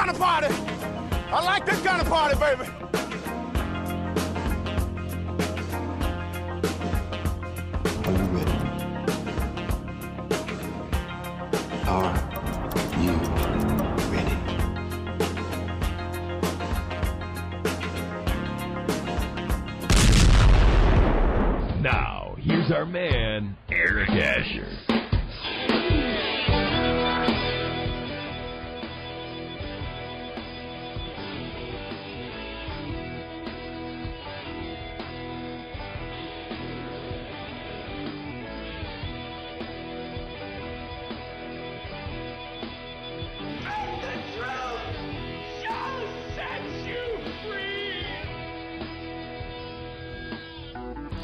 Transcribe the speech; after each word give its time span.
Kind 0.00 0.10
of 0.10 0.18
party. 0.18 0.46
I 1.30 1.44
like 1.44 1.66
this 1.66 1.78
kind 1.82 2.00
of 2.00 2.08
party, 2.08 2.34
baby. 2.38 2.99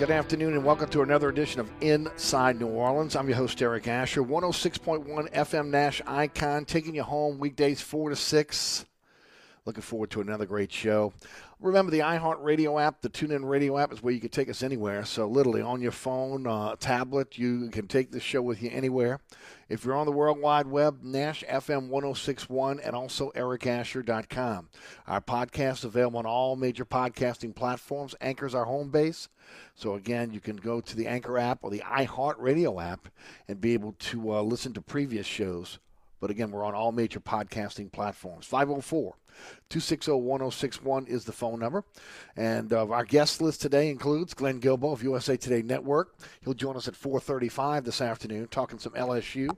Good 0.07 0.15
afternoon 0.15 0.55
and 0.55 0.65
welcome 0.65 0.89
to 0.91 1.03
another 1.03 1.29
edition 1.29 1.61
of 1.61 1.69
Inside 1.81 2.61
New 2.61 2.69
Orleans. 2.69 3.17
I'm 3.17 3.27
your 3.27 3.39
host, 3.39 3.61
Eric 3.61 3.89
Asher. 3.89 4.23
106.1 4.23 5.33
FM 5.33 5.67
Nash 5.71 6.01
Icon, 6.07 6.65
taking 6.65 6.95
you 6.95 7.03
home 7.03 7.41
weekdays 7.41 7.81
4 7.81 8.11
to 8.11 8.17
6. 8.17 8.85
Looking 9.65 9.83
forward 9.83 10.13
to 10.13 10.21
another 10.21 10.47
great 10.47 10.71
show. 10.71 11.13
Remember 11.59 11.91
the 11.91 11.99
iHeart 11.99 12.37
Radio 12.41 12.79
app, 12.79 13.01
the 13.01 13.11
TuneIn 13.11 13.49
Radio 13.49 13.79
app 13.79 13.93
is 13.93 14.01
where 14.01 14.15
you 14.15 14.21
can 14.21 14.31
take 14.31 14.49
us 14.49 14.63
anywhere. 14.63 15.05
So 15.05 15.27
literally 15.27 15.61
on 15.61 15.83
your 15.83 15.91
phone, 15.91 16.47
uh, 16.47 16.77
tablet, 16.77 17.37
you 17.37 17.69
can 17.71 17.89
take 17.89 18.13
the 18.13 18.21
show 18.21 18.43
with 18.43 18.63
you 18.63 18.71
anywhere. 18.71 19.19
If 19.69 19.85
you're 19.85 19.97
on 19.97 20.07
the 20.07 20.13
World 20.13 20.39
Wide 20.39 20.69
Web, 20.69 21.03
Nash 21.03 21.43
FM 21.49 21.89
1061 21.89 22.79
and 22.79 22.95
also 22.95 23.33
ericasher.com. 23.35 24.69
Our 25.09 25.21
podcast 25.21 25.85
available 25.85 26.21
on 26.21 26.27
all 26.27 26.55
major 26.55 26.85
podcasting 26.85 27.55
platforms. 27.55 28.15
Anchor's 28.21 28.55
our 28.55 28.67
home 28.67 28.91
base. 28.91 29.29
So 29.75 29.95
again, 29.95 30.33
you 30.33 30.39
can 30.39 30.57
go 30.57 30.81
to 30.81 30.97
the 30.97 31.09
Anchor 31.09 31.37
app 31.37 31.61
or 31.63 31.71
the 31.71 31.81
iHeartRadio 31.81 32.81
app 32.81 33.09
and 33.49 33.61
be 33.61 33.73
able 33.73 33.97
to 33.99 34.35
uh, 34.35 34.43
listen 34.43 34.73
to 34.75 34.81
previous 34.81 35.27
shows 35.27 35.81
But 36.21 36.31
again, 36.31 36.51
we're 36.51 36.65
on 36.65 36.75
all 36.75 36.93
major 36.93 37.21
podcasting 37.21 37.93
platforms. 37.93 38.47
504 38.47 39.15
260 39.69 40.13
1061 40.13 41.07
is 41.07 41.25
the 41.25 41.33
phone 41.33 41.59
number. 41.59 41.85
And 42.37 42.73
uh, 42.73 42.89
our 42.89 43.05
guest 43.05 43.41
list 43.41 43.61
today 43.61 43.91
includes 43.91 44.35
Glenn 44.35 44.61
Guilbeau 44.61 44.93
of 44.93 45.03
USA 45.03 45.37
Today 45.37 45.63
Network. 45.63 46.17
He'll 46.43 46.55
join 46.55 46.77
us 46.77 46.89
at 46.89 46.97
435 46.97 47.85
this 47.85 48.01
afternoon, 48.01 48.49
talking 48.49 48.79
some 48.79 48.93
LSU, 48.93 49.55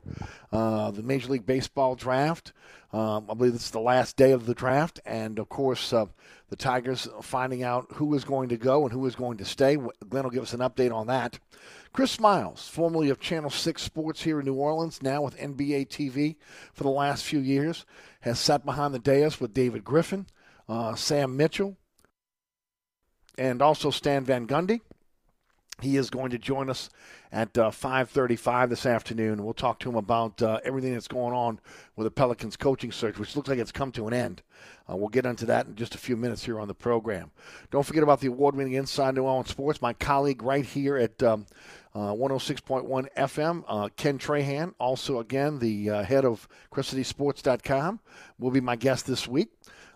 uh, 0.52 0.90
the 0.90 1.02
Major 1.02 1.31
League 1.31 1.46
Baseball 1.46 1.94
draft. 1.94 2.52
Um, 2.93 3.26
I 3.31 3.34
believe 3.34 3.52
this 3.52 3.66
is 3.66 3.70
the 3.70 3.81
last 3.81 4.16
day 4.16 4.32
of 4.32 4.46
the 4.46 4.55
draft. 4.55 5.00
And, 5.05 5.38
of 5.38 5.49
course, 5.49 5.93
uh, 5.93 6.06
the 6.49 6.56
Tigers 6.56 7.09
finding 7.23 7.62
out 7.62 7.87
who 7.95 8.15
is 8.15 8.25
going 8.25 8.49
to 8.49 8.56
go 8.56 8.85
and 8.85 8.93
who 8.93 9.05
is 9.06 9.15
going 9.15 9.39
to 9.39 9.45
stay. 9.45 9.77
Glenn 9.77 10.25
will 10.25 10.31
give 10.31 10.43
us 10.43 10.55
an 10.55 10.61
update 10.61 10.93
on 10.93 11.06
that. 11.09 11.39
Chris 11.93 12.21
Miles, 12.21 12.69
formerly 12.69 13.11
of 13.11 13.21
Channel 13.21 13.50
6 13.50 13.83
Sports 13.83 14.23
here 14.23 14.39
in 14.41 14.47
New 14.47 14.55
Orleans, 14.55 15.03
now 15.03 15.23
with 15.23 15.37
NBA 15.37 15.89
TV 15.89 16.37
for 16.73 16.85
the 16.85 16.91
last 16.91 17.25
few 17.25 17.39
years, 17.39 17.85
has 18.21 18.39
sat 18.39 18.65
behind 18.65 18.95
the 18.95 18.99
dais 18.99 19.41
with 19.41 19.55
David 19.55 19.85
Griffin, 19.85 20.27
uh, 20.69 20.95
Sam 20.95 21.37
Mitchell, 21.37 21.77
and 23.37 23.62
also 23.62 23.91
Stan 23.91 24.25
Van 24.25 24.47
Gundy. 24.47 24.81
He 25.81 25.97
is 25.97 26.11
going 26.11 26.31
to 26.31 26.39
join 26.39 26.69
us 26.69 26.91
at 27.31 27.57
uh, 27.57 27.71
5:35 27.71 28.69
this 28.69 28.85
afternoon. 28.85 29.45
We'll 29.45 29.55
talk 29.55 29.79
to 29.81 29.89
him 29.89 29.95
about 29.95 30.43
uh, 30.43 30.59
everything 30.65 30.93
that's 30.93 31.07
going 31.07 31.35
on 31.35 31.61
with 31.95 32.05
the 32.05 32.11
Pelicans 32.11 32.57
coaching 32.57 32.91
search, 32.91 33.17
which 33.17 33.37
looks 33.37 33.49
like 33.49 33.61
it's 33.61 33.71
come 33.71 33.93
to 33.93 34.09
an 34.09 34.15
end. 34.15 34.43
Uh, 34.91 34.97
we'll 34.97 35.09
get 35.09 35.25
into 35.25 35.47
that 35.47 35.67
in 35.67 35.77
just 35.77 35.95
a 35.95 35.99
few 35.99 36.17
minutes 36.17 36.45
here 36.45 36.59
on 36.59 36.67
the 36.67 36.75
program. 36.75 37.31
Don't 37.71 37.87
forget 37.87 38.03
about 38.03 38.21
the 38.21 38.27
award-winning 38.27 38.73
Inside 38.73 39.15
New 39.15 39.23
Orleans 39.23 39.51
Sports. 39.51 39.81
My 39.81 39.93
colleague 39.93 40.43
right 40.43 40.65
here 40.65 40.97
at 40.97 41.23
um, 41.23 41.47
106.1 41.95 43.07
FM, 43.17 43.65
uh, 43.69 43.89
Ken 43.97 44.19
Trahan, 44.19 44.75
also 44.79 45.21
again 45.21 45.59
the 45.59 45.91
uh, 45.91 46.03
head 46.03 46.25
of 46.25 46.49
CrescentCitySports.com, 46.73 48.01
will 48.39 48.51
be 48.51 48.61
my 48.61 48.77
guest 48.77 49.07
this 49.07 49.29
week. 49.29 49.51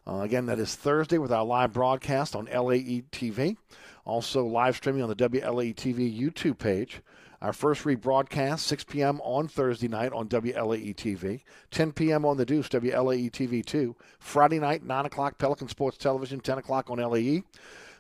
Uh, 0.07 0.21
again, 0.21 0.47
that 0.47 0.59
is 0.59 0.75
Thursday 0.75 1.19
with 1.19 1.33
our 1.33 1.45
live 1.45 1.73
broadcast 1.73 2.35
on 2.35 2.47
LAE 2.47 3.05
TV. 3.13 3.57
Also, 4.05 4.45
live 4.45 4.77
streaming 4.77 5.03
on 5.03 5.09
the 5.09 5.17
WLAE 5.17 5.75
TV 5.75 6.19
YouTube 6.19 6.59
page. 6.59 7.03
Our 7.41 7.53
first 7.53 7.83
rebroadcast, 7.85 8.61
6 8.61 8.85
p.m. 8.85 9.21
on 9.23 9.49
Thursday 9.49 9.89
night 9.89 10.13
on 10.13 10.29
WLAE 10.29 10.95
TV, 10.95 11.41
10 11.73 11.93
p.m. 11.93 12.25
on 12.25 12.37
the 12.37 12.47
Deuce, 12.47 12.69
WLAE 12.69 13.31
TV 13.33 13.65
2. 13.65 13.97
Friday 14.21 14.61
night, 14.61 14.85
9 14.85 15.07
o'clock, 15.07 15.39
Pelican 15.39 15.69
Sports 15.69 15.97
Television, 15.97 16.39
10 16.39 16.59
o'clock 16.59 16.89
on 16.89 16.99
LAE. 16.99 17.43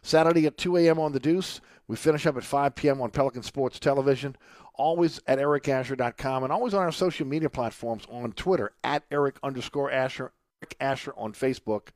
Saturday 0.02 0.46
at 0.46 0.56
2 0.56 0.76
a.m. 0.76 0.98
on 0.98 1.12
the 1.12 1.20
Deuce. 1.20 1.60
We 1.88 1.96
finish 1.96 2.26
up 2.26 2.36
at 2.36 2.44
5 2.44 2.74
p.m. 2.74 3.00
on 3.00 3.10
Pelican 3.10 3.42
Sports 3.42 3.78
Television. 3.78 4.36
Always 4.74 5.20
at 5.26 5.38
ericasher.com 5.38 6.44
and 6.44 6.52
always 6.52 6.74
on 6.74 6.82
our 6.82 6.92
social 6.92 7.26
media 7.26 7.50
platforms 7.50 8.04
on 8.08 8.32
Twitter 8.32 8.72
at 8.82 9.04
eric 9.10 9.36
underscore 9.42 9.90
Asher, 9.90 10.32
Eric 10.62 10.76
Asher 10.80 11.12
on 11.16 11.32
Facebook. 11.32 11.88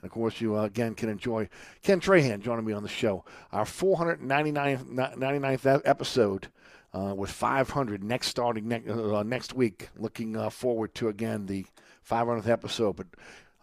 And 0.00 0.08
of 0.08 0.12
course, 0.12 0.40
you 0.40 0.56
uh, 0.56 0.62
again 0.64 0.94
can 0.94 1.08
enjoy 1.08 1.48
Ken 1.82 2.00
Trahan 2.00 2.40
joining 2.40 2.64
me 2.64 2.72
on 2.72 2.82
the 2.82 2.88
show. 2.88 3.24
Our 3.52 3.64
499th 3.64 4.86
99th 4.88 5.82
episode 5.84 6.48
uh, 6.92 7.14
with 7.16 7.30
500 7.30 8.02
next 8.02 8.28
starting 8.28 8.68
ne- 8.68 8.88
uh, 8.88 9.22
next 9.22 9.54
week. 9.54 9.88
Looking 9.96 10.36
uh, 10.36 10.50
forward 10.50 10.94
to 10.96 11.08
again 11.08 11.46
the 11.46 11.66
500th 12.08 12.48
episode. 12.48 12.96
But 12.96 13.06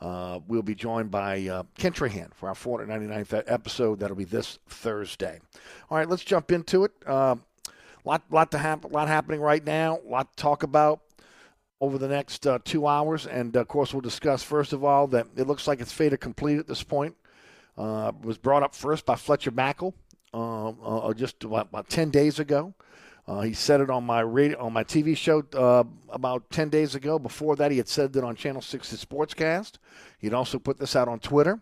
uh, 0.02 0.40
we'll 0.48 0.62
be 0.62 0.76
joined 0.76 1.10
by 1.10 1.48
uh, 1.48 1.64
Ken 1.78 1.94
Trahan 1.94 2.34
for 2.34 2.50
our 2.50 2.56
499th 2.56 3.44
episode. 3.48 4.00
That'll 4.00 4.16
be 4.16 4.26
this 4.26 4.60
Thursday. 4.68 5.40
All 5.90 5.98
right, 5.98 6.10
let's 6.10 6.24
jump 6.24 6.52
into 6.52 6.84
it. 6.84 6.92
Uh, 7.06 7.36
lot, 8.04 8.24
lot 8.30 8.52
to 8.52 8.58
happen, 8.58 8.92
a 8.92 8.94
lot 8.94 9.08
happening 9.08 9.40
right 9.40 9.64
now. 9.64 10.00
A 10.06 10.10
lot 10.10 10.36
to 10.36 10.42
talk 10.42 10.64
about 10.64 11.02
over 11.82 11.98
the 11.98 12.08
next 12.08 12.48
uh, 12.48 12.60
two 12.64 12.88
hours, 12.88 13.28
and 13.28 13.56
of 13.56 13.68
course, 13.68 13.94
we'll 13.94 14.02
discuss 14.02 14.44
first 14.44 14.74
of 14.74 14.84
all 14.84 15.08
that 15.08 15.28
it 15.36 15.48
looks 15.48 15.68
like 15.68 15.82
it's 15.82 15.92
fait 15.92 16.18
complete 16.20 16.58
at 16.58 16.68
this 16.68 16.84
point. 16.84 17.16
Uh, 17.78 18.12
was 18.22 18.38
brought 18.38 18.64
up 18.64 18.74
first 18.74 19.06
by 19.06 19.16
Fletcher 19.16 19.52
Mackel 19.52 19.94
uh, 20.34 21.14
just 21.14 21.44
about, 21.44 21.68
about, 21.68 21.90
10 21.90 22.10
days 22.10 22.40
ago. 22.40 22.74
Uh, 23.28 23.42
he 23.42 23.54
said 23.54 23.82
it 23.82 23.90
on 23.90 24.04
my 24.04 24.20
radio, 24.20 24.60
on 24.60 24.72
my 24.72 24.84
TV 24.84 25.18
show 25.18 25.44
uh, 25.54 25.84
about 26.10 26.50
10 26.52 26.70
days 26.70 26.96
ago. 26.96 27.18
Before 27.18 27.56
that, 27.56 27.72
he 27.72 27.78
had 27.78 27.88
said 27.88 28.16
it 28.16 28.24
on 28.24 28.36
Channel 28.36 28.62
6's 28.62 29.04
Sportscast. 29.04 29.74
He'd 30.20 30.34
also 30.34 30.60
put 30.60 30.78
this 30.78 30.96
out 30.96 31.08
on 31.08 31.20
Twitter. 31.20 31.60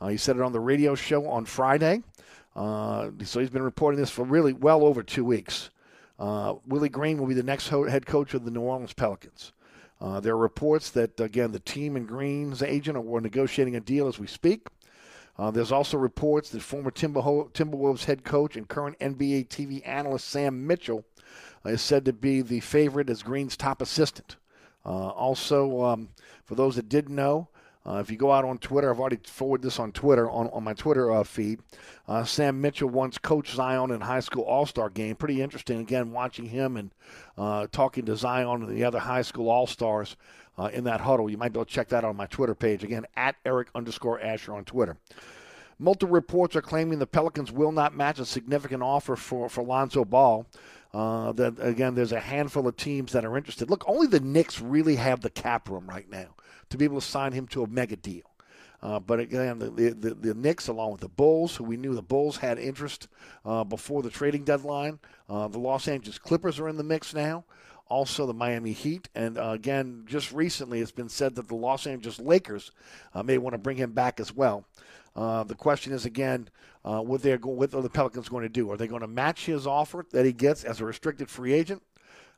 Uh, 0.00 0.08
he 0.08 0.16
said 0.16 0.36
it 0.36 0.42
on 0.42 0.52
the 0.52 0.60
radio 0.60 0.94
show 0.94 1.28
on 1.28 1.44
Friday. 1.44 2.02
Uh, 2.56 3.10
so 3.24 3.40
he's 3.40 3.50
been 3.50 3.62
reporting 3.62 4.00
this 4.00 4.10
for 4.10 4.24
really 4.24 4.52
well 4.52 4.84
over 4.84 5.02
two 5.02 5.24
weeks. 5.24 5.70
Uh, 6.18 6.54
Willie 6.66 6.88
Green 6.88 7.18
will 7.18 7.26
be 7.26 7.34
the 7.34 7.42
next 7.42 7.68
ho- 7.68 7.88
head 7.88 8.06
coach 8.06 8.34
of 8.34 8.44
the 8.44 8.50
New 8.50 8.60
Orleans 8.60 8.92
Pelicans. 8.92 9.52
Uh, 10.00 10.20
there 10.20 10.34
are 10.34 10.38
reports 10.38 10.90
that, 10.90 11.18
again, 11.20 11.52
the 11.52 11.60
team 11.60 11.96
and 11.96 12.06
Green's 12.06 12.62
agent 12.62 12.96
are 12.96 13.20
negotiating 13.20 13.76
a 13.76 13.80
deal 13.80 14.06
as 14.06 14.18
we 14.18 14.26
speak. 14.26 14.68
Uh, 15.38 15.50
there's 15.50 15.72
also 15.72 15.96
reports 15.96 16.50
that 16.50 16.62
former 16.62 16.90
Timberwolves 16.90 18.04
head 18.04 18.22
coach 18.22 18.56
and 18.56 18.68
current 18.68 18.98
NBA 19.00 19.48
TV 19.48 19.86
analyst 19.86 20.28
Sam 20.28 20.66
Mitchell 20.66 21.04
uh, 21.66 21.70
is 21.70 21.82
said 21.82 22.04
to 22.04 22.12
be 22.12 22.40
the 22.40 22.60
favorite 22.60 23.10
as 23.10 23.22
Green's 23.22 23.56
top 23.56 23.82
assistant. 23.82 24.36
Uh, 24.86 25.08
also, 25.08 25.82
um, 25.82 26.10
for 26.44 26.54
those 26.54 26.76
that 26.76 26.88
didn't 26.88 27.14
know, 27.14 27.48
uh, 27.86 27.96
if 27.96 28.10
you 28.10 28.16
go 28.16 28.32
out 28.32 28.46
on 28.46 28.56
Twitter, 28.58 28.90
I've 28.90 28.98
already 28.98 29.18
forwarded 29.24 29.64
this 29.64 29.78
on 29.78 29.92
Twitter, 29.92 30.30
on, 30.30 30.48
on 30.48 30.64
my 30.64 30.72
Twitter 30.72 31.12
uh, 31.12 31.22
feed. 31.22 31.60
Uh, 32.08 32.24
Sam 32.24 32.60
Mitchell 32.60 32.88
once 32.88 33.18
coached 33.18 33.54
Zion 33.54 33.90
in 33.90 34.00
high 34.00 34.20
school 34.20 34.44
All 34.44 34.64
Star 34.64 34.88
game. 34.88 35.16
Pretty 35.16 35.42
interesting, 35.42 35.80
again, 35.80 36.10
watching 36.10 36.46
him 36.46 36.78
and 36.78 36.90
uh, 37.36 37.66
talking 37.70 38.06
to 38.06 38.16
Zion 38.16 38.62
and 38.62 38.74
the 38.74 38.84
other 38.84 39.00
high 39.00 39.22
school 39.22 39.50
All 39.50 39.66
Stars 39.66 40.16
uh, 40.56 40.70
in 40.72 40.84
that 40.84 41.02
huddle. 41.02 41.28
You 41.28 41.36
might 41.36 41.52
be 41.52 41.58
able 41.58 41.66
to 41.66 41.72
check 41.72 41.88
that 41.88 42.04
out 42.04 42.10
on 42.10 42.16
my 42.16 42.26
Twitter 42.26 42.54
page. 42.54 42.82
Again, 42.82 43.04
at 43.16 43.36
Eric 43.44 43.68
underscore 43.74 44.18
Asher 44.20 44.54
on 44.54 44.64
Twitter. 44.64 44.96
Multiple 45.78 46.14
reports 46.14 46.56
are 46.56 46.62
claiming 46.62 47.00
the 47.00 47.06
Pelicans 47.06 47.52
will 47.52 47.72
not 47.72 47.94
match 47.96 48.18
a 48.18 48.24
significant 48.24 48.82
offer 48.82 49.16
for, 49.16 49.48
for 49.50 49.62
Lonzo 49.62 50.04
Ball. 50.04 50.46
Uh, 50.94 51.32
that 51.32 51.56
again, 51.58 51.96
there's 51.96 52.12
a 52.12 52.20
handful 52.20 52.68
of 52.68 52.76
teams 52.76 53.12
that 53.12 53.24
are 53.24 53.36
interested. 53.36 53.68
Look, 53.68 53.84
only 53.88 54.06
the 54.06 54.20
Knicks 54.20 54.60
really 54.60 54.94
have 54.94 55.20
the 55.20 55.30
cap 55.30 55.68
room 55.68 55.88
right 55.88 56.08
now 56.08 56.28
to 56.74 56.78
be 56.78 56.84
able 56.84 57.00
to 57.00 57.06
sign 57.06 57.32
him 57.32 57.46
to 57.48 57.62
a 57.62 57.68
mega 57.68 57.96
deal. 57.96 58.24
Uh, 58.82 59.00
but 59.00 59.18
again, 59.18 59.58
the, 59.58 59.70
the, 59.70 60.14
the, 60.14 60.34
Knicks, 60.34 60.68
along 60.68 60.92
with 60.92 61.00
the 61.00 61.08
Bulls, 61.08 61.56
who 61.56 61.64
we 61.64 61.78
knew 61.78 61.94
the 61.94 62.02
Bulls 62.02 62.36
had 62.36 62.58
interest 62.58 63.08
uh, 63.46 63.64
before 63.64 64.02
the 64.02 64.10
trading 64.10 64.44
deadline, 64.44 64.98
uh, 65.30 65.48
the 65.48 65.58
Los 65.58 65.88
Angeles 65.88 66.18
Clippers 66.18 66.60
are 66.60 66.68
in 66.68 66.76
the 66.76 66.84
mix 66.84 67.14
now 67.14 67.44
also 67.86 68.26
the 68.26 68.34
Miami 68.34 68.72
Heat. 68.72 69.10
And 69.14 69.36
uh, 69.36 69.50
again, 69.50 70.04
just 70.06 70.32
recently 70.32 70.80
it's 70.80 70.90
been 70.90 71.10
said 71.10 71.34
that 71.34 71.48
the 71.48 71.54
Los 71.54 71.86
Angeles 71.86 72.18
Lakers 72.18 72.72
uh, 73.12 73.22
may 73.22 73.36
want 73.36 73.52
to 73.52 73.58
bring 73.58 73.76
him 73.76 73.92
back 73.92 74.20
as 74.20 74.34
well. 74.34 74.64
Uh, 75.14 75.44
the 75.44 75.54
question 75.54 75.92
is 75.92 76.06
again, 76.06 76.48
what 76.82 77.22
they're 77.22 77.36
go- 77.36 77.50
what 77.50 77.74
are 77.74 77.82
the 77.82 77.90
Pelicans 77.90 78.28
going 78.28 78.42
to 78.42 78.48
do? 78.48 78.70
Are 78.70 78.78
they 78.78 78.88
going 78.88 79.02
to 79.02 79.06
match 79.06 79.44
his 79.44 79.66
offer 79.66 80.04
that 80.12 80.24
he 80.24 80.32
gets 80.32 80.64
as 80.64 80.80
a 80.80 80.84
restricted 80.84 81.28
free 81.28 81.52
agent? 81.52 81.82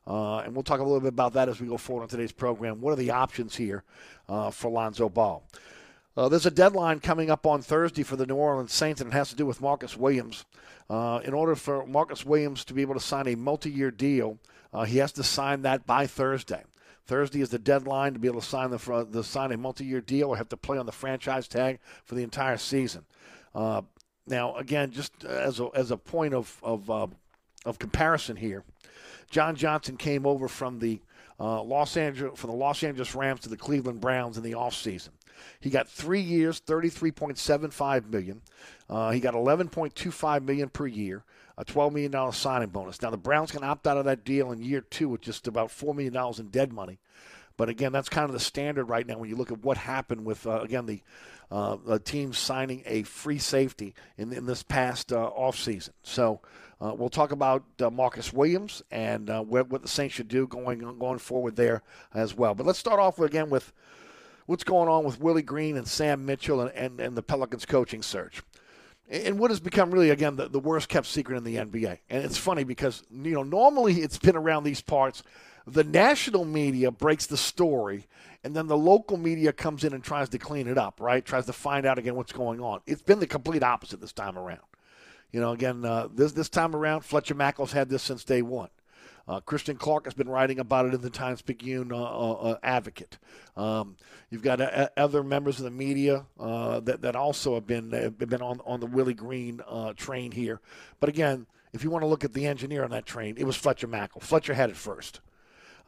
Uh, 0.07 0.37
and 0.37 0.53
we'll 0.53 0.63
talk 0.63 0.79
a 0.79 0.83
little 0.83 1.01
bit 1.01 1.09
about 1.09 1.33
that 1.33 1.49
as 1.49 1.59
we 1.59 1.67
go 1.67 1.77
forward 1.77 2.03
on 2.03 2.07
today's 2.07 2.31
program. 2.31 2.79
What 2.79 2.93
are 2.93 2.97
the 2.97 3.11
options 3.11 3.57
here 3.57 3.83
uh, 4.29 4.51
for 4.51 4.71
Lonzo 4.71 5.09
Ball? 5.09 5.43
Uh, 6.15 6.29
there's 6.29 6.45
a 6.45 6.51
deadline 6.51 6.99
coming 6.99 7.29
up 7.29 7.45
on 7.45 7.61
Thursday 7.61 8.03
for 8.03 8.15
the 8.15 8.25
New 8.25 8.35
Orleans 8.35 8.73
Saints, 8.73 9.01
and 9.01 9.11
it 9.11 9.13
has 9.13 9.29
to 9.29 9.35
do 9.35 9.45
with 9.45 9.61
Marcus 9.61 9.97
Williams. 9.97 10.45
Uh, 10.89 11.19
in 11.25 11.33
order 11.33 11.55
for 11.55 11.85
Marcus 11.85 12.25
Williams 12.25 12.63
to 12.65 12.73
be 12.73 12.81
able 12.81 12.93
to 12.93 12.99
sign 12.99 13.27
a 13.27 13.35
multi 13.35 13.69
year 13.69 13.91
deal, 13.91 14.39
uh, 14.73 14.85
he 14.85 14.97
has 14.97 15.11
to 15.11 15.23
sign 15.23 15.61
that 15.63 15.85
by 15.85 16.07
Thursday. 16.07 16.63
Thursday 17.07 17.41
is 17.41 17.49
the 17.49 17.59
deadline 17.59 18.13
to 18.13 18.19
be 18.19 18.27
able 18.27 18.41
to 18.41 18.45
sign 18.45 18.69
the, 18.69 19.07
the 19.09 19.23
sign 19.23 19.51
a 19.53 19.57
multi-year 19.57 20.01
deal 20.01 20.29
or 20.29 20.37
have 20.37 20.49
to 20.49 20.57
play 20.57 20.77
on 20.77 20.85
the 20.85 20.91
franchise 20.91 21.47
tag 21.47 21.79
for 22.03 22.15
the 22.15 22.23
entire 22.23 22.57
season. 22.57 23.05
Uh, 23.55 23.81
now, 24.27 24.55
again, 24.57 24.91
just 24.91 25.23
as 25.23 25.61
a, 25.61 25.69
as 25.73 25.89
a 25.89 25.97
point 25.97 26.33
of 26.33 26.59
of, 26.61 26.89
uh, 26.91 27.07
of 27.65 27.79
comparison 27.79 28.35
here, 28.35 28.63
John 29.29 29.55
Johnson 29.55 29.97
came 29.97 30.25
over 30.25 30.47
from 30.47 30.79
the 30.79 30.99
uh, 31.39 31.61
Los 31.61 31.97
Angeles 31.97 32.39
from 32.39 32.49
the 32.49 32.55
Los 32.55 32.83
Angeles 32.83 33.13
Rams 33.15 33.41
to 33.41 33.49
the 33.49 33.57
Cleveland 33.57 34.01
Browns 34.01 34.37
in 34.37 34.43
the 34.43 34.53
offseason. 34.53 35.09
He 35.59 35.69
got 35.69 35.87
three 35.87 36.21
years, 36.21 36.59
thirty-three 36.59 37.11
point 37.11 37.37
seven 37.37 37.69
five 37.71 38.09
million. 38.09 38.41
Uh, 38.89 39.11
he 39.11 39.19
got 39.19 39.35
eleven 39.35 39.69
point 39.69 39.95
two 39.95 40.11
five 40.11 40.43
million 40.43 40.69
per 40.69 40.87
year 40.87 41.23
a 41.57 41.65
$12 41.65 41.91
million 41.91 42.31
signing 42.31 42.69
bonus. 42.69 43.01
Now, 43.01 43.09
the 43.09 43.17
Browns 43.17 43.51
can 43.51 43.63
opt 43.63 43.87
out 43.87 43.97
of 43.97 44.05
that 44.05 44.23
deal 44.23 44.51
in 44.51 44.61
year 44.61 44.81
two 44.81 45.09
with 45.09 45.21
just 45.21 45.47
about 45.47 45.69
$4 45.69 45.95
million 45.95 46.15
in 46.37 46.47
dead 46.49 46.71
money. 46.71 46.99
But 47.57 47.69
again, 47.69 47.91
that's 47.91 48.09
kind 48.09 48.25
of 48.25 48.33
the 48.33 48.39
standard 48.39 48.85
right 48.85 49.05
now 49.05 49.17
when 49.17 49.29
you 49.29 49.35
look 49.35 49.51
at 49.51 49.63
what 49.63 49.77
happened 49.77 50.25
with, 50.25 50.45
uh, 50.45 50.61
again, 50.61 50.85
the, 50.85 51.01
uh, 51.49 51.77
the 51.83 51.97
team 51.97 52.31
signing 52.33 52.83
a 52.85 53.01
free 53.01 53.39
safety 53.39 53.95
in, 54.17 54.31
in 54.31 54.45
this 54.45 54.61
past 54.61 55.11
uh, 55.11 55.31
offseason. 55.35 55.89
So 56.03 56.41
uh, 56.81 56.93
we'll 56.95 57.09
talk 57.09 57.31
about 57.31 57.63
uh, 57.81 57.89
Marcus 57.89 58.31
Williams 58.31 58.83
and 58.91 59.29
uh, 59.29 59.41
what, 59.41 59.69
what 59.69 59.81
the 59.81 59.87
Saints 59.87 60.15
should 60.15 60.27
do 60.27 60.47
going, 60.47 60.79
going 60.79 61.19
forward 61.19 61.55
there 61.55 61.81
as 62.13 62.35
well. 62.35 62.53
But 62.53 62.65
let's 62.65 62.79
start 62.79 62.99
off 62.99 63.19
again 63.19 63.49
with 63.49 63.73
what's 64.45 64.63
going 64.63 64.89
on 64.89 65.03
with 65.03 65.19
Willie 65.19 65.41
Green 65.41 65.77
and 65.77 65.87
Sam 65.87 66.25
Mitchell 66.25 66.61
and, 66.61 66.71
and, 66.71 66.99
and 66.99 67.17
the 67.17 67.23
Pelicans 67.23 67.65
coaching 67.65 68.01
search 68.01 68.41
and 69.09 69.39
what 69.39 69.51
has 69.51 69.61
become 69.61 69.89
really 69.89 70.09
again 70.09 70.35
the, 70.35 70.49
the 70.49 70.59
worst 70.59 70.89
kept 70.89 71.07
secret 71.07 71.37
in 71.37 71.43
the 71.43 71.55
NBA. 71.55 71.99
And 72.09 72.25
it's 72.25 72.37
funny 72.37 72.63
because 72.63 73.03
you 73.09 73.31
know 73.31 73.43
normally 73.43 74.01
it's 74.01 74.17
been 74.17 74.35
around 74.35 74.63
these 74.65 74.81
parts 74.81 75.23
the 75.67 75.83
national 75.83 76.45
media 76.45 76.91
breaks 76.91 77.25
the 77.25 77.37
story, 77.37 78.07
and 78.43 78.55
then 78.55 78.67
the 78.67 78.77
local 78.77 79.17
media 79.17 79.51
comes 79.51 79.83
in 79.83 79.93
and 79.93 80.01
tries 80.01 80.29
to 80.29 80.37
clean 80.37 80.67
it 80.67 80.77
up, 80.77 81.01
right? 81.01 81.23
Tries 81.23 81.45
to 81.47 81.53
find 81.53 81.85
out 81.85 81.99
again 81.99 82.15
what's 82.15 82.31
going 82.31 82.61
on. 82.61 82.79
It's 82.87 83.01
been 83.01 83.19
the 83.19 83.27
complete 83.27 83.63
opposite 83.63 83.99
this 83.99 84.13
time 84.13 84.37
around. 84.37 84.61
You 85.31 85.41
know, 85.41 85.51
again, 85.51 85.83
uh, 85.83 86.07
this 86.13 86.31
this 86.31 86.49
time 86.49 86.75
around, 86.75 87.01
Fletcher 87.01 87.35
Mackel's 87.35 87.73
had 87.73 87.89
this 87.89 88.03
since 88.03 88.23
day 88.23 88.41
one. 88.41 88.69
Uh, 89.27 89.41
Christian 89.41 89.75
Clark 89.75 90.05
has 90.05 90.13
been 90.13 90.29
writing 90.29 90.57
about 90.57 90.85
it 90.85 90.93
in 90.93 91.01
the 91.01 91.09
Times 91.09 91.41
Picayune 91.41 91.91
uh, 91.91 91.97
uh, 91.97 92.31
uh 92.31 92.57
Advocate. 92.63 93.17
Um, 93.57 93.97
you've 94.29 94.41
got 94.41 94.61
uh, 94.61 94.87
other 94.95 95.21
members 95.21 95.57
of 95.57 95.65
the 95.65 95.71
media 95.71 96.25
uh, 96.39 96.79
that 96.81 97.01
that 97.01 97.15
also 97.15 97.55
have 97.55 97.67
been 97.67 97.91
have 97.91 98.17
been 98.17 98.41
on 98.41 98.61
on 98.65 98.79
the 98.79 98.85
Willie 98.85 99.13
Green 99.13 99.61
train 99.97 100.31
here. 100.31 100.61
But 100.99 101.09
again, 101.09 101.45
if 101.73 101.83
you 101.83 101.89
want 101.89 102.03
to 102.03 102.07
look 102.07 102.23
at 102.23 102.33
the 102.33 102.47
engineer 102.47 102.83
on 102.83 102.91
that 102.91 103.05
train, 103.05 103.35
it 103.37 103.43
was 103.43 103.57
Fletcher 103.57 103.87
Mackel. 103.87 104.21
Fletcher 104.21 104.53
had 104.53 104.69
it 104.69 104.77
first. 104.77 105.19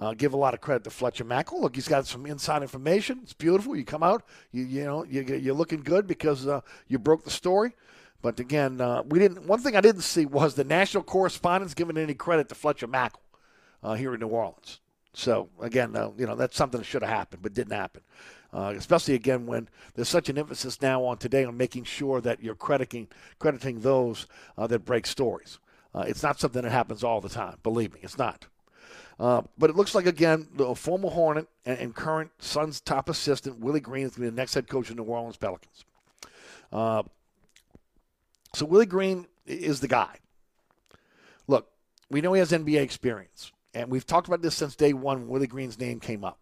Uh, 0.01 0.13
give 0.13 0.33
a 0.33 0.37
lot 0.37 0.53
of 0.53 0.61
credit 0.61 0.83
to 0.85 0.89
Fletcher 0.89 1.25
Mackel. 1.25 1.59
Look, 1.59 1.75
he's 1.75 1.87
got 1.87 2.07
some 2.07 2.25
inside 2.25 2.61
information. 2.61 3.19
It's 3.23 3.33
beautiful. 3.33 3.75
You 3.75 3.83
come 3.83 4.03
out, 4.03 4.23
you 4.51 4.63
you 4.63 4.85
know, 4.85 5.03
you, 5.03 5.23
you're 5.23 5.55
looking 5.55 5.81
good 5.81 6.07
because 6.07 6.47
uh, 6.47 6.61
you 6.87 6.99
broke 6.99 7.23
the 7.23 7.29
story. 7.29 7.73
But 8.21 8.39
again, 8.39 8.81
uh, 8.81 9.03
we 9.03 9.19
didn't. 9.19 9.47
One 9.47 9.59
thing 9.59 9.75
I 9.75 9.81
didn't 9.81 10.01
see 10.01 10.25
was 10.25 10.55
the 10.55 10.63
national 10.63 11.03
correspondents 11.03 11.73
giving 11.73 11.97
any 11.97 12.13
credit 12.13 12.49
to 12.49 12.55
Fletcher 12.55 12.87
Mackel 12.87 13.21
uh, 13.81 13.93
here 13.93 14.13
in 14.13 14.19
New 14.19 14.27
Orleans. 14.27 14.79
So 15.13 15.49
again, 15.61 15.95
uh, 15.95 16.11
you 16.17 16.25
know 16.25 16.35
that's 16.35 16.55
something 16.55 16.79
that 16.79 16.85
should 16.85 17.01
have 17.01 17.11
happened, 17.11 17.41
but 17.41 17.53
didn't 17.53 17.73
happen. 17.73 18.01
Uh, 18.51 18.73
especially 18.75 19.13
again 19.13 19.45
when 19.45 19.69
there's 19.93 20.09
such 20.09 20.27
an 20.27 20.37
emphasis 20.37 20.81
now 20.81 21.03
on 21.03 21.17
today 21.17 21.45
on 21.45 21.55
making 21.55 21.83
sure 21.83 22.19
that 22.19 22.41
you're 22.41 22.55
crediting 22.55 23.07
crediting 23.37 23.81
those 23.81 24.27
uh, 24.57 24.67
that 24.67 24.79
break 24.79 25.05
stories. 25.05 25.59
Uh, 25.93 26.05
it's 26.07 26.23
not 26.23 26.39
something 26.39 26.63
that 26.63 26.71
happens 26.71 27.03
all 27.03 27.21
the 27.21 27.29
time. 27.29 27.57
Believe 27.63 27.93
me, 27.93 27.99
it's 28.03 28.17
not. 28.17 28.47
Uh, 29.19 29.41
but 29.57 29.69
it 29.69 29.75
looks 29.75 29.93
like 29.93 30.05
again 30.05 30.47
the 30.55 30.73
former 30.73 31.09
Hornet 31.09 31.47
and, 31.65 31.77
and, 31.77 31.95
current 31.95 32.31
Suns 32.39 32.79
top 32.79 33.09
assistant 33.09 33.59
Willie 33.59 33.81
Green 33.81 34.05
is 34.05 34.15
going 34.15 34.27
to 34.27 34.31
be 34.31 34.35
the 34.35 34.41
next 34.41 34.53
head 34.53 34.67
coach 34.67 34.89
of 34.89 34.95
New 34.95 35.03
Orleans 35.03 35.37
Pelicans. 35.37 35.83
Uh, 36.71 37.03
so 38.53 38.65
Willie 38.65 38.85
Green 38.85 39.27
is 39.45 39.79
the 39.79 39.87
guy. 39.87 40.17
Look, 41.47 41.69
we 42.09 42.21
know 42.21 42.33
he 42.33 42.39
has 42.39 42.51
NBA 42.51 42.81
experience 42.81 43.51
and 43.73 43.89
we've 43.89 44.05
talked 44.05 44.27
about 44.27 44.41
this 44.41 44.55
since 44.55 44.75
day 44.75 44.93
one 44.93 45.21
when 45.21 45.27
Willie 45.27 45.47
Green's 45.47 45.79
name 45.79 45.99
came 45.99 46.23
up. 46.23 46.39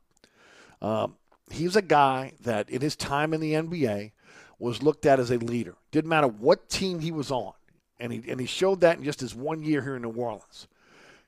Um, 0.81 1.15
he's 1.51 1.75
a 1.75 1.81
guy 1.81 2.33
that, 2.41 2.69
in 2.69 2.81
his 2.81 2.95
time 2.95 3.33
in 3.33 3.41
the 3.41 3.53
NBA, 3.53 4.11
was 4.59 4.81
looked 4.81 5.05
at 5.05 5.19
as 5.19 5.31
a 5.31 5.37
leader. 5.37 5.75
Didn't 5.91 6.09
matter 6.09 6.27
what 6.27 6.69
team 6.69 6.99
he 6.99 7.11
was 7.11 7.31
on, 7.31 7.53
and 7.99 8.11
he 8.11 8.29
and 8.29 8.39
he 8.39 8.45
showed 8.45 8.81
that 8.81 8.97
in 8.97 9.03
just 9.03 9.19
his 9.19 9.35
one 9.35 9.63
year 9.63 9.81
here 9.81 9.95
in 9.95 10.01
New 10.01 10.11
Orleans. 10.11 10.67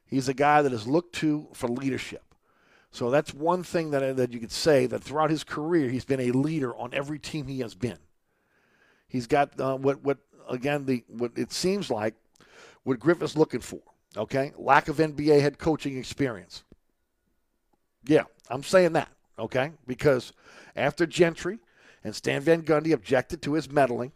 He's 0.05 0.27
a 0.27 0.33
guy 0.33 0.61
that 0.61 0.73
is 0.73 0.87
looked 0.87 1.13
to 1.15 1.47
for 1.53 1.67
leadership. 1.67 2.23
So 2.91 3.11
that's 3.11 3.33
one 3.33 3.63
thing 3.63 3.91
that 3.91 4.17
that 4.17 4.33
you 4.33 4.39
could 4.39 4.51
say 4.51 4.85
that 4.87 5.03
throughout 5.03 5.29
his 5.29 5.43
career 5.43 5.89
he's 5.89 6.05
been 6.05 6.19
a 6.19 6.31
leader 6.31 6.75
on 6.75 6.93
every 6.93 7.19
team 7.19 7.47
he 7.47 7.59
has 7.59 7.75
been. 7.75 7.99
He's 9.07 9.27
got 9.27 9.59
uh, 9.59 9.75
what 9.75 10.03
what 10.03 10.17
again 10.49 10.85
the 10.85 11.03
what 11.07 11.31
it 11.35 11.51
seems 11.51 11.89
like 11.89 12.15
what 12.83 12.99
Griff 12.99 13.21
is 13.21 13.37
looking 13.37 13.61
for. 13.61 13.81
Okay, 14.17 14.51
lack 14.57 14.87
of 14.87 14.97
NBA 14.97 15.39
head 15.41 15.59
coaching 15.59 15.97
experience. 15.97 16.63
Yeah, 18.05 18.23
I'm 18.49 18.63
saying 18.63 18.93
that. 18.93 19.09
Okay, 19.37 19.71
because 19.87 20.33
after 20.75 21.05
Gentry 21.05 21.59
and 22.03 22.15
Stan 22.15 22.41
Van 22.41 22.63
Gundy 22.63 22.91
objected 22.91 23.41
to 23.43 23.53
his 23.53 23.71
meddling 23.71 24.11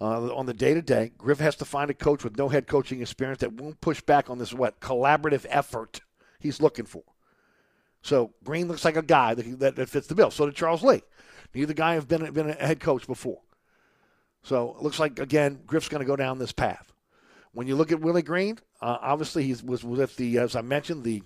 uh, 0.00 0.34
on 0.34 0.46
the 0.46 0.54
day 0.54 0.74
to 0.74 0.82
day, 0.82 1.12
Griff 1.18 1.38
has 1.38 1.56
to 1.56 1.64
find 1.64 1.90
a 1.90 1.94
coach 1.94 2.24
with 2.24 2.36
no 2.36 2.48
head 2.48 2.66
coaching 2.66 3.00
experience 3.00 3.40
that 3.40 3.52
won't 3.52 3.80
push 3.80 4.00
back 4.00 4.30
on 4.30 4.38
this 4.38 4.52
what 4.52 4.80
collaborative 4.80 5.46
effort 5.48 6.00
he's 6.40 6.60
looking 6.60 6.86
for. 6.86 7.02
So 8.02 8.32
Green 8.44 8.68
looks 8.68 8.84
like 8.84 8.96
a 8.96 9.02
guy 9.02 9.34
that, 9.34 9.58
that, 9.58 9.76
that 9.76 9.88
fits 9.88 10.06
the 10.06 10.14
bill. 10.14 10.30
So 10.30 10.46
did 10.46 10.54
Charles 10.54 10.82
Lee. 10.82 11.02
Neither 11.54 11.74
guy 11.74 11.94
have 11.94 12.08
been 12.08 12.30
been 12.32 12.50
a 12.50 12.54
head 12.54 12.80
coach 12.80 13.06
before. 13.06 13.40
So 14.46 14.76
it 14.78 14.82
looks 14.82 15.00
like 15.00 15.18
again 15.18 15.58
Griff's 15.66 15.88
going 15.88 16.02
to 16.02 16.06
go 16.06 16.14
down 16.14 16.38
this 16.38 16.52
path. 16.52 16.92
When 17.52 17.66
you 17.66 17.74
look 17.74 17.90
at 17.90 18.00
Willie 18.00 18.22
Green, 18.22 18.60
uh, 18.80 18.98
obviously 19.00 19.42
he 19.42 19.56
was 19.64 19.82
with 19.82 20.14
the, 20.14 20.38
as 20.38 20.54
I 20.54 20.60
mentioned, 20.60 21.02
the 21.02 21.24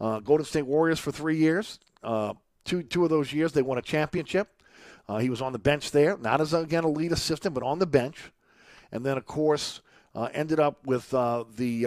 uh, 0.00 0.18
Golden 0.18 0.44
State 0.44 0.66
Warriors 0.66 0.98
for 0.98 1.12
three 1.12 1.36
years. 1.36 1.78
Uh, 2.02 2.34
two 2.64 2.82
two 2.82 3.04
of 3.04 3.10
those 3.10 3.32
years 3.32 3.52
they 3.52 3.62
won 3.62 3.78
a 3.78 3.82
championship. 3.82 4.48
Uh, 5.08 5.18
he 5.18 5.30
was 5.30 5.40
on 5.40 5.52
the 5.52 5.60
bench 5.60 5.92
there, 5.92 6.18
not 6.18 6.40
as 6.40 6.52
again 6.52 6.82
a 6.82 6.88
lead 6.88 7.12
assistant, 7.12 7.54
but 7.54 7.62
on 7.62 7.78
the 7.78 7.86
bench. 7.86 8.32
And 8.90 9.06
then 9.06 9.16
of 9.16 9.26
course 9.26 9.80
uh, 10.16 10.28
ended 10.34 10.58
up 10.58 10.84
with 10.84 11.14
uh, 11.14 11.44
the 11.54 11.86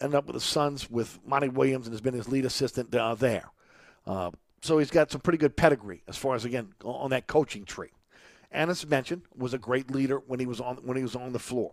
ended 0.00 0.14
up 0.14 0.24
with 0.24 0.34
the 0.34 0.40
Suns 0.40 0.90
with 0.90 1.18
Monty 1.26 1.50
Williams 1.50 1.86
and 1.86 1.92
has 1.92 2.00
been 2.00 2.14
his 2.14 2.26
lead 2.26 2.46
assistant 2.46 2.90
there. 2.90 3.50
so 4.06 4.78
he's 4.78 4.90
got 4.90 5.10
some 5.10 5.20
pretty 5.20 5.36
good 5.36 5.58
pedigree 5.58 6.02
as 6.08 6.16
far 6.16 6.34
as 6.36 6.46
again 6.46 6.72
on 6.84 7.10
that 7.10 7.26
coaching 7.26 7.66
tree 7.66 7.90
and 8.52 8.70
as 8.70 8.86
mentioned, 8.86 9.22
was 9.36 9.54
a 9.54 9.58
great 9.58 9.90
leader 9.90 10.18
when 10.26 10.40
he 10.40 10.46
was 10.46 10.60
on 10.60 10.76
when 10.78 10.96
he 10.96 11.02
was 11.02 11.14
on 11.14 11.32
the 11.32 11.38
floor. 11.38 11.72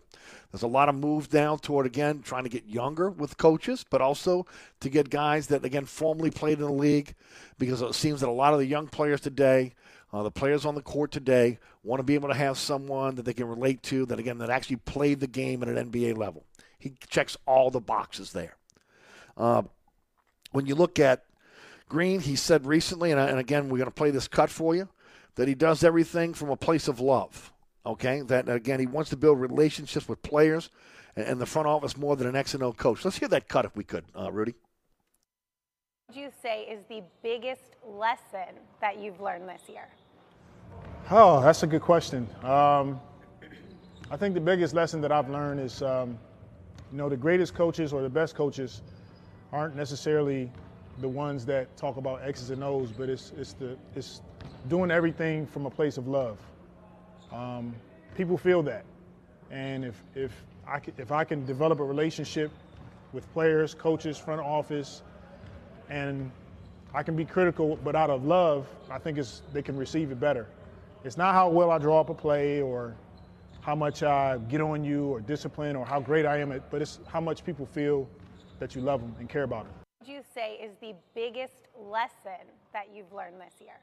There's 0.52 0.62
a 0.62 0.68
lot 0.68 0.88
of 0.88 0.94
moves 0.94 1.26
down 1.26 1.58
toward 1.58 1.86
again 1.86 2.20
trying 2.20 2.44
to 2.44 2.50
get 2.50 2.66
younger 2.66 3.10
with 3.10 3.36
coaches, 3.36 3.84
but 3.88 4.00
also 4.00 4.46
to 4.80 4.88
get 4.88 5.10
guys 5.10 5.48
that 5.48 5.64
again 5.64 5.86
formerly 5.86 6.30
played 6.30 6.60
in 6.60 6.66
the 6.66 6.72
league, 6.72 7.14
because 7.58 7.82
it 7.82 7.94
seems 7.94 8.20
that 8.20 8.28
a 8.28 8.32
lot 8.32 8.52
of 8.52 8.60
the 8.60 8.66
young 8.66 8.86
players 8.86 9.20
today, 9.20 9.72
uh, 10.12 10.22
the 10.22 10.30
players 10.30 10.64
on 10.64 10.76
the 10.76 10.82
court 10.82 11.10
today, 11.10 11.58
want 11.82 11.98
to 11.98 12.04
be 12.04 12.14
able 12.14 12.28
to 12.28 12.34
have 12.34 12.56
someone 12.56 13.16
that 13.16 13.24
they 13.24 13.34
can 13.34 13.48
relate 13.48 13.82
to 13.82 14.06
that 14.06 14.20
again 14.20 14.38
that 14.38 14.50
actually 14.50 14.76
played 14.76 15.18
the 15.18 15.26
game 15.26 15.62
at 15.62 15.68
an 15.68 15.90
NBA 15.90 16.16
level. 16.16 16.44
He 16.78 16.94
checks 17.08 17.36
all 17.44 17.70
the 17.72 17.80
boxes 17.80 18.32
there. 18.32 18.56
Uh, 19.36 19.62
when 20.52 20.66
you 20.66 20.76
look 20.76 21.00
at 21.00 21.24
Green, 21.88 22.20
he 22.20 22.36
said 22.36 22.66
recently, 22.66 23.10
and, 23.10 23.20
and 23.20 23.38
again, 23.38 23.68
we're 23.68 23.78
going 23.78 23.86
to 23.86 23.90
play 23.90 24.10
this 24.10 24.28
cut 24.28 24.50
for 24.50 24.76
you 24.76 24.88
that 25.38 25.46
he 25.46 25.54
does 25.54 25.84
everything 25.84 26.34
from 26.34 26.50
a 26.50 26.56
place 26.56 26.88
of 26.88 26.98
love. 26.98 27.52
Okay, 27.86 28.22
that 28.22 28.48
again, 28.48 28.80
he 28.80 28.86
wants 28.86 29.08
to 29.10 29.16
build 29.16 29.40
relationships 29.40 30.08
with 30.08 30.20
players 30.20 30.68
and 31.14 31.40
the 31.40 31.46
front 31.46 31.68
office 31.68 31.96
more 31.96 32.16
than 32.16 32.26
an 32.26 32.34
X 32.34 32.54
and 32.54 32.62
O 32.62 32.72
coach. 32.72 33.04
Let's 33.04 33.18
hear 33.18 33.28
that 33.28 33.46
cut 33.48 33.64
if 33.64 33.76
we 33.76 33.84
could, 33.84 34.04
uh, 34.18 34.32
Rudy. 34.32 34.56
What 36.06 36.16
would 36.16 36.22
you 36.24 36.30
say 36.42 36.62
is 36.62 36.80
the 36.88 37.04
biggest 37.22 37.76
lesson 37.86 38.56
that 38.80 38.98
you've 38.98 39.20
learned 39.20 39.48
this 39.48 39.62
year? 39.68 39.86
Oh, 41.08 41.40
that's 41.40 41.62
a 41.62 41.68
good 41.68 41.82
question. 41.82 42.28
Um, 42.42 43.00
I 44.10 44.16
think 44.16 44.34
the 44.34 44.40
biggest 44.40 44.74
lesson 44.74 45.00
that 45.02 45.12
I've 45.12 45.30
learned 45.30 45.60
is, 45.60 45.82
um, 45.82 46.18
you 46.90 46.98
know, 46.98 47.08
the 47.08 47.16
greatest 47.16 47.54
coaches 47.54 47.92
or 47.92 48.02
the 48.02 48.10
best 48.10 48.34
coaches 48.34 48.82
aren't 49.52 49.76
necessarily 49.76 50.50
the 51.00 51.08
ones 51.08 51.44
that 51.46 51.76
talk 51.76 51.96
about 51.96 52.22
X's 52.22 52.50
and 52.50 52.62
O's, 52.62 52.90
but 52.92 53.08
it's 53.08 53.32
it's 53.36 53.52
the 53.54 53.76
it's 53.94 54.20
doing 54.68 54.90
everything 54.90 55.46
from 55.46 55.66
a 55.66 55.70
place 55.70 55.96
of 55.96 56.08
love. 56.08 56.38
Um, 57.32 57.74
people 58.16 58.36
feel 58.36 58.62
that, 58.64 58.84
and 59.50 59.84
if 59.84 60.02
if 60.14 60.32
I 60.66 60.80
can, 60.80 60.94
if 60.98 61.12
I 61.12 61.24
can 61.24 61.44
develop 61.46 61.80
a 61.80 61.84
relationship 61.84 62.50
with 63.12 63.30
players, 63.32 63.74
coaches, 63.74 64.18
front 64.18 64.40
office, 64.40 65.02
and 65.88 66.30
I 66.94 67.02
can 67.02 67.16
be 67.16 67.24
critical, 67.24 67.78
but 67.84 67.94
out 67.94 68.10
of 68.10 68.24
love, 68.24 68.66
I 68.90 68.98
think 68.98 69.18
it's 69.18 69.42
they 69.52 69.62
can 69.62 69.76
receive 69.76 70.10
it 70.10 70.20
better. 70.20 70.48
It's 71.04 71.16
not 71.16 71.34
how 71.34 71.48
well 71.48 71.70
I 71.70 71.78
draw 71.78 72.00
up 72.00 72.10
a 72.10 72.14
play 72.14 72.60
or 72.60 72.94
how 73.60 73.74
much 73.74 74.02
I 74.02 74.38
get 74.48 74.60
on 74.60 74.82
you 74.82 75.06
or 75.06 75.20
discipline 75.20 75.76
or 75.76 75.84
how 75.84 76.00
great 76.00 76.26
I 76.26 76.38
am 76.38 76.52
at, 76.52 76.70
but 76.70 76.82
it's 76.82 76.98
how 77.06 77.20
much 77.20 77.44
people 77.44 77.66
feel 77.66 78.08
that 78.58 78.74
you 78.74 78.80
love 78.80 79.00
them 79.00 79.14
and 79.20 79.28
care 79.28 79.44
about 79.44 79.64
them 79.64 79.87
you 80.08 80.22
say 80.34 80.54
is 80.54 80.72
the 80.80 80.94
biggest 81.14 81.68
lesson 81.78 82.46
that 82.72 82.86
you've 82.94 83.12
learned 83.12 83.40
this 83.40 83.54
year? 83.60 83.78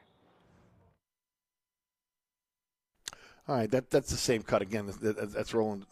All 3.47 3.55
right, 3.55 3.69
that 3.71 3.91
that's 3.91 4.09
the 4.09 4.17
same 4.17 4.41
cut 4.41 4.61
again. 4.61 4.91
That's 5.01 5.53
rolling. 5.53 5.85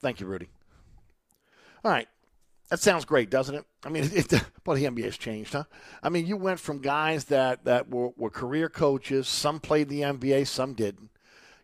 Thank 0.00 0.20
you, 0.20 0.26
Rudy. 0.26 0.48
All 1.84 1.90
right, 1.90 2.06
that 2.68 2.80
sounds 2.80 3.04
great, 3.04 3.30
doesn't 3.30 3.54
it? 3.54 3.64
I 3.84 3.88
mean, 3.88 4.04
it, 4.04 4.32
it, 4.32 4.44
well, 4.64 4.76
the 4.76 4.84
NBA's 4.84 5.18
changed, 5.18 5.54
huh? 5.54 5.64
I 6.02 6.08
mean, 6.08 6.26
you 6.26 6.36
went 6.36 6.60
from 6.60 6.78
guys 6.78 7.24
that 7.26 7.64
that 7.64 7.90
were, 7.90 8.10
were 8.16 8.30
career 8.30 8.68
coaches. 8.68 9.26
Some 9.26 9.58
played 9.58 9.88
the 9.88 10.02
NBA, 10.02 10.46
some 10.46 10.74
didn't 10.74 11.10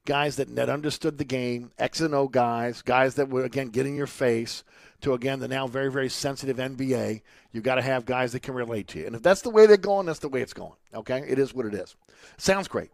guys 0.06 0.36
that, 0.36 0.54
that 0.56 0.68
understood 0.68 1.18
the 1.18 1.24
game, 1.24 1.72
X 1.78 2.00
and 2.00 2.14
O 2.14 2.28
guys, 2.28 2.82
guys 2.82 3.14
that 3.16 3.28
were, 3.28 3.44
again, 3.44 3.68
getting 3.68 3.96
your 3.96 4.06
face, 4.06 4.64
to, 5.02 5.14
again, 5.14 5.40
the 5.40 5.48
now 5.48 5.66
very, 5.66 5.90
very 5.90 6.08
sensitive 6.08 6.58
NBA. 6.58 7.22
You've 7.52 7.64
got 7.64 7.76
to 7.76 7.82
have 7.82 8.04
guys 8.04 8.32
that 8.32 8.42
can 8.42 8.54
relate 8.54 8.88
to 8.88 8.98
you. 8.98 9.06
And 9.06 9.16
if 9.16 9.22
that's 9.22 9.40
the 9.40 9.50
way 9.50 9.66
they're 9.66 9.76
going, 9.76 10.06
that's 10.06 10.18
the 10.18 10.28
way 10.28 10.42
it's 10.42 10.52
going. 10.52 10.76
Okay? 10.94 11.24
It 11.26 11.38
is 11.38 11.54
what 11.54 11.66
it 11.66 11.74
is. 11.74 11.96
Sounds 12.36 12.68
great. 12.68 12.90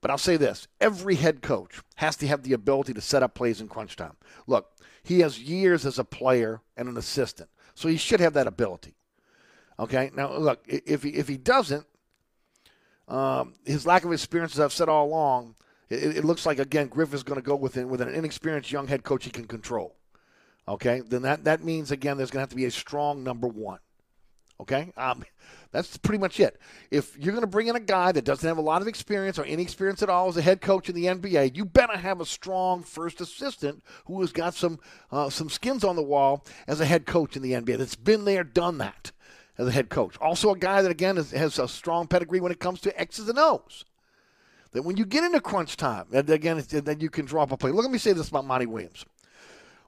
But 0.00 0.10
I'll 0.10 0.18
say 0.18 0.36
this 0.36 0.68
every 0.80 1.16
head 1.16 1.42
coach 1.42 1.80
has 1.96 2.16
to 2.18 2.28
have 2.28 2.42
the 2.42 2.52
ability 2.52 2.94
to 2.94 3.00
set 3.00 3.22
up 3.22 3.34
plays 3.34 3.60
in 3.60 3.68
crunch 3.68 3.96
time. 3.96 4.16
Look, 4.46 4.70
he 5.02 5.20
has 5.20 5.40
years 5.40 5.84
as 5.84 5.98
a 5.98 6.04
player 6.04 6.60
and 6.76 6.88
an 6.88 6.96
assistant, 6.96 7.48
so 7.74 7.88
he 7.88 7.96
should 7.96 8.20
have 8.20 8.34
that 8.34 8.46
ability. 8.46 8.94
Okay? 9.80 10.10
Now, 10.14 10.36
look, 10.36 10.64
if 10.68 11.02
he, 11.02 11.10
if 11.10 11.26
he 11.26 11.36
doesn't, 11.36 11.86
um, 13.08 13.54
his 13.64 13.84
lack 13.84 14.04
of 14.04 14.12
experience, 14.12 14.54
as 14.54 14.60
I've 14.60 14.72
said 14.72 14.88
all 14.88 15.06
along, 15.06 15.55
it, 15.88 16.18
it 16.18 16.24
looks 16.24 16.46
like 16.46 16.58
again 16.58 16.88
Griff 16.88 17.14
is 17.14 17.22
going 17.22 17.40
to 17.40 17.46
go 17.46 17.56
with 17.56 17.76
with 17.76 18.00
an 18.00 18.08
inexperienced 18.08 18.72
young 18.72 18.88
head 18.88 19.04
coach 19.04 19.24
he 19.24 19.30
can 19.30 19.46
control. 19.46 19.96
okay, 20.68 21.00
then 21.06 21.22
that, 21.22 21.44
that 21.44 21.62
means, 21.62 21.90
again, 21.90 22.16
there's 22.16 22.30
going 22.30 22.38
to 22.38 22.42
have 22.42 22.50
to 22.50 22.56
be 22.56 22.64
a 22.64 22.70
strong 22.70 23.22
number 23.22 23.46
one. 23.46 23.78
Okay? 24.60 24.92
Um, 24.96 25.24
that's 25.70 25.96
pretty 25.98 26.18
much 26.18 26.40
it. 26.40 26.58
If 26.90 27.16
you're 27.18 27.32
going 27.32 27.42
to 27.42 27.46
bring 27.46 27.66
in 27.68 27.76
a 27.76 27.80
guy 27.80 28.12
that 28.12 28.24
doesn't 28.24 28.46
have 28.46 28.58
a 28.58 28.62
lot 28.62 28.82
of 28.82 28.88
experience 28.88 29.38
or 29.38 29.44
any 29.44 29.62
experience 29.62 30.02
at 30.02 30.08
all 30.08 30.28
as 30.28 30.36
a 30.36 30.42
head 30.42 30.60
coach 30.60 30.88
in 30.88 30.94
the 30.94 31.04
NBA, 31.04 31.56
you 31.56 31.64
better 31.64 31.96
have 31.96 32.20
a 32.20 32.26
strong 32.26 32.82
first 32.82 33.20
assistant 33.20 33.84
who 34.06 34.20
has 34.20 34.32
got 34.32 34.54
some 34.54 34.78
uh, 35.10 35.28
some 35.28 35.50
skins 35.50 35.84
on 35.84 35.96
the 35.96 36.02
wall 36.02 36.44
as 36.66 36.80
a 36.80 36.86
head 36.86 37.06
coach 37.06 37.36
in 37.36 37.42
the 37.42 37.52
NBA 37.52 37.78
that's 37.78 37.96
been 37.96 38.24
there, 38.24 38.44
done 38.44 38.78
that 38.78 39.12
as 39.58 39.68
a 39.68 39.72
head 39.72 39.88
coach. 39.88 40.16
Also, 40.20 40.50
a 40.50 40.58
guy 40.58 40.82
that 40.82 40.90
again 40.90 41.18
is, 41.18 41.30
has 41.32 41.58
a 41.58 41.68
strong 41.68 42.06
pedigree 42.06 42.40
when 42.40 42.52
it 42.52 42.60
comes 42.60 42.80
to 42.80 43.00
X's 43.00 43.28
and 43.28 43.38
O's. 43.38 43.84
That 44.76 44.82
when 44.82 44.98
you 44.98 45.06
get 45.06 45.24
into 45.24 45.40
crunch 45.40 45.78
time, 45.78 46.06
again, 46.12 46.62
then 46.68 47.00
you 47.00 47.08
can 47.08 47.24
drop 47.24 47.50
a 47.50 47.56
play. 47.56 47.70
Look, 47.70 47.82
let 47.82 47.90
me 47.90 47.96
say 47.96 48.12
this 48.12 48.28
about 48.28 48.44
Monty 48.44 48.66
Williams. 48.66 49.06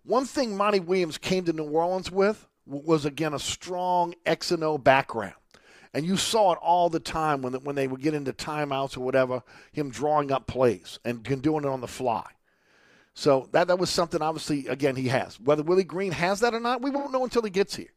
One 0.03 0.25
thing 0.25 0.57
Monty 0.57 0.81
Williams 0.81 1.19
came 1.19 1.45
to 1.45 1.53
New 1.53 1.65
Orleans 1.65 2.11
with 2.11 2.49
was 2.65 3.05
again 3.05 3.35
a 3.35 3.39
strong 3.39 4.15
X 4.25 4.51
and 4.51 4.65
O 4.65 4.79
background. 4.79 5.35
And 5.93 6.07
you 6.07 6.17
saw 6.17 6.53
it 6.53 6.59
all 6.63 6.89
the 6.89 7.01
time 7.01 7.43
when, 7.43 7.53
when 7.65 7.77
they 7.77 7.87
would 7.87 8.01
get 8.01 8.15
into 8.15 8.33
timeouts 8.33 8.97
or 8.97 9.01
whatever, 9.01 9.43
him 9.73 9.91
drawing 9.91 10.33
up 10.33 10.47
plays 10.47 10.99
and 11.05 11.23
doing 11.23 11.65
it 11.65 11.69
on 11.69 11.83
the 11.83 11.87
fly. 11.87 12.25
So 13.13 13.51
that, 13.53 13.69
that 13.69 13.79
was 13.79 13.91
something, 13.91 14.23
obviously, 14.23 14.69
again, 14.69 14.97
he 14.97 15.09
has. 15.09 15.39
Whether 15.39 15.63
Willie 15.63 15.85
Green 15.85 16.13
has 16.13 16.41
that 16.41 16.55
or 16.55 16.61
not, 16.61 16.81
we 16.81 16.89
won't 16.89 17.13
know 17.13 17.25
until 17.25 17.43
he 17.43 17.51
gets 17.51 17.77
here. 17.77 17.93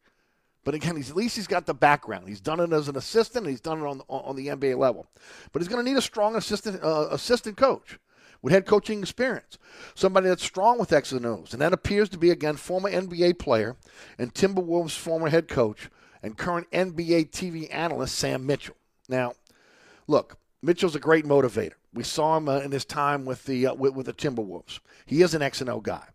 But 0.63 0.75
again, 0.75 0.95
he's, 0.95 1.09
at 1.09 1.15
least 1.15 1.35
he's 1.35 1.47
got 1.47 1.65
the 1.65 1.73
background. 1.73 2.27
He's 2.27 2.39
done 2.39 2.59
it 2.59 2.71
as 2.71 2.87
an 2.87 2.95
assistant. 2.95 3.47
he's 3.47 3.61
done 3.61 3.79
it 3.79 3.85
on, 3.85 4.01
on 4.09 4.35
the 4.35 4.47
NBA 4.47 4.77
level. 4.77 5.07
But 5.51 5.61
he's 5.61 5.67
going 5.67 5.83
to 5.83 5.89
need 5.89 5.97
a 5.97 6.01
strong 6.01 6.35
assistant 6.35 6.83
uh, 6.83 7.07
assistant 7.09 7.57
coach 7.57 7.97
with 8.41 8.53
head 8.53 8.65
coaching 8.65 8.99
experience, 8.99 9.57
somebody 9.93 10.27
that's 10.27 10.43
strong 10.43 10.79
with 10.79 10.91
X's 10.91 11.13
and 11.13 11.25
O's. 11.25 11.53
And 11.53 11.61
that 11.61 11.73
appears 11.73 12.09
to 12.09 12.17
be, 12.17 12.31
again, 12.31 12.55
former 12.55 12.89
NBA 12.89 13.39
player 13.39 13.75
and 14.17 14.33
Timberwolves 14.33 14.97
former 14.97 15.29
head 15.29 15.47
coach 15.47 15.89
and 16.23 16.37
current 16.37 16.69
NBA 16.71 17.31
TV 17.31 17.73
analyst 17.73 18.15
Sam 18.15 18.45
Mitchell. 18.45 18.75
Now, 19.09 19.33
look, 20.07 20.37
Mitchell's 20.61 20.95
a 20.95 20.99
great 20.99 21.25
motivator. 21.25 21.73
We 21.93 22.03
saw 22.03 22.37
him 22.37 22.47
uh, 22.47 22.59
in 22.59 22.71
his 22.71 22.85
time 22.85 23.25
with 23.25 23.45
the 23.45 23.67
uh, 23.67 23.73
with, 23.73 23.93
with, 23.93 24.05
the 24.05 24.13
Timberwolves. 24.13 24.79
He 25.05 25.21
is 25.21 25.33
an 25.33 25.41
X 25.41 25.61
and 25.61 25.69
O 25.69 25.81
guy. 25.81 26.05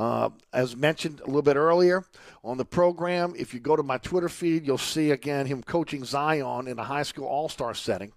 Uh, 0.00 0.30
as 0.54 0.74
mentioned 0.74 1.20
a 1.20 1.26
little 1.26 1.42
bit 1.42 1.56
earlier 1.56 2.06
on 2.42 2.56
the 2.56 2.64
program, 2.64 3.34
if 3.36 3.52
you 3.52 3.60
go 3.60 3.76
to 3.76 3.82
my 3.82 3.98
Twitter 3.98 4.30
feed, 4.30 4.66
you'll 4.66 4.78
see 4.78 5.10
again 5.10 5.44
him 5.44 5.62
coaching 5.62 6.04
Zion 6.04 6.68
in 6.68 6.78
a 6.78 6.84
high 6.84 7.02
school 7.02 7.26
All 7.26 7.50
Star 7.50 7.74
setting. 7.74 8.10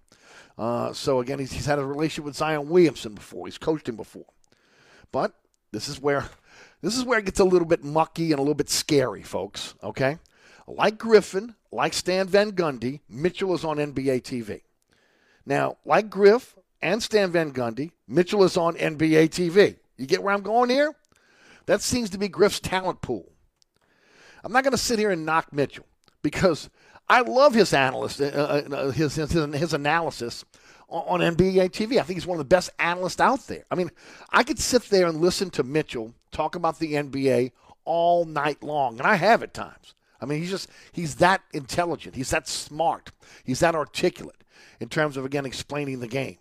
Uh, 0.56 0.94
so 0.94 1.20
again, 1.20 1.38
he's, 1.38 1.52
he's 1.52 1.66
had 1.66 1.78
a 1.78 1.84
relationship 1.84 2.24
with 2.24 2.36
Zion 2.36 2.70
Williamson 2.70 3.14
before. 3.14 3.46
He's 3.46 3.58
coached 3.58 3.86
him 3.86 3.96
before. 3.96 4.24
But 5.12 5.34
this 5.72 5.90
is 5.90 6.00
where 6.00 6.24
this 6.80 6.96
is 6.96 7.04
where 7.04 7.18
it 7.18 7.26
gets 7.26 7.40
a 7.40 7.44
little 7.44 7.68
bit 7.68 7.84
mucky 7.84 8.32
and 8.32 8.38
a 8.38 8.42
little 8.42 8.54
bit 8.54 8.70
scary, 8.70 9.22
folks. 9.22 9.74
Okay, 9.82 10.16
like 10.66 10.96
Griffin, 10.96 11.54
like 11.70 11.92
Stan 11.92 12.26
Van 12.28 12.52
Gundy, 12.52 13.00
Mitchell 13.10 13.52
is 13.52 13.62
on 13.62 13.76
NBA 13.76 14.22
TV. 14.22 14.62
Now, 15.44 15.76
like 15.84 16.08
Griff 16.08 16.56
and 16.80 17.02
Stan 17.02 17.30
Van 17.30 17.52
Gundy, 17.52 17.90
Mitchell 18.08 18.42
is 18.42 18.56
on 18.56 18.74
NBA 18.74 19.28
TV. 19.28 19.76
You 19.98 20.06
get 20.06 20.22
where 20.22 20.34
I'm 20.34 20.42
going 20.42 20.70
here? 20.70 20.94
That 21.66 21.82
seems 21.82 22.10
to 22.10 22.18
be 22.18 22.28
Griff's 22.28 22.60
talent 22.60 23.00
pool. 23.00 23.30
I'm 24.42 24.52
not 24.52 24.64
going 24.64 24.72
to 24.72 24.78
sit 24.78 24.98
here 24.98 25.10
and 25.10 25.24
knock 25.24 25.52
Mitchell 25.52 25.86
because 26.22 26.68
I 27.08 27.22
love 27.22 27.54
his 27.54 27.72
analyst, 27.72 28.20
uh, 28.20 28.24
uh, 28.24 28.74
uh 28.74 28.90
his, 28.90 29.14
his, 29.14 29.32
his 29.32 29.72
analysis 29.72 30.44
on, 30.88 31.22
on 31.22 31.36
NBA 31.36 31.70
TV. 31.70 31.98
I 31.98 32.02
think 32.02 32.18
he's 32.18 32.26
one 32.26 32.36
of 32.36 32.44
the 32.44 32.54
best 32.54 32.70
analysts 32.78 33.20
out 33.20 33.46
there. 33.46 33.64
I 33.70 33.74
mean, 33.74 33.90
I 34.30 34.42
could 34.42 34.58
sit 34.58 34.84
there 34.84 35.06
and 35.06 35.20
listen 35.20 35.50
to 35.50 35.62
Mitchell 35.62 36.14
talk 36.30 36.54
about 36.54 36.78
the 36.78 36.94
NBA 36.94 37.52
all 37.84 38.24
night 38.24 38.62
long, 38.62 38.98
and 38.98 39.06
I 39.06 39.14
have 39.16 39.42
at 39.42 39.54
times. 39.54 39.94
I 40.20 40.26
mean, 40.26 40.40
he's 40.40 40.50
just 40.50 40.70
he's 40.92 41.16
that 41.16 41.42
intelligent, 41.52 42.14
he's 42.14 42.30
that 42.30 42.48
smart, 42.48 43.12
he's 43.44 43.60
that 43.60 43.74
articulate 43.74 44.42
in 44.80 44.88
terms 44.88 45.16
of 45.16 45.24
again 45.24 45.44
explaining 45.44 46.00
the 46.00 46.08
game. 46.08 46.38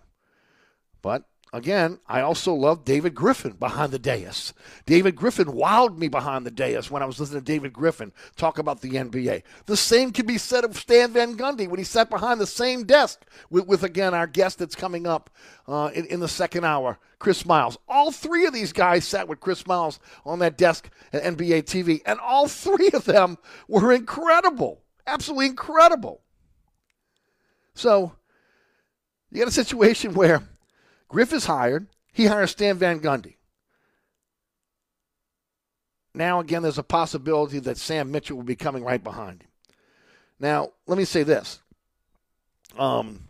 But 1.01 1.23
Again, 1.53 1.99
I 2.07 2.21
also 2.21 2.51
love 2.51 2.83
David 2.83 3.13
Griffin 3.13 3.51
behind 3.51 3.91
the 3.91 3.99
dais. 3.99 4.55
David 4.87 5.15
Griffin 5.15 5.49
wowed 5.49 5.99
me 5.99 6.07
behind 6.07 6.47
the 6.47 6.51
dais 6.51 6.89
when 6.89 7.03
I 7.03 7.05
was 7.05 7.19
listening 7.19 7.41
to 7.41 7.45
David 7.45 7.71
Griffin 7.71 8.11
talk 8.35 8.57
about 8.57 8.81
the 8.81 8.93
NBA. 8.93 9.43
The 9.67 9.77
same 9.77 10.11
can 10.11 10.25
be 10.25 10.39
said 10.39 10.63
of 10.63 10.75
Stan 10.75 11.13
Van 11.13 11.37
Gundy 11.37 11.67
when 11.67 11.77
he 11.77 11.83
sat 11.83 12.09
behind 12.09 12.41
the 12.41 12.47
same 12.47 12.85
desk 12.85 13.23
with, 13.51 13.67
with 13.67 13.83
again, 13.83 14.15
our 14.15 14.25
guest 14.25 14.57
that's 14.57 14.73
coming 14.73 15.05
up 15.05 15.29
uh, 15.67 15.91
in, 15.93 16.07
in 16.07 16.19
the 16.19 16.27
second 16.27 16.63
hour, 16.63 16.97
Chris 17.19 17.45
Miles. 17.45 17.77
All 17.87 18.11
three 18.11 18.47
of 18.47 18.53
these 18.53 18.73
guys 18.73 19.05
sat 19.05 19.27
with 19.27 19.39
Chris 19.39 19.67
Miles 19.67 19.99
on 20.25 20.39
that 20.39 20.57
desk 20.57 20.89
at 21.13 21.21
NBA 21.21 21.65
TV, 21.65 22.01
and 22.07 22.19
all 22.19 22.47
three 22.47 22.89
of 22.95 23.05
them 23.05 23.37
were 23.67 23.93
incredible. 23.93 24.81
Absolutely 25.05 25.45
incredible. 25.45 26.21
So, 27.75 28.13
you 29.29 29.37
got 29.37 29.49
a 29.49 29.51
situation 29.51 30.13
where 30.15 30.41
Griff 31.13 31.31
is 31.31 31.45
hired. 31.45 31.85
He 32.11 32.25
hires 32.25 32.49
Stan 32.49 32.75
Van 32.79 32.99
Gundy. 32.99 33.35
Now, 36.15 36.39
again, 36.39 36.63
there's 36.63 36.79
a 36.79 36.83
possibility 36.83 37.59
that 37.59 37.77
Sam 37.77 38.11
Mitchell 38.11 38.35
will 38.35 38.43
be 38.43 38.55
coming 38.55 38.83
right 38.83 39.03
behind 39.03 39.43
him. 39.43 39.49
Now, 40.39 40.71
let 40.87 40.97
me 40.97 41.05
say 41.05 41.21
this. 41.21 41.59
Um, 42.79 43.27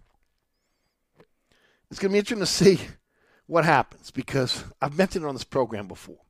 it's 1.91 1.99
going 1.99 2.11
to 2.11 2.13
be 2.13 2.19
interesting 2.19 2.39
to 2.39 2.45
see 2.45 2.79
what 3.47 3.65
happens 3.65 4.11
because 4.11 4.63
I've 4.81 4.97
mentioned 4.97 5.25
it 5.25 5.27
on 5.27 5.35
this 5.35 5.43
program 5.43 5.89
before. 5.89 6.21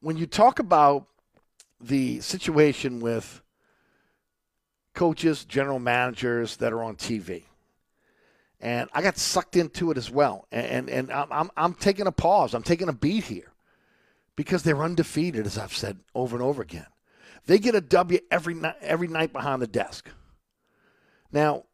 When 0.00 0.16
you 0.16 0.26
talk 0.26 0.58
about 0.58 1.06
the 1.80 2.18
situation 2.18 2.98
with 2.98 3.40
coaches, 4.94 5.44
general 5.44 5.78
managers 5.78 6.56
that 6.56 6.72
are 6.72 6.82
on 6.82 6.96
TV, 6.96 7.44
and 8.64 8.88
I 8.94 9.02
got 9.02 9.18
sucked 9.18 9.56
into 9.56 9.90
it 9.90 9.98
as 9.98 10.10
well. 10.10 10.48
And 10.50 10.88
and, 10.88 11.12
I'm, 11.12 11.50
I'm 11.54 11.74
taking 11.74 12.06
a 12.06 12.12
pause. 12.12 12.54
I'm 12.54 12.62
taking 12.62 12.88
a 12.88 12.94
beat 12.94 13.24
here 13.24 13.52
because 14.36 14.62
they're 14.62 14.82
undefeated, 14.82 15.44
as 15.44 15.58
I've 15.58 15.76
said 15.76 15.98
over 16.14 16.34
and 16.34 16.42
over 16.42 16.62
again. 16.62 16.86
They 17.46 17.58
get 17.58 17.74
a 17.74 17.82
W 17.82 18.18
every 18.30 18.54
night 18.54 18.76
every 18.80 19.06
night 19.06 19.34
behind 19.34 19.60
the 19.60 19.66
desk. 19.66 20.08
Now, 21.30 21.64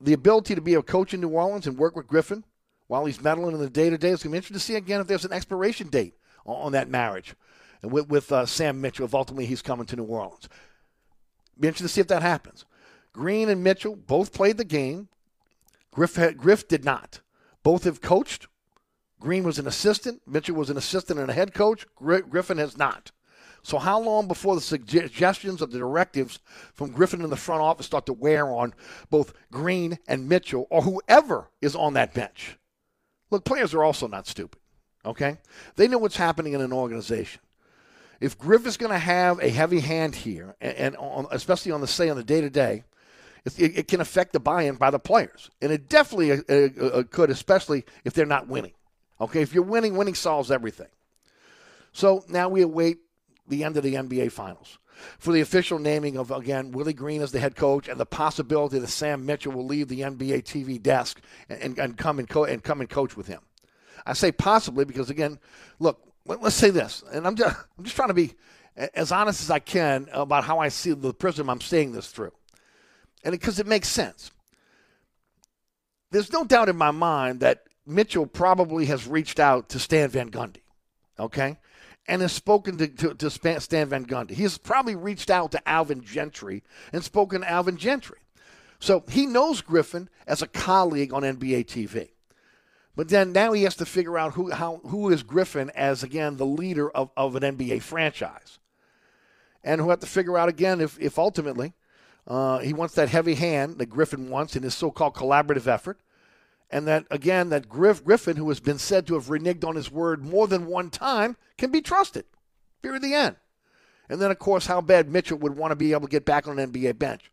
the 0.00 0.12
ability 0.12 0.54
to 0.54 0.60
be 0.60 0.74
a 0.74 0.82
coach 0.82 1.12
in 1.12 1.20
New 1.20 1.30
Orleans 1.30 1.66
and 1.66 1.76
work 1.76 1.96
with 1.96 2.06
Griffin 2.06 2.44
while 2.86 3.04
he's 3.04 3.20
meddling 3.20 3.56
in 3.56 3.60
the 3.60 3.68
day 3.68 3.90
to 3.90 3.98
day 3.98 4.10
is 4.10 4.22
going 4.22 4.30
to 4.30 4.34
be 4.34 4.36
interesting 4.36 4.54
to 4.54 4.60
see 4.60 4.76
again 4.76 5.00
if 5.00 5.08
there's 5.08 5.24
an 5.24 5.32
expiration 5.32 5.88
date 5.88 6.14
on, 6.46 6.70
that 6.72 6.88
marriage, 6.88 7.34
and 7.82 7.90
with, 7.90 8.08
with 8.08 8.30
uh, 8.30 8.46
Sam 8.46 8.80
Mitchell 8.80 9.04
if 9.04 9.14
ultimately 9.14 9.44
he's 9.44 9.60
coming 9.60 9.86
to 9.86 9.96
New 9.96 10.04
Orleans. 10.04 10.48
Be 11.58 11.66
interesting 11.66 11.88
to 11.88 11.92
see 11.92 12.00
if 12.00 12.08
that 12.08 12.22
happens. 12.22 12.64
Green 13.12 13.48
and 13.48 13.64
Mitchell 13.64 13.96
both 13.96 14.32
played 14.32 14.56
the 14.56 14.64
game. 14.64 15.08
Griff, 15.90 16.16
had, 16.16 16.36
Griff 16.36 16.68
did 16.68 16.84
not. 16.84 17.20
Both 17.62 17.84
have 17.84 18.00
coached. 18.00 18.46
Green 19.20 19.44
was 19.44 19.58
an 19.58 19.66
assistant. 19.66 20.22
Mitchell 20.26 20.54
was 20.54 20.70
an 20.70 20.76
assistant 20.76 21.18
and 21.18 21.30
a 21.30 21.34
head 21.34 21.54
coach. 21.54 21.86
Griffin 21.96 22.58
has 22.58 22.76
not. 22.76 23.10
So, 23.62 23.78
how 23.78 24.00
long 24.00 24.28
before 24.28 24.54
the 24.54 24.60
suggestions 24.60 25.60
of 25.60 25.72
the 25.72 25.78
directives 25.78 26.38
from 26.72 26.92
Griffin 26.92 27.22
in 27.22 27.30
the 27.30 27.36
front 27.36 27.60
office 27.60 27.86
start 27.86 28.06
to 28.06 28.12
wear 28.12 28.48
on 28.48 28.72
both 29.10 29.34
Green 29.50 29.98
and 30.06 30.28
Mitchell 30.28 30.66
or 30.70 30.82
whoever 30.82 31.50
is 31.60 31.74
on 31.74 31.94
that 31.94 32.14
bench? 32.14 32.56
Look, 33.30 33.44
players 33.44 33.74
are 33.74 33.84
also 33.84 34.06
not 34.06 34.26
stupid, 34.26 34.60
okay? 35.04 35.38
They 35.76 35.88
know 35.88 35.98
what's 35.98 36.16
happening 36.16 36.54
in 36.54 36.60
an 36.60 36.72
organization. 36.72 37.42
If 38.20 38.38
Griff 38.38 38.66
is 38.66 38.76
going 38.76 38.92
to 38.92 38.98
have 38.98 39.38
a 39.40 39.50
heavy 39.50 39.80
hand 39.80 40.14
here, 40.14 40.56
and, 40.60 40.76
and 40.76 40.96
on, 40.96 41.26
especially 41.30 41.72
on 41.72 41.80
the 41.80 41.86
say 41.86 42.08
on 42.08 42.16
the 42.16 42.24
day 42.24 42.40
to 42.40 42.50
day, 42.50 42.84
it, 43.56 43.78
it, 43.78 43.88
can 43.88 44.00
affect 44.00 44.32
the 44.32 44.40
buy-in 44.40 44.76
by 44.76 44.90
the 44.90 44.98
players, 44.98 45.50
and 45.62 45.72
it 45.72 45.88
definitely 45.88 46.32
uh, 46.32 46.42
uh, 46.48 46.86
uh, 46.86 47.02
could, 47.04 47.30
especially 47.30 47.84
if 48.04 48.12
they're 48.12 48.26
not 48.26 48.48
winning. 48.48 48.72
Okay, 49.20 49.42
if 49.42 49.52
you're 49.52 49.62
winning, 49.62 49.96
winning 49.96 50.14
solves 50.14 50.50
everything. 50.50 50.88
So 51.92 52.24
now 52.28 52.48
we 52.48 52.62
await 52.62 52.98
the 53.46 53.64
end 53.64 53.76
of 53.76 53.82
the 53.82 53.94
NBA 53.94 54.32
Finals 54.32 54.78
for 55.18 55.32
the 55.32 55.40
official 55.40 55.78
naming 55.78 56.16
of 56.16 56.30
again 56.30 56.72
Willie 56.72 56.92
Green 56.92 57.22
as 57.22 57.32
the 57.32 57.40
head 57.40 57.56
coach 57.56 57.88
and 57.88 57.98
the 57.98 58.06
possibility 58.06 58.78
that 58.78 58.88
Sam 58.88 59.24
Mitchell 59.24 59.52
will 59.52 59.66
leave 59.66 59.88
the 59.88 60.00
NBA 60.00 60.42
TV 60.42 60.82
desk 60.82 61.20
and, 61.48 61.60
and, 61.60 61.78
and 61.78 61.96
come 61.96 62.18
and, 62.18 62.28
co- 62.28 62.44
and 62.44 62.62
come 62.62 62.80
and 62.80 62.90
coach 62.90 63.16
with 63.16 63.26
him. 63.26 63.40
I 64.06 64.12
say 64.12 64.32
possibly 64.32 64.84
because 64.84 65.10
again, 65.10 65.38
look, 65.78 66.00
let, 66.26 66.42
us 66.42 66.54
say 66.54 66.70
this, 66.70 67.02
and 67.12 67.26
I'm 67.26 67.36
just 67.36 67.56
I'm 67.78 67.84
just 67.84 67.96
trying 67.96 68.08
to 68.08 68.14
be 68.14 68.34
as 68.94 69.10
honest 69.10 69.42
as 69.42 69.50
I 69.50 69.58
can 69.58 70.08
about 70.12 70.44
how 70.44 70.58
I 70.58 70.68
see 70.68 70.92
the 70.92 71.12
prism 71.12 71.50
I'm 71.50 71.60
seeing 71.60 71.92
this 71.92 72.08
through 72.08 72.32
and 73.28 73.38
because 73.38 73.58
it, 73.58 73.66
makes 73.66 73.88
sense. 73.88 74.30
There's 76.10 76.32
no 76.32 76.44
doubt 76.44 76.70
in 76.70 76.76
my 76.76 76.92
mind 76.92 77.40
that 77.40 77.64
Mitchell 77.84 78.24
probably 78.26 78.86
has 78.86 79.06
reached 79.06 79.38
out 79.38 79.68
to 79.68 79.78
Stan 79.78 80.08
Van 80.08 80.30
Gundy, 80.30 80.62
okay, 81.20 81.58
and 82.06 82.22
has 82.22 82.32
spoken 82.32 82.78
to, 82.78 82.88
to, 82.88 83.12
to 83.12 83.30
Stan 83.30 83.88
Van 83.88 84.06
Gundy. 84.06 84.30
He 84.30 84.44
has 84.44 84.56
probably 84.56 84.96
reached 84.96 85.28
out 85.28 85.52
to 85.52 85.68
Alvin 85.68 86.02
Gentry 86.02 86.62
and 86.90 87.04
spoken 87.04 87.42
to 87.42 87.50
Alvin 87.50 87.76
Gentry. 87.76 88.16
So 88.80 89.04
he 89.10 89.26
knows 89.26 89.60
Griffin 89.60 90.08
as 90.26 90.40
a 90.40 90.46
colleague 90.46 91.12
on 91.12 91.20
NBA 91.20 91.66
TV. 91.66 92.08
But 92.96 93.10
then 93.10 93.32
now 93.32 93.52
he 93.52 93.64
has 93.64 93.76
to 93.76 93.84
figure 93.84 94.16
out 94.16 94.32
who 94.32 94.52
how 94.52 94.80
who 94.86 95.10
is 95.10 95.22
Griffin 95.22 95.70
as 95.74 96.02
again 96.02 96.38
the 96.38 96.46
leader 96.46 96.88
of, 96.90 97.10
of 97.14 97.36
an 97.36 97.42
NBA 97.42 97.82
franchise, 97.82 98.58
and 99.62 99.82
who 99.82 99.90
have 99.90 100.00
to 100.00 100.06
figure 100.06 100.38
out 100.38 100.48
again 100.48 100.80
if 100.80 100.98
if 100.98 101.18
ultimately 101.18 101.74
uh, 102.28 102.58
he 102.58 102.74
wants 102.74 102.94
that 102.94 103.08
heavy 103.08 103.34
hand 103.34 103.78
that 103.78 103.86
Griffin 103.86 104.28
wants 104.28 104.54
in 104.54 104.62
his 104.62 104.74
so-called 104.74 105.14
collaborative 105.14 105.66
effort, 105.66 105.98
and 106.70 106.86
that 106.86 107.06
again 107.10 107.48
that 107.48 107.70
Griff, 107.70 108.04
Griffin, 108.04 108.36
who 108.36 108.50
has 108.50 108.60
been 108.60 108.78
said 108.78 109.06
to 109.06 109.14
have 109.14 109.26
reneged 109.26 109.64
on 109.64 109.76
his 109.76 109.90
word 109.90 110.22
more 110.22 110.46
than 110.46 110.66
one 110.66 110.90
time, 110.90 111.38
can 111.56 111.72
be 111.72 111.80
trusted. 111.80 112.26
Period. 112.82 113.02
The 113.02 113.14
end. 113.14 113.36
And 114.10 114.20
then 114.20 114.30
of 114.30 114.38
course 114.38 114.66
how 114.66 114.82
bad 114.82 115.08
Mitchell 115.08 115.38
would 115.38 115.56
want 115.56 115.72
to 115.72 115.76
be 115.76 115.92
able 115.92 116.02
to 116.02 116.10
get 116.10 116.26
back 116.26 116.46
on 116.46 116.58
an 116.58 116.70
NBA 116.70 116.98
bench. 116.98 117.32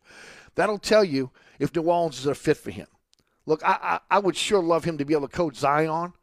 That'll 0.56 0.80
tell 0.80 1.04
you 1.04 1.32
if 1.60 1.76
New 1.76 1.84
Orleans 1.84 2.20
is 2.20 2.26
a 2.26 2.36
fit 2.36 2.58
for 2.58 2.72
him. 2.72 2.88
Look, 3.46 3.64
I, 3.64 3.78
I, 3.82 4.16
I, 4.16 4.20
would 4.20 4.36
sure 4.36 4.64
love 4.64 4.86
him 4.86 4.98
to 4.98 5.06
be 5.06 5.14
able 5.14 5.28
to 5.28 5.36
coach 5.36 5.58
Zion, 5.58 6.14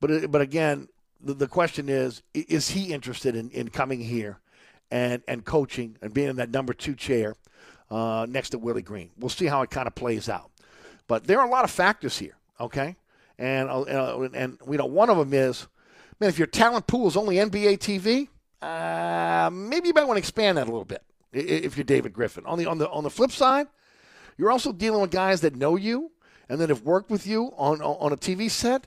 but 0.00 0.30
but 0.30 0.40
again, 0.40 0.88
the, 1.20 1.34
the 1.34 1.48
question 1.48 1.88
is, 1.88 2.22
is 2.32 2.70
he 2.70 2.92
interested 2.92 3.34
in, 3.34 3.50
in 3.50 3.68
coming 3.68 4.00
here 4.00 4.38
and, 4.90 5.22
and 5.26 5.44
coaching 5.44 5.96
and 6.00 6.14
being 6.14 6.28
in 6.28 6.36
that 6.36 6.50
number 6.50 6.72
two 6.72 6.94
chair 6.94 7.34
uh, 7.90 8.26
next 8.28 8.50
to 8.50 8.58
Willie 8.58 8.82
Green? 8.82 9.10
We'll 9.18 9.28
see 9.28 9.46
how 9.46 9.62
it 9.62 9.70
kind 9.70 9.86
of 9.86 9.94
plays 9.94 10.28
out. 10.28 10.50
But 11.06 11.26
there 11.26 11.40
are 11.40 11.46
a 11.46 11.50
lot 11.50 11.64
of 11.64 11.70
factors 11.70 12.18
here, 12.18 12.36
okay? 12.60 12.96
And 13.38 13.68
uh, 13.70 14.28
and 14.34 14.58
you 14.68 14.76
know 14.76 14.86
one 14.86 15.10
of 15.10 15.16
them 15.16 15.32
is, 15.32 15.66
man, 16.20 16.28
if 16.28 16.38
your 16.38 16.46
talent 16.46 16.86
pool 16.86 17.08
is 17.08 17.16
only 17.16 17.36
NBA 17.36 17.78
TV, 17.78 18.28
uh, 18.60 19.50
maybe 19.50 19.88
you 19.88 19.94
might 19.94 20.04
want 20.04 20.16
to 20.16 20.20
expand 20.20 20.58
that 20.58 20.64
a 20.64 20.70
little 20.70 20.84
bit. 20.84 21.02
If 21.32 21.76
you're 21.76 21.84
David 21.84 22.12
Griffin, 22.12 22.44
on 22.46 22.58
the 22.58 22.66
on 22.66 22.78
the 22.78 22.88
on 22.90 23.04
the 23.04 23.10
flip 23.10 23.30
side, 23.30 23.68
you're 24.36 24.50
also 24.50 24.72
dealing 24.72 25.00
with 25.00 25.10
guys 25.10 25.40
that 25.42 25.56
know 25.56 25.76
you 25.76 26.10
and 26.48 26.60
that 26.60 26.68
have 26.68 26.82
worked 26.82 27.10
with 27.10 27.26
you 27.26 27.52
on 27.56 27.80
on 27.80 28.12
a 28.12 28.16
TV 28.16 28.50
set. 28.50 28.86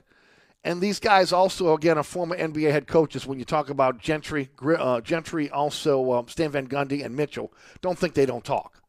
And 0.64 0.80
these 0.80 1.00
guys 1.00 1.32
also, 1.32 1.74
again, 1.74 1.98
are 1.98 2.04
former 2.04 2.36
NBA 2.36 2.70
head 2.70 2.86
coaches. 2.86 3.26
When 3.26 3.38
you 3.38 3.44
talk 3.44 3.68
about 3.68 3.98
Gentry, 3.98 4.48
uh, 4.78 5.00
Gentry, 5.00 5.50
also 5.50 6.12
um, 6.12 6.28
Stan 6.28 6.52
Van 6.52 6.68
Gundy 6.68 7.04
and 7.04 7.16
Mitchell, 7.16 7.52
don't 7.80 7.98
think 7.98 8.14
they 8.14 8.26
don't 8.26 8.44
talk. 8.44 8.81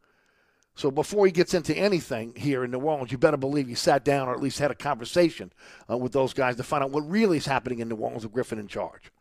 So 0.75 0.89
before 0.89 1.25
he 1.25 1.31
gets 1.31 1.53
into 1.53 1.75
anything 1.77 2.33
here 2.36 2.63
in 2.63 2.71
New 2.71 2.79
Orleans, 2.79 3.12
you 3.12 3.17
better 3.17 3.38
believe 3.38 3.67
he 3.67 3.75
sat 3.75 4.03
down 4.03 4.27
or 4.27 4.33
at 4.33 4.41
least 4.41 4.57
had 4.57 4.71
a 4.71 4.75
conversation 4.75 5.51
uh, 5.89 5.97
with 5.97 6.13
those 6.13 6.33
guys 6.33 6.55
to 6.55 6.63
find 6.63 6.83
out 6.83 6.91
what 6.91 7.07
really 7.07 7.38
is 7.38 7.45
happening 7.45 7.79
in 7.79 7.89
New 7.89 7.95
Orleans 7.95 8.23
with 8.23 8.33
Griffin 8.33 8.57
in 8.57 8.67
charge. 8.67 9.12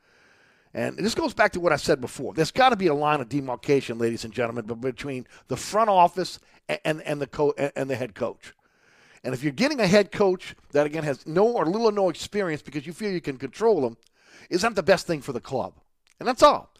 And 0.74 0.96
this 0.96 1.14
goes 1.14 1.34
back 1.34 1.52
to 1.52 1.60
what 1.60 1.72
I 1.72 1.76
said 1.76 2.00
before. 2.00 2.32
There's 2.32 2.50
got 2.50 2.70
to 2.70 2.76
be 2.76 2.86
a 2.86 2.94
line 2.94 3.20
of 3.20 3.28
demarcation, 3.28 3.98
ladies 3.98 4.24
and 4.24 4.32
gentlemen, 4.32 4.64
between 4.80 5.26
the 5.48 5.56
front 5.56 5.90
office 5.90 6.38
and, 6.84 7.02
and 7.02 7.20
the 7.20 7.26
co- 7.26 7.54
and 7.76 7.90
the 7.90 7.96
head 7.96 8.14
coach. 8.14 8.54
And 9.22 9.34
if 9.34 9.42
you're 9.42 9.52
getting 9.52 9.80
a 9.80 9.86
head 9.86 10.10
coach 10.10 10.54
that, 10.72 10.86
again, 10.86 11.04
has 11.04 11.26
no 11.26 11.46
or 11.46 11.66
little 11.66 11.88
or 11.88 11.92
no 11.92 12.08
experience 12.08 12.62
because 12.62 12.86
you 12.86 12.94
feel 12.94 13.12
you 13.12 13.20
can 13.20 13.36
control 13.36 13.82
them, 13.82 13.98
is 14.48 14.62
that 14.62 14.74
the 14.74 14.82
best 14.82 15.06
thing 15.06 15.20
for 15.20 15.32
the 15.34 15.40
club? 15.40 15.74
And 16.18 16.26
that's 16.26 16.42
all. 16.42 16.71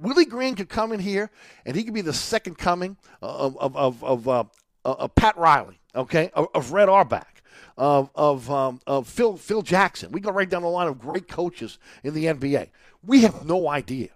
Willie 0.00 0.24
Green 0.24 0.54
could 0.54 0.68
come 0.68 0.92
in 0.92 1.00
here 1.00 1.30
and 1.64 1.76
he 1.76 1.84
could 1.84 1.94
be 1.94 2.00
the 2.00 2.12
second 2.12 2.58
coming 2.58 2.96
of, 3.20 3.56
of, 3.58 3.76
of, 3.76 4.02
of, 4.04 4.28
uh, 4.28 4.44
of 4.84 5.14
Pat 5.14 5.36
Riley, 5.36 5.78
okay, 5.94 6.30
of, 6.34 6.48
of 6.54 6.72
Red 6.72 6.88
Auerbach, 6.88 7.42
of, 7.76 8.10
of, 8.14 8.50
um, 8.50 8.80
of 8.86 9.06
Phil, 9.06 9.36
Phil 9.36 9.62
Jackson. 9.62 10.12
We 10.12 10.20
go 10.20 10.30
right 10.30 10.48
down 10.48 10.62
the 10.62 10.68
line 10.68 10.88
of 10.88 10.98
great 10.98 11.28
coaches 11.28 11.78
in 12.02 12.14
the 12.14 12.24
NBA. 12.24 12.68
We 13.04 13.22
have 13.22 13.44
no 13.44 13.68
idea. 13.68 14.08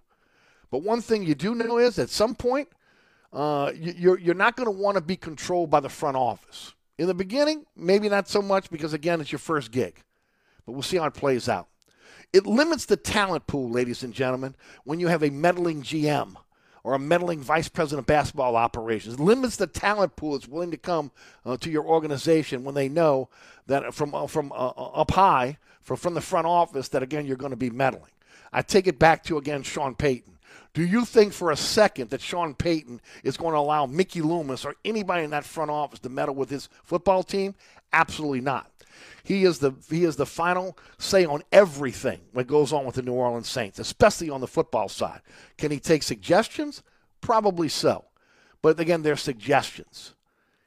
But 0.70 0.82
one 0.82 1.00
thing 1.00 1.22
you 1.22 1.34
do 1.34 1.54
know 1.54 1.78
is 1.78 1.98
at 1.98 2.10
some 2.10 2.34
point, 2.34 2.68
uh, 3.32 3.72
you're, 3.74 4.18
you're 4.18 4.34
not 4.34 4.56
going 4.56 4.66
to 4.66 4.70
want 4.70 4.96
to 4.96 5.00
be 5.00 5.16
controlled 5.16 5.70
by 5.70 5.80
the 5.80 5.88
front 5.88 6.16
office. 6.16 6.74
In 6.98 7.06
the 7.06 7.14
beginning, 7.14 7.66
maybe 7.76 8.08
not 8.08 8.28
so 8.28 8.40
much 8.40 8.70
because, 8.70 8.92
again, 8.92 9.20
it's 9.20 9.32
your 9.32 9.40
first 9.40 9.70
gig. 9.70 10.00
But 10.64 10.72
we'll 10.72 10.82
see 10.82 10.96
how 10.96 11.06
it 11.06 11.14
plays 11.14 11.48
out. 11.48 11.68
It 12.34 12.48
limits 12.48 12.84
the 12.86 12.96
talent 12.96 13.46
pool, 13.46 13.70
ladies 13.70 14.02
and 14.02 14.12
gentlemen, 14.12 14.56
when 14.82 14.98
you 14.98 15.06
have 15.06 15.22
a 15.22 15.30
meddling 15.30 15.82
GM 15.82 16.34
or 16.82 16.94
a 16.94 16.98
meddling 16.98 17.38
vice 17.38 17.68
president 17.68 18.00
of 18.00 18.06
basketball 18.06 18.56
operations. 18.56 19.14
It 19.14 19.20
limits 19.20 19.54
the 19.54 19.68
talent 19.68 20.16
pool 20.16 20.32
that's 20.32 20.48
willing 20.48 20.72
to 20.72 20.76
come 20.76 21.12
uh, 21.46 21.56
to 21.58 21.70
your 21.70 21.84
organization 21.84 22.64
when 22.64 22.74
they 22.74 22.88
know 22.88 23.28
that 23.68 23.94
from, 23.94 24.16
uh, 24.16 24.26
from 24.26 24.50
uh, 24.50 24.72
uh 24.76 24.90
up 24.94 25.12
high, 25.12 25.58
from, 25.80 25.96
from 25.96 26.14
the 26.14 26.20
front 26.20 26.48
office, 26.48 26.88
that, 26.88 27.04
again, 27.04 27.24
you're 27.24 27.36
going 27.36 27.52
to 27.52 27.56
be 27.56 27.70
meddling. 27.70 28.10
I 28.52 28.62
take 28.62 28.88
it 28.88 28.98
back 28.98 29.22
to, 29.24 29.38
again, 29.38 29.62
Sean 29.62 29.94
Payton. 29.94 30.36
Do 30.72 30.84
you 30.84 31.04
think 31.04 31.32
for 31.32 31.52
a 31.52 31.56
second 31.56 32.10
that 32.10 32.20
Sean 32.20 32.52
Payton 32.52 33.00
is 33.22 33.36
going 33.36 33.52
to 33.52 33.60
allow 33.60 33.86
Mickey 33.86 34.22
Loomis 34.22 34.64
or 34.64 34.74
anybody 34.84 35.22
in 35.22 35.30
that 35.30 35.44
front 35.44 35.70
office 35.70 36.00
to 36.00 36.08
meddle 36.08 36.34
with 36.34 36.50
his 36.50 36.68
football 36.82 37.22
team? 37.22 37.54
Absolutely 37.92 38.40
not. 38.40 38.73
He 39.24 39.44
is 39.44 39.58
the 39.58 39.72
he 39.90 40.04
is 40.04 40.16
the 40.16 40.26
final 40.26 40.78
say 40.98 41.24
on 41.24 41.42
everything 41.50 42.20
that 42.34 42.46
goes 42.46 42.72
on 42.72 42.84
with 42.84 42.96
the 42.96 43.02
New 43.02 43.14
Orleans 43.14 43.48
Saints, 43.48 43.78
especially 43.78 44.28
on 44.28 44.42
the 44.42 44.46
football 44.46 44.88
side. 44.88 45.22
Can 45.56 45.70
he 45.70 45.80
take 45.80 46.02
suggestions? 46.02 46.82
Probably 47.22 47.70
so. 47.70 48.04
But 48.60 48.78
again, 48.78 49.02
they're 49.02 49.16
suggestions. 49.16 50.14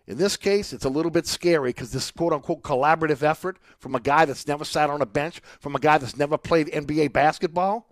In 0.07 0.17
this 0.17 0.37
case, 0.37 0.73
it's 0.73 0.85
a 0.85 0.89
little 0.89 1.11
bit 1.11 1.27
scary 1.27 1.69
because 1.69 1.91
this 1.91 2.09
quote 2.09 2.33
unquote 2.33 2.63
collaborative 2.63 3.21
effort 3.21 3.57
from 3.77 3.93
a 3.93 3.99
guy 3.99 4.25
that's 4.25 4.47
never 4.47 4.65
sat 4.65 4.89
on 4.89 5.03
a 5.03 5.05
bench, 5.05 5.39
from 5.59 5.75
a 5.75 5.79
guy 5.79 5.99
that's 5.99 6.17
never 6.17 6.37
played 6.37 6.67
NBA 6.67 7.13
basketball, 7.13 7.87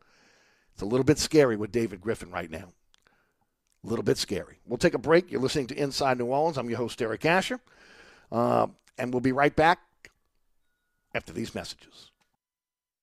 it's 0.73 0.81
a 0.81 0.85
little 0.85 1.03
bit 1.03 1.19
scary 1.19 1.55
with 1.55 1.71
David 1.71 2.01
Griffin 2.01 2.31
right 2.31 2.49
now. 2.49 2.73
A 3.83 3.87
little 3.87 4.03
bit 4.03 4.17
scary. 4.17 4.59
We'll 4.65 4.79
take 4.79 4.95
a 4.95 4.99
break. 4.99 5.31
You're 5.31 5.41
listening 5.41 5.67
to 5.67 5.79
Inside 5.79 6.17
New 6.17 6.25
Orleans. 6.25 6.57
I'm 6.57 6.69
your 6.69 6.79
host, 6.79 6.99
Eric 7.01 7.23
Asher. 7.23 7.59
Uh, 8.31 8.67
and 8.97 9.13
we'll 9.13 9.21
be 9.21 9.31
right 9.31 9.55
back 9.55 9.79
after 11.15 11.33
these 11.33 11.55
messages. 11.55 12.11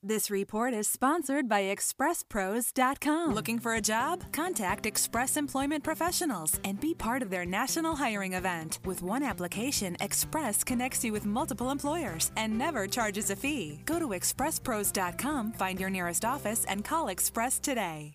This 0.04 0.32
report 0.32 0.74
is 0.74 0.88
sponsored 0.88 1.48
by 1.48 1.62
ExpressPros.com. 1.62 3.34
Looking 3.34 3.60
for 3.60 3.74
a 3.74 3.80
job? 3.80 4.32
Contact 4.32 4.84
Express 4.84 5.36
Employment 5.36 5.84
Professionals 5.84 6.58
and 6.64 6.80
be 6.80 6.92
part 6.92 7.22
of 7.22 7.30
their 7.30 7.46
national 7.46 7.94
hiring 7.94 8.32
event. 8.32 8.80
With 8.84 9.00
one 9.00 9.22
application, 9.22 9.96
Express 10.00 10.64
connects 10.64 11.04
you 11.04 11.12
with 11.12 11.24
multiple 11.24 11.70
employers 11.70 12.32
and 12.36 12.58
never 12.58 12.88
charges 12.88 13.30
a 13.30 13.36
fee. 13.36 13.80
Go 13.86 14.00
to 14.00 14.08
ExpressPros.com, 14.08 15.52
find 15.52 15.78
your 15.78 15.90
nearest 15.90 16.24
office, 16.24 16.64
and 16.64 16.84
call 16.84 17.06
Express 17.06 17.60
today. 17.60 18.14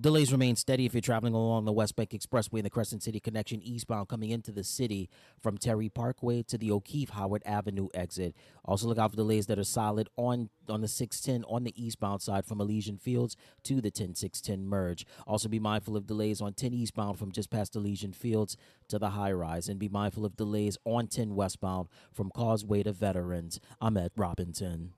Delays 0.00 0.32
remain 0.32 0.56
steady 0.56 0.86
if 0.86 0.94
you're 0.94 1.02
traveling 1.02 1.34
along 1.34 1.66
the 1.66 1.72
West 1.72 1.96
Bank 1.96 2.10
Expressway 2.10 2.60
and 2.60 2.64
the 2.64 2.70
Crescent 2.70 3.02
City 3.02 3.20
connection 3.20 3.62
eastbound 3.62 4.08
coming 4.08 4.30
into 4.30 4.50
the 4.50 4.64
city 4.64 5.10
from 5.38 5.58
Terry 5.58 5.90
Parkway 5.90 6.42
to 6.44 6.56
the 6.56 6.72
O'Keefe 6.72 7.10
Howard 7.10 7.42
Avenue 7.44 7.88
exit. 7.92 8.34
Also 8.64 8.88
look 8.88 8.96
out 8.96 9.10
for 9.10 9.18
delays 9.18 9.48
that 9.48 9.58
are 9.58 9.64
solid 9.64 10.08
on 10.16 10.48
on 10.66 10.80
the 10.80 10.88
610 10.88 11.44
on 11.46 11.64
the 11.64 11.74
eastbound 11.76 12.22
side 12.22 12.46
from 12.46 12.58
Elysian 12.58 12.96
Fields 12.96 13.36
to 13.64 13.82
the 13.82 13.90
10610 13.90 14.66
merge. 14.66 15.04
Also 15.26 15.50
be 15.50 15.60
mindful 15.60 15.94
of 15.94 16.06
delays 16.06 16.40
on 16.40 16.54
10 16.54 16.72
eastbound 16.72 17.18
from 17.18 17.30
just 17.30 17.50
past 17.50 17.76
Elysian 17.76 18.14
Fields 18.14 18.56
to 18.88 18.98
the 18.98 19.10
high 19.10 19.32
rise 19.32 19.68
and 19.68 19.78
be 19.78 19.90
mindful 19.90 20.24
of 20.24 20.36
delays 20.36 20.78
on 20.86 21.06
10 21.06 21.34
westbound 21.34 21.88
from 22.14 22.30
Causeway 22.30 22.82
to 22.82 22.92
Veterans. 22.92 23.60
I'm 23.78 23.98
at 23.98 24.12
Robinson. 24.16 24.94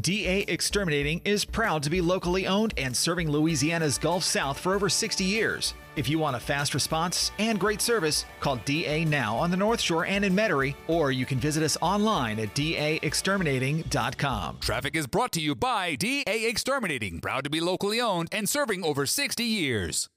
DA 0.00 0.40
Exterminating 0.48 1.20
is 1.24 1.44
proud 1.44 1.82
to 1.82 1.90
be 1.90 2.00
locally 2.00 2.46
owned 2.46 2.72
and 2.78 2.96
serving 2.96 3.30
Louisiana's 3.30 3.98
Gulf 3.98 4.24
South 4.24 4.58
for 4.58 4.74
over 4.74 4.88
60 4.88 5.22
years. 5.22 5.74
If 5.96 6.08
you 6.08 6.18
want 6.18 6.34
a 6.34 6.40
fast 6.40 6.72
response 6.72 7.30
and 7.38 7.60
great 7.60 7.82
service, 7.82 8.24
call 8.40 8.56
DA 8.64 9.04
now 9.04 9.36
on 9.36 9.50
the 9.50 9.58
North 9.58 9.82
Shore 9.82 10.06
and 10.06 10.24
in 10.24 10.34
Metairie, 10.34 10.74
or 10.88 11.12
you 11.12 11.26
can 11.26 11.38
visit 11.38 11.62
us 11.62 11.76
online 11.82 12.38
at 12.38 12.54
daexterminating.com. 12.54 14.58
Traffic 14.60 14.96
is 14.96 15.06
brought 15.06 15.32
to 15.32 15.40
you 15.40 15.54
by 15.54 15.94
DA 15.96 16.46
Exterminating, 16.46 17.20
proud 17.20 17.44
to 17.44 17.50
be 17.50 17.60
locally 17.60 18.00
owned 18.00 18.30
and 18.32 18.48
serving 18.48 18.82
over 18.82 19.04
60 19.04 19.44
years. 19.44 20.08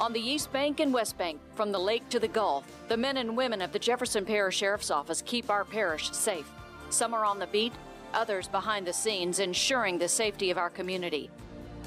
On 0.00 0.12
the 0.12 0.20
East 0.20 0.52
Bank 0.52 0.80
and 0.80 0.92
West 0.92 1.16
Bank, 1.16 1.38
from 1.54 1.70
the 1.70 1.78
lake 1.78 2.08
to 2.08 2.18
the 2.18 2.26
Gulf, 2.26 2.64
the 2.88 2.96
men 2.96 3.18
and 3.18 3.36
women 3.36 3.62
of 3.62 3.70
the 3.70 3.78
Jefferson 3.78 4.24
Parish 4.24 4.56
Sheriff's 4.56 4.90
Office 4.90 5.22
keep 5.24 5.48
our 5.48 5.64
parish 5.64 6.10
safe. 6.10 6.50
Some 6.94 7.12
are 7.12 7.24
on 7.24 7.40
the 7.40 7.48
beat, 7.48 7.72
others 8.12 8.46
behind 8.46 8.86
the 8.86 8.92
scenes, 8.92 9.40
ensuring 9.40 9.98
the 9.98 10.06
safety 10.06 10.52
of 10.52 10.58
our 10.58 10.70
community. 10.70 11.28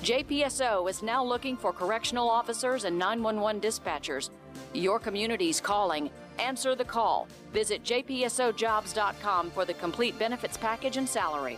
JPSO 0.02 0.90
is 0.90 1.02
now 1.02 1.24
looking 1.24 1.56
for 1.56 1.72
correctional 1.72 2.30
officers 2.30 2.84
and 2.84 3.00
911 3.00 3.62
dispatchers. 3.62 4.32
Your 4.74 5.00
community's 5.00 5.62
calling. 5.62 6.10
Answer 6.40 6.76
the 6.76 6.84
call. 6.84 7.30
Visit 7.54 7.86
jpsojobs.com 7.86 9.52
for 9.52 9.64
the 9.64 9.76
complete 9.76 10.20
benefits 10.20 10.58
package 10.58 10.98
and 10.98 11.08
salary. 11.08 11.58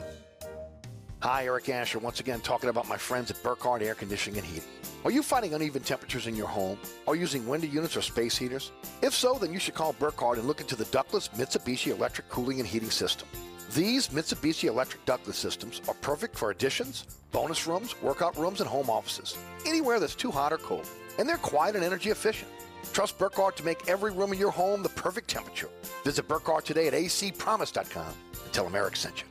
Hi, 1.23 1.45
Eric 1.45 1.69
Asher, 1.69 1.99
once 1.99 2.19
again 2.19 2.39
talking 2.39 2.71
about 2.71 2.89
my 2.89 2.97
friends 2.97 3.29
at 3.29 3.43
Burkhardt 3.43 3.83
Air 3.83 3.93
Conditioning 3.93 4.39
and 4.39 4.47
Heating. 4.47 4.67
Are 5.05 5.11
you 5.11 5.21
finding 5.21 5.53
uneven 5.53 5.83
temperatures 5.83 6.25
in 6.25 6.35
your 6.35 6.47
home? 6.47 6.79
Are 7.07 7.13
you 7.13 7.21
using 7.21 7.45
window 7.45 7.67
units 7.67 7.95
or 7.95 8.01
space 8.01 8.35
heaters? 8.35 8.71
If 9.03 9.13
so, 9.13 9.35
then 9.35 9.53
you 9.53 9.59
should 9.59 9.75
call 9.75 9.93
Burkhardt 9.93 10.39
and 10.39 10.47
look 10.47 10.61
into 10.61 10.75
the 10.75 10.85
ductless 10.85 11.27
Mitsubishi 11.27 11.91
electric 11.91 12.27
cooling 12.29 12.59
and 12.59 12.67
heating 12.67 12.89
system. 12.89 13.27
These 13.75 14.07
Mitsubishi 14.07 14.67
electric 14.67 15.05
ductless 15.05 15.37
systems 15.37 15.83
are 15.87 15.93
perfect 15.93 16.35
for 16.35 16.49
additions, 16.49 17.05
bonus 17.31 17.67
rooms, 17.67 18.01
workout 18.01 18.35
rooms, 18.35 18.59
and 18.59 18.67
home 18.67 18.89
offices. 18.89 19.37
Anywhere 19.67 19.99
that's 19.99 20.15
too 20.15 20.31
hot 20.31 20.51
or 20.51 20.57
cold. 20.57 20.87
And 21.19 21.29
they're 21.29 21.37
quiet 21.37 21.75
and 21.75 21.85
energy 21.85 22.09
efficient. 22.09 22.49
Trust 22.93 23.19
Burkhardt 23.19 23.55
to 23.57 23.63
make 23.63 23.87
every 23.87 24.11
room 24.11 24.33
in 24.33 24.39
your 24.39 24.49
home 24.49 24.81
the 24.81 24.89
perfect 24.89 25.29
temperature. 25.29 25.69
Visit 26.03 26.27
Burkhardt 26.27 26.65
today 26.65 26.87
at 26.87 26.93
acpromise.com 26.95 28.13
and 28.43 28.53
tell 28.53 28.63
them 28.63 28.73
Eric 28.73 28.95
sent 28.95 29.21
you. 29.21 29.30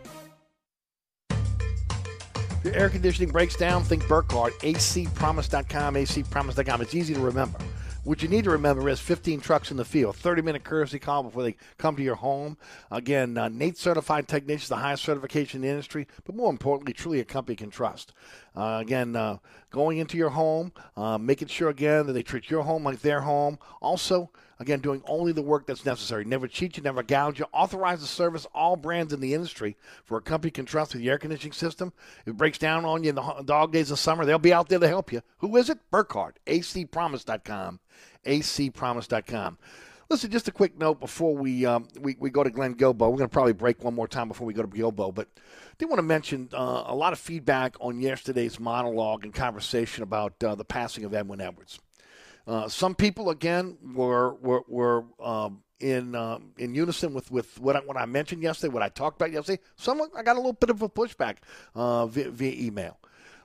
Your 2.63 2.75
air 2.75 2.89
conditioning 2.89 3.31
breaks 3.31 3.55
down, 3.55 3.83
think 3.83 4.07
Burkhardt, 4.07 4.53
acpromise.com, 4.59 5.95
acpromise.com. 5.95 6.81
It's 6.81 6.93
easy 6.93 7.15
to 7.15 7.19
remember. 7.19 7.57
What 8.03 8.23
you 8.23 8.29
need 8.29 8.45
to 8.45 8.49
remember 8.51 8.89
is 8.89 8.99
15 8.99 9.41
trucks 9.41 9.69
in 9.69 9.77
the 9.77 9.85
field, 9.85 10.15
30 10.15 10.41
minute 10.41 10.63
courtesy 10.63 10.97
call 10.97 11.21
before 11.21 11.43
they 11.43 11.55
come 11.77 11.95
to 11.95 12.01
your 12.01 12.15
home. 12.15 12.57
Again, 12.89 13.37
uh, 13.37 13.47
Nate 13.47 13.77
certified 13.77 14.27
technicians, 14.27 14.69
the 14.69 14.75
highest 14.75 15.03
certification 15.03 15.59
in 15.59 15.61
the 15.61 15.69
industry, 15.69 16.07
but 16.23 16.35
more 16.35 16.49
importantly, 16.49 16.93
truly 16.93 17.19
a 17.19 17.23
company 17.23 17.53
you 17.53 17.57
can 17.57 17.69
trust. 17.69 18.13
Uh, 18.55 18.79
again, 18.81 19.15
uh, 19.15 19.37
going 19.69 19.99
into 19.99 20.17
your 20.17 20.31
home, 20.31 20.71
uh, 20.97 21.19
making 21.19 21.47
sure 21.47 21.69
again 21.69 22.07
that 22.07 22.13
they 22.13 22.23
treat 22.23 22.49
your 22.49 22.63
home 22.63 22.83
like 22.83 23.01
their 23.01 23.21
home. 23.21 23.59
Also, 23.81 24.31
again, 24.61 24.79
doing 24.79 25.01
only 25.07 25.31
the 25.33 25.41
work 25.41 25.65
that's 25.65 25.85
necessary. 25.85 26.23
Never 26.23 26.47
cheat 26.47 26.77
you, 26.77 26.83
never 26.83 27.01
gouge 27.01 27.39
you. 27.39 27.45
Authorize 27.51 27.99
the 27.99 28.07
service 28.07 28.45
all 28.53 28.75
brands 28.75 29.11
in 29.11 29.19
the 29.19 29.33
industry 29.33 29.75
for 30.05 30.17
a 30.17 30.21
company 30.21 30.51
can 30.51 30.65
trust 30.65 30.93
with 30.93 31.01
the 31.01 31.09
air 31.09 31.17
conditioning 31.17 31.51
system. 31.51 31.91
If 32.21 32.27
it 32.27 32.37
breaks 32.37 32.59
down 32.59 32.85
on 32.85 33.03
you 33.03 33.09
in 33.09 33.15
the 33.15 33.43
dog 33.43 33.73
days 33.73 33.89
of 33.89 33.99
summer, 33.99 34.23
they'll 34.23 34.39
be 34.39 34.53
out 34.53 34.69
there 34.69 34.79
to 34.79 34.87
help 34.87 35.11
you. 35.11 35.21
Who 35.39 35.57
is 35.57 35.69
it? 35.69 35.79
Burkhardt, 35.89 36.37
acpromise.com, 36.45 37.79
acpromise.com. 38.25 39.57
Listen, 40.09 40.29
just 40.29 40.47
a 40.49 40.51
quick 40.51 40.77
note 40.77 40.99
before 40.99 41.35
we 41.35 41.65
um, 41.65 41.87
we, 41.99 42.17
we 42.19 42.29
go 42.29 42.43
to 42.43 42.49
Glenn 42.49 42.75
Guilbeau. 42.75 43.09
We're 43.09 43.17
going 43.17 43.29
to 43.29 43.29
probably 43.29 43.53
break 43.53 43.83
one 43.83 43.95
more 43.95 44.09
time 44.09 44.27
before 44.27 44.45
we 44.45 44.53
go 44.53 44.61
to 44.61 44.67
Guilbeau, 44.67 45.15
but 45.15 45.29
I 45.37 45.73
did 45.79 45.85
want 45.85 45.99
to 45.99 46.03
mention 46.03 46.49
uh, 46.53 46.83
a 46.85 46.93
lot 46.93 47.13
of 47.13 47.19
feedback 47.19 47.77
on 47.79 47.99
yesterday's 47.99 48.59
monologue 48.59 49.23
and 49.23 49.33
conversation 49.33 50.03
about 50.03 50.43
uh, 50.43 50.53
the 50.53 50.65
passing 50.65 51.05
of 51.05 51.13
Edwin 51.13 51.39
Edwards. 51.39 51.79
Uh, 52.47 52.67
some 52.67 52.95
people, 52.95 53.29
again, 53.29 53.77
were 53.93 54.33
were, 54.35 54.63
were 54.67 55.05
um, 55.19 55.63
in 55.81 56.15
um, 56.15 56.51
in 56.57 56.73
unison 56.73 57.13
with, 57.13 57.31
with 57.31 57.59
what 57.59 57.75
I, 57.75 57.79
what 57.79 57.97
I 57.97 58.05
mentioned 58.05 58.43
yesterday, 58.43 58.73
what 58.73 58.83
I 58.83 58.89
talked 58.89 59.19
about 59.19 59.31
yesterday. 59.31 59.61
Some 59.75 60.01
I 60.15 60.23
got 60.23 60.35
a 60.35 60.39
little 60.39 60.53
bit 60.53 60.69
of 60.69 60.81
a 60.81 60.89
pushback 60.89 61.37
uh, 61.75 62.05
via, 62.07 62.29
via 62.29 62.67
email. 62.67 62.97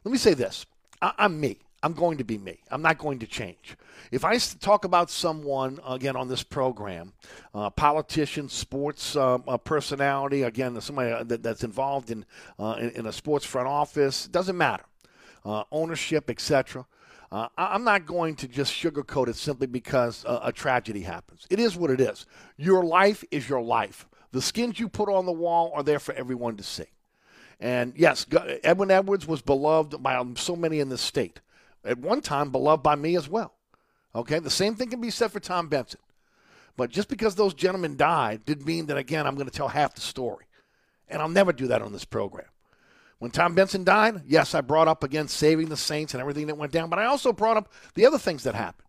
Let 0.05 0.13
me 0.13 0.19
say 0.19 0.35
this: 0.35 0.67
I, 1.03 1.13
I'm 1.19 1.41
me. 1.41 1.59
I'm 1.83 1.93
going 1.93 2.19
to 2.19 2.25
be 2.25 2.39
me. 2.39 2.59
I'm 2.71 2.83
not 2.83 2.99
going 2.99 3.19
to 3.21 3.27
change. 3.27 3.77
If 4.11 4.25
I 4.25 4.39
talk 4.39 4.85
about 4.85 5.11
someone 5.11 5.79
again 5.87 6.17
on 6.17 6.27
this 6.27 6.43
program, 6.43 7.13
uh, 7.55 7.71
politician, 7.71 8.49
sports 8.49 9.15
uh, 9.15 9.39
personality, 9.59 10.43
again 10.43 10.81
somebody 10.81 11.13
uh, 11.13 11.23
that, 11.25 11.43
that's 11.43 11.65
involved 11.65 12.11
in, 12.11 12.25
uh, 12.59 12.77
in 12.81 12.91
in 12.91 13.07
a 13.07 13.13
sports 13.13 13.45
front 13.45 13.69
office, 13.69 14.27
doesn't 14.27 14.57
matter, 14.57 14.85
ownership, 15.71 16.31
etc. 16.31 16.87
Uh, 17.31 17.49
I'm 17.59 17.85
not 17.85 18.07
going 18.07 18.37
to 18.37 18.49
just 18.49 18.73
sugarcoat 18.73 19.29
it 19.29 19.37
simply 19.37 19.67
because 19.67 20.25
uh, 20.25 20.41
a 20.43 20.53
tragedy 20.53 21.01
happens. 21.01 21.47
It 21.51 21.59
is 21.59 21.77
what 21.77 21.91
it 21.91 22.01
is. 22.01 22.27
Your 22.57 22.85
life 22.85 23.25
is 23.31 23.49
your 23.49 23.63
life. 23.63 24.07
The 24.31 24.43
skins 24.43 24.79
you 24.79 24.89
put 24.89 25.09
on 25.09 25.27
the 25.27 25.33
wall 25.33 25.73
are 25.75 25.83
there 25.83 25.99
for 25.99 26.15
everyone 26.15 26.57
to 26.57 26.63
see. 26.63 26.85
And 27.59 27.95
yes, 27.97 28.27
Edwin 28.63 28.91
Edwards 28.91 29.27
was 29.27 29.43
beloved 29.43 30.03
by 30.03 30.15
um, 30.17 30.37
so 30.37 30.55
many 30.55 30.79
in 30.79 30.89
this 30.89 31.01
state. 31.01 31.41
At 31.85 31.99
one 31.99 32.21
time, 32.21 32.51
beloved 32.51 32.83
by 32.83 32.95
me 32.97 33.17
as 33.17 33.29
well. 33.29 33.55
Okay, 34.15 34.39
the 34.39 34.51
same 34.51 34.75
thing 34.75 34.91
can 34.91 35.01
be 35.01 35.11
said 35.11 35.33
for 35.33 35.41
Tom 35.41 35.69
Benson. 35.69 36.01
But 36.77 36.91
just 36.91 37.09
because 37.09 37.35
those 37.35 37.55
gentlemen 37.55 37.97
died 37.97 38.45
didn't 38.45 38.67
mean 38.67 38.87
that, 38.87 38.99
again, 38.99 39.27
I'm 39.27 39.35
going 39.35 39.49
to 39.49 39.57
tell 39.57 39.69
half 39.69 39.95
the 39.95 40.01
story. 40.01 40.47
And 41.09 41.23
I'll 41.23 41.29
never 41.29 41.53
do 41.53 41.69
that 41.69 41.83
on 41.83 41.93
this 41.93 42.05
program. 42.05 42.47
When 43.19 43.31
Tom 43.31 43.55
Benson 43.55 43.85
died, 43.85 44.23
yes, 44.27 44.55
I 44.55 44.61
brought 44.61 44.89
up 44.89 45.03
again 45.03 45.29
saving 45.29 45.69
the 45.69 45.77
Saints 45.77 46.13
and 46.13 46.21
everything 46.21 46.49
that 46.49 46.59
went 46.59 46.73
down, 46.73 46.91
but 46.91 46.99
I 46.99 47.07
also 47.07 47.33
brought 47.33 47.57
up 47.57 47.73
the 47.95 48.05
other 48.05 48.19
things 48.19 48.43
that 48.43 48.55
happened. 48.55 48.83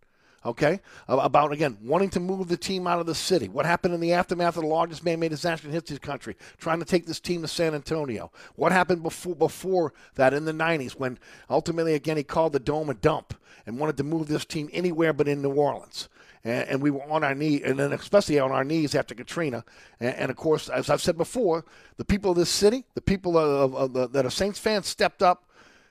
Okay, 0.45 0.79
about 1.09 1.51
again 1.51 1.77
wanting 1.81 2.09
to 2.11 2.21
move 2.21 2.47
the 2.47 2.55
team 2.55 2.87
out 2.87 2.99
of 2.99 3.05
the 3.05 3.15
city. 3.15 3.49
What 3.49 3.65
happened 3.65 3.93
in 3.93 3.99
the 3.99 4.13
aftermath 4.13 4.55
of 4.55 4.63
the 4.63 4.69
largest 4.69 5.03
man-made 5.03 5.31
disaster 5.31 5.67
in 5.67 5.73
history 5.73 5.95
of 5.95 6.01
the 6.01 6.07
country, 6.07 6.37
trying 6.57 6.79
to 6.79 6.85
take 6.85 7.05
this 7.05 7.19
team 7.19 7.41
to 7.41 7.49
San 7.49 7.73
Antonio. 7.73 8.31
What 8.55 8.71
happened 8.71 9.03
before 9.03 9.35
before 9.35 9.93
that 10.15 10.33
in 10.33 10.45
the 10.45 10.53
'90s 10.53 10.93
when 10.93 11.19
ultimately 11.49 11.95
again 11.95 12.15
he 12.15 12.23
called 12.23 12.53
the 12.53 12.59
dome 12.59 12.89
a 12.89 12.93
dump 12.93 13.33
and 13.65 13.77
wanted 13.77 13.97
to 13.97 14.03
move 14.03 14.27
this 14.27 14.45
team 14.45 14.69
anywhere 14.71 15.11
but 15.11 15.27
in 15.27 15.41
New 15.41 15.51
Orleans 15.51 16.07
and, 16.47 16.69
and 16.69 16.81
we 16.81 16.91
were 16.91 17.03
on 17.11 17.23
our 17.23 17.35
knee, 17.35 17.61
and 17.63 17.77
then 17.77 17.91
especially 17.91 18.39
on 18.39 18.51
our 18.51 18.63
knees 18.63 18.95
after 18.95 19.13
Katrina. 19.13 19.63
And, 19.99 20.15
and 20.15 20.31
of 20.31 20.37
course, 20.37 20.69
as 20.69 20.89
I've 20.89 21.01
said 21.01 21.17
before, 21.17 21.65
the 21.97 22.05
people 22.05 22.31
of 22.31 22.37
this 22.37 22.49
city, 22.49 22.85
the 22.95 23.01
people 23.01 23.37
of, 23.37 23.75
of, 23.75 23.93
the, 23.93 24.07
that 24.09 24.25
are 24.25 24.29
Saints 24.29 24.57
fans, 24.57 24.87
stepped 24.87 25.21
up, 25.21 25.49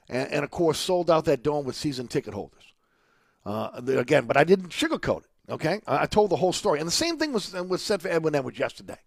and, 0.09 0.31
and 0.33 0.45
of 0.45 0.51
course, 0.51 0.79
sold 0.79 1.11
out 1.11 1.27
that 1.27 1.43
dome 1.43 1.67
with 1.67 1.77
season 1.77 2.09
ticket 2.09 2.35
holders. 2.35 2.63
Uh, 3.45 3.71
again, 3.87 4.25
but 4.27 4.37
I 4.37 4.45
didn't 4.45 4.71
sugarcoat 4.71 5.21
it. 5.21 5.53
Okay, 5.53 5.81
I, 5.87 6.03
I 6.03 6.07
told 6.07 6.31
the 6.31 6.37
whole 6.37 6.53
story, 6.53 6.81
and 6.81 6.89
the 6.89 6.93
same 6.93 7.19
thing 7.19 7.33
was 7.33 7.53
was 7.53 7.83
said 7.83 8.03
for 8.03 8.09
Edwin 8.09 8.35
Edwards 8.35 8.59
yesterday. 8.59 8.99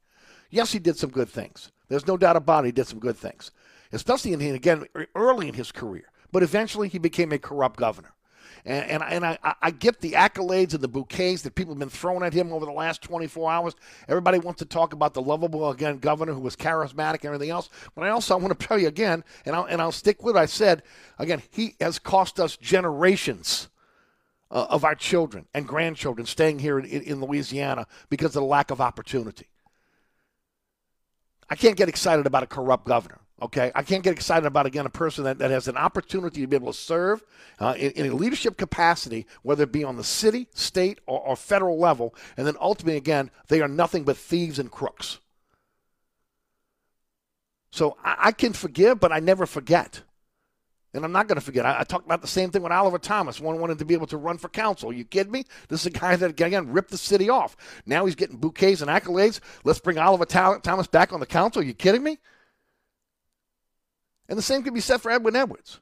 Yes, 0.49 0.71
he 0.71 0.79
did 0.79 0.97
some 0.97 1.09
good 1.09 1.29
things. 1.29 1.71
There's 1.89 2.07
no 2.07 2.15
doubt 2.15 2.37
about 2.37 2.63
it. 2.63 2.67
He 2.67 2.71
did 2.71 2.87
some 2.87 2.99
good 2.99 3.17
things, 3.17 3.51
especially 3.91 4.33
in 4.33 4.41
again 4.41 4.85
early 5.15 5.49
in 5.49 5.55
his 5.55 5.71
career. 5.71 6.05
But 6.31 6.43
eventually, 6.43 6.87
he 6.87 6.99
became 6.99 7.31
a 7.31 7.39
corrupt 7.39 7.77
governor. 7.77 8.13
And, 8.65 9.01
and, 9.01 9.03
and 9.03 9.25
I, 9.25 9.37
I- 9.61 9.71
get 9.71 10.01
the 10.01 10.13
accolades 10.13 10.73
and 10.73 10.81
the 10.81 10.87
bouquets 10.87 11.41
that 11.43 11.55
people 11.55 11.73
have 11.73 11.79
been 11.79 11.89
throwing 11.89 12.23
at 12.23 12.33
him 12.33 12.51
over 12.51 12.65
the 12.65 12.71
last 12.71 13.01
24 13.01 13.51
hours. 13.51 13.75
Everybody 14.07 14.39
wants 14.39 14.59
to 14.59 14.65
talk 14.65 14.93
about 14.93 15.13
the 15.13 15.21
lovable, 15.21 15.69
again, 15.69 15.99
governor 15.99 16.33
who 16.33 16.41
was 16.41 16.55
charismatic 16.55 17.15
and 17.15 17.25
everything 17.25 17.49
else. 17.49 17.69
But 17.95 18.03
I 18.05 18.09
also 18.09 18.35
I 18.35 18.37
want 18.37 18.59
to 18.59 18.67
tell 18.67 18.77
you 18.79 18.87
again, 18.87 19.23
and 19.45 19.55
I'll, 19.55 19.65
and 19.65 19.81
I'll 19.81 19.91
stick 19.91 20.23
with 20.23 20.35
what 20.35 20.41
I 20.41 20.45
said, 20.47 20.83
again, 21.17 21.41
he 21.51 21.75
has 21.79 21.99
cost 21.99 22.39
us 22.39 22.57
generations 22.57 23.69
uh, 24.51 24.65
of 24.69 24.83
our 24.83 24.95
children 24.95 25.45
and 25.53 25.67
grandchildren 25.67 26.25
staying 26.25 26.59
here 26.59 26.79
in, 26.79 26.85
in 26.85 27.21
Louisiana 27.21 27.87
because 28.09 28.35
of 28.35 28.41
the 28.41 28.43
lack 28.43 28.71
of 28.71 28.81
opportunity. 28.81 29.47
I 31.49 31.55
can't 31.55 31.75
get 31.75 31.89
excited 31.89 32.25
about 32.27 32.43
a 32.43 32.47
corrupt 32.47 32.85
governor. 32.85 33.19
Okay, 33.41 33.71
I 33.73 33.83
can't 33.83 34.03
get 34.03 34.11
excited 34.11 34.45
about 34.45 34.65
again 34.65 34.85
a 34.85 34.89
person 34.89 35.23
that, 35.23 35.39
that 35.39 35.49
has 35.49 35.67
an 35.67 35.77
opportunity 35.77 36.41
to 36.41 36.47
be 36.47 36.57
able 36.57 36.73
to 36.73 36.77
serve 36.77 37.23
uh, 37.59 37.73
in, 37.77 37.91
in, 37.91 38.11
a 38.11 38.15
leadership 38.15 38.57
capacity, 38.57 39.25
whether 39.43 39.63
it 39.63 39.71
be 39.71 39.83
on 39.83 39.95
the 39.95 40.03
city, 40.03 40.47
state, 40.53 40.99
or, 41.05 41.21
or 41.21 41.35
federal 41.37 41.79
level, 41.79 42.13
and 42.35 42.45
then 42.45 42.55
ultimately 42.59 42.97
again 42.97 43.31
they 43.47 43.61
are 43.61 43.67
nothing 43.67 44.03
but 44.03 44.17
thieves 44.17 44.59
and 44.59 44.71
crooks. 44.71 45.19
So 47.71 47.95
I, 48.03 48.15
I 48.19 48.31
can 48.33 48.51
forgive, 48.51 48.99
but 48.99 49.13
I 49.13 49.19
never 49.19 49.45
forget. 49.45 50.01
And 50.93 51.05
I'm 51.05 51.11
not 51.11 51.27
going 51.27 51.35
to 51.35 51.41
forget. 51.41 51.65
I, 51.65 51.81
I, 51.81 51.83
talked 51.83 52.05
about 52.05 52.21
the 52.21 52.27
same 52.27 52.49
thing 52.49 52.63
with 52.63 52.71
Oliver 52.71 52.97
Thomas. 52.97 53.39
One 53.39 53.59
wanted 53.61 53.77
to 53.77 53.85
be 53.85 53.93
able 53.93 54.07
to 54.07 54.17
run 54.17 54.39
for 54.39 54.49
council. 54.49 54.89
Are 54.89 54.93
you 54.93 55.05
kidding 55.05 55.31
me? 55.31 55.45
This 55.67 55.81
is 55.81 55.85
a 55.85 55.91
guy 55.91 56.15
that, 56.15 56.31
again, 56.31 56.71
ripped 56.71 56.89
the 56.89 56.97
city 56.97 57.29
off. 57.29 57.55
Now 57.85 58.05
he's 58.05 58.15
getting 58.15 58.37
bouquets 58.37 58.81
and 58.81 58.89
accolades. 58.89 59.39
Let's 59.63 59.79
bring 59.79 59.99
Oliver 59.99 60.25
Thomas 60.25 60.87
back 60.87 61.13
on 61.13 61.19
the 61.19 61.27
council. 61.27 61.61
Are 61.61 61.65
you 61.65 61.75
kidding 61.75 62.01
me? 62.01 62.17
And 64.29 64.37
the 64.37 64.43
same 64.43 64.63
could 64.63 64.75
be 64.75 64.79
said 64.79 65.01
for 65.01 65.11
Edwin 65.11 65.35
Edwards. 65.35 65.81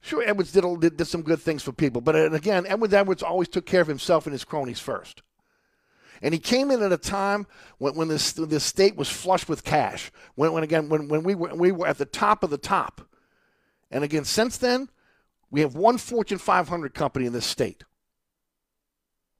Sure, 0.00 0.22
Edwards 0.22 0.52
did, 0.52 0.64
did, 0.80 0.96
did 0.96 1.06
some 1.06 1.22
good 1.22 1.40
things 1.40 1.62
for 1.62 1.72
people, 1.72 2.00
but 2.00 2.14
uh, 2.14 2.30
again, 2.32 2.66
Edwin 2.66 2.92
Edwards 2.92 3.22
always 3.22 3.48
took 3.48 3.64
care 3.64 3.80
of 3.80 3.86
himself 3.86 4.26
and 4.26 4.32
his 4.32 4.44
cronies 4.44 4.80
first. 4.80 5.22
And 6.22 6.34
he 6.34 6.40
came 6.40 6.70
in 6.70 6.82
at 6.82 6.92
a 6.92 6.98
time 6.98 7.46
when, 7.78 7.94
when 7.94 8.08
this, 8.08 8.32
this 8.32 8.64
state 8.64 8.96
was 8.96 9.08
flush 9.08 9.48
with 9.48 9.64
cash. 9.64 10.10
When, 10.34 10.52
when 10.52 10.62
again, 10.62 10.88
when, 10.88 11.08
when 11.08 11.22
we, 11.22 11.34
were, 11.34 11.54
we 11.54 11.72
were 11.72 11.86
at 11.86 11.98
the 11.98 12.04
top 12.04 12.42
of 12.42 12.50
the 12.50 12.58
top. 12.58 13.02
And 13.90 14.02
again, 14.02 14.24
since 14.24 14.56
then, 14.56 14.88
we 15.50 15.60
have 15.60 15.74
one 15.74 15.98
Fortune 15.98 16.38
500 16.38 16.94
company 16.94 17.26
in 17.26 17.32
this 17.32 17.46
state 17.46 17.84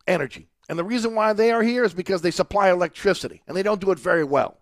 Entergy. 0.06 0.46
And 0.68 0.78
the 0.78 0.84
reason 0.84 1.14
why 1.14 1.32
they 1.32 1.52
are 1.52 1.62
here 1.62 1.84
is 1.84 1.94
because 1.94 2.22
they 2.22 2.30
supply 2.30 2.70
electricity, 2.70 3.42
and 3.46 3.56
they 3.56 3.62
don't 3.62 3.80
do 3.80 3.90
it 3.90 3.98
very 3.98 4.24
well. 4.24 4.58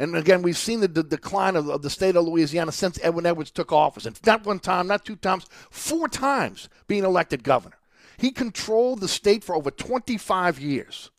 And 0.00 0.16
again, 0.16 0.40
we've 0.40 0.56
seen 0.56 0.80
the, 0.80 0.88
decline 0.88 1.56
of, 1.56 1.68
of, 1.68 1.82
the 1.82 1.90
state 1.90 2.16
of 2.16 2.24
Louisiana 2.24 2.72
since 2.72 2.98
Edwin 3.02 3.26
Edwards 3.26 3.50
took 3.50 3.70
office. 3.70 4.06
And 4.06 4.18
not 4.24 4.46
one 4.46 4.58
time, 4.58 4.86
not 4.86 5.04
two 5.04 5.14
times, 5.14 5.44
four 5.68 6.08
times 6.08 6.70
being 6.88 7.04
elected 7.04 7.44
governor. 7.44 7.76
He 8.16 8.30
controlled 8.30 9.00
the 9.00 9.08
state 9.08 9.44
for 9.44 9.54
over 9.54 9.70
25 9.70 10.58
years. 10.58 11.10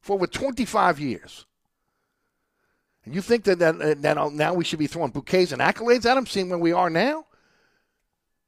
For 0.00 0.14
over 0.14 0.26
25 0.26 0.98
years. 0.98 1.46
And 3.04 3.14
you 3.14 3.22
think 3.22 3.44
that, 3.44 3.60
that, 3.60 4.02
that 4.02 4.32
now 4.32 4.52
we 4.52 4.64
should 4.64 4.80
be 4.80 4.88
throwing 4.88 5.12
bouquets 5.12 5.52
and 5.52 5.62
accolades 5.62 6.04
at 6.04 6.16
him, 6.16 6.26
seeing 6.26 6.48
where 6.48 6.58
we 6.58 6.72
are 6.72 6.90
now? 6.90 7.24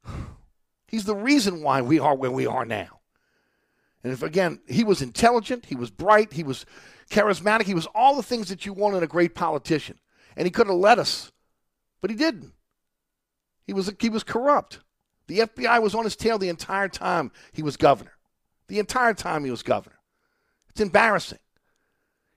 He's 0.89 1.05
the 1.05 1.15
reason 1.15 1.63
why 1.63 1.81
we 1.81 2.01
are 2.01 2.17
where 2.17 2.33
we 2.33 2.45
are 2.45 2.65
now. 2.65 2.99
And 4.03 4.13
if, 4.13 4.25
again, 4.25 4.59
he 4.67 4.83
was 4.83 5.01
intelligent, 5.01 5.67
he 5.67 5.77
was 5.77 5.91
bright, 5.91 6.33
he 6.33 6.43
was 6.43 6.67
charismatic, 7.11 7.65
he 7.65 7.75
was 7.75 7.87
all 7.95 8.17
the 8.17 8.23
things 8.23 8.49
that 8.49 8.65
you 8.65 8.73
want 8.73 8.97
in 8.97 9.03
a 9.03 9.07
great 9.07 9.35
politician. 9.35 9.99
And 10.37 10.47
he 10.47 10.51
could 10.51 10.69
have 10.69 10.77
led 10.77 10.99
us, 10.99 11.33
but 12.01 12.11
he 12.11 12.17
didn't. 12.17 12.53
He 13.67 13.73
was, 13.73 13.93
he 14.01 14.09
was 14.09 14.23
corrupt. 14.23 14.81
The 15.27 15.41
FBI 15.41 15.83
was 15.83 15.95
on 15.95 16.05
his 16.05 16.17
tail 16.17 16.39
the 16.39 16.49
entire 16.49 16.89
time 16.89 17.31
he 17.53 17.63
was 17.63 17.77
governor. 17.77 18.13
The 18.69 18.79
entire 18.79 19.15
time 19.15 19.45
he 19.45 19.51
was 19.51 19.63
governor. 19.63 19.99
It's 20.71 20.81
embarrassing. 20.81 21.39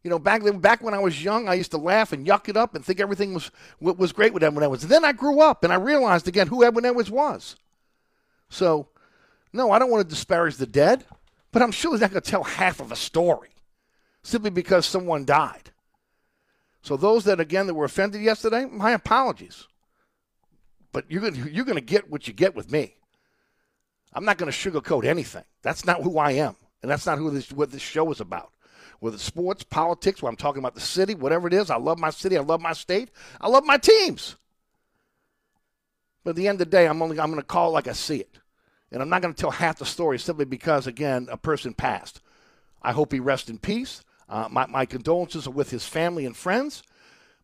You 0.04 0.10
know, 0.10 0.20
back 0.20 0.42
back 0.60 0.84
when 0.84 0.94
I 0.94 1.00
was 1.00 1.24
young, 1.24 1.48
I 1.48 1.54
used 1.54 1.72
to 1.72 1.78
laugh 1.78 2.12
and 2.12 2.28
yuck 2.28 2.50
it 2.50 2.58
up 2.58 2.76
and 2.76 2.84
think 2.84 3.00
everything 3.00 3.34
was 3.34 3.52
was 3.80 4.12
great 4.12 4.34
with 4.34 4.44
Edwin 4.44 4.64
Edwards. 4.64 4.84
And 4.84 4.92
then 4.92 5.06
I 5.06 5.14
grew 5.14 5.40
up 5.40 5.64
and 5.64 5.72
I 5.72 5.78
realized 5.78 6.28
again 6.28 6.48
who 6.48 6.64
Edwin 6.66 6.84
Edwards 6.84 7.10
was. 7.10 7.56
So, 8.50 8.90
no, 9.54 9.72
I 9.72 9.80
don't 9.80 9.90
want 9.90 10.04
to 10.04 10.14
disparage 10.14 10.58
the 10.58 10.68
dead, 10.68 11.06
but 11.54 11.62
I'm 11.62 11.72
sure 11.72 11.94
he's 11.94 12.02
not 12.02 12.12
going 12.12 12.22
to 12.22 12.30
tell 12.30 12.44
half 12.44 12.82
of 12.82 12.92
a 12.92 12.98
story 12.98 13.53
simply 14.24 14.50
because 14.50 14.86
someone 14.86 15.26
died. 15.26 15.72
So 16.82 16.98
those 16.98 17.24
that 17.26 17.40
again 17.40 17.68
that 17.68 17.74
were 17.74 17.86
offended 17.86 18.22
yesterday, 18.22 18.66
my 18.66 18.92
apologies. 18.92 19.68
But 20.92 21.06
you're 21.10 21.22
going 21.22 21.36
you're 21.54 21.66
going 21.66 21.76
to 21.76 21.82
get 21.82 22.10
what 22.10 22.28
you 22.28 22.34
get 22.34 22.56
with 22.56 22.72
me. 22.72 22.96
I'm 24.14 24.26
not 24.26 24.38
going 24.38 24.52
to 24.52 24.58
sugarcoat 24.58 25.06
anything. 25.06 25.44
That's 25.62 25.86
not 25.86 26.04
who 26.04 26.18
I 26.18 26.32
am, 26.32 26.56
and 26.82 26.92
that's 26.92 27.06
not 27.06 27.18
who 27.18 27.32
this 27.32 27.52
what 27.52 27.72
this 27.72 27.82
show 27.82 28.12
is 28.12 28.20
about 28.20 28.54
whether 29.04 29.16
it's 29.16 29.24
sports, 29.26 29.66
politics, 29.66 30.22
where 30.22 30.30
I'm 30.30 30.38
talking 30.38 30.60
about 30.60 30.76
the 30.76 30.80
city, 30.80 31.14
whatever 31.14 31.46
it 31.46 31.54
is. 31.54 31.70
I 31.70 31.76
love 31.76 32.00
my 32.00 32.10
city. 32.10 32.38
I 32.38 32.42
love 32.42 32.62
my 32.62 32.72
state. 32.72 33.12
I 33.42 33.50
love 33.50 33.66
my 33.66 33.78
teams. 33.78 34.38
But 36.24 36.32
at 36.32 36.36
the 36.38 36.48
end 36.48 36.62
of 36.62 36.70
the 36.70 36.72
day, 36.72 36.88
I'm 36.88 37.02
only 37.02 37.20
I'm 37.20 37.30
going 37.30 37.42
to 37.42 37.46
call 37.46 37.68
it 37.68 37.74
like 37.74 37.90
I 37.90 37.92
see 37.92 38.22
it, 38.22 38.40
and 38.94 39.02
I'm 39.02 39.10
not 39.10 39.22
going 39.22 39.34
to 39.34 39.40
tell 39.40 39.52
half 39.52 39.80
the 39.80 39.86
story 39.86 40.18
simply 40.20 40.46
because 40.46 40.88
again 40.88 41.28
a 41.30 41.36
person 41.36 41.74
passed. 41.74 42.22
I 42.82 42.94
hope 42.94 43.12
he 43.12 43.20
rests 43.20 43.50
in 43.50 43.58
peace. 43.58 44.04
Uh, 44.30 44.48
my, 44.50 44.66
my 44.68 44.86
condolences 44.86 45.48
are 45.48 45.52
with 45.52 45.70
his 45.70 45.86
family 45.86 46.26
and 46.26 46.36
friends, 46.36 46.84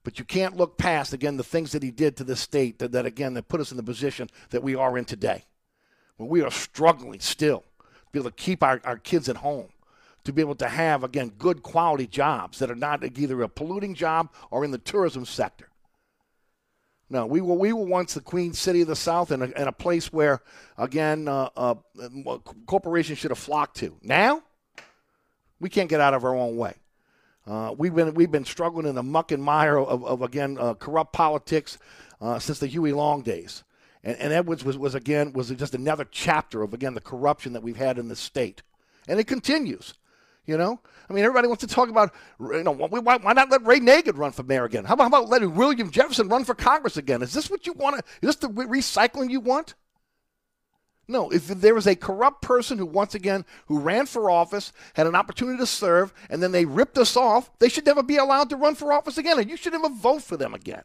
but 0.04 0.18
you 0.18 0.26
can't 0.26 0.58
look 0.58 0.78
past 0.78 1.14
again 1.14 1.38
the 1.38 1.44
things 1.44 1.72
that 1.72 1.84
he 1.84 1.92
did 1.92 2.18
to 2.18 2.24
this 2.24 2.40
state 2.40 2.80
that, 2.80 2.92
that 2.92 3.06
again 3.06 3.34
that 3.34 3.48
put 3.48 3.60
us 3.60 3.72
in 3.72 3.78
the 3.78 3.84
position 3.84 4.30
that 4.50 4.64
we 4.64 4.76
are 4.76 4.98
in 4.98 5.06
today, 5.06 5.46
when 6.18 6.30
we 6.30 6.42
are 6.42 6.52
struggling 6.52 7.20
still 7.20 7.64
to 7.80 8.12
be 8.12 8.20
able 8.20 8.30
to 8.30 8.36
keep 8.36 8.64
our, 8.64 8.82
our 8.84 8.98
kids 8.98 9.30
at 9.30 9.38
home 9.38 9.70
to 10.24 10.34
be 10.34 10.42
able 10.42 10.56
to 10.56 10.68
have, 10.68 11.04
again, 11.04 11.32
good 11.38 11.64
quality 11.64 12.08
jobs 12.08 12.60
that 12.60 12.70
are 12.70 12.76
not 12.76 13.04
either 13.04 13.42
a 13.42 13.50
polluting 13.50 13.96
job 13.96 14.30
or 14.52 14.64
in 14.64 14.72
the 14.72 14.78
tourism 14.78 15.26
sector. 15.26 15.70
No, 17.10 17.26
we 17.26 17.42
were 17.42 17.56
we 17.56 17.74
were 17.74 17.86
once 17.86 18.14
the 18.14 18.22
Queen 18.22 18.54
City 18.54 18.82
of 18.82 18.88
the 18.88 18.96
South 18.96 19.32
and 19.32 19.42
a, 19.42 19.58
and 19.58 19.68
a 19.68 19.72
place 19.72 20.14
where, 20.14 20.42
again, 20.78 21.28
uh, 21.28 21.50
uh, 21.58 21.74
corporations 22.68 23.18
should 23.18 23.32
have 23.32 23.40
flocked 23.40 23.78
to. 23.78 23.98
Now, 24.04 24.44
we 25.60 25.70
can't 25.70 25.90
get 25.90 26.02
out 26.02 26.14
of 26.14 26.24
our 26.24 26.36
own 26.36 26.58
way. 26.58 26.76
Uh, 27.48 27.74
we've 27.78 27.96
been 27.96 28.14
we've 28.14 28.32
been 28.32 28.46
struggling 28.46 28.86
in 28.86 28.96
the 28.96 29.04
muck 29.04 29.32
and 29.32 29.44
mire 29.44 29.78
of, 29.78 30.04
of 30.06 30.22
again 30.22 30.58
uh, 30.60 30.74
corrupt 30.76 31.14
politics 31.14 31.78
uh, 32.22 32.38
since 32.38 32.60
the 32.60 32.68
Huey 32.68 32.92
Long 32.92 33.22
days, 33.22 33.64
and, 34.04 34.18
and 34.18 34.34
Edwards 34.34 34.64
was, 34.64 34.78
was 34.78 34.94
again 34.94 35.34
was 35.34 35.50
just 35.50 35.74
another 35.74 36.06
chapter 36.10 36.62
of 36.62 36.74
again 36.74 36.94
the 36.94 37.02
corruption 37.02 37.54
that 37.54 37.64
we've 37.64 37.78
had 37.78 37.98
in 37.98 38.08
the 38.08 38.16
state, 38.16 38.62
and 39.08 39.20
it 39.20 39.28
continues. 39.28 39.96
You 40.46 40.58
know, 40.58 40.80
I 41.08 41.14
mean, 41.14 41.24
everybody 41.24 41.48
wants 41.48 41.62
to 41.62 41.68
talk 41.68 41.90
about, 41.90 42.12
you 42.40 42.64
know, 42.64 42.72
why, 42.72 43.18
why 43.18 43.34
not 43.34 43.52
let 43.52 43.64
Ray 43.68 43.80
Nagin 43.80 44.18
run 44.18 44.32
for 44.32 44.42
mayor 44.42 44.66
again? 44.66 44.84
How 44.84 44.96
about, 44.96 45.04
how 45.04 45.20
about 45.20 45.30
letting 45.30 45.54
William 45.54 45.92
Jefferson 45.92 46.28
run 46.28 46.44
for 46.44 46.56
Congress 46.56 46.98
again? 46.98 47.22
Is 47.22 47.34
this 47.34 47.52
what 47.52 47.68
you 47.68 47.74
want 47.74 47.98
to? 47.98 48.04
Is 48.24 48.36
this 48.36 48.36
the 48.38 48.48
recycling 48.48 49.30
you 49.30 49.42
want? 49.42 49.76
No, 51.10 51.32
if 51.32 51.48
there 51.48 51.74
was 51.74 51.88
a 51.88 51.96
corrupt 51.96 52.44
person 52.44 52.78
who, 52.78 52.86
once 52.86 53.16
again, 53.16 53.44
who 53.66 53.80
ran 53.80 54.06
for 54.06 54.30
office, 54.30 54.72
had 54.94 55.08
an 55.08 55.16
opportunity 55.16 55.58
to 55.58 55.66
serve, 55.66 56.14
and 56.30 56.42
then 56.42 56.52
they 56.52 56.66
ripped 56.66 57.00
us 57.00 57.18
off, 57.18 57.50
they 57.58 57.68
should 57.68 57.88
never 57.88 58.04
be 58.04 58.18
allowed 58.18 58.52
to 58.52 58.56
run 58.56 58.76
for 58.76 58.94
office 58.94 59.18
again, 59.18 59.40
and 59.40 59.50
you 59.50 59.58
should 59.58 59.74
never 59.74 59.90
vote 59.90 60.22
for 60.22 60.38
them 60.38 60.54
again. 60.54 60.84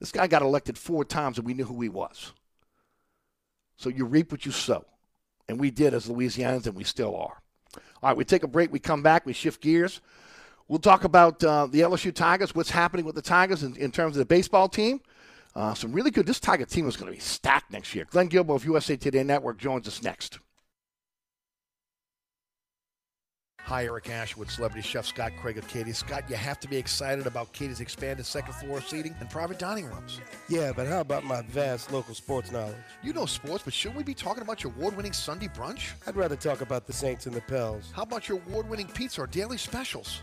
This 0.00 0.10
guy 0.10 0.26
got 0.26 0.42
elected 0.42 0.76
four 0.76 1.04
times, 1.04 1.38
and 1.38 1.46
we 1.46 1.54
knew 1.54 1.64
who 1.64 1.80
he 1.80 1.88
was. 1.88 2.32
So 3.76 3.90
you 3.90 4.06
reap 4.06 4.32
what 4.32 4.44
you 4.44 4.50
sow. 4.50 4.84
And 5.48 5.60
we 5.60 5.70
did 5.70 5.94
as 5.94 6.08
Louisianans, 6.08 6.66
and 6.66 6.74
we 6.74 6.82
still 6.82 7.14
are. 7.14 7.40
All 8.02 8.10
right, 8.10 8.16
we 8.16 8.24
take 8.24 8.42
a 8.42 8.48
break. 8.48 8.72
We 8.72 8.80
come 8.80 9.04
back. 9.04 9.24
We 9.24 9.32
shift 9.32 9.62
gears. 9.62 10.00
We'll 10.66 10.80
talk 10.80 11.04
about 11.04 11.44
uh, 11.44 11.68
the 11.68 11.82
LSU 11.82 12.12
Tigers, 12.12 12.56
what's 12.56 12.70
happening 12.70 13.06
with 13.06 13.14
the 13.14 13.22
Tigers 13.22 13.62
in, 13.62 13.76
in 13.76 13.92
terms 13.92 14.16
of 14.16 14.18
the 14.18 14.26
baseball 14.26 14.68
team. 14.68 15.00
Uh, 15.56 15.72
some 15.72 15.90
really 15.90 16.10
good. 16.10 16.26
This 16.26 16.38
Tiger 16.38 16.66
team 16.66 16.86
is 16.86 16.98
going 16.98 17.10
to 17.10 17.16
be 17.16 17.22
stacked 17.22 17.72
next 17.72 17.94
year. 17.94 18.06
Glenn 18.10 18.28
Guilbeau 18.28 18.56
of 18.56 18.66
USA 18.66 18.94
Today 18.94 19.24
Network 19.24 19.56
joins 19.56 19.88
us 19.88 20.02
next. 20.02 20.38
Hi, 23.60 23.86
Eric 23.86 24.10
Ashwood, 24.10 24.48
celebrity 24.48 24.86
chef 24.86 25.06
Scott 25.06 25.32
Craig 25.40 25.58
of 25.58 25.66
Katie's. 25.66 25.98
Scott, 25.98 26.30
you 26.30 26.36
have 26.36 26.60
to 26.60 26.68
be 26.68 26.76
excited 26.76 27.26
about 27.26 27.52
Katie's 27.52 27.80
expanded 27.80 28.24
second 28.24 28.54
floor 28.54 28.80
seating 28.80 29.12
and 29.18 29.28
private 29.28 29.58
dining 29.58 29.86
rooms. 29.86 30.20
Yeah, 30.48 30.70
but 30.76 30.86
how 30.86 31.00
about 31.00 31.24
my 31.24 31.42
vast 31.42 31.90
local 31.90 32.14
sports 32.14 32.52
knowledge? 32.52 32.76
You 33.02 33.12
know 33.12 33.26
sports, 33.26 33.64
but 33.64 33.72
shouldn't 33.72 33.96
we 33.96 34.04
be 34.04 34.14
talking 34.14 34.42
about 34.42 34.62
your 34.62 34.72
award 34.72 34.96
winning 34.96 35.12
Sunday 35.12 35.48
brunch? 35.48 35.94
I'd 36.06 36.14
rather 36.14 36.36
talk 36.36 36.60
about 36.60 36.86
the 36.86 36.92
Saints 36.92 37.26
and 37.26 37.34
the 37.34 37.40
Pels. 37.40 37.90
How 37.90 38.02
about 38.02 38.28
your 38.28 38.38
award 38.46 38.68
winning 38.68 38.86
pizza 38.86 39.22
or 39.22 39.26
daily 39.26 39.58
specials? 39.58 40.22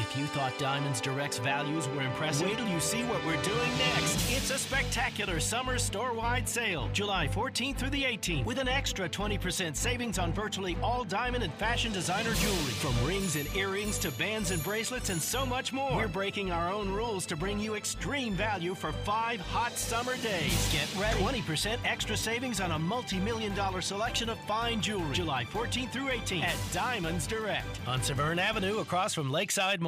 If 0.00 0.16
you 0.16 0.26
thought 0.26 0.56
Diamonds 0.58 1.00
Direct's 1.00 1.38
values 1.38 1.88
were 1.88 2.02
impressive, 2.02 2.46
wait 2.46 2.56
till 2.56 2.68
you 2.68 2.78
see 2.78 3.02
what 3.04 3.24
we're 3.26 3.42
doing 3.42 3.70
next. 3.78 4.30
It's 4.30 4.52
a 4.52 4.58
spectacular 4.58 5.40
summer 5.40 5.76
store-wide 5.76 6.48
sale, 6.48 6.88
July 6.92 7.26
14th 7.26 7.78
through 7.78 7.90
the 7.90 8.04
18th, 8.04 8.44
with 8.44 8.58
an 8.58 8.68
extra 8.68 9.08
20% 9.08 9.74
savings 9.74 10.20
on 10.20 10.32
virtually 10.32 10.76
all 10.84 11.02
diamond 11.02 11.42
and 11.42 11.52
fashion 11.54 11.92
designer 11.92 12.32
jewelry, 12.34 12.74
from 12.78 12.94
rings 13.04 13.34
and 13.34 13.52
earrings 13.56 13.98
to 13.98 14.12
bands 14.12 14.52
and 14.52 14.62
bracelets 14.62 15.10
and 15.10 15.20
so 15.20 15.44
much 15.44 15.72
more. 15.72 15.96
We're 15.96 16.06
breaking 16.06 16.52
our 16.52 16.72
own 16.72 16.90
rules 16.90 17.26
to 17.26 17.36
bring 17.36 17.58
you 17.58 17.74
extreme 17.74 18.34
value 18.34 18.76
for 18.76 18.92
five 18.92 19.40
hot 19.40 19.72
summer 19.76 20.16
days. 20.18 20.72
Get 20.72 20.94
ready. 21.00 21.18
20% 21.18 21.76
extra 21.84 22.16
savings 22.16 22.60
on 22.60 22.70
a 22.70 22.78
multi-million 22.78 23.52
dollar 23.56 23.80
selection 23.80 24.28
of 24.28 24.38
fine 24.46 24.80
jewelry, 24.80 25.12
July 25.12 25.44
14th 25.44 25.90
through 25.90 26.10
18th 26.10 26.44
at 26.44 26.56
Diamonds 26.72 27.26
Direct 27.26 27.80
on 27.88 28.00
Severn 28.00 28.38
Avenue 28.38 28.78
across 28.78 29.12
from 29.12 29.28
Lakeside 29.28 29.80
Mall. 29.80 29.87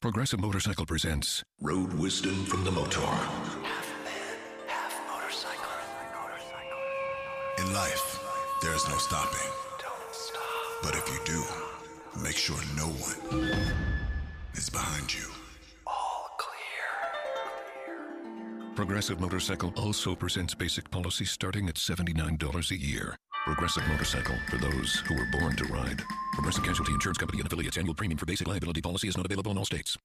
Progressive 0.00 0.38
Motorcycle 0.38 0.86
presents 0.86 1.42
Road 1.60 1.92
Wisdom 1.94 2.44
from 2.44 2.62
the 2.62 2.70
Motor. 2.70 3.00
Half 3.00 3.88
man, 4.04 4.38
half 4.68 4.94
motorcycle. 5.10 5.70
In 7.58 7.72
life, 7.72 8.20
there 8.62 8.72
is 8.74 8.88
no 8.88 8.96
stopping. 8.98 9.50
Don't 9.80 10.14
stop. 10.14 10.40
But 10.84 10.94
if 10.94 11.08
you 11.08 11.18
do, 11.24 12.22
make 12.22 12.36
sure 12.36 12.56
no 12.76 12.86
one 12.86 13.50
is 14.54 14.70
behind 14.70 15.12
you. 15.12 15.26
All 15.84 16.28
clear. 16.38 17.16
clear. 17.84 18.74
Progressive 18.76 19.18
Motorcycle 19.18 19.72
also 19.76 20.14
presents 20.14 20.54
basic 20.54 20.88
policy 20.92 21.24
starting 21.24 21.68
at 21.68 21.74
$79 21.74 22.70
a 22.70 22.78
year. 22.78 23.16
Progressive 23.46 23.86
Motorcycle 23.86 24.34
for 24.48 24.56
those 24.56 24.96
who 25.06 25.14
were 25.14 25.24
born 25.26 25.54
to 25.54 25.64
ride. 25.66 26.02
Progressive 26.32 26.64
Casualty 26.64 26.92
Insurance 26.92 27.16
Company 27.16 27.38
and 27.38 27.46
affiliates. 27.46 27.78
Annual 27.78 27.94
premium 27.94 28.18
for 28.18 28.26
basic 28.26 28.48
liability 28.48 28.82
policy 28.82 29.06
is 29.06 29.16
not 29.16 29.24
available 29.24 29.52
in 29.52 29.56
all 29.56 29.64
states. 29.64 29.96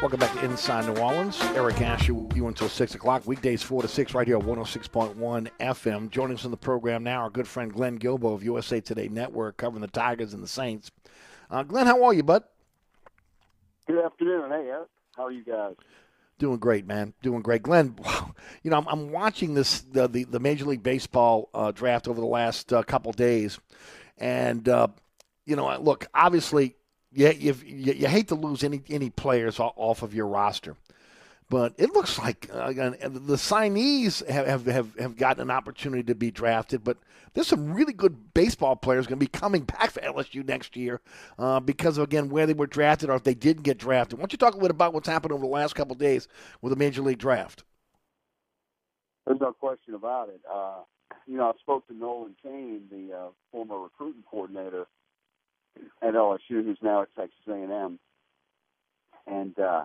Welcome 0.00 0.18
back 0.18 0.32
to 0.32 0.44
Inside 0.46 0.86
New 0.86 0.98
Orleans. 0.98 1.38
Eric 1.56 1.82
Asher, 1.82 2.14
with 2.14 2.34
you 2.34 2.48
until 2.48 2.70
6 2.70 2.94
o'clock, 2.94 3.26
weekdays 3.26 3.62
4 3.62 3.82
to 3.82 3.88
6, 3.88 4.14
right 4.14 4.26
here 4.26 4.38
at 4.38 4.44
106.1 4.44 5.48
FM. 5.60 6.10
Joining 6.10 6.38
us 6.38 6.46
on 6.46 6.50
the 6.50 6.56
program 6.56 7.04
now, 7.04 7.20
our 7.20 7.30
good 7.30 7.46
friend 7.46 7.70
Glenn 7.70 7.98
Guilbeau 7.98 8.32
of 8.32 8.42
USA 8.42 8.80
Today 8.80 9.08
Network, 9.08 9.58
covering 9.58 9.82
the 9.82 9.88
Tigers 9.88 10.32
and 10.32 10.42
the 10.42 10.48
Saints. 10.48 10.90
Uh, 11.50 11.64
Glenn, 11.64 11.86
how 11.86 12.02
are 12.02 12.14
you, 12.14 12.22
bud? 12.22 12.44
Good 13.86 14.02
afternoon. 14.02 14.52
Hey, 14.52 14.70
Eric. 14.70 14.88
How 15.14 15.26
are 15.26 15.32
you 15.32 15.44
guys? 15.44 15.74
Doing 16.38 16.58
great, 16.58 16.86
man. 16.86 17.14
Doing 17.22 17.42
great, 17.42 17.62
Glenn. 17.62 17.96
Wow. 17.96 18.34
You 18.62 18.70
know, 18.70 18.78
I'm, 18.78 18.86
I'm 18.88 19.12
watching 19.12 19.54
this 19.54 19.82
the, 19.82 20.08
the 20.08 20.24
the 20.24 20.40
Major 20.40 20.64
League 20.64 20.82
Baseball 20.82 21.48
uh, 21.54 21.70
draft 21.70 22.08
over 22.08 22.20
the 22.20 22.26
last 22.26 22.72
uh, 22.72 22.82
couple 22.82 23.12
days, 23.12 23.58
and 24.16 24.68
uh, 24.68 24.88
you 25.44 25.54
know, 25.54 25.78
look, 25.80 26.06
obviously, 26.14 26.74
you, 27.12 27.30
you've, 27.30 27.64
you 27.64 27.92
you 27.92 28.06
hate 28.08 28.28
to 28.28 28.34
lose 28.34 28.64
any 28.64 28.82
any 28.88 29.10
players 29.10 29.60
off 29.60 30.02
of 30.02 30.14
your 30.14 30.26
roster, 30.26 30.76
but 31.50 31.74
it 31.78 31.92
looks 31.94 32.18
like 32.18 32.50
uh, 32.52 32.64
again, 32.66 32.96
the 33.00 33.36
signees 33.36 34.26
have, 34.28 34.46
have, 34.46 34.66
have, 34.66 34.98
have 34.98 35.16
gotten 35.16 35.42
an 35.42 35.50
opportunity 35.50 36.02
to 36.04 36.14
be 36.14 36.30
drafted, 36.30 36.84
but 36.84 36.98
there's 37.32 37.46
some 37.46 37.72
really 37.72 37.92
good 37.92 38.34
baseball 38.34 38.76
players 38.76 39.06
going 39.06 39.18
to 39.18 39.24
be 39.24 39.28
coming 39.28 39.62
back 39.62 39.90
for 39.90 40.00
LSU 40.00 40.46
next 40.46 40.76
year 40.76 41.00
uh, 41.38 41.60
because 41.60 41.98
of, 41.98 42.04
again, 42.04 42.28
where 42.28 42.46
they 42.46 42.54
were 42.54 42.66
drafted 42.66 43.10
or 43.10 43.16
if 43.16 43.24
they 43.24 43.34
didn't 43.34 43.62
get 43.62 43.78
drafted. 43.78 44.18
Why 44.18 44.22
don't 44.22 44.32
you 44.32 44.38
talk 44.38 44.54
a 44.54 44.56
little 44.56 44.68
bit 44.68 44.76
about 44.76 44.92
what's 44.94 45.08
happened 45.08 45.32
over 45.32 45.42
the 45.42 45.48
last 45.48 45.74
couple 45.74 45.94
days 45.94 46.28
with 46.60 46.70
the 46.70 46.76
Major 46.76 47.02
League 47.02 47.18
Draft? 47.18 47.64
There's 49.26 49.40
no 49.40 49.52
question 49.52 49.94
about 49.94 50.30
it. 50.30 50.40
Uh, 50.50 50.80
you 51.26 51.36
know, 51.36 51.48
I 51.50 51.52
spoke 51.60 51.86
to 51.88 51.94
Nolan 51.94 52.34
Cain, 52.42 52.82
the 52.90 53.14
uh, 53.14 53.28
former 53.52 53.78
recruiting 53.78 54.24
coordinator 54.30 54.86
at 56.02 56.14
LSU, 56.14 56.40
who's 56.64 56.78
now 56.82 57.02
at 57.02 57.14
Texas 57.14 57.38
A&M, 57.46 57.98
and 59.26 59.58
uh, 59.58 59.84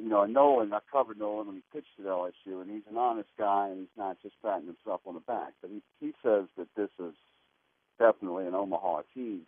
you 0.00 0.08
know, 0.08 0.24
Nolan. 0.24 0.72
I 0.72 0.78
covered 0.90 1.18
Nolan 1.18 1.46
when 1.46 1.56
he 1.56 1.62
pitched 1.72 1.98
at 1.98 2.06
LSU, 2.06 2.60
and 2.60 2.70
he's 2.70 2.82
an 2.90 2.96
honest 2.96 3.30
guy, 3.38 3.68
and 3.68 3.80
he's 3.80 3.96
not 3.96 4.16
just 4.22 4.34
patting 4.42 4.66
himself 4.66 5.00
on 5.06 5.14
the 5.14 5.20
back. 5.20 5.52
But 5.60 5.70
he 5.70 5.82
he 6.00 6.12
says 6.22 6.44
that 6.56 6.68
this 6.76 6.90
is 6.98 7.14
definitely 7.98 8.46
an 8.46 8.54
Omaha 8.54 9.02
team 9.14 9.42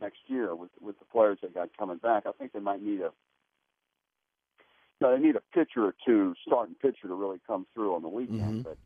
next 0.00 0.18
year 0.26 0.54
with 0.54 0.70
with 0.80 0.98
the 0.98 1.04
players 1.06 1.38
they 1.42 1.48
got 1.48 1.76
coming 1.78 1.98
back. 1.98 2.24
I 2.26 2.32
think 2.32 2.52
they 2.52 2.60
might 2.60 2.82
need 2.82 3.00
a 3.00 3.10
no, 5.00 5.16
they 5.16 5.22
need 5.22 5.36
a 5.36 5.42
pitcher 5.54 5.86
or 5.86 5.94
two, 6.06 6.34
starting 6.46 6.74
pitcher 6.74 7.08
to 7.08 7.14
really 7.14 7.40
come 7.46 7.66
through 7.72 7.94
on 7.94 8.02
the 8.02 8.08
weekend. 8.08 8.40
Mm-hmm. 8.40 8.62
But 8.62 8.78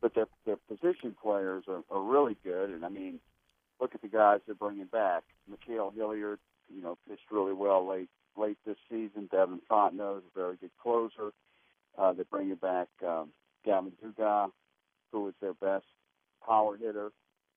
but 0.00 0.14
their 0.14 0.28
their 0.46 0.56
position 0.56 1.14
players 1.20 1.64
are, 1.68 1.82
are 1.90 2.02
really 2.02 2.36
good, 2.44 2.70
and 2.70 2.84
I 2.84 2.88
mean, 2.88 3.18
look 3.80 3.94
at 3.94 4.02
the 4.02 4.08
guys 4.08 4.40
they're 4.46 4.54
bringing 4.54 4.86
back. 4.86 5.24
Ma'Khail 5.50 5.94
Hilliard, 5.94 6.38
you 6.72 6.82
know, 6.82 6.96
pitched 7.08 7.30
really 7.30 7.52
well 7.52 7.88
late 7.88 8.08
late 8.38 8.58
this 8.66 8.76
season. 8.90 9.28
Devin 9.30 9.60
Fontenot 9.70 10.18
is 10.18 10.24
a 10.34 10.38
very 10.38 10.56
good 10.56 10.70
closer. 10.82 11.32
Uh, 11.96 12.12
they're 12.12 12.24
bringing 12.30 12.56
back 12.56 12.88
um, 13.06 13.30
Gavin 13.64 13.92
Dugas, 14.04 14.50
who 15.12 15.28
is 15.28 15.34
their 15.40 15.54
best 15.54 15.84
power 16.46 16.76
hitter. 16.76 17.10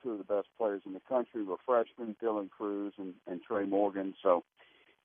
Two 0.03 0.11
of 0.11 0.17
the 0.17 0.23
best 0.23 0.47
players 0.57 0.82
in 0.86 0.93
the 0.93 1.01
country 1.07 1.43
were 1.43 1.57
freshmen, 1.65 2.15
Dylan 2.21 2.49
Crews 2.49 2.93
and, 2.97 3.13
and 3.27 3.41
Trey 3.43 3.65
Morgan. 3.65 4.15
So 4.23 4.43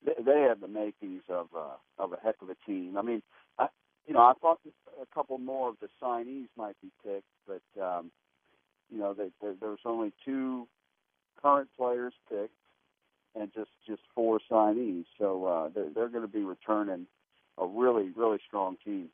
they, 0.04 0.14
they 0.24 0.40
have 0.48 0.60
the 0.60 0.68
makings 0.68 1.22
of 1.28 1.48
uh, 1.54 1.76
of 1.98 2.12
a 2.12 2.16
heck 2.22 2.36
of 2.40 2.48
a 2.48 2.56
team. 2.66 2.96
I 2.96 3.02
mean, 3.02 3.22
I, 3.58 3.66
you 4.06 4.14
know, 4.14 4.20
I 4.20 4.32
thought 4.40 4.60
a 5.00 5.14
couple 5.14 5.36
more 5.36 5.68
of 5.68 5.76
the 5.80 5.88
signees 6.02 6.48
might 6.56 6.76
be 6.80 6.90
picked, 7.04 7.26
but 7.46 7.82
um, 7.82 8.10
you 8.90 8.98
know, 8.98 9.14
they, 9.14 9.30
they, 9.42 9.52
there 9.60 9.76
only 9.84 10.12
two 10.24 10.66
current 11.42 11.68
players 11.76 12.14
picked, 12.28 12.54
and 13.38 13.52
just 13.54 13.70
just 13.86 14.02
four 14.14 14.40
signees. 14.50 15.04
So 15.18 15.44
uh, 15.44 15.68
they're 15.74 15.90
they're 15.94 16.08
going 16.08 16.22
to 16.22 16.28
be 16.28 16.44
returning 16.44 17.06
a 17.58 17.66
really 17.66 18.10
really 18.16 18.38
strong 18.46 18.76
team. 18.84 19.08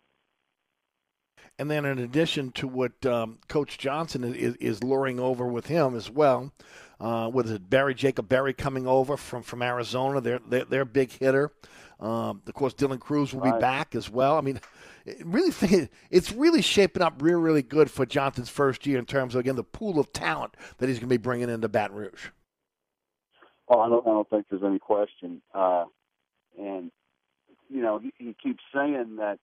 And 1.58 1.70
then, 1.70 1.84
in 1.84 1.98
addition 1.98 2.50
to 2.52 2.66
what 2.68 3.04
um, 3.04 3.38
Coach 3.48 3.78
Johnson 3.78 4.24
is, 4.24 4.54
is 4.56 4.82
luring 4.82 5.20
over 5.20 5.46
with 5.46 5.66
him 5.66 5.94
as 5.94 6.10
well, 6.10 6.52
uh, 7.00 7.30
with 7.32 7.68
Barry 7.68 7.94
Jacob 7.94 8.28
Berry 8.28 8.52
coming 8.54 8.86
over 8.86 9.16
from, 9.16 9.42
from 9.42 9.62
Arizona, 9.62 10.20
they're, 10.20 10.40
they're, 10.46 10.64
they're 10.64 10.80
a 10.82 10.86
big 10.86 11.10
hitter. 11.10 11.52
Um, 12.00 12.42
of 12.46 12.54
course, 12.54 12.74
Dylan 12.74 13.00
Crews 13.00 13.32
will 13.32 13.42
Right. 13.42 13.54
be 13.54 13.60
back 13.60 13.94
as 13.94 14.08
well. 14.10 14.36
I 14.36 14.40
mean, 14.40 14.60
it 15.04 15.24
really 15.24 15.50
think 15.52 15.90
it's 16.10 16.32
really 16.32 16.62
shaping 16.62 17.02
up 17.02 17.20
really, 17.20 17.40
really 17.40 17.62
good 17.62 17.90
for 17.90 18.06
Johnson's 18.06 18.48
first 18.48 18.86
year 18.86 18.98
in 18.98 19.04
terms 19.06 19.34
of 19.34 19.40
again 19.40 19.56
the 19.56 19.64
pool 19.64 19.98
of 19.98 20.12
talent 20.12 20.56
that 20.78 20.88
he's 20.88 20.98
going 20.98 21.08
to 21.08 21.12
be 21.12 21.16
bringing 21.16 21.48
into 21.50 21.68
Baton 21.68 21.96
Rouge. 21.96 22.28
Oh, 23.72 23.80
I 23.80 23.88
don't 23.88 24.06
I 24.06 24.10
don't 24.10 24.28
think 24.28 24.46
there's 24.50 24.62
any 24.62 24.78
question. 24.78 25.40
Uh, 25.54 25.86
and 26.58 26.90
you 27.70 27.80
know, 27.80 27.98
he, 27.98 28.12
he 28.18 28.36
keeps 28.42 28.62
saying 28.74 29.16
that. 29.16 29.38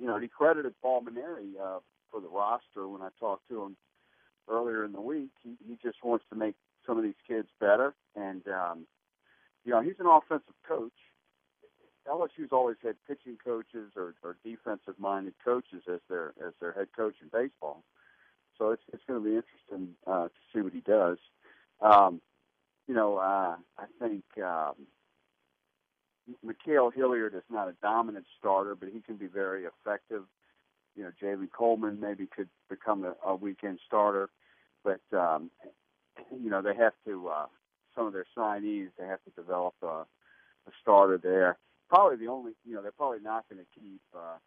You 0.00 0.06
know, 0.06 0.18
he 0.18 0.28
credited 0.28 0.74
Paul 0.80 1.02
Mainieri 1.02 1.54
uh, 1.60 1.80
for 2.10 2.20
the 2.20 2.28
roster 2.28 2.86
when 2.86 3.02
I 3.02 3.08
talked 3.18 3.48
to 3.48 3.62
him 3.64 3.76
earlier 4.48 4.84
in 4.84 4.92
the 4.92 5.00
week. 5.00 5.30
He, 5.42 5.56
he 5.66 5.76
just 5.82 5.98
wants 6.04 6.24
to 6.30 6.36
make 6.36 6.54
some 6.86 6.96
of 6.96 7.02
these 7.02 7.18
kids 7.26 7.48
better, 7.60 7.94
and 8.14 8.42
um, 8.48 8.86
you 9.64 9.72
know, 9.72 9.82
he's 9.82 9.98
an 9.98 10.06
offensive 10.06 10.54
coach. 10.66 10.92
LSU's 12.08 12.52
always 12.52 12.76
had 12.82 12.94
pitching 13.06 13.36
coaches 13.44 13.92
or, 13.96 14.14
or 14.22 14.36
defensive-minded 14.44 15.34
coaches 15.44 15.82
as 15.92 16.00
their 16.08 16.32
as 16.44 16.54
their 16.60 16.72
head 16.72 16.88
coach 16.96 17.14
in 17.20 17.28
baseball. 17.28 17.84
So 18.56 18.70
it's 18.70 18.82
it's 18.92 19.02
going 19.06 19.22
to 19.22 19.28
be 19.28 19.36
interesting 19.36 19.94
uh, 20.06 20.28
to 20.28 20.40
see 20.54 20.62
what 20.62 20.72
he 20.72 20.80
does. 20.80 21.18
Um, 21.80 22.20
you 22.88 22.94
know, 22.94 23.18
uh, 23.18 23.56
I 23.78 23.84
think 24.00 24.24
um, 24.38 24.74
Ma'Khail 26.44 26.92
Hilliard 26.92 27.34
is 27.34 27.42
not 27.50 27.68
a 27.68 27.74
dominant 27.82 28.26
starter, 28.38 28.74
but 28.74 28.88
he 28.88 29.00
can 29.00 29.16
be 29.16 29.26
very 29.26 29.64
effective. 29.64 30.24
You 30.96 31.04
know, 31.04 31.12
Javen 31.22 31.50
Coleman 31.52 32.00
maybe 32.00 32.26
could 32.26 32.48
become 32.68 33.04
a, 33.04 33.14
a 33.24 33.36
weekend 33.36 33.78
starter, 33.86 34.30
but 34.82 35.00
um, 35.16 35.50
you 36.32 36.50
know 36.50 36.62
they 36.62 36.74
have 36.74 36.94
to. 37.06 37.28
Uh, 37.28 37.46
some 37.94 38.06
of 38.06 38.12
their 38.12 38.26
signees 38.36 38.90
they 38.96 39.06
have 39.06 39.22
to 39.24 39.30
develop 39.30 39.74
a, 39.82 39.86
a 39.86 40.72
starter 40.80 41.18
there. 41.18 41.58
Probably 41.88 42.16
the 42.16 42.30
only, 42.30 42.52
you 42.64 42.74
know, 42.74 42.82
they're 42.82 42.92
probably 42.92 43.20
not 43.20 43.44
going 43.48 43.60
to 43.60 43.80
keep. 43.80 44.00
Uh, 44.14 44.38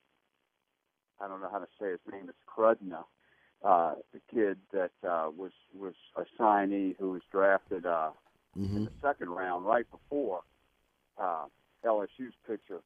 I 1.20 1.28
don't 1.28 1.42
know 1.42 1.50
how 1.52 1.60
to 1.60 1.68
say 1.80 1.92
his 1.92 2.00
name. 2.12 2.30
It's 2.30 2.38
Crudna, 2.48 3.04
uh, 3.64 3.96
the 4.14 4.22
kid 4.34 4.58
that 4.72 4.92
uh, 5.08 5.30
was 5.36 5.52
was 5.78 5.94
a 6.16 6.24
signee 6.40 6.96
who 6.98 7.12
was 7.12 7.22
drafted 7.32 7.86
uh, 7.86 8.12
in 8.56 8.86
the 8.86 8.92
second 9.02 9.30
round, 9.30 9.66
right 9.66 9.86
before 9.90 10.42
uh, 11.18 11.46
LSU's 11.86 12.34
pitcher 12.46 12.82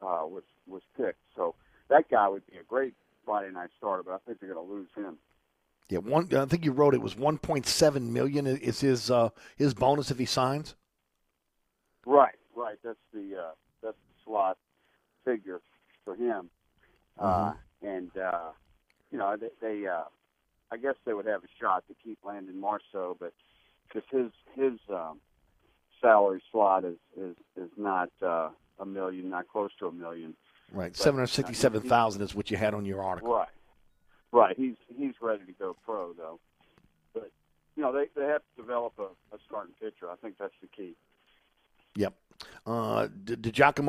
uh, 0.00 0.24
was 0.26 0.44
was 0.66 0.82
picked. 0.96 1.20
So 1.36 1.54
that 1.88 2.08
guy 2.10 2.28
would 2.28 2.46
be 2.46 2.56
a 2.58 2.62
great 2.62 2.94
Friday 3.24 3.52
night 3.52 3.70
starter, 3.76 4.02
but 4.02 4.12
I 4.12 4.18
think 4.26 4.40
they're 4.40 4.52
going 4.52 4.66
to 4.66 4.72
lose 4.72 4.88
him. 4.96 5.18
Yeah, 5.88 5.98
one. 5.98 6.34
I 6.34 6.46
think 6.46 6.64
you 6.64 6.72
wrote 6.72 6.94
it 6.94 7.02
was 7.02 7.14
1.7 7.14 8.02
million 8.02 8.46
is 8.46 8.80
his 8.80 9.10
uh, 9.10 9.30
his 9.56 9.74
bonus 9.74 10.10
if 10.10 10.18
he 10.18 10.24
signs. 10.24 10.74
Right, 12.06 12.34
right. 12.56 12.78
That's 12.82 12.98
the 13.12 13.36
uh, 13.38 13.50
that's 13.82 13.96
the 13.96 14.14
slot 14.24 14.58
figure 15.24 15.60
for 16.04 16.14
him. 16.14 16.48
Uh, 17.18 17.52
and 17.82 18.10
uh, 18.16 18.50
you 19.10 19.18
know, 19.18 19.36
they, 19.36 19.50
they 19.60 19.86
uh, 19.86 20.04
I 20.70 20.76
guess 20.78 20.94
they 21.04 21.12
would 21.12 21.26
have 21.26 21.44
a 21.44 21.48
shot 21.60 21.84
to 21.88 21.94
keep 22.02 22.18
Landon 22.24 22.58
Marceau, 22.58 23.16
but 23.18 23.34
because 23.92 24.08
his 24.10 24.30
his 24.54 24.78
um, 24.90 25.20
salary 26.00 26.42
slot 26.50 26.84
is 26.84 26.96
is 27.16 27.36
is 27.56 27.70
not 27.76 28.10
uh, 28.22 28.50
a 28.78 28.86
million, 28.86 29.30
not 29.30 29.48
close 29.48 29.70
to 29.78 29.86
a 29.86 29.92
million. 29.92 30.34
Right, 30.72 30.96
seven 30.96 31.18
hundred 31.18 31.28
sixty-seven 31.28 31.82
thousand 31.82 32.22
is 32.22 32.34
what 32.34 32.50
you 32.50 32.56
had 32.56 32.74
on 32.74 32.84
your 32.84 33.02
article. 33.02 33.34
Right, 33.34 33.48
right. 34.32 34.56
He's 34.56 34.76
he's 34.88 35.14
ready 35.20 35.44
to 35.44 35.52
go 35.52 35.76
pro 35.84 36.12
though, 36.14 36.40
but 37.12 37.30
you 37.76 37.82
know 37.82 37.92
they 37.92 38.06
they 38.18 38.26
have 38.26 38.42
to 38.56 38.62
develop 38.62 38.94
a, 38.98 39.34
a 39.34 39.38
starting 39.46 39.74
pitcher. 39.80 40.10
I 40.10 40.16
think 40.16 40.36
that's 40.38 40.54
the 40.62 40.68
key. 40.68 40.94
Yep. 41.96 42.14
Uh, 42.64 43.08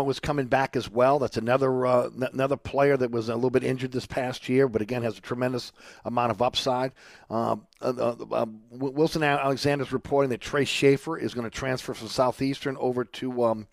was 0.04 0.20
coming 0.20 0.48
back 0.48 0.76
as 0.76 0.90
well. 0.90 1.20
That's 1.20 1.38
another 1.38 1.86
uh, 1.86 2.10
another 2.34 2.58
player 2.58 2.98
that 2.98 3.12
was 3.12 3.30
a 3.30 3.36
little 3.36 3.52
bit 3.52 3.64
injured 3.64 3.92
this 3.92 4.08
past 4.08 4.50
year, 4.50 4.68
but 4.68 4.82
again 4.82 5.04
has 5.04 5.18
a 5.18 5.22
tremendous 5.22 5.72
amount 6.06 6.32
of 6.32 6.42
upside. 6.42 6.92
Um, 7.30 7.68
uh, 7.82 7.94
uh, 7.98 8.16
uh, 8.32 8.46
Wilson 8.72 9.22
Alexander's 9.22 9.92
reporting 9.92 10.32
that 10.32 10.42
Trey 10.42 10.66
Schaefer 10.66 11.18
is 11.18 11.36
going 11.36 11.44
to 11.44 11.56
transfer 11.56 11.94
from 11.94 12.08
Southeastern 12.08 12.76
over 12.78 13.06
to 13.06 13.44
um, 13.44 13.68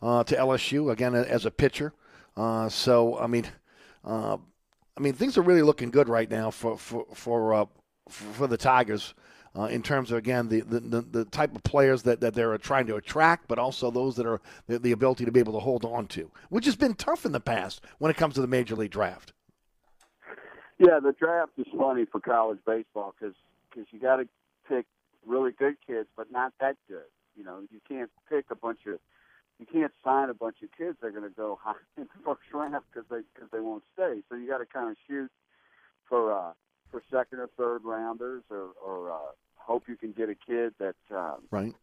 uh, 0.00 0.22
to 0.22 0.36
LSU 0.36 0.92
again 0.92 1.16
as 1.16 1.44
a 1.44 1.50
pitcher. 1.50 1.92
Uh, 2.36 2.68
so 2.68 3.18
I 3.18 3.26
mean, 3.26 3.46
I 4.04 4.38
mean 5.00 5.14
things 5.14 5.36
are 5.36 5.42
really 5.42 5.62
looking 5.62 5.90
good 5.90 6.08
right 6.08 6.30
now 6.30 6.52
for 6.52 6.78
for 6.78 7.04
for, 7.14 7.68
for 8.08 8.46
the 8.46 8.56
Tigers 8.56 9.14
uh, 9.56 9.64
in 9.64 9.82
terms 9.82 10.10
of 10.10 10.18
again 10.18 10.48
the, 10.48 10.60
the, 10.60 11.00
the, 11.00 11.24
type 11.26 11.54
of 11.54 11.62
players 11.62 12.02
that, 12.02 12.20
that 12.20 12.34
they're 12.34 12.56
trying 12.58 12.86
to 12.86 12.96
attract, 12.96 13.48
but 13.48 13.58
also 13.58 13.90
those 13.90 14.16
that 14.16 14.26
are 14.26 14.40
the, 14.66 14.78
the 14.78 14.92
ability 14.92 15.24
to 15.24 15.32
be 15.32 15.40
able 15.40 15.52
to 15.52 15.60
hold 15.60 15.84
on 15.84 16.06
to, 16.08 16.30
which 16.50 16.66
has 16.66 16.76
been 16.76 16.94
tough 16.94 17.24
in 17.24 17.32
the 17.32 17.40
past 17.40 17.80
when 17.98 18.10
it 18.10 18.16
comes 18.16 18.34
to 18.34 18.40
the 18.40 18.46
major 18.46 18.76
league 18.76 18.90
draft. 18.90 19.32
Yeah, 20.78 21.00
the 21.02 21.12
draft 21.12 21.52
is 21.56 21.66
funny 21.76 22.04
for 22.04 22.20
college 22.20 22.58
baseball 22.66 23.14
because 23.18 23.34
you 23.90 23.98
got 23.98 24.16
to 24.16 24.28
pick 24.68 24.84
really 25.24 25.52
good 25.52 25.76
kids, 25.86 26.08
but 26.16 26.30
not 26.30 26.52
that 26.60 26.76
good. 26.86 27.08
You 27.34 27.44
know, 27.44 27.60
you 27.70 27.80
can't 27.88 28.10
pick 28.28 28.46
a 28.50 28.54
bunch 28.54 28.80
of 28.86 28.98
you 29.58 29.64
can't 29.64 29.92
sign 30.04 30.28
a 30.28 30.34
bunch 30.34 30.56
of 30.62 30.68
kids 30.76 30.98
that 31.00 31.06
are 31.06 31.10
going 31.10 31.22
to 31.22 31.30
go 31.30 31.58
high 31.62 31.72
in 31.96 32.04
the 32.04 32.24
first 32.24 32.40
round 32.52 32.74
because 32.92 33.08
they 33.10 33.22
because 33.34 33.50
they 33.52 33.60
won't 33.60 33.84
stay. 33.94 34.20
So 34.28 34.36
you 34.36 34.46
got 34.46 34.58
to 34.58 34.66
kind 34.66 34.90
of 34.90 34.96
shoot 35.08 35.30
for 36.08 36.32
uh, 36.32 36.52
for 36.90 37.02
second 37.10 37.40
or 37.40 37.48
third 37.56 37.82
rounders, 37.84 38.42
or, 38.50 38.68
or 38.84 39.10
uh, 39.10 39.32
hope 39.66 39.84
you 39.88 39.96
can 39.96 40.12
get 40.12 40.28
a 40.28 40.34
kid 40.34 40.74
that 40.78 40.96
um, 41.14 41.42
Right. 41.50 41.74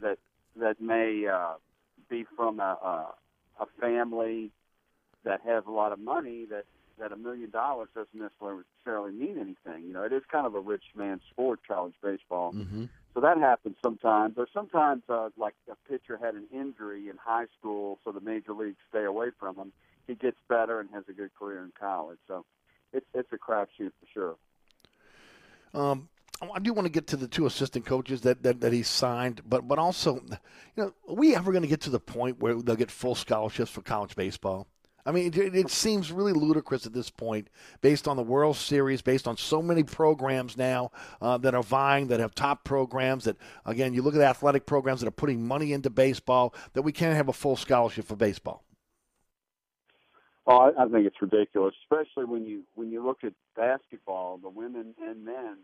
that 0.00 0.18
that 0.56 0.80
may 0.80 1.26
uh, 1.26 1.54
be 2.08 2.24
from 2.36 2.60
a, 2.60 2.62
a 2.62 3.14
a 3.62 3.66
family 3.80 4.50
that 5.24 5.40
has 5.44 5.64
a 5.66 5.70
lot 5.70 5.92
of 5.92 5.98
money 5.98 6.44
that 6.50 6.64
that 6.98 7.12
a 7.12 7.16
million 7.16 7.50
dollars 7.50 7.88
doesn't 7.94 8.14
necessarily 8.14 9.12
mean 9.12 9.38
anything. 9.38 9.84
You 9.86 9.92
know, 9.92 10.02
it 10.02 10.12
is 10.12 10.22
kind 10.30 10.46
of 10.46 10.54
a 10.54 10.60
rich 10.60 10.84
man's 10.96 11.22
sport, 11.30 11.60
college 11.66 11.94
baseball. 12.02 12.52
Mm-hmm. 12.52 12.86
So 13.14 13.20
that 13.20 13.38
happens 13.38 13.76
sometimes. 13.82 14.34
Or 14.36 14.46
sometimes, 14.52 15.02
uh, 15.08 15.30
like 15.36 15.54
a 15.70 15.76
pitcher 15.88 16.18
had 16.20 16.34
an 16.34 16.46
injury 16.52 17.08
in 17.08 17.16
high 17.16 17.46
school, 17.58 17.98
so 18.04 18.12
the 18.12 18.20
major 18.20 18.52
leagues 18.52 18.78
stay 18.88 19.04
away 19.04 19.28
from 19.38 19.56
him. 19.56 19.72
He 20.06 20.14
gets 20.14 20.36
better 20.48 20.80
and 20.80 20.88
has 20.92 21.04
a 21.08 21.12
good 21.12 21.30
career 21.38 21.62
in 21.62 21.72
college. 21.78 22.18
So 22.26 22.44
it's 22.92 23.06
it's 23.14 23.32
a 23.32 23.38
crapshoot 23.38 23.92
for 24.00 24.06
sure. 24.12 24.36
Um, 25.74 26.08
I 26.40 26.60
do 26.60 26.72
want 26.72 26.86
to 26.86 26.92
get 26.92 27.08
to 27.08 27.16
the 27.16 27.26
two 27.26 27.46
assistant 27.46 27.84
coaches 27.84 28.20
that, 28.20 28.42
that, 28.44 28.60
that 28.60 28.72
he 28.72 28.82
signed, 28.82 29.42
but 29.44 29.66
but 29.66 29.78
also, 29.78 30.22
you 30.76 30.84
know, 30.84 30.94
are 31.08 31.14
we 31.14 31.34
ever 31.34 31.50
going 31.50 31.62
to 31.62 31.68
get 31.68 31.80
to 31.82 31.90
the 31.90 31.98
point 31.98 32.38
where 32.38 32.54
they'll 32.54 32.76
get 32.76 32.90
full 32.90 33.16
scholarships 33.16 33.70
for 33.70 33.82
college 33.82 34.14
baseball? 34.14 34.68
I 35.04 35.10
mean, 35.10 35.32
it, 35.32 35.54
it 35.54 35.70
seems 35.70 36.12
really 36.12 36.34
ludicrous 36.34 36.84
at 36.84 36.92
this 36.92 37.08
point, 37.08 37.48
based 37.80 38.06
on 38.06 38.16
the 38.16 38.22
World 38.22 38.56
Series, 38.56 39.00
based 39.00 39.26
on 39.26 39.38
so 39.38 39.62
many 39.62 39.82
programs 39.82 40.56
now 40.56 40.90
uh, 41.22 41.38
that 41.38 41.54
are 41.54 41.62
vying, 41.62 42.08
that 42.08 42.20
have 42.20 42.34
top 42.34 42.62
programs. 42.62 43.24
That 43.24 43.36
again, 43.64 43.94
you 43.94 44.02
look 44.02 44.14
at 44.14 44.20
athletic 44.20 44.66
programs 44.66 45.00
that 45.00 45.08
are 45.08 45.12
putting 45.12 45.46
money 45.46 45.72
into 45.72 45.88
baseball, 45.88 46.54
that 46.74 46.82
we 46.82 46.92
can't 46.92 47.16
have 47.16 47.28
a 47.28 47.32
full 47.32 47.56
scholarship 47.56 48.06
for 48.06 48.16
baseball. 48.16 48.64
Well, 50.44 50.72
I, 50.78 50.84
I 50.84 50.88
think 50.88 51.06
it's 51.06 51.20
ridiculous, 51.20 51.74
especially 51.84 52.26
when 52.26 52.44
you 52.44 52.64
when 52.74 52.90
you 52.90 53.04
look 53.04 53.24
at 53.24 53.32
basketball. 53.56 54.38
The 54.38 54.50
women 54.50 54.94
and 55.02 55.24
men, 55.24 55.56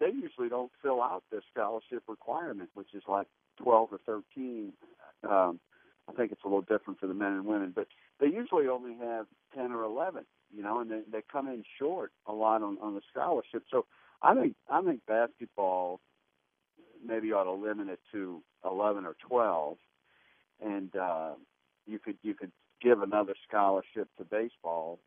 they 0.00 0.10
usually 0.10 0.48
don't 0.48 0.70
fill 0.82 1.02
out 1.02 1.24
their 1.30 1.42
scholarship 1.52 2.02
requirement, 2.08 2.70
which 2.74 2.94
is 2.94 3.02
like 3.08 3.26
twelve 3.62 3.88
or 3.92 3.98
thirteen. 4.06 4.72
Um, 5.28 5.60
I 6.08 6.12
think 6.12 6.32
it's 6.32 6.42
a 6.44 6.48
little 6.48 6.62
different 6.62 7.00
for 7.00 7.06
the 7.06 7.14
men 7.14 7.32
and 7.32 7.44
women, 7.46 7.72
but 7.74 7.86
they 8.20 8.26
usually 8.26 8.68
only 8.68 8.96
have 9.00 9.26
ten 9.54 9.72
or 9.72 9.82
eleven. 9.82 10.24
You 10.54 10.62
know, 10.62 10.80
and 10.80 10.90
they, 10.90 11.00
they 11.12 11.22
come 11.30 11.46
in 11.48 11.62
short 11.78 12.12
a 12.26 12.32
lot 12.32 12.62
on 12.62 12.78
on 12.80 12.94
the 12.94 13.02
scholarship. 13.10 13.64
So 13.70 13.86
I 14.22 14.34
think 14.34 14.54
I 14.70 14.82
think 14.82 15.00
basketball 15.06 16.00
maybe 17.06 17.32
ought 17.32 17.44
to 17.44 17.52
limit 17.52 17.88
it 17.88 18.00
to 18.12 18.42
eleven 18.64 19.04
or 19.04 19.16
twelve, 19.26 19.76
and 20.64 20.94
uh, 20.96 21.32
you 21.86 21.98
could 21.98 22.16
you 22.22 22.34
could 22.34 22.52
give 22.80 23.02
another 23.02 23.34
scholarship 23.46 24.08
to 24.18 24.24
baseball. 24.24 24.98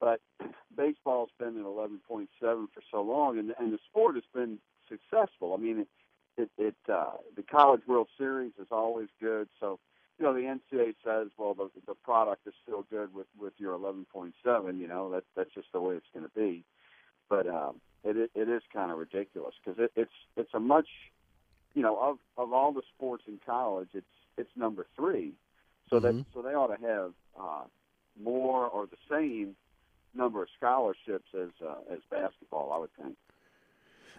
But 0.00 0.20
baseball's 0.76 1.30
been 1.38 1.58
at 1.58 1.64
11.7 1.64 2.28
for 2.40 2.68
so 2.90 3.02
long, 3.02 3.38
and, 3.38 3.54
and 3.60 3.72
the 3.72 3.78
sport 3.90 4.16
has 4.16 4.24
been 4.34 4.58
successful. 4.88 5.54
I 5.54 5.58
mean, 5.58 5.80
it, 5.80 5.88
it, 6.38 6.50
it 6.58 6.76
uh, 6.92 7.12
the 7.36 7.42
College 7.42 7.82
World 7.86 8.08
Series 8.18 8.52
is 8.60 8.68
always 8.70 9.08
good. 9.20 9.48
So, 9.60 9.78
you 10.18 10.24
know, 10.26 10.34
the 10.34 10.40
NCAA 10.76 10.94
says, 11.04 11.28
well, 11.38 11.54
the, 11.54 11.70
the 11.86 11.94
product 11.94 12.46
is 12.46 12.54
still 12.62 12.86
good 12.90 13.14
with 13.14 13.26
with 13.38 13.54
your 13.58 13.78
11.7. 13.78 14.32
You 14.78 14.88
know, 14.88 15.10
that 15.12 15.24
that's 15.36 15.54
just 15.54 15.68
the 15.72 15.80
way 15.80 15.96
it's 15.96 16.06
going 16.14 16.26
to 16.26 16.32
be. 16.34 16.64
but 17.30 17.46
um, 17.46 17.80
it 18.04 18.30
it, 18.34 18.48
is 18.48 18.62
kind 18.72 18.90
of 18.92 18.98
ridiculous 18.98 19.54
because 19.64 19.78
it, 19.82 19.92
it's 19.96 20.12
it's 20.36 20.54
a 20.54 20.60
much 20.60 20.88
you 21.74 21.82
know 21.82 21.96
of 21.98 22.18
of 22.36 22.52
all 22.52 22.72
the 22.72 22.82
sports 22.96 23.24
in 23.28 23.40
college, 23.44 23.90
it's 23.94 24.06
it's 24.38 24.50
number 24.56 24.86
three. 24.96 25.34
So 25.90 26.00
Mm-hmm. 26.00 26.18
that 26.18 26.24
so 26.34 26.42
they 26.42 26.50
ought 26.54 26.74
to 26.76 26.86
have 26.86 27.12
uh, 27.40 27.64
more 28.22 28.66
or 28.68 28.86
the 28.86 28.98
same 29.10 29.56
number 30.14 30.42
of 30.42 30.48
scholarships 30.56 31.28
as 31.34 31.50
uh, 31.66 31.92
as 31.92 32.00
basketball, 32.10 32.72
I 32.72 32.78
would 32.78 32.92
think. 33.00 33.16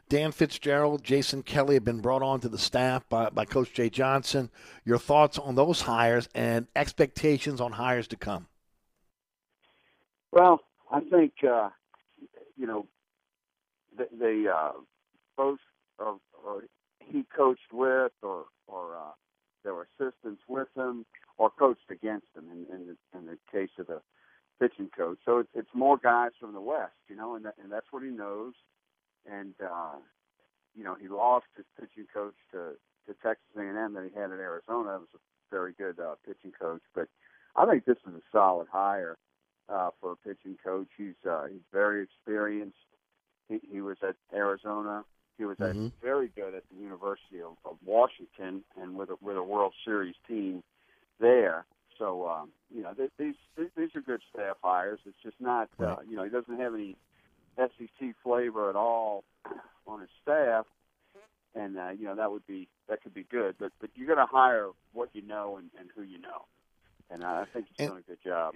Dan 0.09 0.33
Fitzgerald, 0.33 1.03
Jason 1.03 1.41
Kelly 1.41 1.75
have 1.75 1.85
been 1.85 2.01
brought 2.01 2.21
on 2.21 2.41
to 2.41 2.49
the 2.49 2.57
staff 2.57 3.07
by, 3.07 3.29
by 3.29 3.45
Coach 3.45 3.71
Jay 3.71 3.89
Johnson. 3.89 4.49
Your 4.83 4.97
thoughts 4.97 5.37
on 5.37 5.55
those 5.55 5.81
hires 5.81 6.27
and 6.35 6.67
expectations 6.75 7.61
on 7.61 7.71
hires 7.71 8.09
to 8.09 8.17
come? 8.17 8.47
Well, 10.33 10.59
I 10.91 10.99
think 10.99 11.33
uh, 11.49 11.69
you 12.57 12.67
know 12.67 12.87
they, 13.97 14.05
they 14.19 14.47
uh, 14.47 14.71
both 15.37 15.59
or, 15.97 16.19
or 16.45 16.63
he 16.99 17.25
coached 17.35 17.71
with, 17.71 18.11
or 18.21 18.45
or 18.67 18.95
uh, 18.97 19.11
there 19.63 19.73
were 19.73 19.87
assistants 19.97 20.41
with 20.47 20.67
him, 20.75 21.05
or 21.37 21.49
coached 21.49 21.89
against 21.89 22.27
him. 22.35 22.45
In, 22.51 22.75
in, 22.75 22.87
the, 22.87 23.17
in 23.17 23.25
the 23.27 23.37
case 23.51 23.69
of 23.79 23.87
the 23.87 24.01
pitching 24.61 24.89
coach, 24.95 25.17
so 25.25 25.39
it's 25.39 25.49
it's 25.55 25.73
more 25.73 25.97
guys 25.97 26.31
from 26.39 26.53
the 26.53 26.61
West, 26.61 26.93
you 27.09 27.15
know, 27.15 27.35
and 27.35 27.45
that, 27.45 27.55
and 27.61 27.71
that's 27.71 27.87
what 27.91 28.03
he 28.03 28.09
knows. 28.09 28.53
And 29.29 29.53
uh, 29.63 29.95
you 30.77 30.83
know, 30.83 30.95
he 30.95 31.07
lost 31.07 31.47
his 31.57 31.65
pitching 31.79 32.05
coach 32.13 32.35
to 32.51 32.73
to 33.07 33.13
Texas 33.23 33.47
A&M 33.57 33.93
that 33.95 34.03
he 34.03 34.19
had 34.19 34.31
at 34.31 34.39
Arizona. 34.39 34.95
It 34.95 34.99
was 35.01 35.15
a 35.15 35.19
very 35.49 35.73
good 35.73 35.99
uh, 35.99 36.15
pitching 36.25 36.51
coach, 36.59 36.81
but 36.93 37.07
I 37.55 37.65
think 37.65 37.85
this 37.85 37.97
is 38.07 38.13
a 38.13 38.21
solid 38.31 38.67
hire 38.71 39.17
uh, 39.67 39.89
for 39.99 40.11
a 40.11 40.15
pitching 40.15 40.57
coach. 40.63 40.87
He's 40.97 41.19
uh, 41.27 41.45
he's 41.51 41.65
very 41.73 42.03
experienced. 42.03 42.77
He, 43.49 43.59
he 43.71 43.81
was 43.81 43.97
at 44.07 44.15
Arizona. 44.33 45.03
He 45.37 45.45
was 45.45 45.57
at, 45.59 45.75
Mhm. 45.75 45.91
very 46.01 46.27
good 46.35 46.53
at 46.53 46.63
the 46.69 46.77
University 46.77 47.41
of, 47.41 47.57
of 47.65 47.77
Washington 47.83 48.63
and 48.79 48.95
with 48.95 49.09
a, 49.09 49.15
with 49.21 49.37
a 49.37 49.43
World 49.43 49.73
Series 49.83 50.15
team 50.27 50.61
there. 51.19 51.65
So 52.01 52.27
um, 52.27 52.49
you 52.73 52.81
know 52.81 52.93
th- 52.95 53.11
these 53.19 53.35
these 53.55 53.69
these 53.77 53.89
are 53.95 54.01
good 54.01 54.21
staff 54.33 54.57
hires. 54.63 54.99
It's 55.05 55.21
just 55.21 55.39
not 55.39 55.69
uh, 55.79 55.97
you 56.09 56.15
know 56.15 56.23
he 56.23 56.31
doesn't 56.31 56.59
have 56.59 56.73
any 56.73 56.97
SEC 57.57 58.15
flavor 58.23 58.71
at 58.71 58.75
all 58.75 59.23
on 59.85 59.99
his 59.99 60.09
staff, 60.23 60.65
and 61.53 61.77
uh, 61.77 61.89
you 61.91 62.05
know 62.05 62.15
that 62.15 62.31
would 62.31 62.47
be 62.47 62.67
that 62.89 63.03
could 63.03 63.13
be 63.13 63.23
good. 63.29 63.55
But 63.59 63.71
but 63.79 63.91
you're 63.93 64.07
going 64.07 64.17
to 64.17 64.25
hire 64.25 64.69
what 64.93 65.09
you 65.13 65.21
know 65.21 65.57
and, 65.57 65.69
and 65.79 65.89
who 65.95 66.01
you 66.01 66.19
know, 66.19 66.45
and 67.11 67.23
I 67.23 67.45
think 67.53 67.67
he's 67.77 67.87
done 67.87 67.97
a 67.97 68.01
good 68.01 68.23
job. 68.25 68.55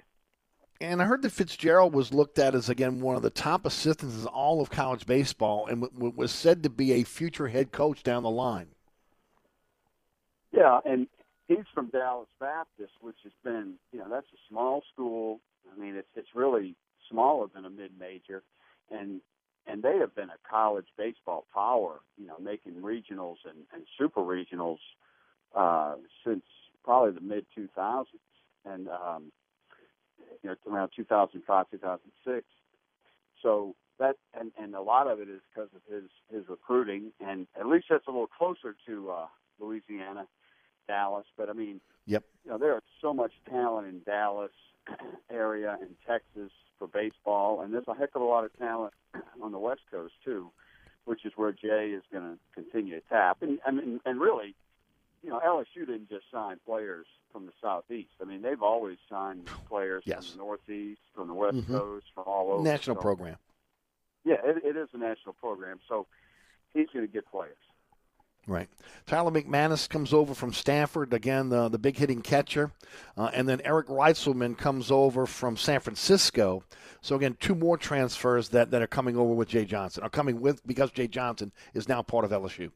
And 0.82 1.00
I 1.00 1.06
heard 1.06 1.22
that 1.22 1.32
Fitzgerald 1.32 1.94
was 1.94 2.14
looked 2.14 2.40
at 2.40 2.56
as 2.56 2.68
again 2.68 3.00
one 3.00 3.16
of 3.16 3.22
the 3.22 3.30
top 3.30 3.68
assistants 3.68 4.24
in 4.24 4.26
all 4.26 4.60
of 4.60 4.72
college 4.72 5.06
baseball, 5.06 5.68
and 5.68 5.84
w- 5.84 5.94
w- 5.94 6.14
was 6.18 6.32
said 6.32 6.64
to 6.64 6.70
be 6.72 6.94
a 6.94 7.04
future 7.04 7.50
head 7.50 7.72
coach 7.72 8.02
down 8.02 8.24
the 8.24 8.30
line. 8.32 8.70
Yeah, 10.52 10.80
and 10.84 11.08
he's 11.48 11.66
from 11.74 11.90
Dallas 11.90 12.28
Baptist, 12.40 12.94
which 13.02 13.18
has 13.24 13.34
been, 13.44 13.76
you 13.92 14.00
know, 14.00 14.08
that's 14.10 14.28
a 14.34 14.42
small 14.50 14.84
school. 14.94 15.40
I 15.72 15.80
mean, 15.80 15.96
it's 15.96 16.08
it's 16.16 16.30
really 16.36 16.76
smaller 17.10 17.48
than 17.54 17.66
a 17.66 17.70
mid-major, 17.70 18.44
and 18.92 19.22
and 19.68 19.82
they 19.82 19.98
have 19.98 20.16
been 20.16 20.30
a 20.30 20.50
college 20.50 20.88
baseball 20.98 21.46
power, 21.54 22.00
you 22.18 22.28
know, 22.28 22.38
making 22.40 22.74
regionals 22.74 23.38
and, 23.46 23.58
and 23.74 23.84
super 23.98 24.22
regionals 24.22 24.78
uh, 25.56 25.96
since 26.26 26.44
probably 26.84 27.12
the 27.12 27.22
mid 27.22 27.46
2000s, 27.58 28.06
and 28.66 28.88
um, 28.90 29.32
you 30.44 30.50
know, 30.50 30.56
around 30.72 30.92
2005, 30.96 31.66
2006. 31.72 32.46
So 33.42 33.76
that 34.00 34.16
and 34.40 34.52
and 34.60 34.76
a 34.76 34.82
lot 34.82 35.08
of 35.08 35.20
it 35.20 35.30
is 35.30 35.42
because 35.54 35.70
of 35.76 35.82
his 35.92 36.10
his 36.32 36.48
recruiting, 36.50 37.12
and 37.20 37.48
at 37.60 37.68
least 37.68 37.86
that's 37.90 38.08
a 38.08 38.12
little 38.12 38.28
closer 38.28 38.76
to 38.88 39.10
uh, 39.10 39.26
Louisiana, 39.60 40.28
Dallas. 40.88 41.26
But 41.38 41.50
I 41.50 41.54
mean, 41.54 41.82
Yep. 42.06 42.24
you 42.44 42.52
know, 42.52 42.58
there 42.58 42.76
is 42.78 42.84
so 43.02 43.14
much 43.14 43.32
talent 43.50 43.88
in 43.88 44.02
Dallas 44.04 44.52
area 45.30 45.78
and 45.82 45.96
Texas 46.06 46.52
for 46.78 46.88
baseball, 46.88 47.62
and 47.62 47.74
there's 47.74 47.88
a 47.88 47.96
heck 47.96 48.16
of 48.16 48.22
a 48.22 48.26
lot 48.26 48.44
of 48.46 48.56
talent 48.58 48.94
on 49.42 49.52
the 49.52 49.60
West 49.60 49.82
Coast 49.92 50.14
too, 50.24 50.52
which 51.06 51.26
is 51.26 51.34
where 51.36 51.52
Jay 51.52 51.92
is 51.92 52.04
going 52.12 52.24
to 52.34 52.40
continue 52.54 53.00
to 53.00 53.08
tap. 53.08 53.38
And 53.42 53.60
I 53.66 53.72
mean, 53.72 54.00
and 54.06 54.20
really, 54.20 54.56
you 55.24 55.30
know, 55.30 55.40
LSU 55.46 55.86
didn't 55.88 56.10
just 56.10 56.26
sign 56.32 56.58
players 56.66 57.08
from 57.32 57.46
the 57.48 57.54
Southeast. 57.62 58.12
I 58.22 58.26
mean, 58.26 58.42
they've 58.42 58.62
always 58.62 58.98
signed 59.10 59.50
players 59.68 60.04
Yes. 60.06 60.28
from 60.30 60.38
the 60.38 60.44
Northeast, 60.46 61.02
from 61.16 61.28
the 61.28 61.34
West 61.34 61.58
Mhm. 61.58 61.68
Coast, 61.68 62.06
from 62.14 62.24
all 62.28 62.52
over. 62.52 62.64
National 62.64 62.96
So, 62.98 63.02
program. 63.02 63.38
Yeah, 64.24 64.36
it, 64.44 64.64
it 64.64 64.76
is 64.78 64.90
a 64.94 64.98
national 64.98 65.34
program, 65.34 65.80
so 65.88 66.08
he's 66.74 66.88
going 66.90 67.06
to 67.06 67.12
get 67.12 67.26
players. 67.30 67.58
Right. 68.48 68.70
Tyler 69.08 69.32
McManus 69.32 69.90
comes 69.90 70.14
over 70.14 70.36
from 70.36 70.54
Stanford, 70.54 71.14
again, 71.14 71.50
the, 71.50 71.68
the 71.68 71.80
big 71.80 71.98
hitting 71.98 72.22
catcher. 72.22 72.72
Uh, 73.18 73.32
and 73.34 73.50
then 73.50 73.60
Eric 73.64 73.88
Reyzelman 73.88 74.56
comes 74.56 74.92
over 74.92 75.26
from 75.26 75.58
San 75.58 75.80
Francisco. 75.80 76.64
So, 77.02 77.16
again, 77.16 77.38
two 77.40 77.56
more 77.56 77.78
transfers 77.78 78.50
that, 78.50 78.72
that 78.72 78.82
are 78.84 78.88
coming 78.88 79.18
over 79.18 79.34
with 79.34 79.50
Jay 79.50 79.66
Johnson, 79.66 80.04
are 80.04 80.10
coming 80.10 80.42
with 80.42 80.66
because 80.66 80.92
Jay 80.92 81.08
Johnson 81.08 81.52
is 81.74 81.90
now 81.90 82.02
part 82.04 82.26
of 82.26 82.32
LSU. 82.32 82.72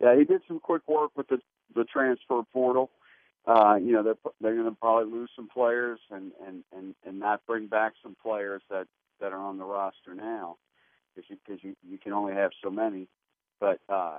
Yeah, 0.00 0.16
he 0.16 0.24
did 0.24 0.42
some 0.46 0.60
quick 0.60 0.82
work 0.88 1.10
with 1.16 1.28
the 1.28 1.38
the 1.74 1.84
transfer 1.84 2.42
portal. 2.52 2.90
Uh, 3.46 3.76
you 3.76 3.92
know, 3.92 4.02
they're 4.02 4.32
they're 4.40 4.54
going 4.54 4.68
to 4.68 4.76
probably 4.80 5.10
lose 5.10 5.30
some 5.36 5.48
players 5.48 6.00
and 6.10 6.32
and 6.46 6.64
and 6.76 6.94
and 7.06 7.18
not 7.18 7.46
bring 7.46 7.66
back 7.66 7.94
some 8.02 8.16
players 8.22 8.62
that 8.70 8.86
that 9.20 9.32
are 9.32 9.38
on 9.38 9.56
the 9.56 9.64
roster 9.64 10.14
now, 10.14 10.56
because 11.14 11.30
you 11.30 11.36
because 11.46 11.64
you 11.64 11.76
you 11.88 11.98
can 11.98 12.12
only 12.12 12.34
have 12.34 12.50
so 12.62 12.70
many. 12.70 13.08
But 13.60 13.80
uh, 13.88 14.18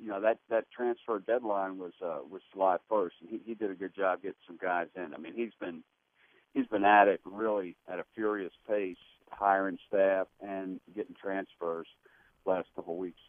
you 0.00 0.08
know 0.08 0.20
that 0.20 0.38
that 0.50 0.70
transfer 0.70 1.18
deadline 1.18 1.78
was 1.78 1.92
uh, 2.02 2.18
was 2.28 2.42
July 2.52 2.76
first, 2.88 3.16
and 3.20 3.30
he 3.30 3.40
he 3.44 3.54
did 3.54 3.70
a 3.70 3.74
good 3.74 3.94
job 3.94 4.22
getting 4.22 4.36
some 4.46 4.58
guys 4.60 4.88
in. 4.96 5.14
I 5.14 5.18
mean, 5.18 5.34
he's 5.34 5.52
been 5.60 5.82
he's 6.52 6.66
been 6.66 6.84
at 6.84 7.08
it 7.08 7.20
really 7.24 7.76
at 7.88 7.98
a 7.98 8.04
furious 8.14 8.52
pace, 8.68 8.96
hiring 9.30 9.78
staff 9.88 10.26
and 10.40 10.80
getting 10.94 11.14
transfers 11.20 11.86
last 12.46 12.68
couple 12.74 12.94
of 12.94 13.00
weeks. 13.00 13.20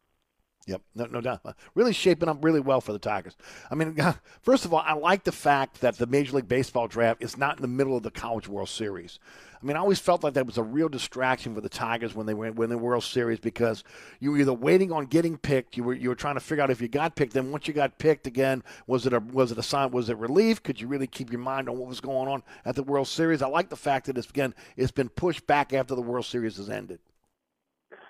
Yep, 0.68 0.82
no, 0.96 1.06
no 1.06 1.22
doubt. 1.22 1.42
Really 1.76 1.94
shaping 1.94 2.30
up 2.30 2.44
really 2.44 2.60
well 2.60 2.82
for 2.82 2.94
the 2.94 3.00
Tigers. 3.00 3.36
I 3.70 3.76
mean, 3.76 3.96
first 4.42 4.66
of 4.66 4.74
all, 4.74 4.84
I 4.86 4.94
like 4.94 5.24
the 5.24 5.32
fact 5.32 5.82
that 5.82 5.98
the 5.98 6.08
Major 6.08 6.38
League 6.38 6.48
Baseball 6.48 6.88
draft 6.88 7.22
is 7.22 7.38
not 7.38 7.58
in 7.58 7.62
the 7.62 7.68
middle 7.68 7.98
of 7.98 8.04
the 8.04 8.12
College 8.12 8.48
World 8.48 8.70
Series. 8.70 9.20
I 9.62 9.66
mean, 9.66 9.78
I 9.78 9.80
always 9.80 10.00
felt 10.00 10.24
like 10.24 10.34
that 10.36 10.46
was 10.46 10.58
a 10.58 10.64
real 10.64 10.90
distraction 10.90 11.56
for 11.56 11.62
the 11.62 11.70
Tigers 11.70 12.14
when 12.14 12.26
they 12.26 12.34
were 12.34 12.48
in 12.48 12.70
the 12.70 12.78
World 12.78 13.04
Series 13.04 13.40
because 13.40 13.84
you 14.20 14.32
were 14.32 14.38
either 14.38 14.54
waiting 14.54 14.92
on 14.92 15.06
getting 15.06 15.38
picked, 15.38 15.76
you 15.76 15.84
were 15.84 15.94
you 15.94 16.10
were 16.10 16.16
trying 16.16 16.36
to 16.36 16.40
figure 16.40 16.64
out 16.64 16.70
if 16.70 16.82
you 16.82 16.88
got 16.88 17.16
picked. 17.16 17.34
Then 17.34 17.52
once 17.52 17.68
you 17.68 17.74
got 17.74 17.98
picked 17.98 18.28
again, 18.28 18.64
was 18.88 19.06
it 19.06 19.14
a 19.14 19.20
was 19.20 19.52
it 19.52 19.58
a 19.58 19.64
sign? 19.64 19.92
Was 19.92 20.10
it 20.10 20.18
relief? 20.18 20.62
Could 20.62 20.80
you 20.80 20.88
really 20.88 21.08
keep 21.08 21.32
your 21.32 21.42
mind 21.42 21.68
on 21.68 21.78
what 21.78 21.88
was 21.88 22.00
going 22.00 22.28
on 22.28 22.44
at 22.64 22.76
the 22.76 22.84
World 22.84 23.08
Series? 23.08 23.42
I 23.42 23.48
like 23.48 23.70
the 23.70 23.76
fact 23.76 24.06
that 24.06 24.18
it's 24.18 24.30
again 24.30 24.54
it's 24.78 24.92
been 24.92 25.10
pushed 25.10 25.48
back 25.48 25.74
after 25.74 25.96
the 25.96 26.02
World 26.02 26.26
Series 26.26 26.58
has 26.58 26.70
ended. 26.70 27.00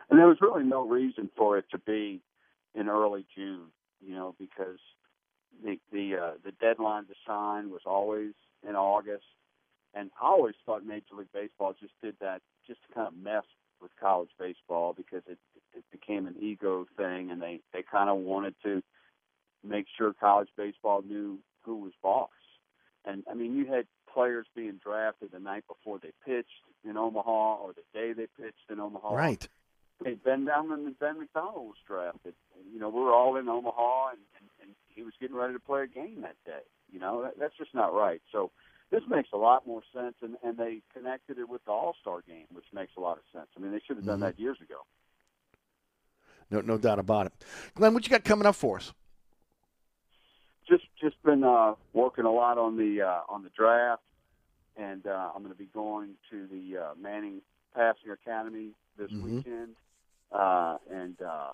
And 0.10 0.20
there 0.20 0.28
was 0.28 0.38
really 0.42 0.64
no 0.64 0.88
reason 0.88 1.30
for 1.36 1.58
it 1.58 1.66
to 1.72 1.78
be 1.80 2.22
in 2.76 2.90
early 2.90 3.26
June, 3.36 3.68
you 4.06 4.14
know, 4.14 4.36
because 4.38 4.80
the 5.64 5.80
the 5.92 6.16
uh, 6.16 6.32
the 6.44 6.52
deadline 6.52 7.06
to 7.06 7.14
sign 7.26 7.70
was 7.70 7.82
always 7.86 8.34
in 8.68 8.76
August, 8.76 9.26
and 9.94 10.12
I 10.22 10.26
always 10.26 10.56
thought 10.66 10.86
Major 10.86 11.16
League 11.18 11.32
Baseball 11.34 11.74
just 11.80 11.94
did 12.04 12.16
that 12.20 12.42
just 12.68 12.80
to 12.88 12.94
kind 12.94 13.08
of 13.08 13.16
mess 13.16 13.46
with 13.82 13.92
college 14.00 14.30
baseball 14.40 14.94
because 14.94 15.24
it 15.28 15.38
it 15.76 15.84
became 15.92 16.28
an 16.28 16.36
ego 16.40 16.86
thing, 16.98 17.32
and 17.32 17.42
they 17.42 17.62
they 17.74 17.84
kind 17.84 18.10
of 18.10 18.18
wanted 18.18 18.56
to 18.64 18.82
make 19.64 19.86
sure 19.98 20.14
college 20.14 20.50
baseball 20.58 21.02
knew 21.02 21.40
who 21.64 21.78
was 21.78 21.94
boss. 22.04 22.30
And 23.06 23.24
I 23.30 23.34
mean, 23.34 23.56
you 23.56 23.66
had 23.66 23.86
players 24.12 24.48
being 24.56 24.80
drafted 24.84 25.32
the 25.32 25.40
night 25.40 25.64
before 25.68 26.00
they 26.00 26.12
pitched 26.26 26.50
in 26.84 26.98
Omaha, 26.98 27.56
or 27.56 27.74
the 27.74 27.84
day 27.94 28.14
they 28.14 28.28
pitched 28.42 28.70
in 28.70 28.80
Omaha. 28.80 29.14
Right. 29.14 29.48
Hey, 30.04 30.16
Ben 30.16 30.46
Downman 30.46 30.86
and 30.86 31.00
Ben 31.00 31.20
McDonald 31.20 31.68
was 31.68 31.78
drafted. 31.88 32.34
You 32.72 32.80
know, 32.80 32.90
we 32.90 33.00
were 33.02 33.14
all 33.14 33.38
in 33.38 33.48
Omaha, 33.48 34.10
and, 34.10 34.20
and, 34.40 34.50
and 34.62 34.72
he 34.88 35.04
was 35.04 35.14
getting 35.20 35.36
ready 35.36 35.54
to 35.54 35.60
play 35.60 35.84
a 35.84 35.88
game 35.88 36.22
that 36.22 36.36
day. 36.46 36.64
You 36.92 37.00
know, 37.00 37.24
that, 37.24 37.40
that's 37.40 37.56
just 37.58 37.74
not 37.74 37.94
right. 37.94 38.22
So 38.32 38.52
this 38.92 39.02
makes 39.10 39.30
a 39.34 39.38
lot 39.38 39.66
more 39.66 39.82
sense, 39.94 40.16
and, 40.22 40.36
and 40.44 40.58
they 40.58 40.82
connected 40.94 41.40
it 41.40 41.48
with 41.50 41.64
the 41.66 41.72
All 41.72 41.96
Star 42.02 42.22
game, 42.28 42.46
which 42.52 42.66
makes 42.74 42.92
a 42.98 43.00
lot 43.00 43.18
of 43.18 43.24
sense. 43.34 43.48
I 43.58 43.60
mean, 43.62 43.72
they 43.72 43.80
should 43.86 43.96
have 43.98 44.06
done 44.06 44.20
Mhm. 44.20 44.24
that 44.24 44.40
years 44.40 44.58
ago. 44.62 44.82
No, 46.52 46.62
no 46.62 46.78
doubt 46.78 47.00
about 47.00 47.28
it. 47.28 47.34
Glenn, 47.74 47.94
what 47.94 48.04
you 48.06 48.10
got 48.12 48.24
coming 48.24 48.46
up 48.46 48.56
for 48.56 48.78
us? 48.78 48.94
Just 50.70 50.84
just 51.00 51.22
been 51.24 51.44
uh, 51.44 51.76
working 51.94 52.26
a 52.26 52.32
lot 52.32 52.58
on 52.58 52.76
the 52.78 53.02
uh, 53.02 53.22
on 53.30 53.44
the 53.44 53.50
draft, 53.50 54.02
and 54.76 55.06
uh, 55.08 55.32
I'm 55.34 55.42
going 55.42 55.54
to 55.54 55.58
be 55.58 55.70
going 55.74 56.16
to 56.32 56.48
the 56.48 56.78
uh, 56.78 56.94
Manning 57.00 57.42
Passing 57.76 58.12
Academy 58.12 58.72
this 58.98 59.12
Mhm. 59.12 59.22
weekend. 59.22 59.76
Uh, 60.32 60.78
and 60.90 61.22
uh, 61.22 61.54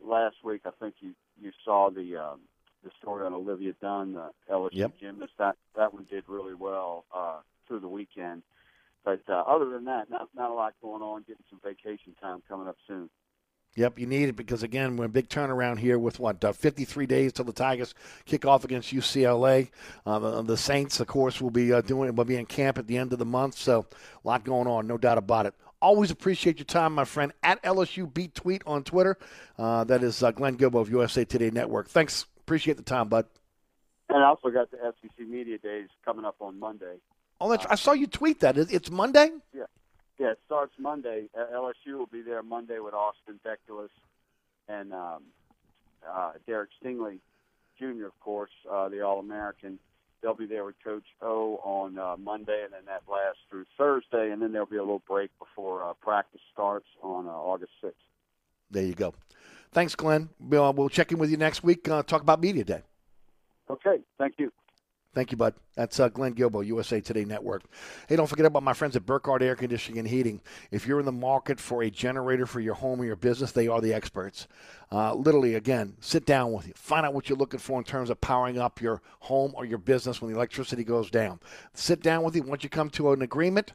last 0.00 0.42
week, 0.44 0.62
I 0.66 0.70
think 0.72 0.96
you 1.00 1.14
you 1.40 1.52
saw 1.64 1.90
the 1.90 2.16
um, 2.16 2.40
the 2.84 2.90
story 3.00 3.24
on 3.24 3.32
Olivia 3.32 3.72
Dunne, 3.80 4.12
the 4.12 4.32
LSU 4.50 4.72
Yep. 4.72 4.98
gymnast. 4.98 5.32
That 5.38 5.56
that 5.76 5.94
one 5.94 6.04
did 6.10 6.28
really 6.28 6.54
well 6.54 7.04
uh, 7.14 7.40
through 7.66 7.80
the 7.80 7.88
weekend. 7.88 8.42
But 9.04 9.22
uh, 9.28 9.42
other 9.46 9.70
than 9.70 9.84
that, 9.86 10.10
not 10.10 10.28
not 10.34 10.50
a 10.50 10.54
lot 10.54 10.74
going 10.82 11.02
on. 11.02 11.22
Getting 11.22 11.44
some 11.48 11.60
vacation 11.60 12.14
time 12.20 12.42
coming 12.48 12.68
up 12.68 12.76
soon. 12.86 13.08
Yep, 13.74 13.98
you 13.98 14.06
need 14.06 14.28
it 14.28 14.36
because 14.36 14.62
again, 14.62 14.96
we're 14.96 15.06
a 15.06 15.08
big 15.08 15.30
turnaround 15.30 15.78
here 15.78 15.98
with 15.98 16.20
what 16.20 16.44
uh, 16.44 16.52
53 16.52 17.06
days 17.06 17.32
till 17.32 17.46
the 17.46 17.54
Tigers 17.54 17.94
kick 18.26 18.44
off 18.44 18.64
against 18.64 18.92
UCLA. 18.92 19.70
Uh, 20.04 20.18
the, 20.18 20.42
the, 20.42 20.56
Saints, 20.58 21.00
of 21.00 21.06
course, 21.06 21.40
will 21.40 21.50
be 21.50 21.72
uh, 21.72 21.80
doing 21.80 22.14
will 22.14 22.24
be 22.26 22.36
in 22.36 22.44
camp 22.44 22.76
at 22.76 22.86
the 22.86 22.98
end 22.98 23.14
of 23.14 23.18
the 23.18 23.24
month. 23.24 23.56
So 23.56 23.86
a 24.24 24.28
lot 24.28 24.44
going 24.44 24.66
on, 24.66 24.86
no 24.86 24.98
doubt 24.98 25.16
about 25.16 25.46
it. 25.46 25.54
Always 25.80 26.10
appreciate 26.10 26.58
your 26.58 26.66
time, 26.66 26.94
my 26.94 27.04
friend. 27.04 27.32
At 27.42 27.62
LSU 27.62 28.12
Beat 28.12 28.34
Tweet 28.34 28.62
on 28.66 28.84
Twitter. 28.84 29.16
Uh, 29.58 29.84
that 29.84 30.02
is 30.02 30.22
uh, 30.22 30.30
Glenn 30.32 30.56
Guilbeau 30.56 30.80
of 30.80 30.90
USA 30.90 31.24
Today 31.24 31.50
Network. 31.50 31.88
Thanks. 31.88 32.26
Appreciate 32.40 32.76
the 32.76 32.82
time, 32.82 33.08
bud. 33.08 33.26
And 34.10 34.22
I 34.22 34.26
also 34.26 34.50
got 34.50 34.70
the 34.70 34.76
SEC 35.00 35.26
Media 35.26 35.56
Days 35.56 35.88
coming 36.04 36.26
up 36.26 36.36
on 36.40 36.58
Monday. 36.58 36.96
Oh, 37.40 37.50
that's, 37.50 37.64
I 37.66 37.76
saw 37.76 37.92
you 37.92 38.06
tweet 38.06 38.40
that. 38.40 38.58
It's 38.58 38.90
Monday. 38.90 39.30
Yeah. 39.52 39.64
Yeah, 40.22 40.30
it 40.30 40.38
starts 40.46 40.72
Monday. 40.78 41.28
LSU 41.36 41.98
will 41.98 42.06
be 42.06 42.22
there 42.22 42.44
Monday 42.44 42.78
with 42.78 42.94
Austin 42.94 43.40
Deculus 43.44 43.88
and 44.68 44.92
um, 44.92 45.24
uh, 46.08 46.34
Derek 46.46 46.70
Stingley 46.80 47.18
Jr., 47.76 48.06
of 48.06 48.20
course, 48.20 48.52
uh, 48.70 48.88
the 48.88 49.00
All 49.00 49.18
American. 49.18 49.80
They'll 50.22 50.36
be 50.36 50.46
there 50.46 50.64
with 50.64 50.76
Coach 50.84 51.02
O 51.22 51.56
on 51.64 51.98
uh, 51.98 52.14
Monday, 52.18 52.62
and 52.62 52.72
then 52.72 52.82
that 52.86 53.02
lasts 53.10 53.40
through 53.50 53.64
Thursday, 53.76 54.30
and 54.30 54.40
then 54.40 54.52
there'll 54.52 54.68
be 54.68 54.76
a 54.76 54.82
little 54.82 55.02
break 55.08 55.32
before 55.40 55.82
uh, 55.82 55.94
practice 55.94 56.40
starts 56.52 56.86
on 57.02 57.26
uh, 57.26 57.30
August 57.30 57.72
6th. 57.82 57.90
There 58.70 58.84
you 58.84 58.94
go. 58.94 59.14
Thanks, 59.72 59.96
Glenn. 59.96 60.28
We'll, 60.38 60.72
we'll 60.72 60.88
check 60.88 61.10
in 61.10 61.18
with 61.18 61.32
you 61.32 61.36
next 61.36 61.64
week. 61.64 61.88
Uh, 61.88 62.04
talk 62.04 62.22
about 62.22 62.40
Media 62.40 62.62
Day. 62.62 62.82
Okay. 63.68 63.98
Thank 64.18 64.34
you. 64.38 64.52
Thank 65.14 65.30
you, 65.30 65.36
bud. 65.36 65.52
That's 65.74 66.00
uh, 66.00 66.08
Glenn 66.08 66.34
Guilbeau, 66.34 66.64
USA 66.66 66.98
Today 66.98 67.26
Network. 67.26 67.64
Hey, 68.08 68.16
don't 68.16 68.26
forget 68.26 68.46
about 68.46 68.62
my 68.62 68.72
friends 68.72 68.96
at 68.96 69.04
Burkhardt 69.04 69.42
Air 69.42 69.54
Conditioning 69.54 69.98
and 69.98 70.08
Heating. 70.08 70.40
If 70.70 70.86
you're 70.86 71.00
in 71.00 71.04
the 71.04 71.12
market 71.12 71.60
for 71.60 71.82
a 71.82 71.90
generator 71.90 72.46
for 72.46 72.60
your 72.60 72.72
home 72.72 72.98
or 72.98 73.04
your 73.04 73.16
business, 73.16 73.52
they 73.52 73.68
are 73.68 73.82
the 73.82 73.92
experts. 73.92 74.48
Uh, 74.90 75.12
literally, 75.12 75.54
again, 75.54 75.96
sit 76.00 76.24
down 76.24 76.52
with 76.52 76.66
you. 76.66 76.72
Find 76.76 77.04
out 77.04 77.12
what 77.12 77.28
you're 77.28 77.36
looking 77.36 77.60
for 77.60 77.76
in 77.78 77.84
terms 77.84 78.08
of 78.08 78.22
powering 78.22 78.58
up 78.58 78.80
your 78.80 79.02
home 79.20 79.52
or 79.54 79.66
your 79.66 79.78
business 79.78 80.22
when 80.22 80.30
the 80.30 80.36
electricity 80.36 80.82
goes 80.82 81.10
down. 81.10 81.40
Sit 81.74 82.02
down 82.02 82.22
with 82.22 82.34
you. 82.34 82.42
Once 82.42 82.64
you 82.64 82.70
come 82.70 82.88
to 82.90 83.12
an 83.12 83.20
agreement, 83.20 83.74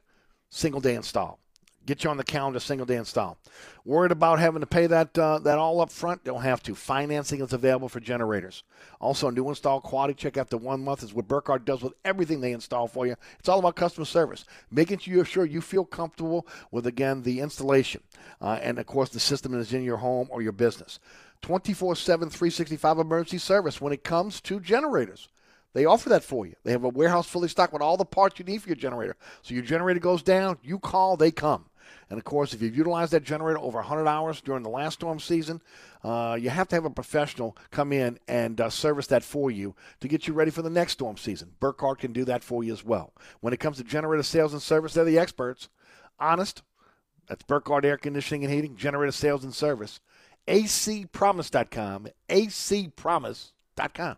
single 0.49 0.81
day 0.81 0.95
install. 0.95 1.39
Get 1.87 2.03
you 2.03 2.09
on 2.09 2.17
the 2.17 2.23
calendar, 2.25 2.59
single 2.59 2.85
day 2.85 2.97
install. 2.97 3.37
Worried 3.85 4.11
about 4.11 4.39
having 4.39 4.59
to 4.59 4.67
pay 4.67 4.87
that 4.87 5.17
uh, 5.17 5.39
that 5.39 5.57
all 5.57 5.79
up 5.79 5.89
front? 5.89 6.25
Don't 6.25 6.41
have 6.41 6.61
to. 6.63 6.75
Financing 6.75 7.39
is 7.39 7.53
available 7.53 7.87
for 7.87 8.01
generators. 8.01 8.63
Also, 8.99 9.29
new 9.29 9.47
install 9.47 9.79
quality 9.79 10.13
check 10.13 10.35
after 10.35 10.57
one 10.57 10.83
month 10.83 11.01
is 11.01 11.13
what 11.13 11.29
Burkhardt 11.29 11.63
does 11.63 11.81
with 11.81 11.93
everything 12.03 12.41
they 12.41 12.51
install 12.51 12.89
for 12.89 13.07
you. 13.07 13.15
It's 13.39 13.47
all 13.47 13.59
about 13.59 13.77
customer 13.77 14.03
service, 14.03 14.43
making 14.69 14.99
sure 14.99 15.45
you 15.45 15.61
feel 15.61 15.85
comfortable 15.85 16.45
with 16.71 16.85
again 16.85 17.21
the 17.21 17.39
installation, 17.39 18.03
uh, 18.41 18.59
and 18.61 18.79
of 18.79 18.85
course 18.85 19.07
the 19.07 19.21
system 19.21 19.57
is 19.57 19.71
in 19.71 19.85
your 19.85 19.97
home 19.97 20.27
or 20.29 20.41
your 20.41 20.51
business. 20.51 20.99
24 21.41 21.95
7, 21.95 22.29
365 22.29 22.99
emergency 22.99 23.37
service 23.37 23.79
when 23.79 23.93
it 23.93 24.03
comes 24.03 24.41
to 24.41 24.59
generators. 24.59 25.29
They 25.71 25.85
offer 25.85 26.09
that 26.09 26.25
for 26.25 26.45
you. 26.45 26.55
They 26.65 26.73
have 26.73 26.83
a 26.83 26.89
warehouse 26.89 27.27
fully 27.27 27.47
stocked 27.47 27.71
with 27.71 27.81
all 27.81 27.95
the 27.95 28.03
parts 28.03 28.39
you 28.39 28.43
need 28.43 28.61
for 28.61 28.67
your 28.67 28.75
generator. 28.75 29.15
So 29.41 29.53
your 29.53 29.63
generator 29.63 30.01
goes 30.01 30.21
down, 30.21 30.57
you 30.61 30.79
call, 30.79 31.15
they 31.15 31.31
come. 31.31 31.66
And 32.09 32.17
of 32.17 32.25
course, 32.25 32.53
if 32.53 32.61
you've 32.61 32.77
utilized 32.77 33.11
that 33.13 33.23
generator 33.23 33.59
over 33.59 33.79
100 33.79 34.07
hours 34.07 34.41
during 34.41 34.63
the 34.63 34.69
last 34.69 34.95
storm 34.95 35.19
season, 35.19 35.61
uh, 36.03 36.37
you 36.39 36.49
have 36.49 36.67
to 36.69 36.75
have 36.75 36.85
a 36.85 36.89
professional 36.89 37.57
come 37.71 37.91
in 37.91 38.19
and 38.27 38.61
uh, 38.61 38.69
service 38.69 39.07
that 39.07 39.23
for 39.23 39.51
you 39.51 39.75
to 39.99 40.07
get 40.07 40.27
you 40.27 40.33
ready 40.33 40.51
for 40.51 40.61
the 40.61 40.69
next 40.69 40.93
storm 40.93 41.17
season. 41.17 41.51
Burkhardt 41.59 41.99
can 41.99 42.13
do 42.13 42.23
that 42.25 42.43
for 42.43 42.63
you 42.63 42.73
as 42.73 42.83
well. 42.83 43.13
When 43.41 43.53
it 43.53 43.59
comes 43.59 43.77
to 43.77 43.83
generator 43.83 44.23
sales 44.23 44.53
and 44.53 44.61
service, 44.61 44.93
they're 44.93 45.05
the 45.05 45.19
experts. 45.19 45.69
Honest. 46.19 46.63
That's 47.27 47.43
Burkhardt 47.43 47.83
Air 47.83 47.97
Conditioning 47.97 48.45
and 48.45 48.53
Heating, 48.53 48.77
generator 48.77 49.11
sales 49.11 49.43
and 49.43 49.53
service. 49.53 49.99
acpromise.com. 50.47 52.07
acpromise.com. 52.29 54.17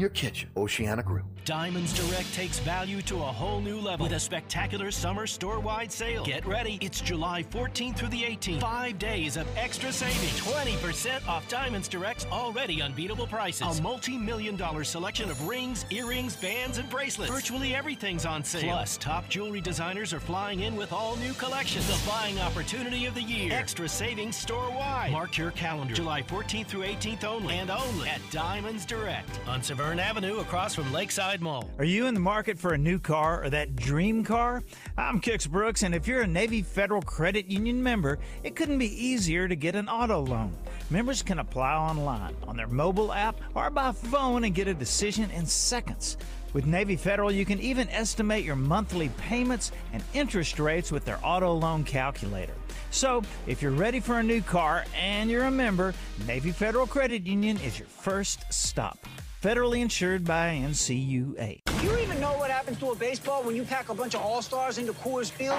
your 0.01 0.09
kitchen. 0.09 0.49
Oceana 0.57 1.03
Grill. 1.03 1.25
Diamonds 1.45 1.93
Direct 1.93 2.31
takes 2.35 2.59
value 2.59 3.01
to 3.03 3.15
a 3.15 3.19
whole 3.19 3.61
new 3.61 3.79
level 3.79 4.03
with 4.03 4.13
a 4.13 4.19
spectacular 4.19 4.91
summer 4.91 5.25
store-wide 5.25 5.91
sale. 5.91 6.23
Get 6.23 6.45
ready. 6.45 6.77
It's 6.81 7.01
July 7.01 7.43
14th 7.43 7.97
through 7.97 8.09
the 8.09 8.21
18th. 8.21 8.61
Five 8.61 8.99
days 8.99 9.37
of 9.37 9.47
extra 9.57 9.91
savings. 9.91 10.39
20% 10.39 11.27
off 11.27 11.47
Diamonds 11.49 11.87
Direct's 11.87 12.27
already 12.31 12.81
unbeatable 12.81 13.25
prices. 13.25 13.79
A 13.79 13.81
multi-million 13.81 14.55
dollar 14.55 14.83
selection 14.83 15.31
of 15.31 15.47
rings, 15.47 15.85
earrings, 15.89 16.35
bands, 16.35 16.77
and 16.77 16.89
bracelets. 16.89 17.31
Virtually 17.31 17.73
everything's 17.73 18.25
on 18.25 18.43
sale. 18.43 18.61
Plus, 18.61 18.97
top 18.97 19.27
jewelry 19.27 19.61
designers 19.61 20.13
are 20.13 20.19
flying 20.19 20.61
in 20.61 20.75
with 20.75 20.93
all 20.93 21.15
new 21.17 21.33
collections. 21.33 21.87
The 21.87 22.09
buying 22.09 22.39
opportunity 22.39 23.07
of 23.07 23.15
the 23.15 23.23
year. 23.23 23.51
Extra 23.51 23.89
savings 23.89 24.35
store-wide. 24.35 25.11
Mark 25.11 25.37
your 25.37 25.51
calendar. 25.51 25.95
July 25.95 26.21
14th 26.21 26.67
through 26.67 26.83
18th 26.83 27.23
only. 27.23 27.55
And 27.55 27.71
only 27.71 28.09
at 28.09 28.21
Diamonds 28.31 28.85
Direct 28.85 29.39
on 29.47 29.63
Severn 29.63 29.90
Avenue 29.99 30.39
across 30.39 30.75
from 30.75 30.91
Lakeside 30.93 31.41
Mall. 31.41 31.69
Are 31.77 31.85
you 31.85 32.07
in 32.07 32.13
the 32.13 32.19
market 32.19 32.57
for 32.57 32.73
a 32.73 32.77
new 32.77 32.99
car 32.99 33.43
or 33.43 33.49
that 33.49 33.75
dream 33.75 34.23
car? 34.23 34.63
I'm 34.97 35.19
Kix 35.19 35.49
Brooks, 35.49 35.83
and 35.83 35.93
if 35.93 36.07
you're 36.07 36.21
a 36.21 36.27
Navy 36.27 36.61
Federal 36.61 37.01
Credit 37.01 37.47
Union 37.47 37.81
member, 37.81 38.19
it 38.43 38.55
couldn't 38.55 38.77
be 38.77 39.05
easier 39.05 39.47
to 39.47 39.55
get 39.55 39.75
an 39.75 39.89
auto 39.89 40.19
loan. 40.19 40.55
Members 40.89 41.21
can 41.21 41.39
apply 41.39 41.73
online, 41.73 42.35
on 42.47 42.55
their 42.55 42.67
mobile 42.67 43.11
app, 43.11 43.39
or 43.55 43.69
by 43.69 43.91
phone 43.91 44.43
and 44.43 44.55
get 44.55 44.67
a 44.67 44.73
decision 44.73 45.31
in 45.31 45.45
seconds. 45.45 46.17
With 46.53 46.65
Navy 46.65 46.95
Federal, 46.95 47.31
you 47.31 47.45
can 47.45 47.59
even 47.59 47.89
estimate 47.89 48.43
your 48.43 48.57
monthly 48.57 49.09
payments 49.17 49.71
and 49.93 50.03
interest 50.13 50.59
rates 50.59 50.91
with 50.91 51.05
their 51.05 51.19
auto 51.23 51.53
loan 51.53 51.83
calculator. 51.83 52.53
So, 52.91 53.23
if 53.47 53.61
you're 53.61 53.71
ready 53.71 53.99
for 53.99 54.19
a 54.19 54.23
new 54.23 54.41
car 54.41 54.85
and 54.95 55.29
you're 55.29 55.45
a 55.45 55.51
member, 55.51 55.93
Navy 56.27 56.51
Federal 56.51 56.87
Credit 56.87 57.25
Union 57.25 57.57
is 57.61 57.79
your 57.79 57.87
first 57.87 58.43
stop. 58.51 58.97
Federally 59.41 59.79
insured 59.79 60.23
by 60.23 60.61
NCUA. 60.63 61.61
You 61.81 61.97
even 61.97 62.19
know 62.19 62.33
what 62.33 62.51
happens 62.51 62.77
to 62.77 62.91
a 62.91 62.95
baseball 62.95 63.41
when 63.41 63.55
you 63.55 63.63
pack 63.63 63.89
a 63.89 63.93
bunch 63.95 64.13
of 64.13 64.21
all 64.21 64.43
stars 64.43 64.77
into 64.77 64.93
Coors 64.93 65.31
Field? 65.31 65.57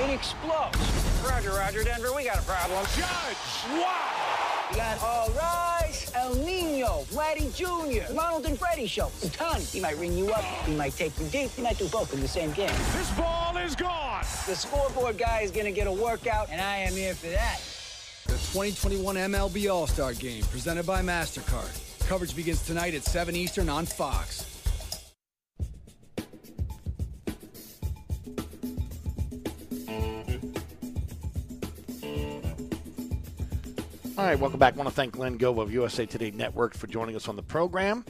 It 0.00 0.14
explodes. 0.14 0.78
Roger, 1.28 1.50
Roger, 1.50 1.82
Denver, 1.82 2.14
we 2.14 2.22
got 2.22 2.38
a 2.38 2.42
problem. 2.42 2.84
Judge! 2.94 3.36
Wow! 3.70 4.70
We 4.70 4.76
got 4.76 5.02
All 5.02 5.30
Rise, 5.30 6.12
El 6.14 6.36
Nino, 6.36 7.04
Vladdy 7.10 7.52
Jr., 7.56 8.14
Ronald 8.14 8.46
and 8.46 8.56
Freddie 8.56 8.86
show. 8.86 9.10
And 9.20 9.32
Tony, 9.32 9.64
he 9.64 9.80
might 9.80 9.98
ring 9.98 10.16
you 10.16 10.30
up, 10.30 10.44
he 10.64 10.76
might 10.76 10.94
take 10.94 11.18
you 11.18 11.26
deep, 11.26 11.50
he 11.50 11.62
might 11.62 11.78
do 11.78 11.88
both 11.88 12.14
in 12.14 12.20
the 12.20 12.28
same 12.28 12.52
game. 12.52 12.70
This 12.96 13.10
ball 13.16 13.56
is 13.56 13.74
gone. 13.74 14.22
The 14.46 14.54
scoreboard 14.54 15.18
guy 15.18 15.40
is 15.40 15.50
gonna 15.50 15.72
get 15.72 15.88
a 15.88 15.92
workout, 15.92 16.50
and 16.52 16.60
I 16.60 16.76
am 16.76 16.92
here 16.92 17.14
for 17.14 17.26
that. 17.30 17.60
The 18.26 18.34
2021 18.34 19.16
MLB 19.16 19.72
All-Star 19.72 20.14
Game, 20.14 20.44
presented 20.44 20.86
by 20.86 21.02
MasterCard. 21.02 21.85
Coverage 22.06 22.36
begins 22.36 22.62
tonight 22.62 22.94
at 22.94 23.02
7 23.02 23.34
Eastern 23.34 23.68
on 23.68 23.84
Fox. 23.84 24.44
All 34.16 34.24
right, 34.24 34.38
welcome 34.38 34.60
back. 34.60 34.74
I 34.74 34.76
want 34.76 34.88
to 34.88 34.94
thank 34.94 35.14
Glenn 35.14 35.36
Guilbeau 35.36 35.62
of 35.62 35.72
USA 35.72 36.06
Today 36.06 36.30
Network 36.30 36.74
for 36.74 36.86
joining 36.86 37.16
us 37.16 37.26
on 37.26 37.34
the 37.34 37.42
program. 37.42 38.04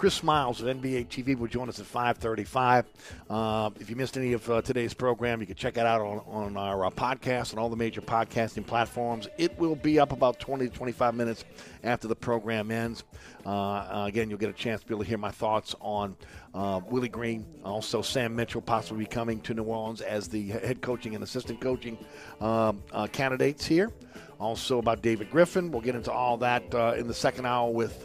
Chris 0.00 0.22
Miles 0.22 0.62
of 0.62 0.66
NBA 0.66 1.08
TV 1.08 1.36
will 1.36 1.46
join 1.46 1.68
us 1.68 1.78
at 1.78 1.84
5:35. 1.84 2.86
Uh, 3.28 3.68
if 3.78 3.90
you 3.90 3.96
missed 3.96 4.16
any 4.16 4.32
of 4.32 4.48
uh, 4.48 4.62
today's 4.62 4.94
program, 4.94 5.42
you 5.42 5.46
can 5.46 5.56
check 5.56 5.76
it 5.76 5.84
out 5.84 6.00
on, 6.00 6.22
on 6.26 6.56
our 6.56 6.86
uh, 6.86 6.90
podcast 6.90 7.50
and 7.50 7.58
all 7.58 7.68
the 7.68 7.76
major 7.76 8.00
podcasting 8.00 8.66
platforms. 8.66 9.28
It 9.36 9.58
will 9.58 9.76
be 9.76 10.00
up 10.00 10.12
about 10.12 10.40
20 10.40 10.70
to 10.70 10.74
25 10.74 11.14
minutes 11.14 11.44
after 11.84 12.08
the 12.08 12.16
program 12.16 12.70
ends. 12.70 13.04
Uh, 13.44 14.04
again, 14.06 14.30
you'll 14.30 14.38
get 14.38 14.48
a 14.48 14.54
chance 14.54 14.80
to 14.80 14.86
be 14.86 14.94
able 14.94 15.04
to 15.04 15.08
hear 15.10 15.18
my 15.18 15.30
thoughts 15.30 15.74
on 15.82 16.16
uh, 16.54 16.80
Willie 16.88 17.10
Green, 17.10 17.44
also 17.62 18.00
Sam 18.00 18.34
Mitchell 18.34 18.62
possibly 18.62 19.04
coming 19.04 19.38
to 19.42 19.52
New 19.52 19.64
Orleans 19.64 20.00
as 20.00 20.28
the 20.28 20.48
head 20.48 20.80
coaching 20.80 21.14
and 21.14 21.22
assistant 21.22 21.60
coaching 21.60 21.98
um, 22.40 22.82
uh, 22.90 23.06
candidates 23.06 23.66
here. 23.66 23.92
Also 24.38 24.78
about 24.78 25.02
David 25.02 25.30
Griffin. 25.30 25.70
We'll 25.70 25.82
get 25.82 25.94
into 25.94 26.10
all 26.10 26.38
that 26.38 26.72
in 26.96 27.06
the 27.06 27.12
second 27.12 27.44
hour 27.44 27.70
with 27.70 28.02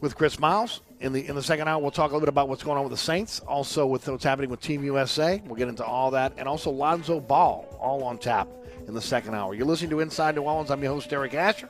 with 0.00 0.16
Chris 0.16 0.38
Miles. 0.38 0.80
In 1.00 1.12
the 1.12 1.26
in 1.26 1.34
the 1.34 1.42
second 1.42 1.68
hour, 1.68 1.80
we'll 1.80 1.90
talk 1.90 2.10
a 2.10 2.14
little 2.14 2.20
bit 2.20 2.28
about 2.28 2.48
what's 2.48 2.62
going 2.62 2.76
on 2.76 2.84
with 2.84 2.92
the 2.92 2.98
Saints, 2.98 3.40
also 3.40 3.86
with 3.86 4.06
what's 4.06 4.24
happening 4.24 4.50
with 4.50 4.60
Team 4.60 4.84
USA. 4.84 5.42
We'll 5.46 5.56
get 5.56 5.68
into 5.68 5.84
all 5.84 6.10
that, 6.10 6.34
and 6.36 6.46
also 6.46 6.70
Lonzo 6.70 7.20
Ball, 7.20 7.64
all 7.80 8.04
on 8.04 8.18
tap 8.18 8.48
in 8.86 8.94
the 8.94 9.00
second 9.00 9.34
hour. 9.34 9.54
You're 9.54 9.66
listening 9.66 9.90
to 9.90 10.00
Inside 10.00 10.34
New 10.34 10.42
Orleans. 10.42 10.70
I'm 10.70 10.82
your 10.82 10.92
host, 10.92 11.12
Eric 11.12 11.34
Asher, 11.34 11.68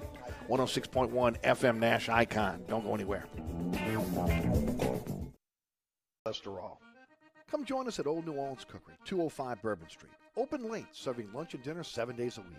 106.1 0.49 1.41
FM 1.43 1.79
Nash 1.79 2.09
Icon. 2.09 2.65
Don't 2.69 2.85
go 2.85 2.95
anywhere. 2.95 3.27
Cholesterol. 6.27 6.77
Come 7.51 7.65
join 7.65 7.87
us 7.89 7.99
at 7.99 8.07
Old 8.07 8.27
New 8.27 8.35
Orleans 8.35 8.65
Cookery, 8.65 8.95
205 9.05 9.63
Bourbon 9.63 9.89
Street. 9.89 10.13
Open 10.37 10.71
late, 10.71 10.87
serving 10.93 11.33
lunch 11.33 11.55
and 11.55 11.63
dinner 11.63 11.83
seven 11.83 12.17
days 12.17 12.39
a 12.39 12.43
week. 12.43 12.59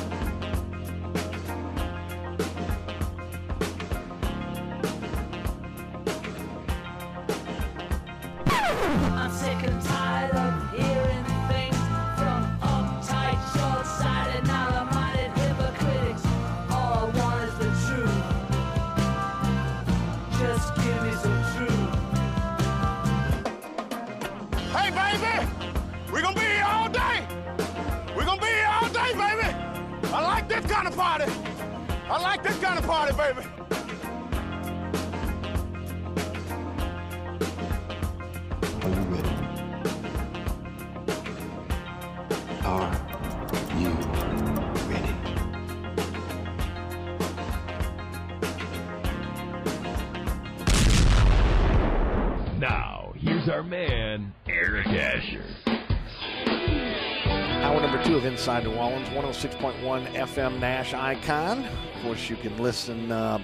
Two 58.03 58.17
of 58.17 58.25
Inside 58.25 58.63
New 58.63 58.73
Orleans, 58.73 59.07
106.1 59.09 60.07
FM 60.13 60.59
Nash 60.59 60.93
Icon. 60.93 61.63
Of 61.63 62.01
course, 62.01 62.29
you 62.29 62.35
can 62.35 62.57
listen 62.57 63.11
uh, 63.11 63.39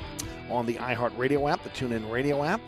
on 0.50 0.66
the 0.66 0.74
iHeartRadio 0.76 1.52
app, 1.52 1.64
the 1.64 1.70
TuneIn 1.70 2.10
Radio 2.12 2.44
app, 2.44 2.60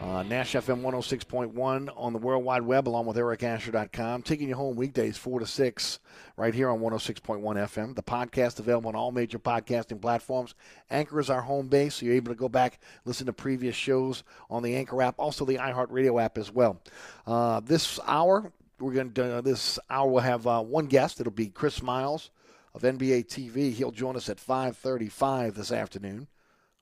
uh, 0.00 0.24
Nash 0.24 0.54
FM 0.54 0.82
106.1 0.82 1.88
on 1.96 2.12
the 2.12 2.18
World 2.18 2.44
Wide 2.44 2.62
Web, 2.62 2.88
along 2.88 3.06
with 3.06 3.16
ericasher.com. 3.16 4.22
Taking 4.22 4.48
you 4.48 4.56
home 4.56 4.74
weekdays 4.74 5.16
4 5.16 5.40
to 5.40 5.46
6 5.46 5.98
right 6.36 6.52
here 6.52 6.68
on 6.68 6.80
106.1 6.80 7.40
FM. 7.40 7.94
The 7.94 8.02
podcast 8.02 8.58
available 8.58 8.88
on 8.88 8.96
all 8.96 9.12
major 9.12 9.38
podcasting 9.38 10.00
platforms. 10.00 10.54
Anchor 10.90 11.20
is 11.20 11.30
our 11.30 11.42
home 11.42 11.68
base, 11.68 11.96
so 11.96 12.06
you're 12.06 12.16
able 12.16 12.32
to 12.32 12.38
go 12.38 12.48
back, 12.48 12.80
listen 13.04 13.26
to 13.26 13.32
previous 13.32 13.76
shows 13.76 14.24
on 14.50 14.62
the 14.62 14.74
Anchor 14.74 15.00
app, 15.00 15.14
also 15.16 15.44
the 15.44 15.56
iHeartRadio 15.56 16.20
app 16.22 16.36
as 16.38 16.50
well. 16.50 16.80
Uh, 17.26 17.60
this 17.60 18.00
hour, 18.06 18.52
we're 18.80 18.94
going 18.94 19.12
to 19.12 19.36
uh, 19.36 19.40
this 19.40 19.78
hour 19.88 20.10
we'll 20.10 20.22
have 20.22 20.46
uh, 20.46 20.62
one 20.62 20.86
guest. 20.86 21.20
It'll 21.20 21.32
be 21.32 21.48
Chris 21.48 21.82
Miles 21.82 22.30
of 22.74 22.82
NBA 22.82 23.26
TV. 23.26 23.72
He'll 23.72 23.90
join 23.90 24.16
us 24.16 24.28
at 24.28 24.38
5:35 24.38 25.54
this 25.54 25.72
afternoon. 25.72 26.28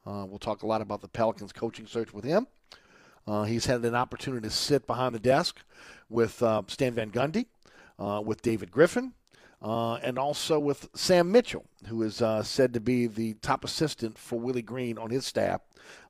Uh, 0.07 0.25
we'll 0.27 0.39
talk 0.39 0.63
a 0.63 0.67
lot 0.67 0.81
about 0.81 1.01
the 1.01 1.09
Pelicans 1.09 1.53
coaching 1.53 1.87
search 1.87 2.15
with 2.15 2.25
him. 2.25 2.47
Uh, 3.27 3.45
he's 3.45 3.67
had 3.67 3.85
an 3.85 3.95
opportunity 3.95 4.49
to 4.49 4.55
sit 4.55 4.87
behind 4.87 5.15
the 5.15 5.19
desk 5.19 5.61
with 6.09 6.43
uh, 6.43 6.63
Stan 6.67 6.95
Van 6.95 7.11
Gundy, 7.11 7.47
uh, 7.99 8.23
with 8.25 8.41
David 8.41 8.71
Griffin, 8.71 9.13
uh, 9.61 9.95
and 9.95 10.19
also 10.19 10.59
with 10.59 10.89
Sam 10.95 11.33
Mitchell, 11.33 11.65
who 11.87 12.03
is 12.03 12.23
uh, 12.23 12.43
said 12.43 12.73
to 12.75 12.81
be 12.81 13.07
the 13.07 13.35
top 13.35 13.65
assistant 13.65 14.17
for 14.17 14.39
Willie 14.39 14.63
Green 14.63 14.99
on 14.99 15.11
his 15.11 15.27
staff 15.27 15.61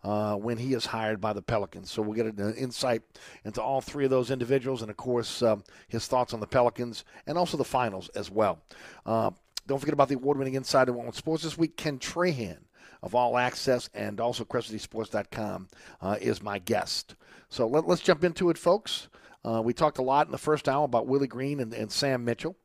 uh, 0.05 0.34
when 0.36 0.59
he 0.59 0.74
is 0.74 0.86
hired 0.86 1.20
by 1.20 1.32
the 1.32 1.42
Pelicans. 1.42 1.90
So 1.90 2.03
we'll 2.03 2.14
get 2.14 2.26
an 2.26 2.55
insight 2.55 3.03
into 3.44 3.62
all 3.62 3.80
three 3.80 4.05
of 4.05 4.11
those 4.11 4.30
individuals, 4.30 4.82
and 4.82 4.90
of 4.90 4.96
course 4.96 5.42
um, 5.42 5.64
his 5.88 6.07
thoughts 6.07 6.34
on 6.34 6.40
the 6.40 6.46
Pelicans 6.46 7.05
and 7.26 7.38
also 7.38 7.57
the 7.57 7.64
finals 7.64 8.11
as 8.11 8.30
well. 8.30 8.61
Uh, 9.07 9.30
don't 9.66 9.78
forget 9.78 9.92
about 9.92 10.09
the 10.09 10.14
award-winning 10.14 10.55
Inside 10.55 10.88
One 10.90 11.12
Sports 11.12 11.42
this 11.42 11.59
week. 11.59 11.76
Ken 11.76 11.99
Trahan 11.99 12.59
of 13.03 13.14
All 13.14 13.36
Access 13.36 13.88
and 13.94 14.20
also 14.20 14.44
CrescentCitySports.com 14.44 15.68
uh, 16.01 16.16
is 16.20 16.42
my 16.42 16.59
guest. 16.59 17.14
So 17.49 17.66
let, 17.66 17.84
us 17.84 18.01
jump 18.01 18.24
into 18.24 18.51
it, 18.51 18.59
folks. 18.59 19.09
Uh, 19.44 19.62
we 19.62 19.72
talked 19.72 19.99
a 19.99 20.03
lot 20.03 20.26
in 20.26 20.32
the 20.32 20.38
first 20.38 20.68
hour 20.68 20.84
about 20.84 21.07
Willie 21.07 21.26
Green 21.26 21.61
and, 21.61 21.72
and 21.72 21.90
Sam 21.90 22.24
Mitchell. 22.24 22.57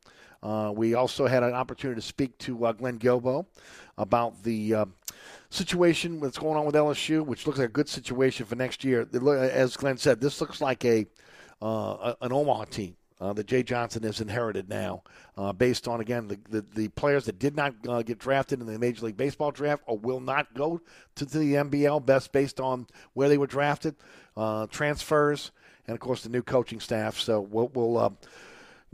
Uh, 0.44 0.70
we 0.70 0.94
also 0.94 1.26
had 1.26 1.42
an 1.42 1.54
opportunity 1.54 1.98
to 2.00 2.06
speak 2.06 2.36
to 2.36 2.66
uh, 2.66 2.72
Glenn 2.72 2.98
Guilbeau 2.98 3.46
about 3.96 4.42
the 4.42 4.74
uh, 4.74 4.84
situation 5.48 6.20
that's 6.20 6.38
going 6.38 6.58
on 6.58 6.66
with 6.66 6.74
LSU, 6.74 7.24
which 7.24 7.46
looks 7.46 7.58
like 7.58 7.68
a 7.68 7.72
good 7.72 7.88
situation 7.88 8.44
for 8.44 8.54
next 8.54 8.84
year. 8.84 9.08
As 9.10 9.74
Glenn 9.76 9.96
said, 9.96 10.20
this 10.20 10.40
looks 10.42 10.60
like 10.60 10.84
a 10.84 11.06
uh, 11.62 12.14
an 12.20 12.30
Omaha 12.30 12.64
team 12.64 12.94
uh, 13.22 13.32
that 13.32 13.46
Jay 13.46 13.62
Johnson 13.62 14.02
has 14.02 14.20
inherited 14.20 14.68
now, 14.68 15.02
based 15.56 15.88
on 15.88 16.02
again 16.02 16.28
the, 16.28 16.38
the, 16.50 16.64
the 16.74 16.88
players 16.88 17.24
that 17.24 17.38
did 17.38 17.56
not 17.56 18.04
get 18.04 18.18
drafted 18.18 18.60
in 18.60 18.66
the 18.66 18.78
Major 18.78 19.06
League 19.06 19.16
Baseball 19.16 19.50
draft 19.50 19.82
or 19.86 19.96
will 19.96 20.20
not 20.20 20.52
go 20.52 20.78
to, 21.14 21.24
to 21.24 21.38
the 21.38 21.54
MBL, 21.54 22.04
best 22.04 22.32
based 22.32 22.60
on 22.60 22.86
where 23.14 23.30
they 23.30 23.38
were 23.38 23.46
drafted, 23.46 23.94
transfers, 24.70 25.52
and 25.86 25.94
of 25.94 26.00
course 26.00 26.22
the 26.22 26.28
new 26.28 26.42
coaching 26.42 26.80
staff. 26.80 27.18
So 27.18 27.40
we'll 27.40 27.68
we'll, 27.68 28.14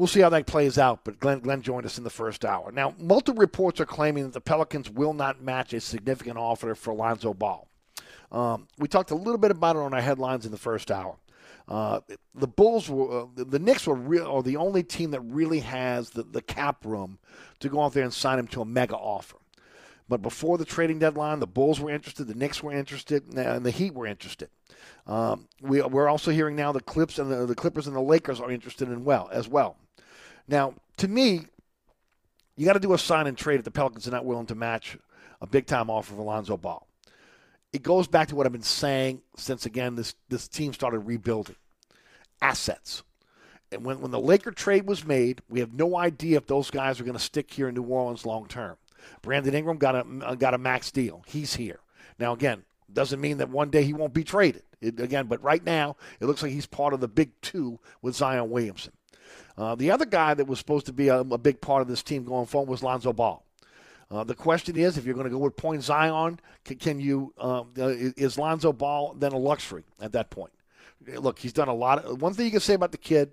we'll 0.01 0.07
see 0.07 0.21
how 0.21 0.31
that 0.31 0.47
plays 0.47 0.79
out. 0.79 1.05
But 1.05 1.21
Glenn 1.21 1.41
Glenn 1.41 1.61
joined 1.61 1.85
us 1.85 1.99
in 1.99 2.05
the 2.05 2.11
first 2.11 2.45
hour. 2.45 2.73
Now, 2.73 2.95
multiple 2.99 3.41
reports 3.41 3.81
are 3.81 3.87
claiming 3.87 4.25
that 4.25 4.33
the 4.33 4.41
Pelicans 4.41 4.89
will 4.89 5.13
not 5.13 5.43
match 5.43 5.75
a 5.75 5.81
significant 5.81 6.39
offer 6.39 6.75
for 6.75 6.95
Lonzo 6.95 7.35
Ball. 7.35 7.69
Um, 8.33 8.67
we 8.79 8.89
talked 8.89 9.11
a 9.11 9.17
little 9.17 9.39
bit 9.39 9.51
about 9.51 9.77
it 9.77 9.81
on 9.81 9.93
our 9.93 10.01
headlines 10.01 10.47
in 10.47 10.53
the 10.53 10.59
first 10.59 10.91
hour. 10.91 11.17
Uh, 11.69 12.01
the 12.35 12.49
Bulls 12.49 12.89
were 12.89 13.23
uh, 13.23 13.27
the 13.37 13.59
Knicks 13.59 13.87
were 13.87 13.95
real, 13.95 14.27
are 14.27 14.43
the 14.43 14.57
only 14.57 14.83
team 14.83 15.11
that 15.11 15.21
really 15.21 15.61
has 15.61 16.11
the, 16.11 16.23
the 16.23 16.43
cap 16.43 16.85
room 16.85 17.19
to 17.59 17.69
go 17.69 17.83
out 17.83 17.93
there 17.93 18.05
and 18.05 18.15
sign 18.15 18.39
him 18.39 18.49
to 18.49 18.63
a 18.63 18.65
mega 18.65 18.97
offer. 18.97 19.37
But 20.09 20.23
before 20.23 20.59
the 20.59 20.65
trading 20.65 20.99
deadline, 20.99 21.39
the 21.39 21.47
Bulls 21.47 21.79
were 21.79 21.91
interested, 21.91 22.27
the 22.27 22.35
Knicks 22.35 22.63
were 22.63 22.73
interested, 22.73 23.33
and 23.35 23.65
the 23.65 23.71
Heat 23.71 23.95
were 23.95 24.07
interested. 24.07 24.49
Um, 25.07 25.47
we, 25.61 25.81
are 25.81 26.09
also 26.09 26.33
hearing 26.33 26.57
now 26.57 26.73
the 26.73 26.81
Clips 26.81 27.19
and 27.19 27.31
the, 27.31 27.47
the 27.47 27.55
Clippers 27.55 27.87
and 27.87 27.95
the 27.95 28.01
Lakers 28.01 28.41
are 28.41 28.51
interested 28.51 28.89
in 28.89 29.05
well 29.05 29.29
as 29.31 29.47
well. 29.47 29.77
Now, 30.51 30.75
to 30.99 31.09
me, 31.09 31.47
you 32.57 32.67
got 32.67 32.75
to 32.75 32.81
do 32.81 32.93
a 32.93 32.99
sign 32.99 33.27
and 33.27 33.39
trade 33.39 33.59
if 33.59 33.65
the 33.65 33.71
Pelicans 33.71 34.07
are 34.07 34.11
not 34.11 34.27
willing 34.27 34.47
to 34.47 34.55
match 34.55 34.99
a 35.41 35.47
big 35.47 35.65
time 35.65 35.89
offer 35.89 36.13
of 36.13 36.19
Alonzo 36.19 36.59
Ball 36.59 36.87
it 37.73 37.83
goes 37.83 38.09
back 38.09 38.29
to 38.29 38.35
what 38.35 38.47
I've 38.47 38.53
been 38.53 38.63
saying 38.63 39.23
since 39.37 39.67
again 39.67 39.95
this 39.95 40.15
this 40.29 40.49
team 40.49 40.73
started 40.73 41.01
rebuilding 41.01 41.57
assets. 42.43 43.03
And 43.73 43.85
when, 43.85 44.01
when 44.01 44.11
the 44.11 44.19
Laker 44.19 44.51
trade 44.51 44.87
was 44.89 45.07
made, 45.07 45.43
we 45.49 45.61
have 45.61 45.73
no 45.73 45.97
idea 45.97 46.39
if 46.39 46.47
those 46.47 46.71
guys 46.71 46.99
are 46.99 47.05
going 47.05 47.17
to 47.17 47.23
stick 47.23 47.53
here 47.53 47.69
in 47.69 47.75
New 47.77 47.85
Orleans 47.85 48.27
long 48.27 48.47
term. 48.47 48.77
Brandon 49.23 49.55
Ingram 49.55 49.79
got 49.79 49.95
a 49.95 50.05
uh, 50.25 50.35
got 50.35 50.55
a 50.55 50.59
max 50.59 50.91
deal. 50.91 51.23
He's 51.27 51.55
here 51.55 51.81
now. 52.19 52.33
Again, 52.33 52.65
doesn't 52.93 53.21
mean 53.21 53.39
that 53.39 53.51
one 53.51 53.71
day 53.71 53.85
he 53.85 53.93
won't 53.93 54.15
be 54.15 54.25
traded. 54.25 54.63
It, 54.81 54.99
again, 54.99 55.27
but 55.27 55.43
right 55.43 55.63
now 55.63 55.97
it 56.21 56.27
looks 56.27 56.43
like 56.43 56.53
he's 56.53 56.67
part 56.67 56.95
of 56.95 57.01
the 57.01 57.09
big 57.09 57.31
two 57.43 57.79
with 58.03 58.17
Zion 58.17 58.51
Williamson. 58.51 58.93
Uh, 59.61 59.75
the 59.75 59.91
other 59.91 60.07
guy 60.07 60.33
that 60.33 60.47
was 60.47 60.59
supposed 60.59 60.87
to 60.87 60.93
be 60.93 61.09
a, 61.09 61.21
a, 61.21 61.37
big 61.37 61.61
part 61.61 61.83
of 61.83 61.89
this 61.89 62.03
team 62.03 62.25
going 62.25 62.47
forward 62.47 62.71
was 62.71 62.83
Lonzo 62.83 63.13
Ball. 63.13 63.45
Uh, 64.11 64.25
the 64.25 64.35
question 64.35 64.75
is, 64.75 64.97
if 64.97 65.05
you're 65.05 65.15
going 65.15 65.27
to 65.27 65.31
go 65.31 65.37
with 65.37 65.55
Point 65.55 65.83
Zion, 65.83 66.41
can, 66.65 66.79
can 66.79 66.99
you 66.99 67.35
um, 67.37 67.69
uh, 67.79 67.89
is 67.89 68.39
Lonzo 68.39 68.73
Ball 68.73 69.13
then 69.13 69.33
a 69.33 69.37
luxury 69.37 69.85
at 70.01 70.13
that 70.13 70.31
point? 70.31 70.51
Look, 71.07 71.39
he's 71.39 71.53
done 71.53 71.69
a 71.69 71.75
lot. 71.75 72.03
Of, 72.07 72.23
one 72.23 72.33
thing 72.33 72.47
you 72.47 72.51
can 72.53 72.61
say 72.61 72.73
about 72.73 72.91
the 72.91 72.99
kid, 72.99 73.33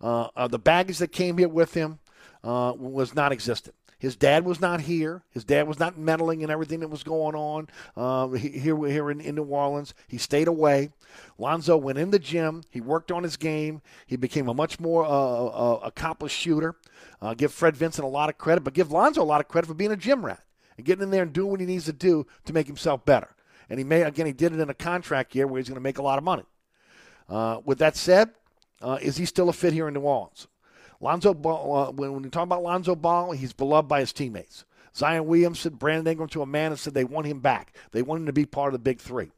uh, 0.00 0.28
uh 0.34 0.48
the 0.48 0.58
baggage 0.58 0.98
that 0.98 1.12
came 1.12 1.36
here 1.36 1.48
with 1.48 1.74
him 1.74 1.98
uh, 2.42 2.72
was 2.74 3.14
non-existent. 3.14 3.76
His 3.98 4.14
dad 4.14 4.44
was 4.44 4.60
not 4.60 4.82
here. 4.82 5.22
His 5.30 5.44
dad 5.44 5.66
was 5.66 5.80
not 5.80 5.98
meddling 5.98 6.42
in 6.42 6.50
everything 6.50 6.80
that 6.80 6.88
was 6.88 7.02
going 7.02 7.34
on 7.34 7.68
uh, 7.96 8.28
here 8.28 8.76
here 8.86 9.10
in, 9.10 9.20
in 9.20 9.34
New 9.34 9.44
Orleans. 9.44 9.92
He 10.06 10.18
stayed 10.18 10.46
away. 10.46 10.90
Lonzo 11.36 11.76
went 11.76 11.98
in 11.98 12.10
the 12.10 12.18
gym. 12.20 12.62
He 12.70 12.80
worked 12.80 13.10
on 13.10 13.24
his 13.24 13.36
game. 13.36 13.82
He 14.06 14.16
became 14.16 14.48
a 14.48 14.54
much 14.54 14.78
more 14.78 15.04
uh, 15.04 15.08
uh, 15.08 15.80
accomplished 15.82 16.38
shooter. 16.38 16.76
Uh, 17.20 17.34
give 17.34 17.52
Fred 17.52 17.76
Vinson 17.76 18.04
a 18.04 18.08
lot 18.08 18.28
of 18.28 18.38
credit, 18.38 18.62
but 18.62 18.72
give 18.74 18.92
Lonzo 18.92 19.20
a 19.20 19.24
lot 19.24 19.40
of 19.40 19.48
credit 19.48 19.66
for 19.66 19.74
being 19.74 19.92
a 19.92 19.96
gym 19.96 20.24
rat 20.24 20.44
and 20.76 20.86
getting 20.86 21.02
in 21.02 21.10
there 21.10 21.24
and 21.24 21.32
doing 21.32 21.50
what 21.50 21.60
he 21.60 21.66
needs 21.66 21.86
to 21.86 21.92
do 21.92 22.24
to 22.44 22.52
make 22.52 22.68
himself 22.68 23.04
better. 23.04 23.34
And 23.68 23.80
he 23.80 23.84
may 23.84 24.02
again 24.02 24.26
he 24.26 24.32
did 24.32 24.52
it 24.52 24.60
in 24.60 24.70
a 24.70 24.74
contract 24.74 25.34
year 25.34 25.48
where 25.48 25.58
he's 25.58 25.68
going 25.68 25.74
to 25.74 25.80
make 25.80 25.98
a 25.98 26.02
lot 26.02 26.18
of 26.18 26.24
money. 26.24 26.44
Uh, 27.28 27.60
with 27.64 27.78
that 27.78 27.96
said, 27.96 28.30
uh, 28.80 28.98
is 29.02 29.16
he 29.16 29.24
still 29.24 29.48
a 29.48 29.52
fit 29.52 29.72
here 29.72 29.88
in 29.88 29.94
New 29.94 30.00
Orleans? 30.00 30.46
Lonzo 31.00 31.34
Ball, 31.34 31.76
uh, 31.76 31.90
when, 31.92 32.24
you 32.24 32.30
talk 32.30 32.42
about 32.42 32.62
Lonzo 32.62 32.96
Ball, 32.96 33.32
he's 33.32 33.52
beloved 33.52 33.88
by 33.88 34.00
his 34.00 34.12
teammates. 34.12 34.64
Zion 34.96 35.26
Williamson, 35.26 35.74
Brandon 35.74 36.10
Ingram 36.10 36.28
to 36.30 36.42
a 36.42 36.46
man 36.46 36.72
and 36.72 36.78
said 36.78 36.94
they 36.94 37.04
want 37.04 37.26
him 37.26 37.40
back. 37.40 37.76
They 37.92 38.02
want 38.02 38.20
him 38.20 38.26
to 38.26 38.32
be 38.32 38.46
part 38.46 38.68
of 38.68 38.72
the 38.72 38.82
big 38.82 39.00
three. 39.00 39.30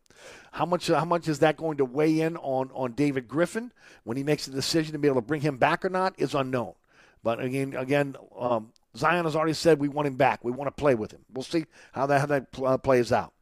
How 0.52 0.66
much 0.66 0.88
how 0.88 1.04
much 1.04 1.28
is 1.28 1.38
that 1.40 1.56
going 1.56 1.78
to 1.78 1.84
weigh 1.84 2.20
in 2.20 2.36
on, 2.38 2.70
on 2.74 2.92
David 2.92 3.28
Griffin 3.28 3.72
when 4.04 4.16
he 4.16 4.22
makes 4.22 4.46
the 4.46 4.52
decision 4.52 4.92
to 4.92 4.98
be 4.98 5.08
able 5.08 5.20
to 5.20 5.26
bring 5.26 5.40
him 5.40 5.58
back 5.58 5.84
or 5.84 5.88
not 5.88 6.14
is 6.18 6.34
unknown. 6.34 6.74
But 7.22 7.40
again, 7.40 7.74
again, 7.74 8.16
um, 8.38 8.72
Zion 8.96 9.24
has 9.24 9.36
already 9.36 9.52
said 9.52 9.78
we 9.78 9.88
want 9.88 10.08
him 10.08 10.16
back. 10.16 10.44
We 10.44 10.52
want 10.52 10.68
to 10.68 10.80
play 10.80 10.94
with 10.94 11.12
him. 11.12 11.20
We'll 11.32 11.42
see 11.42 11.66
how 11.92 12.06
that 12.06 12.20
how 12.20 12.26
that 12.26 12.46
uh, 12.62 12.78
plays 12.78 13.12
out. 13.12 13.32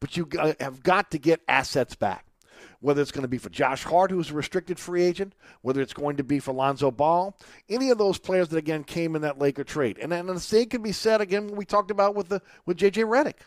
But 0.00 0.16
you 0.16 0.28
uh, 0.38 0.54
have 0.60 0.82
got 0.82 1.10
to 1.10 1.18
get 1.18 1.40
assets 1.46 1.94
back 1.94 2.24
whether 2.80 3.00
it's 3.02 3.12
going 3.12 3.22
to 3.22 3.28
be 3.28 3.38
for 3.38 3.50
Josh 3.50 3.84
Hart, 3.84 4.10
who's 4.10 4.30
a 4.30 4.34
restricted 4.34 4.78
free 4.78 5.02
agent, 5.02 5.34
whether 5.62 5.80
it's 5.80 5.92
going 5.92 6.16
to 6.16 6.24
be 6.24 6.38
for 6.38 6.52
Lonzo 6.52 6.90
Ball, 6.90 7.36
any 7.68 7.90
of 7.90 7.98
those 7.98 8.18
players 8.18 8.48
that 8.48 8.56
again 8.56 8.84
came 8.84 9.14
in 9.14 9.22
that 9.22 9.38
Laker 9.38 9.64
trade. 9.64 9.98
And 10.00 10.10
then 10.12 10.26
the 10.26 10.40
same 10.40 10.68
can 10.68 10.82
be 10.82 10.92
said 10.92 11.20
again 11.20 11.48
we 11.48 11.64
talked 11.64 11.90
about 11.90 12.14
with 12.14 12.28
the 12.28 12.42
with 12.66 12.78
JJ 12.78 13.04
Redick. 13.04 13.40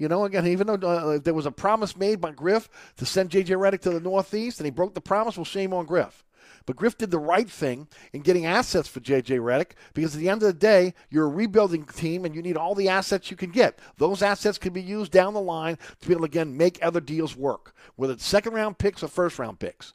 You 0.00 0.08
know, 0.08 0.24
again, 0.24 0.46
even 0.46 0.66
though 0.66 0.88
uh, 0.88 1.18
there 1.18 1.34
was 1.34 1.44
a 1.44 1.52
promise 1.52 1.94
made 1.94 2.22
by 2.22 2.30
Griff 2.30 2.70
to 2.96 3.04
send 3.04 3.28
J.J. 3.28 3.52
Redick 3.52 3.82
to 3.82 3.90
the 3.90 4.00
Northeast 4.00 4.58
and 4.58 4.64
he 4.64 4.70
broke 4.70 4.94
the 4.94 5.00
promise, 5.02 5.36
well, 5.36 5.44
shame 5.44 5.74
on 5.74 5.84
Griff. 5.84 6.24
But 6.70 6.76
Griff 6.76 6.96
did 6.96 7.10
the 7.10 7.18
right 7.18 7.50
thing 7.50 7.88
in 8.12 8.20
getting 8.20 8.46
assets 8.46 8.86
for 8.86 9.00
J.J. 9.00 9.38
Redick 9.38 9.72
because 9.92 10.14
at 10.14 10.20
the 10.20 10.28
end 10.28 10.44
of 10.44 10.46
the 10.46 10.52
day, 10.52 10.94
you're 11.10 11.26
a 11.26 11.28
rebuilding 11.28 11.84
team 11.84 12.24
and 12.24 12.32
you 12.32 12.42
need 12.42 12.56
all 12.56 12.76
the 12.76 12.88
assets 12.88 13.28
you 13.28 13.36
can 13.36 13.50
get. 13.50 13.80
Those 13.98 14.22
assets 14.22 14.56
can 14.56 14.72
be 14.72 14.80
used 14.80 15.10
down 15.10 15.34
the 15.34 15.40
line 15.40 15.78
to 16.00 16.06
be 16.06 16.12
able 16.14 16.20
to, 16.20 16.26
again, 16.26 16.56
make 16.56 16.78
other 16.80 17.00
deals 17.00 17.34
work, 17.34 17.74
whether 17.96 18.12
it's 18.12 18.24
second 18.24 18.52
round 18.52 18.78
picks 18.78 19.02
or 19.02 19.08
first 19.08 19.36
round 19.40 19.58
picks. 19.58 19.94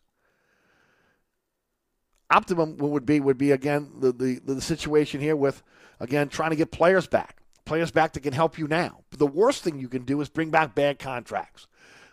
Optimum 2.29 2.75
would 2.75 3.05
be 3.05 3.21
would 3.21 3.37
be 3.37 3.51
again 3.51 3.93
the, 4.01 4.11
the, 4.11 4.41
the 4.43 4.59
situation 4.59 5.21
here 5.21 5.37
with 5.37 5.63
again 6.01 6.27
trying 6.27 6.49
to 6.49 6.57
get 6.57 6.71
players 6.71 7.07
back 7.07 7.37
players 7.63 7.91
back 7.91 8.11
that 8.11 8.23
can 8.23 8.33
help 8.33 8.57
you 8.57 8.67
now. 8.67 8.99
But 9.11 9.19
the 9.19 9.27
worst 9.27 9.63
thing 9.63 9.79
you 9.79 9.87
can 9.87 10.03
do 10.03 10.19
is 10.19 10.27
bring 10.27 10.49
back 10.49 10.75
bad 10.75 10.99
contracts. 10.99 11.67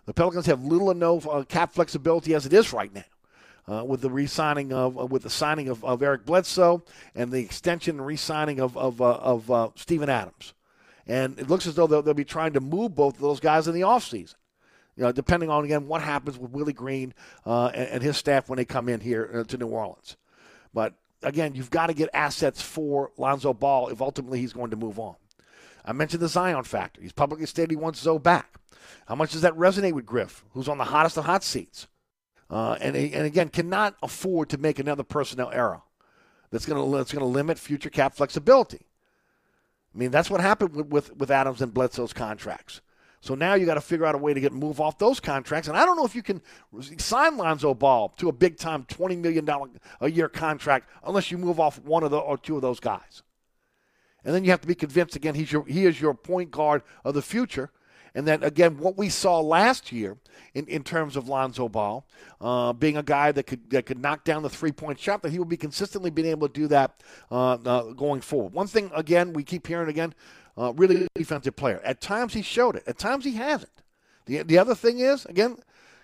The 0.06 0.14
Pelicans 0.14 0.46
have 0.46 0.62
little 0.62 0.86
or 0.86 0.94
no 0.94 1.18
uh, 1.18 1.42
cap 1.42 1.74
flexibility 1.74 2.32
as 2.32 2.46
it 2.46 2.52
is 2.52 2.72
right 2.72 2.94
now. 2.94 3.02
Uh, 3.68 3.84
with 3.84 4.00
the 4.00 4.10
re-signing 4.10 4.72
of 4.72 4.98
uh, 4.98 5.06
with 5.06 5.22
the 5.22 5.30
signing 5.30 5.68
of, 5.68 5.84
of, 5.84 6.02
Eric 6.02 6.26
Bledsoe 6.26 6.82
and 7.14 7.30
the 7.30 7.38
extension 7.38 7.98
and 7.98 8.06
re-signing 8.06 8.58
of 8.58 8.76
of, 8.76 9.00
uh, 9.00 9.14
of 9.14 9.50
uh, 9.52 9.68
Steven 9.76 10.08
Adams, 10.08 10.52
and 11.06 11.38
it 11.38 11.48
looks 11.48 11.68
as 11.68 11.76
though 11.76 11.86
they'll, 11.86 12.02
they'll, 12.02 12.12
be 12.12 12.24
trying 12.24 12.54
to 12.54 12.60
move 12.60 12.96
both 12.96 13.14
of 13.14 13.20
those 13.20 13.38
guys 13.38 13.68
in 13.68 13.74
the 13.74 13.82
offseason. 13.82 14.34
You 14.96 15.04
know, 15.04 15.12
depending 15.12 15.48
on 15.48 15.64
again 15.64 15.86
what 15.86 16.02
happens 16.02 16.40
with 16.40 16.50
Willie 16.50 16.72
Green 16.72 17.14
uh, 17.46 17.66
and, 17.66 17.88
and, 17.88 18.02
his 18.02 18.16
staff 18.16 18.48
when 18.48 18.56
they 18.56 18.64
come 18.64 18.88
in 18.88 18.98
here 18.98 19.44
to 19.46 19.56
New 19.56 19.68
Orleans. 19.68 20.16
But 20.74 20.94
again, 21.22 21.54
you've 21.54 21.70
got 21.70 21.86
to 21.86 21.94
get 21.94 22.10
assets 22.12 22.60
for 22.60 23.12
Lonzo 23.16 23.54
Ball 23.54 23.88
if 23.88 24.00
ultimately 24.00 24.40
he's 24.40 24.52
going 24.52 24.70
to 24.70 24.76
move 24.76 24.98
on. 24.98 25.14
I 25.84 25.92
mentioned 25.92 26.22
the 26.22 26.28
Zion 26.28 26.64
factor. 26.64 27.00
He's 27.00 27.12
publicly 27.12 27.46
stated 27.46 27.70
he 27.70 27.76
wants 27.76 28.00
Zo 28.00 28.18
back. 28.18 28.58
How 29.06 29.14
much 29.14 29.32
does 29.32 29.42
that 29.42 29.56
resonate 29.56 29.92
with 29.92 30.06
Griff, 30.06 30.44
who's 30.52 30.68
on 30.68 30.78
the 30.78 30.84
hottest 30.84 31.16
of 31.16 31.24
hot 31.24 31.44
seats? 31.44 31.86
Uh, 32.52 32.76
and, 32.82 32.94
and 32.94 33.24
again, 33.24 33.48
cannot 33.48 33.96
afford 34.02 34.50
to 34.50 34.58
make 34.58 34.78
another 34.78 35.02
personnel 35.02 35.50
error 35.52 35.80
that's 36.50 36.66
going 36.66 36.78
to 36.78 36.98
that's 36.98 37.10
going 37.10 37.24
to 37.24 37.26
limit 37.26 37.58
future 37.58 37.88
cap 37.88 38.14
flexibility. 38.14 38.86
I 39.94 39.98
mean, 39.98 40.10
that's 40.10 40.28
what 40.28 40.42
happened 40.42 40.74
with, 40.74 40.86
with, 40.88 41.16
with 41.16 41.30
Adams 41.30 41.62
and 41.62 41.72
Bledsoe's 41.72 42.12
contracts. 42.12 42.82
So 43.22 43.34
now 43.34 43.54
you 43.54 43.64
got 43.64 43.74
to 43.74 43.80
figure 43.80 44.04
out 44.04 44.14
a 44.14 44.18
way 44.18 44.34
to 44.34 44.40
get 44.40 44.52
move 44.52 44.80
off 44.80 44.98
those 44.98 45.18
contracts. 45.18 45.68
And 45.68 45.78
I 45.78 45.86
don't 45.86 45.96
know 45.96 46.04
if 46.04 46.14
you 46.14 46.22
can 46.22 46.42
sign 46.98 47.38
Lonzo 47.38 47.72
Ball 47.72 48.10
to 48.18 48.28
a 48.28 48.32
big 48.32 48.58
time 48.58 48.84
$20 48.84 49.16
million 49.18 49.48
a 50.00 50.10
year 50.10 50.28
contract 50.28 50.90
unless 51.04 51.30
you 51.30 51.38
move 51.38 51.58
off 51.58 51.78
one 51.80 52.02
of 52.02 52.10
the 52.10 52.18
or 52.18 52.36
two 52.36 52.56
of 52.56 52.62
those 52.62 52.80
guys. 52.80 53.22
And 54.24 54.34
then 54.34 54.44
you 54.44 54.50
have 54.50 54.60
to 54.60 54.66
be 54.66 54.74
convinced 54.74 55.16
again 55.16 55.34
he's 55.34 55.50
your, 55.50 55.64
he 55.64 55.86
is 55.86 56.00
your 56.00 56.14
point 56.14 56.50
guard 56.50 56.82
of 57.02 57.14
the 57.14 57.22
future. 57.22 57.70
And 58.14 58.26
then 58.26 58.42
again, 58.42 58.78
what 58.78 58.96
we 58.96 59.08
saw 59.08 59.40
last 59.40 59.90
year 59.90 60.18
in, 60.54 60.66
in 60.66 60.82
terms 60.82 61.16
of 61.16 61.28
Lonzo 61.28 61.68
Ball, 61.68 62.06
uh, 62.40 62.72
being 62.72 62.96
a 62.96 63.02
guy 63.02 63.32
that 63.32 63.44
could 63.46 63.70
that 63.70 63.86
could 63.86 63.98
knock 63.98 64.24
down 64.24 64.42
the 64.42 64.50
three 64.50 64.72
point 64.72 64.98
shot, 64.98 65.22
that 65.22 65.32
he 65.32 65.38
will 65.38 65.46
be 65.46 65.56
consistently 65.56 66.10
being 66.10 66.28
able 66.28 66.48
to 66.48 66.52
do 66.52 66.66
that 66.68 67.02
uh, 67.30 67.52
uh, 67.54 67.82
going 67.92 68.20
forward. 68.20 68.52
One 68.52 68.66
thing 68.66 68.90
again, 68.94 69.32
we 69.32 69.44
keep 69.44 69.66
hearing 69.66 69.88
again, 69.88 70.14
uh, 70.58 70.72
really 70.74 71.08
defensive 71.14 71.56
player. 71.56 71.80
At 71.84 72.00
times 72.00 72.34
he 72.34 72.42
showed 72.42 72.76
it. 72.76 72.84
At 72.86 72.98
times 72.98 73.24
he 73.24 73.32
hasn't. 73.32 73.72
The 74.26 74.42
the 74.42 74.58
other 74.58 74.74
thing 74.74 74.98
is 75.00 75.24
again, 75.26 75.56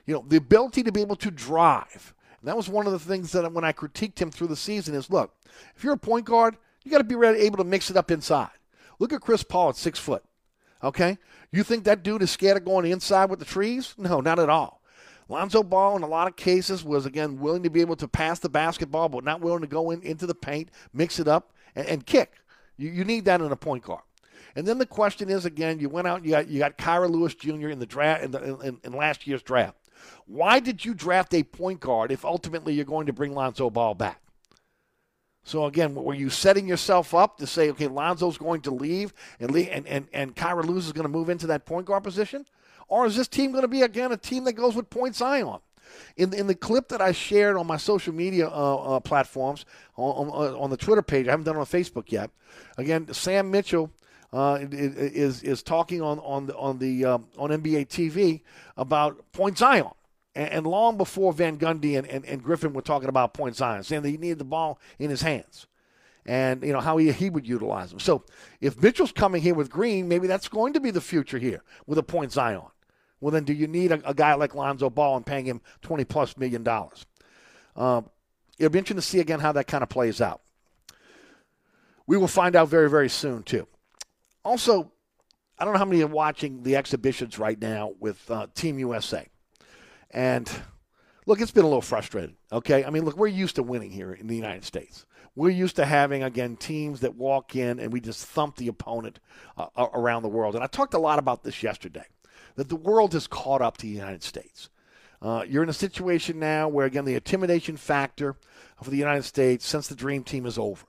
you 0.07 0.15
know, 0.15 0.25
the 0.27 0.37
ability 0.37 0.83
to 0.85 0.93
be 0.93 1.01
able 1.01 1.17
to 1.17 1.31
drive. 1.31 2.15
And 2.41 2.49
that 2.49 2.57
was 2.57 2.69
one 2.69 2.87
of 2.87 2.93
the 2.93 3.01
things 3.01 3.33
that 3.33 3.53
when 3.53 3.65
I 3.65 3.73
critiqued 3.73 4.21
him 4.21 4.31
through 4.31 4.47
the 4.47 4.57
season 4.57 4.95
is 4.95 5.11
look, 5.11 5.35
if 5.77 5.85
you're 5.85 5.95
a 5.95 5.99
point 5.99 6.25
guard 6.25 6.57
you 6.89 6.93
got 6.93 6.99
to 6.99 7.05
be 7.05 7.15
ready, 7.15 7.41
able 7.41 7.59
to 7.59 7.65
mix 7.65 7.91
it 7.91 7.99
up 7.99 8.11
inside. 8.11 8.49
Look 8.99 9.13
at 9.13 9.21
Chris 9.21 9.43
Paul 9.43 9.71
at 9.71 9.77
six 9.77 9.99
foot. 9.99 10.25
Okay, 10.83 11.19
you 11.51 11.63
think 11.63 11.85
that 11.85 12.03
dude 12.03 12.23
is 12.23 12.31
scared 12.31 12.57
of 12.57 12.65
going 12.65 12.87
inside 12.87 13.31
with 13.31 13.39
the 13.39 13.45
trees? 13.45 13.95
No, 13.99 14.21
not 14.21 14.39
at 14.39 14.49
all. 14.49 14.81
Lonzo 15.29 15.63
Ball, 15.63 15.97
in 15.97 16.03
a 16.03 16.09
lot 16.09 16.29
of 16.29 16.37
cases, 16.37 16.85
was 16.85 17.05
again 17.05 17.39
willing 17.39 17.63
to 17.63 17.71
be 17.71 17.81
able 17.81 17.97
to 17.97 18.09
pass 18.09 18.39
the 18.39 18.49
basketball, 18.49 19.09
but 19.09 19.25
not 19.25 19.41
willing 19.41 19.61
to 19.61 19.67
go 19.67 19.91
in 19.91 20.01
into 20.03 20.27
the 20.27 20.35
paint, 20.35 20.71
mix 20.93 21.19
it 21.19 21.29
up, 21.29 21.53
and, 21.75 21.87
and 21.87 22.07
kick. 22.07 22.33
You, 22.77 22.91
you 22.91 23.05
need 23.05 23.25
that 23.27 23.41
in 23.41 23.53
a 23.53 23.57
point 23.57 23.83
guard. 23.83 24.03
And 24.57 24.67
then 24.67 24.79
the 24.79 24.87
question 24.87 25.29
is 25.29 25.45
again, 25.45 25.79
you 25.81 25.89
went 25.89 26.07
out, 26.07 26.25
you 26.25 26.31
got 26.31 26.49
you 26.49 26.59
got 26.59 26.79
Kira 26.79 27.11
Lewis 27.11 27.35
Jr. 27.35 27.69
in 27.69 27.79
the 27.79 27.87
draft 27.87 28.25
in, 28.25 28.31
the, 28.31 28.61
in, 28.61 28.81
in 28.83 28.93
last 28.93 29.27
year's 29.27 29.43
draft. 29.43 29.77
Why 30.27 30.61
did 30.61 30.85
you 30.85 30.95
draft 30.95 31.35
a 31.35 31.43
point 31.43 31.81
guard 31.81 32.13
if 32.13 32.25
ultimately 32.25 32.73
you're 32.73 32.85
going 32.85 33.07
to 33.07 33.13
bring 33.13 33.35
Lonzo 33.35 33.69
Ball 33.69 33.95
back? 33.95 34.21
So 35.45 35.65
again, 35.65 35.95
were 35.95 36.15
you 36.15 36.29
setting 36.31 36.69
yourself 36.69 37.15
up 37.15 37.39
to 37.39 37.47
say, 37.47 37.71
okay, 37.71 37.89
Lonzo's 37.89 38.37
going 38.37 38.61
to 38.63 38.71
leave 38.71 39.15
and 39.41 39.55
and 39.57 39.87
and, 39.87 40.07
and 40.13 40.37
Kira 40.37 40.65
Lewis 40.65 40.87
is 40.87 40.93
going 40.93 41.05
to 41.05 41.09
move 41.09 41.31
into 41.31 41.47
that 41.49 41.65
point 41.65 41.87
guard 41.87 42.05
position, 42.05 42.47
or 42.89 43.07
is 43.07 43.17
this 43.17 43.29
team 43.29 43.53
going 43.53 43.63
to 43.63 43.69
be 43.69 43.83
again 43.83 44.13
a 44.13 44.17
team 44.17 44.45
that 44.45 44.55
goes 44.55 44.75
with 44.75 44.91
point 44.91 45.17
Zion? 45.17 45.61
In, 46.19 46.35
in 46.35 46.47
the 46.47 46.55
clip 46.55 46.89
that 46.89 47.01
I 47.01 47.13
shared 47.13 47.57
on 47.57 47.67
my 47.67 47.79
social 47.79 48.13
media 48.13 48.47
uh, 48.47 48.97
uh, 48.97 49.01
platforms 49.01 49.65
on, 49.97 50.29
on, 50.29 50.55
on, 50.55 50.69
the 50.69 50.77
Twitter 50.77 51.01
page, 51.01 51.27
I 51.27 51.31
haven't 51.31 51.45
done 51.45 51.57
it 51.57 51.61
on 51.61 51.65
Facebook 51.65 52.13
yet. 52.13 52.31
Again, 52.77 53.11
Sam 53.15 53.51
Mitchell 53.51 53.91
uh, 54.33 54.59
is 54.61 55.43
is 55.43 55.63
talking 55.63 56.03
on 56.03 56.19
on 56.19 56.47
the, 56.47 56.57
on 56.57 56.79
the 56.79 57.05
um, 57.05 57.27
on 57.39 57.51
NBA 57.51 57.89
TV 57.89 58.43
about 58.77 59.33
point 59.33 59.57
Zion. 59.57 59.89
And, 60.39 60.51
and 60.51 60.67
long 60.67 60.97
before 60.97 61.33
Van 61.33 61.59
Gundy 61.59 61.99
and, 61.99 62.07
and, 62.07 62.25
and, 62.25 62.43
Griffin 62.43 62.73
were 62.73 62.81
talking 62.81 63.09
about 63.09 63.35
point 63.35 63.57
Zion, 63.57 63.83
saying 63.83 64.03
that 64.03 64.09
he 64.09 64.17
needed 64.17 64.39
the 64.39 64.45
ball 64.45 64.79
in 64.99 65.11
his 65.11 65.21
hands 65.21 65.67
and 66.29 66.63
you 66.63 66.73
know 66.75 66.81
how 66.81 66.99
he, 66.99 67.11
he 67.11 67.31
would 67.31 67.49
utilize 67.49 67.91
them. 67.91 67.99
So 67.99 68.23
if 68.61 68.81
Mitchell's 68.81 69.13
coming 69.13 69.41
here 69.41 69.55
with 69.55 69.71
Green, 69.71 70.09
maybe 70.09 70.27
that's 70.27 70.47
going 70.47 70.75
to 70.75 70.81
be 70.81 70.91
the 70.91 71.01
future 71.01 71.39
here 71.39 71.63
with 71.87 71.99
a 71.99 72.03
point 72.03 72.33
Zion. 72.33 72.63
Well, 73.21 73.33
then 73.33 73.45
do 73.45 73.53
you 73.53 73.67
need 73.67 73.91
a, 73.91 74.09
a 74.09 74.15
guy 74.15 74.35
like 74.35 74.55
Lonzo 74.55 74.91
Ball 74.91 75.17
and 75.17 75.27
paying 75.27 75.47
him 75.47 75.61
20 75.83 76.05
plus 76.05 76.37
million 76.37 76.63
dollars? 76.63 77.07
Um, 77.75 78.11
it'll 78.59 78.71
be 78.71 78.79
interesting 78.79 78.97
to 78.97 79.03
see 79.03 79.21
again 79.21 79.41
how 79.41 79.53
that 79.53 79.67
kind 79.67 79.83
of 79.83 79.89
plays 79.89 80.21
out. 80.21 80.43
We 82.07 82.17
will 82.17 82.29
find 82.29 82.55
out 82.55 82.69
very, 82.69 82.89
very 82.89 83.09
soon, 83.09 83.43
too. 83.43 83.67
Also, 84.45 84.93
I 85.59 85.65
don't 85.65 85.73
know 85.73 85.79
how 85.79 85.85
many 85.85 86.03
are 86.03 86.07
watching 86.07 86.63
the 86.63 86.77
exhibitions 86.77 87.39
right 87.39 87.61
now 87.61 87.95
with 87.99 88.31
uh, 88.31 88.47
Team 88.55 88.79
USA. 88.79 89.27
And 90.11 90.51
look, 91.27 91.41
it's 91.41 91.51
been 91.51 91.65
a 91.65 91.69
little 91.69 91.83
frustrating, 91.83 92.37
okay? 92.51 92.85
I 92.85 92.91
mean, 92.91 93.05
look, 93.05 93.17
we're 93.17 93.27
used 93.27 93.57
to 93.57 93.63
winning 93.63 93.91
here 93.91 94.13
in 94.13 94.27
the 94.27 94.37
United 94.37 94.65
States. 94.65 95.05
We're 95.35 95.51
used 95.51 95.77
to 95.77 95.85
having, 95.85 96.23
again, 96.23 96.57
teams 96.57 97.01
that 97.01 97.15
walk 97.15 97.55
in 97.55 97.79
and 97.79 97.93
we 97.93 98.01
just 98.01 98.27
thump 98.27 98.57
the 98.57 98.69
opponent 98.69 99.21
uh, 99.57 99.67
around 99.77 100.23
the 100.23 100.29
world. 100.29 100.55
And 100.55 100.65
I 100.65 100.67
talked 100.67 100.95
a 100.95 100.99
lot 100.99 101.19
about 101.19 101.45
this 101.45 101.63
yesterday 101.63 102.07
that 102.57 102.69
the 102.69 102.77
world 102.77 103.13
has 103.13 103.27
caught 103.27 103.63
up 103.63 103.77
to 103.77 103.87
the 103.87 103.93
United 103.93 104.23
States. 104.23 104.69
Uh, 105.21 105.45
you're 105.49 105.63
in 105.63 105.69
a 105.69 105.75
situation 105.75 106.39
now 106.39 106.69
where, 106.69 106.87
again, 106.87 107.05
the 107.05 107.15
intimidation 107.15 107.77
factor 107.77 108.37
for 108.83 108.91
the 108.91 108.97
United 108.97 109.25
States 109.25 109.67
since 109.67 109.89
the 109.89 109.95
Dream 109.95 110.25
Team 110.25 110.47
is 110.47 110.59
over. 110.59 110.87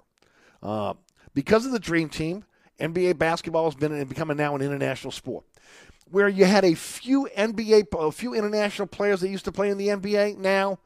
Uh, 0.62 0.94
because 1.34 1.66
of 1.66 1.72
the 1.72 1.80
Dream 1.80 2.10
Team, 2.10 2.46
NBA 2.80 3.18
basketball 3.18 3.66
has 3.66 3.76
been 3.76 3.92
and 3.92 4.08
becoming 4.08 4.38
now 4.38 4.56
an 4.56 4.62
international 4.62 5.12
sport 5.12 5.46
where 6.12 6.28
you 6.28 6.46
had 6.46 6.66
a 6.66 6.76
few 6.76 7.28
NBA, 7.38 7.88
a 7.94 8.12
few 8.12 8.34
international 8.34 8.88
players 8.88 9.22
that 9.22 9.30
used 9.30 9.46
to 9.46 9.52
play 9.52 9.70
in 9.70 9.78
the 9.78 9.88
NBA. 9.88 10.38
Now, 10.38 10.80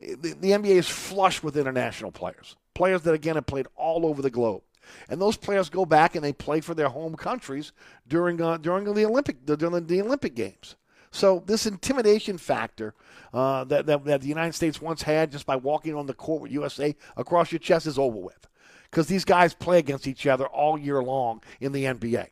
the, 0.00 0.34
the 0.38 0.50
NBA 0.50 0.76
is 0.76 0.88
flush 0.88 1.42
with 1.42 1.56
international 1.56 2.10
players, 2.10 2.56
players 2.74 3.02
that 3.02 3.12
again 3.12 3.36
have 3.36 3.46
played 3.46 3.66
all 3.76 4.06
over 4.06 4.22
the 4.22 4.30
globe, 4.30 4.62
and 5.08 5.20
those 5.20 5.36
players 5.36 5.68
go 5.68 5.84
back 5.86 6.14
and 6.14 6.24
they 6.24 6.32
play 6.32 6.60
for 6.60 6.74
their 6.74 6.88
home 6.88 7.14
countries 7.14 7.72
during 8.08 8.40
uh, 8.40 8.56
during 8.56 8.84
the 8.84 9.04
Olympic 9.04 9.44
during 9.46 9.86
the 9.86 10.00
Olympic 10.00 10.34
games. 10.34 10.76
So 11.12 11.42
this 11.46 11.66
intimidation 11.66 12.38
factor 12.38 12.94
uh, 13.34 13.64
that, 13.64 13.84
that, 13.84 14.04
that 14.06 14.20
the 14.22 14.28
United 14.28 14.54
States 14.54 14.80
once 14.80 15.02
had 15.02 15.30
just 15.30 15.44
by 15.44 15.56
walking 15.56 15.94
on 15.94 16.06
the 16.06 16.14
court 16.14 16.40
with 16.40 16.52
USA 16.52 16.96
across 17.18 17.52
your 17.52 17.58
chest 17.58 17.86
is 17.86 17.98
over 17.98 18.18
with, 18.18 18.48
because 18.90 19.06
these 19.08 19.24
guys 19.24 19.52
play 19.52 19.78
against 19.78 20.06
each 20.06 20.26
other 20.26 20.46
all 20.46 20.78
year 20.78 21.02
long 21.02 21.42
in 21.60 21.72
the 21.72 21.84
NBA. 21.84 22.28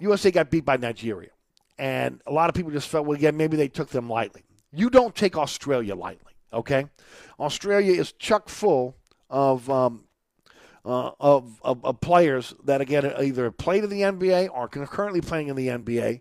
USA 0.00 0.30
got 0.30 0.50
beat 0.50 0.64
by 0.64 0.76
Nigeria. 0.76 1.30
And 1.78 2.20
a 2.26 2.32
lot 2.32 2.48
of 2.48 2.54
people 2.54 2.72
just 2.72 2.88
felt, 2.88 3.06
well, 3.06 3.16
again, 3.16 3.36
maybe 3.36 3.56
they 3.56 3.68
took 3.68 3.90
them 3.90 4.08
lightly. 4.08 4.42
You 4.72 4.90
don't 4.90 5.14
take 5.14 5.36
Australia 5.36 5.94
lightly, 5.94 6.32
okay? 6.52 6.86
Australia 7.38 7.92
is 7.92 8.12
chuck 8.12 8.48
full 8.48 8.96
of, 9.28 9.68
um, 9.70 10.04
uh, 10.84 11.10
of, 11.20 11.60
of, 11.62 11.84
of, 11.84 12.00
players 12.00 12.54
that, 12.64 12.80
again, 12.80 13.12
either 13.18 13.50
played 13.50 13.84
in 13.84 13.90
the 13.90 14.02
NBA 14.02 14.48
or 14.50 14.62
are 14.62 14.86
currently 14.86 15.20
playing 15.20 15.48
in 15.48 15.56
the 15.56 15.68
NBA 15.68 16.20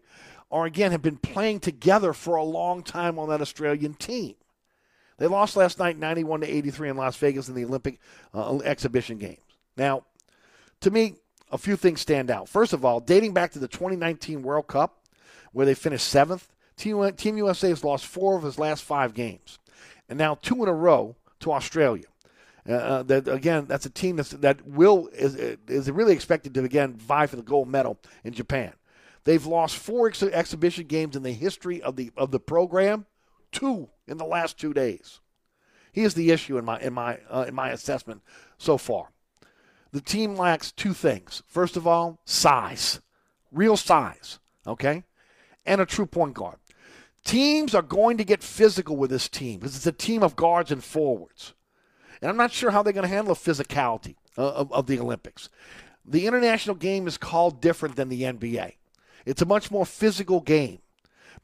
or, 0.49 0.65
again, 0.65 0.91
have 0.91 1.01
been 1.01 1.17
playing 1.17 1.59
together 1.59 2.13
for 2.13 2.35
a 2.35 2.43
long 2.43 2.83
time 2.83 3.17
on 3.17 3.29
that 3.29 3.41
Australian 3.41 3.93
team. 3.93 4.35
They 5.17 5.27
lost 5.27 5.55
last 5.55 5.79
night 5.79 5.97
91 5.97 6.41
to 6.41 6.47
83 6.47 6.89
in 6.89 6.97
Las 6.97 7.15
Vegas 7.17 7.47
in 7.47 7.55
the 7.55 7.63
Olympic 7.63 7.99
uh, 8.33 8.57
exhibition 8.59 9.17
games. 9.17 9.39
Now, 9.77 10.03
to 10.81 10.91
me, 10.91 11.15
a 11.51 11.57
few 11.57 11.75
things 11.75 12.01
stand 12.01 12.31
out. 12.31 12.49
First 12.49 12.73
of 12.73 12.83
all, 12.83 12.99
dating 12.99 13.33
back 13.33 13.51
to 13.51 13.59
the 13.59 13.67
2019 13.67 14.41
World 14.41 14.67
Cup, 14.67 14.99
where 15.51 15.65
they 15.65 15.73
finished 15.73 16.07
seventh, 16.07 16.51
Team 16.77 17.37
USA 17.37 17.69
has 17.69 17.83
lost 17.83 18.05
four 18.05 18.35
of 18.35 18.43
his 18.43 18.59
last 18.59 18.83
five 18.83 19.13
games, 19.13 19.59
and 20.09 20.17
now 20.17 20.35
two 20.35 20.61
in 20.63 20.69
a 20.69 20.73
row 20.73 21.15
to 21.39 21.53
Australia. 21.53 22.05
Uh, 22.67 22.73
uh 22.73 23.03
that 23.03 23.27
again, 23.27 23.65
that's 23.67 23.85
a 23.85 23.89
team 23.89 24.17
that's, 24.17 24.31
that 24.31 24.65
will 24.67 25.07
is, 25.13 25.35
is 25.67 25.89
really 25.89 26.13
expected 26.13 26.53
to 26.53 26.63
again 26.63 26.93
vie 26.95 27.27
for 27.27 27.35
the 27.35 27.41
gold 27.41 27.69
medal 27.69 27.97
in 28.23 28.33
Japan. 28.33 28.73
They've 29.23 29.45
lost 29.45 29.77
four 29.77 30.07
ex- 30.07 30.21
exhibition 30.21 30.87
games 30.87 31.15
in 31.15 31.23
the 31.23 31.31
history 31.31 31.81
of 31.81 31.95
the 31.95 32.11
of 32.17 32.31
the 32.31 32.39
program, 32.39 33.05
two 33.51 33.89
in 34.07 34.17
the 34.17 34.25
last 34.25 34.57
two 34.59 34.73
days. 34.73 35.21
Here's 35.93 36.13
the 36.13 36.31
issue 36.31 36.57
in 36.57 36.65
my 36.65 36.79
in 36.81 36.93
my 36.93 37.19
uh, 37.29 37.45
in 37.47 37.55
my 37.55 37.69
assessment 37.69 38.21
so 38.57 38.77
far 38.77 39.07
the 39.95 40.01
team 40.01 40.35
lacks 40.35 40.73
two 40.73 40.93
things. 40.93 41.41
First 41.47 41.77
of 41.77 41.87
all, 41.87 42.19
size, 42.25 42.99
real 43.49 43.77
size, 43.77 44.39
okay, 44.67 45.05
and 45.65 45.79
a 45.79 45.85
true 45.85 46.05
point 46.05 46.33
guard. 46.33 46.57
Teams 47.23 47.73
are 47.73 47.81
going 47.81 48.17
to 48.17 48.25
get 48.25 48.43
physical 48.43 48.97
with 48.97 49.09
this 49.09 49.29
team 49.29 49.61
because 49.61 49.77
it's 49.77 49.87
a 49.87 49.93
team 49.93 50.21
of 50.21 50.35
guards 50.35 50.69
and 50.69 50.83
forwards. 50.83 51.53
And 52.21 52.29
I'm 52.29 52.35
not 52.35 52.51
sure 52.51 52.71
how 52.71 52.83
they're 52.83 52.91
going 52.91 53.07
to 53.07 53.15
handle 53.15 53.33
the 53.33 53.39
physicality 53.39 54.15
of, 54.35 54.69
of 54.73 54.85
the 54.87 54.99
Olympics. 54.99 55.47
The 56.03 56.27
international 56.27 56.75
game 56.75 57.07
is 57.07 57.17
called 57.17 57.61
different 57.61 57.95
than 57.95 58.09
the 58.09 58.23
NBA. 58.23 58.73
It's 59.25 59.41
a 59.41 59.45
much 59.45 59.71
more 59.71 59.85
physical 59.85 60.41
game. 60.41 60.79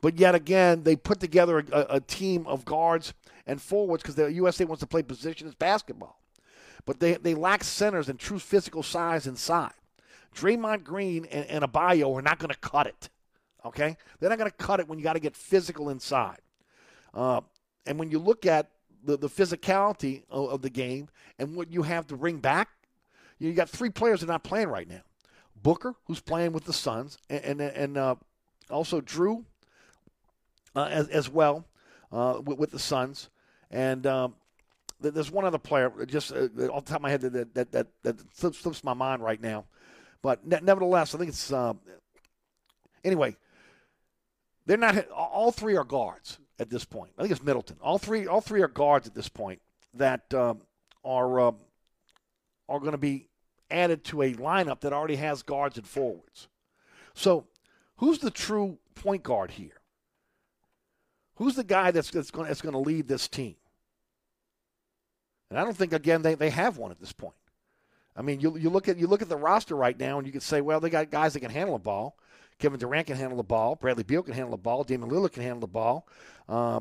But 0.01 0.19
yet 0.19 0.35
again, 0.35 0.83
they 0.83 0.97
put 0.97 1.21
together 1.21 1.59
a, 1.71 1.85
a 1.89 1.99
team 2.01 2.45
of 2.47 2.65
guards 2.65 3.13
and 3.47 3.61
forwards 3.61 4.03
because 4.03 4.15
the 4.15 4.29
USA 4.33 4.65
wants 4.65 4.81
to 4.81 4.87
play 4.87 5.03
positionless 5.03 5.57
basketball. 5.57 6.20
But 6.85 6.99
they, 6.99 7.13
they 7.13 7.35
lack 7.35 7.63
centers 7.63 8.09
and 8.09 8.19
true 8.19 8.39
physical 8.39 8.83
size 8.83 9.27
inside. 9.27 9.73
Draymond 10.35 10.83
Green 10.83 11.25
and, 11.25 11.45
and 11.45 11.63
Adebayo 11.63 12.17
are 12.17 12.21
not 12.21 12.39
going 12.39 12.49
to 12.49 12.59
cut 12.59 12.87
it. 12.87 13.09
Okay? 13.65 13.97
They're 14.19 14.29
not 14.29 14.39
going 14.39 14.49
to 14.49 14.57
cut 14.57 14.79
it 14.79 14.87
when 14.87 14.97
you 14.97 15.03
got 15.03 15.13
to 15.13 15.19
get 15.19 15.35
physical 15.35 15.89
inside. 15.89 16.39
Uh, 17.13 17.41
and 17.85 17.99
when 17.99 18.09
you 18.09 18.19
look 18.19 18.45
at 18.45 18.69
the, 19.03 19.17
the 19.17 19.27
physicality 19.27 20.23
of, 20.29 20.49
of, 20.49 20.61
the 20.61 20.69
game 20.69 21.09
and 21.39 21.55
what 21.55 21.71
you 21.71 21.81
have 21.83 22.07
to 22.07 22.15
bring 22.15 22.37
back, 22.37 22.69
you, 23.39 23.53
got 23.53 23.69
three 23.69 23.89
players 23.89 24.21
that 24.21 24.27
are 24.27 24.33
not 24.33 24.43
playing 24.43 24.69
right 24.69 24.87
now. 24.87 25.01
Booker, 25.61 25.95
who's 26.05 26.21
playing 26.21 26.53
with 26.53 26.65
the 26.65 26.73
Suns, 26.73 27.17
and 27.29 27.43
and, 27.43 27.61
and 27.61 27.97
uh, 27.97 28.15
also 28.69 29.01
Jrue 29.01 29.43
uh, 30.75 30.85
as, 30.85 31.07
as 31.09 31.29
well 31.29 31.65
uh, 32.11 32.39
with, 32.43 32.57
with, 32.57 32.71
the 32.71 32.79
Suns. 32.79 33.29
And 33.69 34.07
um, 34.07 34.35
there's 35.01 35.31
one 35.31 35.45
other 35.45 35.57
player, 35.57 35.91
just 36.05 36.31
uh, 36.31 36.47
off 36.69 36.85
the 36.85 36.91
top 36.91 36.97
of 36.97 37.01
my 37.01 37.09
head, 37.09 37.21
that 37.21 37.53
that 37.53 37.71
that, 37.71 37.87
that 38.03 38.35
slips, 38.35 38.59
slips 38.59 38.83
my 38.83 38.93
mind 38.93 39.23
right 39.23 39.41
now. 39.41 39.65
But 40.21 40.45
ne- 40.45 40.59
nevertheless, 40.61 41.15
I 41.15 41.17
think 41.17 41.29
it's 41.29 41.51
uh, 41.51 41.73
anyway. 43.03 43.35
They're 44.67 44.77
not. 44.77 45.09
All 45.09 45.51
three 45.51 45.75
are 45.75 45.83
guards 45.83 46.37
at 46.59 46.69
this 46.69 46.85
point. 46.85 47.11
I 47.17 47.23
think 47.23 47.31
it's 47.31 47.43
Middleton. 47.43 47.77
All 47.81 47.97
three. 47.97 48.27
All 48.27 48.41
three 48.41 48.61
are 48.61 48.67
guards 48.67 49.07
at 49.07 49.15
this 49.15 49.27
point 49.27 49.59
that 49.95 50.31
um, 50.33 50.61
are 51.03 51.39
um, 51.39 51.55
are 52.69 52.79
going 52.79 52.91
to 52.91 52.97
be 52.97 53.27
added 53.71 54.03
to 54.05 54.21
a 54.21 54.33
lineup 54.33 54.81
that 54.81 54.93
already 54.93 55.15
has 55.15 55.41
guards 55.41 55.77
and 55.77 55.87
forwards. 55.87 56.47
So, 57.13 57.47
who's 57.97 58.19
the 58.19 58.31
true 58.31 58.77
point 58.95 59.23
guard 59.23 59.51
here? 59.51 59.81
Who's 61.35 61.55
the 61.55 61.63
guy 61.63 61.91
that's, 61.91 62.11
that's 62.11 62.31
going 62.31 62.73
to 62.73 62.77
lead 62.77 63.07
this 63.07 63.27
team? 63.27 63.55
And 65.51 65.59
I 65.59 65.65
don't 65.65 65.75
think 65.75 65.91
again 65.93 66.21
they, 66.21 66.33
they 66.33 66.49
have 66.49 66.77
one 66.77 66.91
at 66.91 66.99
this 66.99 67.11
point. 67.11 67.35
I 68.15 68.21
mean, 68.21 68.39
you, 68.39 68.57
you 68.57 68.69
look 68.69 68.87
at 68.87 68.97
you 68.97 69.05
look 69.05 69.21
at 69.21 69.29
the 69.29 69.37
roster 69.37 69.75
right 69.75 69.97
now, 69.99 70.17
and 70.17 70.25
you 70.25 70.31
can 70.31 70.41
say, 70.41 70.61
well, 70.61 70.79
they 70.79 70.89
got 70.89 71.11
guys 71.11 71.33
that 71.33 71.41
can 71.41 71.51
handle 71.51 71.77
the 71.77 71.83
ball. 71.83 72.17
Kevin 72.57 72.79
Durant 72.79 73.07
can 73.07 73.17
handle 73.17 73.37
the 73.37 73.43
ball. 73.43 73.75
Bradley 73.75 74.03
Beal 74.03 74.23
can 74.23 74.33
handle 74.33 74.51
the 74.51 74.57
ball. 74.57 74.83
Damian 74.83 75.09
Lillard 75.09 75.33
can 75.33 75.43
handle 75.43 75.59
the 75.59 75.67
ball. 75.67 76.07
Uh, 76.47 76.79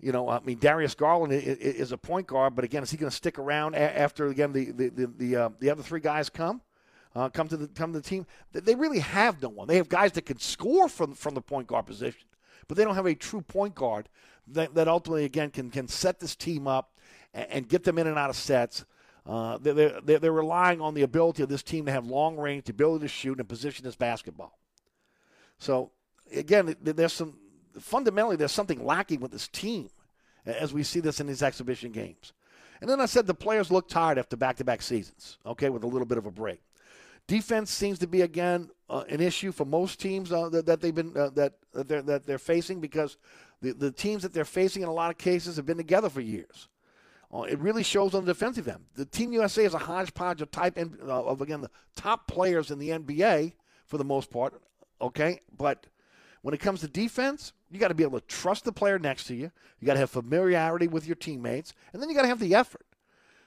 you 0.00 0.12
know, 0.12 0.28
I 0.28 0.40
mean, 0.40 0.58
Darius 0.58 0.94
Garland 0.94 1.32
is 1.32 1.92
a 1.92 1.98
point 1.98 2.26
guard, 2.26 2.54
but 2.54 2.64
again, 2.64 2.82
is 2.82 2.90
he 2.90 2.96
going 2.96 3.10
to 3.10 3.16
stick 3.16 3.38
around 3.38 3.74
after 3.74 4.28
again 4.28 4.52
the 4.52 4.70
the 4.70 4.88
the 4.90 5.06
the, 5.06 5.36
uh, 5.36 5.48
the 5.58 5.70
other 5.70 5.82
three 5.82 6.00
guys 6.00 6.30
come? 6.30 6.60
Uh, 7.16 7.28
come 7.28 7.48
to 7.48 7.56
the 7.56 7.68
come 7.68 7.92
to 7.92 8.00
the 8.00 8.08
team. 8.08 8.26
They 8.52 8.74
really 8.74 9.00
have 9.00 9.42
no 9.42 9.48
one. 9.48 9.66
They 9.66 9.76
have 9.76 9.88
guys 9.88 10.12
that 10.12 10.26
can 10.26 10.38
score 10.38 10.88
from 10.88 11.14
from 11.14 11.34
the 11.34 11.40
point 11.40 11.66
guard 11.66 11.86
position, 11.86 12.28
but 12.68 12.76
they 12.76 12.84
don't 12.84 12.94
have 12.94 13.06
a 13.06 13.14
true 13.14 13.40
point 13.40 13.74
guard 13.74 14.08
that, 14.48 14.74
that 14.74 14.88
ultimately 14.88 15.24
again 15.24 15.50
can 15.50 15.70
can 15.70 15.88
set 15.88 16.20
this 16.20 16.36
team 16.36 16.66
up 16.66 16.93
and, 17.34 17.46
and 17.50 17.68
get 17.68 17.84
them 17.84 17.98
in 17.98 18.06
and 18.06 18.18
out 18.18 18.30
of 18.30 18.36
sets. 18.36 18.84
Uh, 19.26 19.58
they're, 19.58 20.00
they're, 20.00 20.18
they're 20.18 20.32
relying 20.32 20.80
on 20.80 20.94
the 20.94 21.02
ability 21.02 21.42
of 21.42 21.48
this 21.48 21.62
team 21.62 21.86
to 21.86 21.92
have 21.92 22.06
long 22.06 22.36
range, 22.36 22.64
the 22.64 22.72
ability 22.72 23.04
to 23.04 23.08
shoot, 23.08 23.38
and 23.38 23.48
position 23.48 23.84
this 23.84 23.96
basketball. 23.96 24.58
So 25.58 25.92
again, 26.34 26.74
there's 26.80 27.12
some 27.12 27.38
fundamentally 27.78 28.36
there's 28.36 28.52
something 28.52 28.84
lacking 28.84 29.20
with 29.20 29.32
this 29.32 29.48
team 29.48 29.90
as 30.46 30.72
we 30.72 30.82
see 30.82 31.00
this 31.00 31.20
in 31.20 31.26
these 31.26 31.42
exhibition 31.42 31.90
games. 31.90 32.32
And 32.80 32.90
then 32.90 33.00
I 33.00 33.06
said 33.06 33.26
the 33.26 33.34
players 33.34 33.70
look 33.70 33.88
tired 33.88 34.18
after 34.18 34.36
back-to-back 34.36 34.82
seasons. 34.82 35.38
Okay, 35.46 35.70
with 35.70 35.84
a 35.84 35.86
little 35.86 36.06
bit 36.06 36.18
of 36.18 36.26
a 36.26 36.30
break. 36.30 36.60
Defense 37.26 37.70
seems 37.70 37.98
to 38.00 38.06
be 38.06 38.20
again 38.20 38.68
uh, 38.90 39.04
an 39.08 39.20
issue 39.20 39.52
for 39.52 39.64
most 39.64 39.98
teams 39.98 40.30
uh, 40.30 40.50
that, 40.50 40.66
that, 40.66 40.80
they've 40.82 40.94
been 40.94 41.16
uh, 41.16 41.30
that 41.30 41.54
that 41.72 41.88
they're, 41.88 42.02
that 42.02 42.26
they're 42.26 42.38
facing 42.38 42.80
because 42.80 43.16
the, 43.62 43.72
the 43.72 43.90
teams 43.90 44.22
that 44.22 44.34
they're 44.34 44.44
facing 44.44 44.82
in 44.82 44.88
a 44.88 44.92
lot 44.92 45.10
of 45.10 45.16
cases 45.16 45.56
have 45.56 45.64
been 45.64 45.78
together 45.78 46.10
for 46.10 46.20
years. 46.20 46.68
Uh, 47.34 47.42
it 47.42 47.58
really 47.58 47.82
shows 47.82 48.14
on 48.14 48.24
the 48.24 48.32
defensive 48.32 48.68
end. 48.68 48.84
The 48.94 49.04
Team 49.04 49.32
USA 49.32 49.64
is 49.64 49.74
a 49.74 49.78
hodgepodge 49.78 50.40
of 50.40 50.50
type 50.50 50.78
uh, 50.78 51.24
of 51.24 51.40
again 51.40 51.60
the 51.60 51.70
top 51.96 52.28
players 52.28 52.70
in 52.70 52.78
the 52.78 52.90
NBA 52.90 53.54
for 53.86 53.98
the 53.98 54.04
most 54.04 54.30
part. 54.30 54.60
Okay, 55.00 55.40
but 55.56 55.86
when 56.42 56.54
it 56.54 56.60
comes 56.60 56.80
to 56.80 56.88
defense, 56.88 57.52
you 57.70 57.80
got 57.80 57.88
to 57.88 57.94
be 57.94 58.04
able 58.04 58.20
to 58.20 58.26
trust 58.26 58.64
the 58.64 58.72
player 58.72 58.98
next 58.98 59.24
to 59.24 59.34
you. 59.34 59.50
You 59.80 59.86
got 59.86 59.94
to 59.94 60.00
have 60.00 60.10
familiarity 60.10 60.86
with 60.86 61.06
your 61.06 61.16
teammates, 61.16 61.72
and 61.92 62.00
then 62.00 62.08
you 62.08 62.14
got 62.14 62.22
to 62.22 62.28
have 62.28 62.38
the 62.38 62.54
effort. 62.54 62.86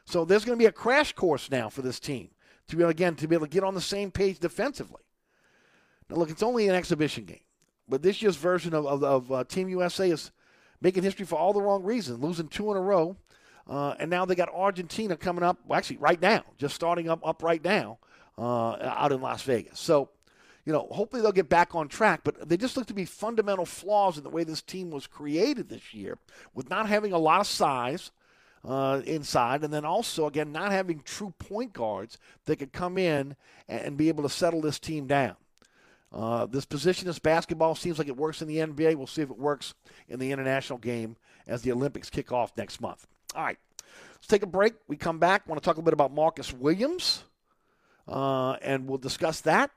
So 0.05 0.25
there's 0.25 0.43
going 0.43 0.57
to 0.57 0.61
be 0.61 0.67
a 0.67 0.71
crash 0.71 1.13
course 1.13 1.49
now 1.49 1.69
for 1.69 1.81
this 1.81 1.99
team 1.99 2.29
to 2.67 2.75
be 2.75 2.83
able, 2.83 2.91
again 2.91 3.15
to 3.15 3.27
be 3.27 3.35
able 3.35 3.45
to 3.45 3.51
get 3.51 3.63
on 3.63 3.75
the 3.75 3.81
same 3.81 4.11
page 4.11 4.39
defensively. 4.39 5.01
Now, 6.09 6.17
look, 6.17 6.29
it's 6.29 6.43
only 6.43 6.67
an 6.67 6.75
exhibition 6.75 7.23
game, 7.23 7.39
but 7.87 8.01
this 8.01 8.21
year's 8.21 8.35
version 8.35 8.73
of, 8.73 8.85
of, 8.85 9.03
of 9.03 9.31
uh, 9.31 9.43
Team 9.45 9.69
USA 9.69 10.09
is 10.09 10.31
making 10.81 11.03
history 11.03 11.25
for 11.25 11.37
all 11.37 11.53
the 11.53 11.61
wrong 11.61 11.83
reasons, 11.83 12.19
losing 12.19 12.47
two 12.47 12.69
in 12.71 12.77
a 12.77 12.81
row, 12.81 13.15
uh, 13.69 13.95
and 13.99 14.09
now 14.09 14.25
they 14.25 14.35
got 14.35 14.49
Argentina 14.53 15.17
coming 15.17 15.43
up. 15.43 15.59
Well, 15.65 15.77
actually, 15.77 15.97
right 15.97 16.21
now, 16.21 16.43
just 16.57 16.75
starting 16.75 17.09
up 17.09 17.25
up 17.25 17.43
right 17.43 17.63
now 17.63 17.99
uh, 18.37 18.77
out 18.81 19.11
in 19.11 19.21
Las 19.21 19.41
Vegas. 19.43 19.79
So 19.79 20.09
you 20.67 20.73
know, 20.73 20.87
hopefully 20.91 21.21
they'll 21.21 21.31
get 21.31 21.47
back 21.47 21.75
on 21.75 21.87
track. 21.87 22.21
But 22.25 22.49
they 22.49 22.57
just 22.57 22.75
look 22.75 22.87
to 22.87 22.93
be 22.93 23.05
fundamental 23.05 23.65
flaws 23.65 24.17
in 24.17 24.25
the 24.25 24.29
way 24.29 24.43
this 24.43 24.61
team 24.61 24.91
was 24.91 25.07
created 25.07 25.69
this 25.69 25.93
year, 25.93 26.17
with 26.53 26.69
not 26.69 26.89
having 26.89 27.13
a 27.13 27.17
lot 27.17 27.39
of 27.39 27.47
size 27.47 28.11
uh, 28.65 29.01
inside, 29.05 29.63
and 29.63 29.73
then 29.73 29.85
also 29.85 30.27
again 30.27 30.51
not 30.51 30.73
having 30.73 30.99
true 30.99 31.33
point 31.39 31.71
guards 31.71 32.17
that 32.45 32.57
could 32.57 32.73
come 32.73 32.97
in 32.97 33.37
and, 33.69 33.95
be 33.95 34.09
able 34.09 34.23
to 34.23 34.29
settle 34.29 34.59
this 34.59 34.77
team 34.77 35.07
down. 35.07 35.37
Uh, 36.11 36.45
this 36.45 36.65
positionless 36.65 37.21
basketball 37.21 37.75
seems 37.75 37.97
like 37.97 38.09
it 38.09 38.17
works 38.17 38.41
in 38.41 38.47
the 38.49 38.57
NBA. 38.57 38.95
We'll 38.95 39.07
see 39.07 39.21
if 39.21 39.29
it 39.29 39.37
works 39.39 39.73
in 40.09 40.19
the 40.19 40.31
international 40.33 40.79
game 40.79 41.15
as 41.47 41.61
the 41.61 41.71
Olympics 41.71 42.09
kick 42.09 42.33
off 42.33 42.55
next 42.57 42.81
month. 42.81 43.07
All 43.37 43.43
right, 43.43 43.59
let's 44.15 44.25
take 44.25 44.41
a 44.41 44.47
break. 44.47 44.73
We 44.87 44.97
come 44.97 45.19
back. 45.19 45.43
I 45.45 45.49
want 45.51 45.61
to 45.61 45.65
talk 45.65 45.75
a 45.75 45.79
little 45.79 45.85
bit 45.85 45.93
about 45.93 46.11
Marcus 46.11 46.51
Williams, 46.51 47.23
uh, 48.07 48.53
and 48.53 48.87
we'll 48.87 48.97
discuss 48.97 49.41
that. 49.41 49.69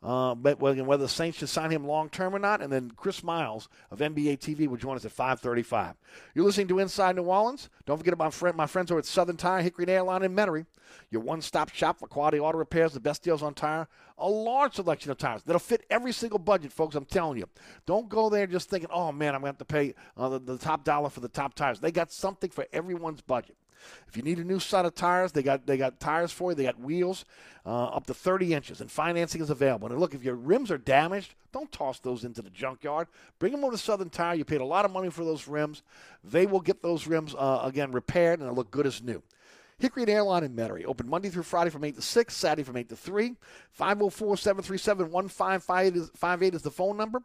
Uh, 0.00 0.32
but 0.34 0.60
whether 0.60 0.96
the 0.96 1.08
Saints 1.08 1.38
should 1.38 1.48
sign 1.48 1.70
him 1.70 1.84
long 1.84 2.08
term 2.08 2.34
or 2.34 2.38
not, 2.38 2.62
and 2.62 2.72
then 2.72 2.92
Chris 2.96 3.24
Miles 3.24 3.68
of 3.90 3.98
NBA 3.98 4.38
TV 4.38 4.68
will 4.68 4.76
join 4.76 4.96
us 4.96 5.04
at 5.04 5.10
5:35. 5.10 5.96
You're 6.34 6.44
listening 6.44 6.68
to 6.68 6.78
Inside 6.78 7.16
New 7.16 7.24
Orleans. 7.24 7.68
Don't 7.84 7.98
forget 7.98 8.14
about 8.14 8.32
friend, 8.32 8.56
my 8.56 8.66
friends 8.66 8.92
over 8.92 9.00
at 9.00 9.06
Southern 9.06 9.36
Tire, 9.36 9.60
Hickory 9.60 9.84
and 9.84 9.90
Airline 9.90 10.22
in 10.22 10.34
Metairie. 10.36 10.66
Your 11.10 11.22
one-stop 11.22 11.70
shop 11.70 11.98
for 11.98 12.06
quality 12.06 12.38
auto 12.38 12.58
repairs, 12.58 12.92
the 12.92 13.00
best 13.00 13.22
deals 13.22 13.42
on 13.42 13.54
tire, 13.54 13.88
a 14.16 14.28
large 14.28 14.74
selection 14.74 15.10
of 15.10 15.18
tires 15.18 15.42
that'll 15.42 15.58
fit 15.58 15.84
every 15.90 16.12
single 16.12 16.38
budget, 16.38 16.72
folks. 16.72 16.94
I'm 16.94 17.04
telling 17.04 17.38
you. 17.38 17.46
Don't 17.84 18.08
go 18.08 18.30
there 18.30 18.46
just 18.46 18.70
thinking, 18.70 18.90
"Oh 18.92 19.10
man, 19.12 19.34
I'm 19.34 19.40
going 19.40 19.52
to 19.52 19.58
have 19.58 19.58
to 19.58 19.64
pay 19.64 19.94
uh, 20.16 20.28
the, 20.28 20.38
the 20.38 20.58
top 20.58 20.84
dollar 20.84 21.10
for 21.10 21.20
the 21.20 21.28
top 21.28 21.54
tires." 21.54 21.80
They 21.80 21.90
got 21.90 22.12
something 22.12 22.50
for 22.50 22.66
everyone's 22.72 23.20
budget. 23.20 23.56
If 24.08 24.16
you 24.16 24.22
need 24.22 24.38
a 24.38 24.44
new 24.44 24.58
set 24.58 24.84
of 24.84 24.94
tires, 24.94 25.32
they 25.32 25.42
got 25.42 25.66
they 25.66 25.76
got 25.76 26.00
tires 26.00 26.32
for 26.32 26.50
you. 26.50 26.54
They 26.54 26.64
got 26.64 26.80
wheels 26.80 27.24
uh, 27.66 27.86
up 27.86 28.06
to 28.06 28.14
30 28.14 28.54
inches, 28.54 28.80
and 28.80 28.90
financing 28.90 29.40
is 29.40 29.50
available. 29.50 29.88
And 29.88 29.98
look, 29.98 30.14
if 30.14 30.22
your 30.22 30.34
rims 30.34 30.70
are 30.70 30.78
damaged, 30.78 31.34
don't 31.52 31.70
toss 31.70 31.98
those 32.00 32.24
into 32.24 32.42
the 32.42 32.50
junkyard. 32.50 33.08
Bring 33.38 33.52
them 33.52 33.64
over 33.64 33.72
to 33.72 33.78
Southern 33.78 34.10
Tire. 34.10 34.34
You 34.34 34.44
paid 34.44 34.60
a 34.60 34.64
lot 34.64 34.84
of 34.84 34.90
money 34.90 35.10
for 35.10 35.24
those 35.24 35.48
rims. 35.48 35.82
They 36.24 36.46
will 36.46 36.60
get 36.60 36.82
those 36.82 37.06
rims 37.06 37.34
uh, 37.34 37.60
again 37.62 37.92
repaired, 37.92 38.40
and 38.40 38.48
they'll 38.48 38.54
look 38.54 38.70
good 38.70 38.86
as 38.86 39.02
new. 39.02 39.22
Hickory 39.78 40.02
and 40.02 40.10
Airline 40.10 40.42
in 40.42 40.56
Metairie. 40.56 40.84
Open 40.84 41.08
Monday 41.08 41.28
through 41.28 41.44
Friday 41.44 41.70
from 41.70 41.84
8 41.84 41.94
to 41.94 42.02
6, 42.02 42.34
Saturday 42.34 42.64
from 42.64 42.76
8 42.76 42.88
to 42.88 42.96
3. 42.96 43.36
504 43.70 44.36
737 44.36 45.10
1558 45.10 46.54
is 46.54 46.62
the 46.62 46.70
phone 46.70 46.96
number. 46.96 47.22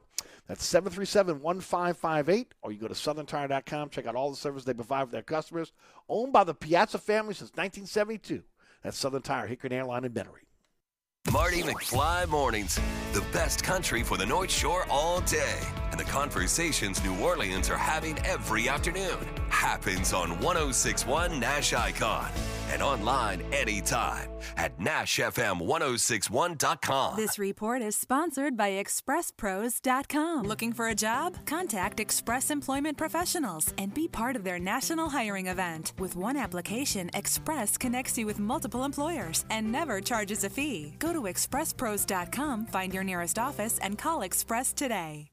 That's 0.47 0.63
737 0.63 1.41
1558. 1.41 2.53
Or 2.61 2.71
you 2.71 2.79
go 2.79 2.87
to 2.87 2.93
southerntire.com, 2.93 3.89
check 3.89 4.05
out 4.05 4.15
all 4.15 4.29
the 4.29 4.37
services 4.37 4.65
they 4.65 4.73
provide 4.73 5.07
for 5.07 5.11
their 5.11 5.23
customers. 5.23 5.71
Owned 6.07 6.31
by 6.31 6.43
the 6.43 6.53
Piazza 6.53 6.99
family 6.99 7.33
since 7.33 7.49
1972. 7.51 8.43
That's 8.83 8.97
Southern 8.97 9.23
Tire, 9.23 9.47
Hickory 9.47 9.69
and 9.69 9.79
Airline 9.79 10.05
in 10.05 10.11
Metairie. 10.11 10.45
Marty 11.31 11.63
McFly 11.63 12.27
Mornings, 12.27 12.79
the 13.13 13.23
best 13.31 13.63
country 13.63 14.03
for 14.03 14.17
the 14.17 14.25
North 14.25 14.51
Shore 14.51 14.85
all 14.89 15.21
day. 15.21 15.57
And 15.89 15.99
the 15.99 16.03
conversations 16.03 17.01
New 17.01 17.17
Orleans 17.21 17.69
are 17.69 17.77
having 17.77 18.19
every 18.19 18.67
afternoon 18.67 19.17
happens 19.47 20.11
on 20.11 20.31
1061 20.41 21.39
Nash 21.39 21.73
Icon 21.73 22.29
and 22.73 22.81
online 22.81 23.41
anytime 23.53 24.29
at 24.57 24.77
NashFM1061.com. 24.79 27.15
This 27.15 27.39
report 27.39 27.81
is 27.81 27.95
sponsored 27.95 28.57
by 28.57 28.71
ExpressPros.com. 28.71 30.45
Looking 30.45 30.73
for 30.73 30.87
a 30.87 30.95
job? 30.95 31.37
Contact 31.45 31.99
Express 31.99 32.49
Employment 32.49 32.97
Professionals 32.97 33.73
and 33.77 33.93
be 33.93 34.07
part 34.07 34.35
of 34.35 34.43
their 34.43 34.59
national 34.59 35.09
hiring 35.09 35.47
event. 35.47 35.93
With 35.99 36.15
one 36.15 36.35
application, 36.35 37.11
Express 37.13 37.77
connects 37.77 38.17
you 38.17 38.25
with 38.25 38.39
multiple 38.39 38.83
employers 38.83 39.45
and 39.49 39.71
never 39.71 40.01
charges 40.01 40.43
a 40.43 40.49
fee. 40.49 40.95
Go 40.99 41.13
to 41.13 41.21
ExpressPros.com, 41.21 42.65
find 42.65 42.93
your 42.93 43.03
nearest 43.03 43.37
office, 43.37 43.77
and 43.79 43.97
call 43.97 44.23
Express 44.23 44.73
today. 44.73 45.32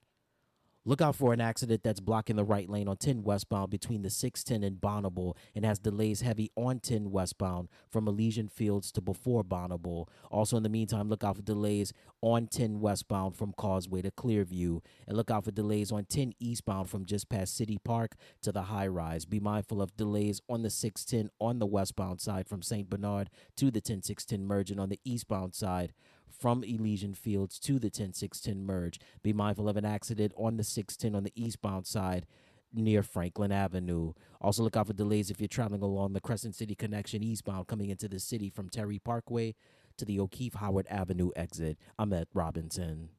Look 0.86 1.02
out 1.02 1.14
for 1.14 1.34
an 1.34 1.42
accident 1.42 1.82
that's 1.82 2.00
blocking 2.00 2.36
the 2.36 2.44
right 2.44 2.68
lane 2.68 2.88
on 2.88 2.96
10 2.96 3.22
westbound 3.22 3.70
between 3.70 4.00
the 4.00 4.08
610 4.08 4.66
and 4.66 4.80
Bonnabel 4.80 5.36
and 5.54 5.62
has 5.62 5.78
delays 5.78 6.22
heavy 6.22 6.50
on 6.56 6.80
10 6.80 7.10
westbound 7.10 7.68
from 7.90 8.08
Elysian 8.08 8.48
Fields 8.48 8.90
to 8.92 9.02
before 9.02 9.44
Bonnabel. 9.44 10.08
Also, 10.30 10.56
in 10.56 10.62
the 10.62 10.70
meantime, 10.70 11.10
look 11.10 11.22
out 11.22 11.36
for 11.36 11.42
delays 11.42 11.92
on 12.22 12.46
10 12.46 12.80
westbound 12.80 13.36
from 13.36 13.52
Causeway 13.52 14.00
to 14.00 14.10
Clearview. 14.10 14.80
And 15.06 15.18
look 15.18 15.30
out 15.30 15.44
for 15.44 15.50
delays 15.50 15.92
on 15.92 16.06
10 16.06 16.32
eastbound 16.40 16.88
from 16.88 17.04
just 17.04 17.28
past 17.28 17.54
City 17.54 17.76
Park 17.84 18.12
to 18.40 18.50
the 18.50 18.62
high 18.62 18.86
rise. 18.86 19.26
Be 19.26 19.38
mindful 19.38 19.82
of 19.82 19.94
delays 19.98 20.40
on 20.48 20.62
the 20.62 20.70
610 20.70 21.30
on 21.38 21.58
the 21.58 21.66
westbound 21.66 22.22
side 22.22 22.48
from 22.48 22.62
St. 22.62 22.88
Bernard 22.88 23.28
to 23.56 23.70
the 23.70 23.82
10610 23.82 24.46
merge 24.46 24.70
and 24.70 24.80
on 24.80 24.88
the 24.88 25.00
eastbound 25.04 25.54
side 25.54 25.92
from 26.38 26.64
Elysian 26.64 27.14
Fields 27.14 27.58
to 27.60 27.78
the 27.78 27.90
10610 27.90 28.64
merge. 28.64 29.00
Be 29.22 29.32
mindful 29.32 29.68
of 29.68 29.76
an 29.76 29.84
accident 29.84 30.32
on 30.36 30.56
the 30.56 30.64
610 30.64 31.16
on 31.16 31.24
the 31.24 31.32
eastbound 31.34 31.86
side 31.86 32.26
near 32.72 33.02
Franklin 33.02 33.52
Avenue. 33.52 34.12
Also, 34.40 34.62
look 34.62 34.76
out 34.76 34.86
for 34.86 34.92
delays 34.92 35.30
if 35.30 35.40
you're 35.40 35.48
traveling 35.48 35.82
along 35.82 36.12
the 36.12 36.20
Crescent 36.20 36.54
City 36.54 36.74
Connection 36.74 37.22
eastbound 37.22 37.66
coming 37.66 37.90
into 37.90 38.08
the 38.08 38.20
city 38.20 38.48
from 38.48 38.68
Terry 38.68 38.98
Parkway 38.98 39.54
to 39.96 40.04
the 40.04 40.20
O'Keefe 40.20 40.54
Howard 40.54 40.86
Avenue 40.88 41.30
exit. 41.36 41.78
I'm 41.98 42.12
at 42.12 42.28
Robinson. 42.32 43.10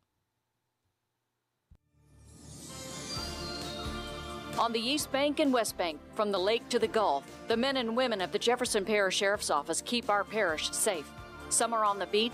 On 4.59 4.73
the 4.73 4.79
East 4.79 5.11
Bank 5.11 5.39
and 5.39 5.51
West 5.51 5.77
Bank, 5.77 5.99
from 6.13 6.31
the 6.31 6.38
lake 6.38 6.67
to 6.69 6.77
the 6.77 6.88
Gulf, 6.88 7.23
the 7.47 7.57
men 7.57 7.77
and 7.77 7.95
women 7.95 8.21
of 8.21 8.31
the 8.31 8.39
Jefferson 8.39 8.85
Parish 8.85 9.17
Sheriff's 9.17 9.49
Office 9.49 9.81
keep 9.81 10.09
our 10.09 10.23
parish 10.23 10.71
safe. 10.71 11.09
Some 11.49 11.73
are 11.73 11.85
on 11.85 11.99
the 11.99 12.05
beat, 12.07 12.33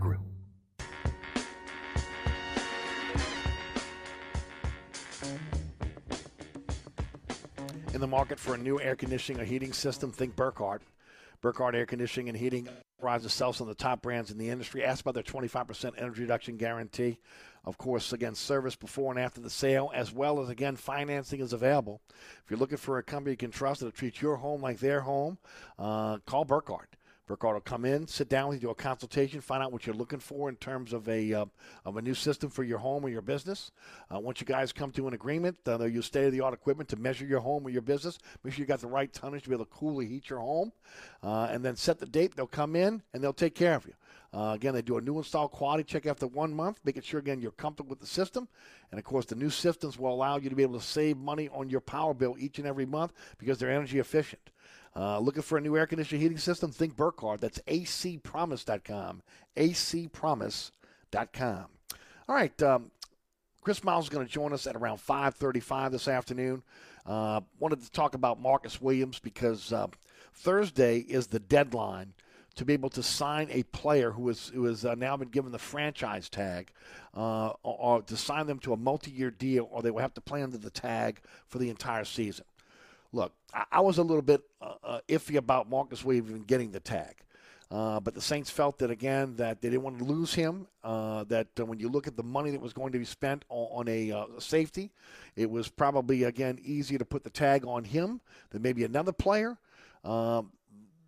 In 7.93 7.99
the 7.99 8.07
market 8.07 8.39
for 8.39 8.55
a 8.55 8.57
new 8.57 8.79
air 8.79 8.95
conditioning 8.95 9.41
or 9.41 9.45
heating 9.45 9.73
system, 9.73 10.11
think 10.11 10.35
Burkhardt. 10.35 10.81
Burkhardt 11.41 11.75
Air 11.75 11.85
Conditioning 11.85 12.29
and 12.29 12.37
Heating 12.37 12.67
prides 12.99 13.25
itself 13.25 13.59
on 13.61 13.67
the 13.67 13.75
top 13.75 14.01
brands 14.01 14.31
in 14.31 14.37
the 14.37 14.49
industry. 14.49 14.83
Ask 14.83 15.01
about 15.01 15.15
their 15.15 15.23
25% 15.23 15.93
energy 15.97 16.21
reduction 16.21 16.55
guarantee. 16.55 17.17
Of 17.65 17.77
course, 17.77 18.13
again, 18.13 18.35
service 18.35 18.75
before 18.75 19.11
and 19.11 19.19
after 19.19 19.41
the 19.41 19.49
sale, 19.49 19.91
as 19.93 20.13
well 20.13 20.39
as, 20.39 20.49
again, 20.49 20.75
financing 20.75 21.41
is 21.41 21.51
available. 21.51 22.01
If 22.43 22.49
you're 22.49 22.59
looking 22.59 22.77
for 22.77 22.97
a 22.97 23.03
company 23.03 23.33
you 23.33 23.37
can 23.37 23.51
trust 23.51 23.81
that'll 23.81 23.91
treat 23.91 24.21
your 24.21 24.37
home 24.37 24.61
like 24.61 24.79
their 24.79 25.01
home, 25.01 25.37
uh, 25.77 26.19
call 26.25 26.45
Burkhardt. 26.45 26.95
Burkhardt 27.27 27.53
will 27.53 27.61
come 27.61 27.85
in, 27.85 28.07
sit 28.07 28.29
down 28.29 28.49
with 28.49 28.61
you, 28.61 28.67
do 28.67 28.71
a 28.71 28.75
consultation, 28.75 29.41
find 29.41 29.63
out 29.63 29.71
what 29.71 29.85
you're 29.85 29.95
looking 29.95 30.19
for 30.19 30.49
in 30.49 30.55
terms 30.55 30.91
of 30.91 31.07
a 31.07 31.33
uh, 31.33 31.45
of 31.85 31.97
a 31.97 32.01
new 32.01 32.13
system 32.13 32.49
for 32.49 32.63
your 32.63 32.79
home 32.79 33.05
or 33.05 33.09
your 33.09 33.21
business. 33.21 33.71
Uh, 34.13 34.19
once 34.19 34.41
you 34.41 34.47
guys 34.47 34.73
come 34.73 34.91
to 34.91 35.07
an 35.07 35.13
agreement, 35.13 35.57
uh, 35.65 35.77
they'll 35.77 35.87
use 35.87 36.05
state 36.05 36.25
of 36.25 36.31
the 36.31 36.41
art 36.41 36.53
equipment 36.53 36.89
to 36.89 36.97
measure 36.97 37.25
your 37.25 37.39
home 37.39 37.65
or 37.65 37.69
your 37.69 37.81
business. 37.81 38.17
Make 38.43 38.53
sure 38.53 38.61
you 38.61 38.65
got 38.65 38.81
the 38.81 38.87
right 38.87 39.11
tonnage 39.13 39.43
to 39.43 39.49
be 39.49 39.55
able 39.55 39.65
to 39.65 39.71
cool 39.71 39.99
or 39.99 40.03
heat 40.03 40.29
your 40.29 40.39
home, 40.39 40.71
uh, 41.23 41.47
and 41.51 41.63
then 41.63 41.75
set 41.75 41.99
the 41.99 42.05
date. 42.05 42.35
They'll 42.35 42.47
come 42.47 42.75
in 42.75 43.01
and 43.13 43.23
they'll 43.23 43.33
take 43.33 43.55
care 43.55 43.75
of 43.75 43.85
you. 43.85 43.93
Uh, 44.33 44.53
again, 44.55 44.73
they 44.73 44.81
do 44.81 44.97
a 44.97 45.01
new 45.01 45.17
install 45.17 45.49
quality 45.49 45.83
check 45.83 46.05
after 46.05 46.25
one 46.25 46.53
month, 46.53 46.79
making 46.85 47.01
sure 47.01 47.19
again 47.19 47.41
you're 47.41 47.51
comfortable 47.51 47.89
with 47.89 47.99
the 47.99 48.07
system. 48.07 48.47
And 48.89 48.97
of 48.97 49.03
course, 49.03 49.25
the 49.25 49.35
new 49.35 49.49
systems 49.49 49.99
will 49.99 50.13
allow 50.13 50.37
you 50.37 50.49
to 50.49 50.55
be 50.55 50.63
able 50.63 50.79
to 50.79 50.85
save 50.85 51.17
money 51.17 51.49
on 51.53 51.69
your 51.69 51.81
power 51.81 52.13
bill 52.13 52.35
each 52.39 52.57
and 52.57 52.67
every 52.67 52.85
month 52.85 53.11
because 53.37 53.59
they're 53.59 53.71
energy 53.71 53.99
efficient. 53.99 54.49
Uh, 54.95 55.19
looking 55.19 55.41
for 55.41 55.57
a 55.57 55.61
new 55.61 55.77
air 55.77 55.87
conditioning 55.87 56.21
heating 56.21 56.37
system? 56.37 56.71
Think 56.71 56.95
Burkhardt. 56.95 57.41
That's 57.41 57.59
acpromise.com. 57.67 59.21
acpromise.com. 59.55 61.65
All 62.27 62.35
right. 62.35 62.61
Um, 62.61 62.91
Chris 63.61 63.83
Miles 63.83 64.05
is 64.05 64.09
going 64.09 64.25
to 64.25 64.31
join 64.31 64.53
us 64.53 64.67
at 64.67 64.75
around 64.75 64.97
5:35 64.97 65.91
this 65.91 66.07
afternoon. 66.07 66.63
Uh, 67.05 67.41
wanted 67.59 67.81
to 67.81 67.91
talk 67.91 68.15
about 68.15 68.41
Marcus 68.41 68.81
Williams 68.81 69.19
because 69.19 69.71
uh, 69.71 69.87
Thursday 70.33 70.99
is 70.99 71.27
the 71.27 71.39
deadline 71.39 72.13
to 72.55 72.65
be 72.65 72.73
able 72.73 72.89
to 72.89 73.01
sign 73.01 73.47
a 73.51 73.63
player 73.63 74.11
who 74.11 74.27
is 74.29 74.51
who 74.53 74.65
has 74.65 74.83
uh, 74.83 74.95
now 74.95 75.15
been 75.15 75.29
given 75.29 75.51
the 75.51 75.59
franchise 75.59 76.27
tag, 76.27 76.71
uh, 77.15 77.49
or, 77.63 77.77
or, 77.79 78.01
to 78.01 78.17
sign 78.17 78.47
them 78.47 78.59
to 78.59 78.73
a 78.73 78.77
multi-year 78.77 79.31
deal, 79.31 79.69
or 79.71 79.81
they 79.81 79.91
will 79.91 80.01
have 80.01 80.13
to 80.15 80.21
play 80.21 80.43
under 80.43 80.57
the 80.57 80.69
tag 80.69 81.21
for 81.47 81.59
the 81.59 81.69
entire 81.69 82.03
season 82.03 82.45
look, 83.11 83.33
I, 83.53 83.65
I 83.71 83.79
was 83.81 83.97
a 83.97 84.03
little 84.03 84.21
bit 84.21 84.41
uh, 84.61 84.73
uh, 84.83 84.99
iffy 85.07 85.37
about 85.37 85.69
Marcus 85.69 86.03
Williams 86.03 86.29
even 86.29 86.43
getting 86.43 86.71
the 86.71 86.79
tag. 86.79 87.15
Uh, 87.71 88.01
but 88.01 88.13
the 88.13 88.21
Saints 88.21 88.49
felt 88.49 88.79
that 88.79 88.91
again 88.91 89.33
that 89.37 89.61
they 89.61 89.69
didn't 89.69 89.83
want 89.83 89.97
to 89.97 90.03
lose 90.03 90.33
him. 90.33 90.67
Uh, 90.83 91.23
that 91.25 91.47
uh, 91.57 91.65
when 91.65 91.79
you 91.79 91.87
look 91.87 92.05
at 92.05 92.17
the 92.17 92.23
money 92.23 92.51
that 92.51 92.59
was 92.59 92.73
going 92.73 92.91
to 92.91 92.99
be 92.99 93.05
spent 93.05 93.45
on, 93.47 93.87
on 93.87 93.87
a 93.87 94.11
uh, 94.11 94.25
safety, 94.39 94.91
it 95.37 95.49
was 95.49 95.69
probably 95.69 96.25
again 96.25 96.59
easier 96.61 96.99
to 96.99 97.05
put 97.05 97.23
the 97.23 97.29
tag 97.29 97.65
on 97.65 97.85
him 97.85 98.19
than 98.49 98.61
maybe 98.61 98.83
another 98.83 99.13
player. 99.13 99.57
Um, 100.03 100.51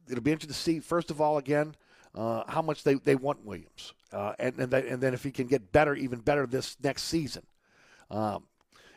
it'll 0.10 0.24
be 0.24 0.32
interesting 0.32 0.54
to 0.54 0.60
see. 0.60 0.80
First 0.80 1.12
of 1.12 1.20
all, 1.20 1.38
again, 1.38 1.76
uh, 2.16 2.44
how 2.48 2.62
much 2.62 2.84
they, 2.84 2.94
they 2.94 3.16
want 3.16 3.44
Williams, 3.44 3.94
and 4.14 4.58
and, 4.58 4.72
they, 4.72 4.88
and 4.88 5.04
then 5.04 5.14
if 5.14 5.24
he 5.24 5.32
can 5.32 5.48
get 5.48 5.74
better, 5.74 5.94
even 5.96 6.20
better 6.20 6.48
this 6.48 6.78
next 6.82 7.04
season, 7.04 7.44
um, 8.10 8.46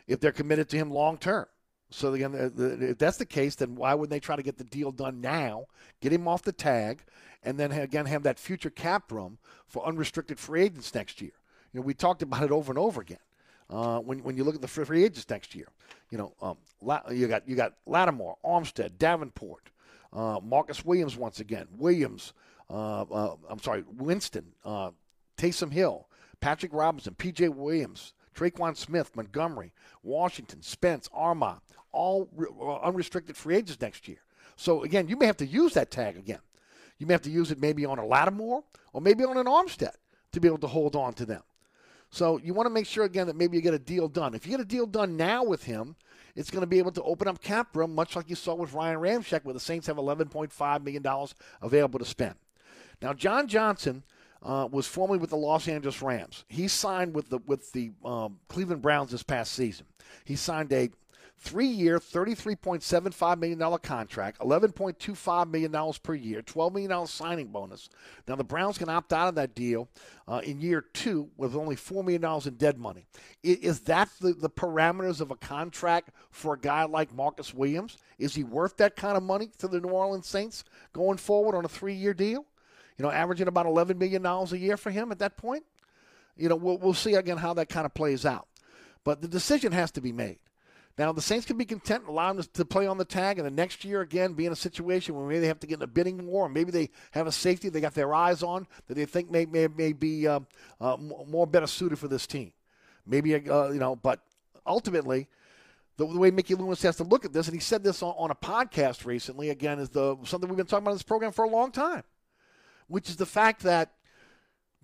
if 0.07 0.21
they're 0.21 0.31
committed 0.31 0.69
to 0.69 0.77
him 0.77 0.89
long 0.89 1.17
term. 1.17 1.47
So 1.89 2.13
again, 2.13 2.31
the, 2.31 2.89
if 2.89 2.97
that's 2.97 3.17
the 3.17 3.25
case, 3.25 3.55
then 3.55 3.75
why 3.75 3.93
wouldn't 3.93 4.11
they 4.11 4.19
try 4.19 4.35
to 4.35 4.43
get 4.43 4.57
the 4.57 4.63
deal 4.63 4.91
done 4.91 5.21
now, 5.21 5.65
get 6.01 6.11
him 6.11 6.27
off 6.27 6.41
the 6.43 6.51
tag, 6.51 7.03
and 7.43 7.57
then 7.57 7.71
again 7.71 8.05
have 8.05 8.23
that 8.23 8.39
future 8.39 8.69
cap 8.69 9.11
room 9.11 9.37
for 9.67 9.85
unrestricted 9.85 10.39
free 10.39 10.63
agents 10.63 10.93
next 10.93 11.21
year? 11.21 11.31
You 11.71 11.79
know, 11.79 11.85
we 11.85 11.93
talked 11.93 12.21
about 12.21 12.43
it 12.43 12.51
over 12.51 12.71
and 12.71 12.79
over 12.79 13.01
again. 13.01 13.19
Uh, 13.69 13.99
when 13.99 14.23
when 14.23 14.37
you 14.37 14.43
look 14.43 14.55
at 14.55 14.61
the 14.61 14.67
free 14.67 15.03
agents 15.03 15.29
next 15.29 15.53
year, 15.53 15.67
you 16.09 16.17
know, 16.17 16.33
um, 16.41 16.57
you 17.11 17.27
got 17.27 17.47
you 17.47 17.55
got 17.55 17.73
Lattimore, 17.85 18.35
Armstead, 18.43 18.97
Davenport, 18.97 19.69
uh, 20.13 20.39
Marcus 20.41 20.85
Williams 20.85 21.17
once 21.17 21.39
again, 21.39 21.67
Williams. 21.77 22.33
Uh, 22.69 23.01
uh 23.03 23.35
I'm 23.49 23.59
sorry, 23.59 23.83
Winston, 23.97 24.45
uh, 24.65 24.91
Taysom 25.37 25.71
Hill, 25.71 26.07
Patrick 26.39 26.73
Robinson, 26.73 27.15
P.J. 27.15 27.49
Williams, 27.49 28.13
Tre'Quan 28.35 28.75
Smith, 28.75 29.15
Montgomery, 29.15 29.73
Washington, 30.03 30.61
Spence, 30.61 31.09
Armah, 31.09 31.59
all 31.91 32.29
uh, 32.39 32.87
unrestricted 32.87 33.35
free 33.37 33.55
agents 33.55 33.81
next 33.81 34.07
year. 34.07 34.19
So 34.55 34.83
again, 34.83 35.07
you 35.07 35.17
may 35.17 35.25
have 35.25 35.37
to 35.37 35.45
use 35.45 35.73
that 35.73 35.91
tag 35.91 36.17
again. 36.17 36.39
You 36.97 37.05
may 37.05 37.13
have 37.13 37.21
to 37.23 37.29
use 37.29 37.51
it 37.51 37.59
maybe 37.59 37.85
on 37.85 37.99
a 37.99 38.05
Lattimore 38.05 38.63
or 38.93 39.01
maybe 39.01 39.23
on 39.23 39.37
an 39.37 39.45
Armstead 39.45 39.93
to 40.31 40.39
be 40.39 40.47
able 40.47 40.57
to 40.59 40.67
hold 40.67 40.95
on 40.95 41.13
to 41.13 41.25
them. 41.25 41.43
So 42.09 42.37
you 42.37 42.53
want 42.53 42.67
to 42.67 42.73
make 42.73 42.85
sure 42.85 43.03
again 43.03 43.27
that 43.27 43.35
maybe 43.35 43.57
you 43.57 43.61
get 43.61 43.73
a 43.73 43.79
deal 43.79 44.07
done. 44.07 44.33
If 44.33 44.45
you 44.45 44.51
get 44.51 44.61
a 44.61 44.65
deal 44.65 44.85
done 44.85 45.17
now 45.17 45.43
with 45.43 45.63
him, 45.63 45.95
it's 46.35 46.49
going 46.49 46.61
to 46.61 46.67
be 46.67 46.79
able 46.79 46.91
to 46.91 47.03
open 47.03 47.27
up 47.27 47.41
cap 47.41 47.75
room, 47.75 47.93
much 47.93 48.15
like 48.15 48.29
you 48.29 48.35
saw 48.35 48.55
with 48.55 48.73
Ryan 48.73 48.99
Ramczyk, 48.99 49.43
where 49.43 49.53
the 49.53 49.59
Saints 49.59 49.87
have 49.87 49.97
$11.5 49.97 50.83
million 50.83 51.27
available 51.61 51.99
to 51.99 52.05
spend. 52.05 52.35
Now, 53.01 53.13
John 53.13 53.47
Johnson 53.47 54.03
uh, 54.43 54.67
was 54.71 54.87
formerly 54.87 55.19
with 55.19 55.31
the 55.31 55.37
Los 55.37 55.67
Angeles 55.67 56.01
Rams. 56.01 56.45
He 56.47 56.67
signed 56.67 57.13
with 57.13 57.29
the 57.29 57.39
with 57.39 57.71
the 57.71 57.91
um, 58.05 58.39
Cleveland 58.47 58.81
Browns 58.81 59.11
this 59.11 59.23
past 59.23 59.53
season. 59.53 59.87
He 60.25 60.35
signed 60.35 60.71
a 60.71 60.89
three 61.39 61.67
year, 61.67 61.99
$33.75 61.99 63.39
million 63.39 63.77
contract, 63.79 64.39
$11.25 64.39 65.49
million 65.49 65.93
per 66.01 66.13
year, 66.13 66.41
$12 66.41 66.73
million 66.73 67.07
signing 67.07 67.47
bonus. 67.47 67.89
Now, 68.27 68.35
the 68.35 68.43
Browns 68.43 68.77
can 68.77 68.89
opt 68.89 69.13
out 69.13 69.27
of 69.27 69.35
that 69.35 69.53
deal 69.53 69.87
uh, 70.27 70.41
in 70.43 70.59
year 70.59 70.81
two 70.93 71.29
with 71.37 71.55
only 71.55 71.75
$4 71.75 72.03
million 72.03 72.41
in 72.45 72.55
dead 72.55 72.77
money. 72.77 73.05
Is 73.43 73.81
that 73.81 74.09
the, 74.19 74.33
the 74.33 74.49
parameters 74.49 75.21
of 75.21 75.31
a 75.31 75.35
contract 75.35 76.09
for 76.31 76.55
a 76.55 76.59
guy 76.59 76.85
like 76.85 77.13
Marcus 77.13 77.53
Williams? 77.53 77.97
Is 78.17 78.35
he 78.35 78.43
worth 78.43 78.77
that 78.77 78.95
kind 78.95 79.15
of 79.15 79.23
money 79.23 79.49
to 79.59 79.67
the 79.67 79.79
New 79.79 79.89
Orleans 79.89 80.27
Saints 80.27 80.63
going 80.93 81.17
forward 81.17 81.55
on 81.55 81.65
a 81.65 81.69
three 81.69 81.93
year 81.93 82.13
deal? 82.13 82.45
You 82.97 83.03
know, 83.03 83.11
averaging 83.11 83.47
about 83.47 83.67
$11 83.67 83.97
million 83.97 84.25
a 84.25 84.55
year 84.55 84.75
for 84.75 84.89
him 84.89 85.11
at 85.11 85.19
that 85.19 85.37
point? 85.37 85.63
You 86.35 86.49
know, 86.49 86.55
we'll, 86.55 86.77
we'll 86.79 86.93
see 86.95 87.13
again 87.13 87.37
how 87.37 87.53
that 87.55 87.69
kind 87.69 87.85
of 87.85 87.93
plays 87.93 88.25
out. 88.25 88.47
But 89.03 89.21
the 89.21 89.27
decision 89.27 89.71
has 89.71 89.91
to 89.91 90.01
be 90.01 90.11
made. 90.11 90.39
Now, 90.97 91.11
the 91.11 91.21
Saints 91.21 91.45
can 91.45 91.57
be 91.57 91.65
content 91.65 92.01
and 92.01 92.09
allow 92.09 92.33
them 92.33 92.43
to 92.53 92.65
play 92.65 92.87
on 92.87 92.97
the 92.97 93.05
tag, 93.05 93.37
and 93.37 93.45
the 93.45 93.51
next 93.51 93.85
year, 93.85 94.01
again, 94.01 94.33
be 94.33 94.47
in 94.47 94.51
a 94.51 94.55
situation 94.55 95.13
where 95.13 95.27
maybe 95.27 95.41
they 95.41 95.47
have 95.47 95.59
to 95.59 95.67
get 95.67 95.77
in 95.77 95.83
a 95.83 95.87
bidding 95.87 96.25
war, 96.25 96.49
maybe 96.49 96.71
they 96.71 96.89
have 97.11 97.27
a 97.27 97.31
safety 97.31 97.69
they 97.69 97.81
got 97.81 97.93
their 97.93 98.15
eyes 98.15 98.41
on 98.41 98.65
that 98.87 98.95
they 98.95 99.05
think 99.05 99.29
may, 99.29 99.45
may, 99.45 99.67
may 99.67 99.93
be 99.93 100.27
uh, 100.27 100.39
uh, 100.81 100.97
more 100.97 101.45
better 101.45 101.67
suited 101.67 101.99
for 101.99 102.07
this 102.07 102.25
team. 102.25 102.51
Maybe, 103.05 103.35
uh, 103.35 103.69
you 103.69 103.79
know, 103.79 103.95
but 103.95 104.21
ultimately, 104.65 105.27
the, 105.97 106.07
the, 106.07 106.17
way 106.17 106.31
Mickey 106.31 106.55
Loomis 106.55 106.81
has 106.81 106.97
to 106.97 107.03
look 107.03 107.25
at 107.25 107.33
this, 107.33 107.47
and 107.47 107.53
he 107.53 107.61
said 107.61 107.83
this 107.83 108.01
on, 108.01 108.15
on 108.17 108.31
a 108.31 108.35
podcast 108.35 109.05
recently, 109.05 109.51
again, 109.51 109.77
is 109.77 109.89
the 109.89 110.17
something 110.23 110.49
we've 110.49 110.57
been 110.57 110.65
talking 110.65 110.83
about 110.83 110.91
in 110.91 110.97
this 110.97 111.03
program 111.03 111.31
for 111.31 111.45
a 111.45 111.49
long 111.49 111.71
time, 111.71 112.03
which 112.87 113.07
is 113.07 113.17
the 113.17 113.25
fact 113.25 113.61
that 113.63 113.91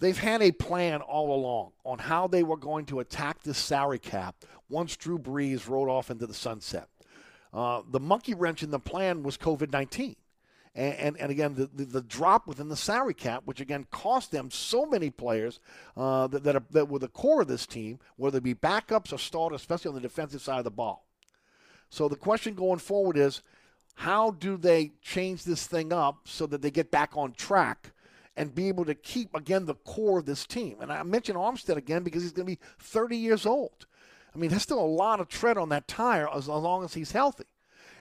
They've 0.04 0.20
had 0.20 0.42
a 0.42 0.52
plan 0.52 1.00
all 1.00 1.34
along 1.34 1.72
on 1.86 1.98
how 1.98 2.28
they 2.28 2.44
were 2.44 2.58
going 2.58 2.86
to 2.88 3.00
attack 3.00 3.42
this 3.42 3.58
salary 3.58 4.00
cap 4.00 4.36
once 4.68 4.98
Drew 4.98 5.18
Brees 5.18 5.70
rode 5.70 5.88
off 5.88 6.12
into 6.12 6.28
the 6.28 6.34
sunset. 6.34 6.90
Uh, 7.54 7.84
the 7.90 8.02
monkey 8.02 8.34
wrench 8.34 8.64
in 8.64 8.70
the 8.70 8.82
plan 8.82 9.24
was 9.24 9.38
COVID 9.38 9.72
19. 9.72 10.18
And, 10.76 10.94
and, 10.96 11.18
and, 11.22 11.32
again, 11.32 11.56
the, 11.56 11.70
the, 11.74 11.86
the, 11.86 12.02
drop 12.02 12.48
within 12.48 12.68
the 12.68 12.76
salary 12.76 13.14
cap, 13.14 13.44
which 13.46 13.62
again 13.62 13.88
cost 13.92 14.30
them 14.30 14.52
so 14.52 14.86
many 14.86 15.10
players 15.10 15.62
uh, 15.96 16.28
that, 16.28 16.44
that, 16.44 16.58
are, 16.58 16.64
that 16.72 16.90
were 16.90 17.00
the 17.00 17.08
core 17.08 17.44
of 17.44 17.48
this 17.48 17.66
team, 17.66 17.98
whether 18.18 18.40
it 18.40 18.44
be 18.44 18.54
backups 18.54 19.14
or 19.14 19.18
starters, 19.18 19.62
especially 19.62 19.88
on 19.88 19.96
the 19.96 20.02
defensive 20.02 20.42
side 20.42 20.58
of 20.58 20.66
the 20.66 20.70
ball. 20.70 21.06
So 21.90 22.10
the 22.10 22.18
question 22.18 22.56
going 22.56 22.80
forward 22.80 23.16
is 23.16 23.42
how 23.96 24.32
do 24.32 24.58
they 24.58 24.92
change 25.02 25.46
this 25.46 25.66
thing 25.66 25.94
up 25.94 26.28
so 26.28 26.46
that 26.48 26.62
they 26.62 26.72
get 26.72 26.92
back 26.92 27.16
on 27.16 27.32
track 27.32 27.93
and 28.36 28.56
be 28.56 28.68
able 28.68 28.86
to 28.86 28.96
keep, 28.96 29.34
again, 29.36 29.66
the 29.66 29.76
core 29.76 30.20
of 30.20 30.26
this 30.26 30.46
team. 30.46 30.78
And 30.82 30.92
I 30.92 31.04
mention 31.04 31.36
Armstead 31.36 31.78
again 31.78 32.04
because 32.04 32.24
he's 32.24 32.32
going 32.32 32.48
to 32.48 32.52
be 32.54 32.60
30 32.80 33.18
years 33.18 33.46
old. 33.46 33.86
I 34.34 34.38
mean, 34.38 34.50
there's 34.50 34.64
still 34.64 34.80
a 34.80 34.86
lot 34.86 35.20
of 35.20 35.28
tread 35.28 35.58
on 35.58 35.70
that 35.70 35.88
tire 35.88 36.28
as, 36.34 36.48
long 36.48 36.84
as 36.84 36.94
he's 36.94 37.12
healthy. 37.12 37.46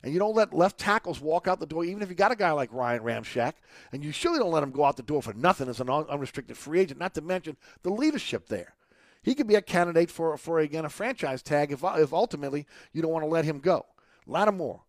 And 0.02 0.12
you 0.12 0.18
don't 0.18 0.34
let 0.34 0.54
left 0.54 0.78
tackles 0.78 1.20
walk 1.20 1.46
out 1.46 1.60
the 1.60 1.66
door, 1.66 1.84
even 1.84 2.02
if 2.02 2.08
you 2.08 2.14
got 2.14 2.32
a 2.32 2.36
guy 2.36 2.50
like 2.52 2.72
Ryan 2.72 3.02
Ramczyk. 3.02 3.52
And 3.92 4.02
you 4.02 4.10
surely 4.10 4.38
don't 4.38 4.50
let 4.50 4.62
him 4.62 4.72
go 4.72 4.84
out 4.84 4.96
the 4.96 5.02
door 5.02 5.22
for 5.22 5.34
nothing 5.34 5.68
as 5.68 5.80
an 5.80 5.90
unrestricted 5.90 6.56
free 6.56 6.80
agent, 6.80 6.98
not 6.98 7.14
to 7.14 7.20
mention 7.20 7.56
the 7.82 7.90
leadership 7.90 8.48
there. 8.48 8.74
He 9.22 9.34
could 9.34 9.46
be 9.46 9.54
a 9.54 9.62
candidate 9.62 10.10
for, 10.10 10.36
for 10.36 10.58
again, 10.58 10.84
a 10.84 10.88
franchise 10.88 11.42
tag 11.42 11.70
if, 11.70 11.84
if 11.84 12.12
ultimately 12.12 12.66
you 12.92 13.02
don't 13.02 13.12
want 13.12 13.24
to 13.24 13.30
let 13.30 13.44
him 13.44 13.60
go. 13.60 13.86
Lattimore, 14.26 14.80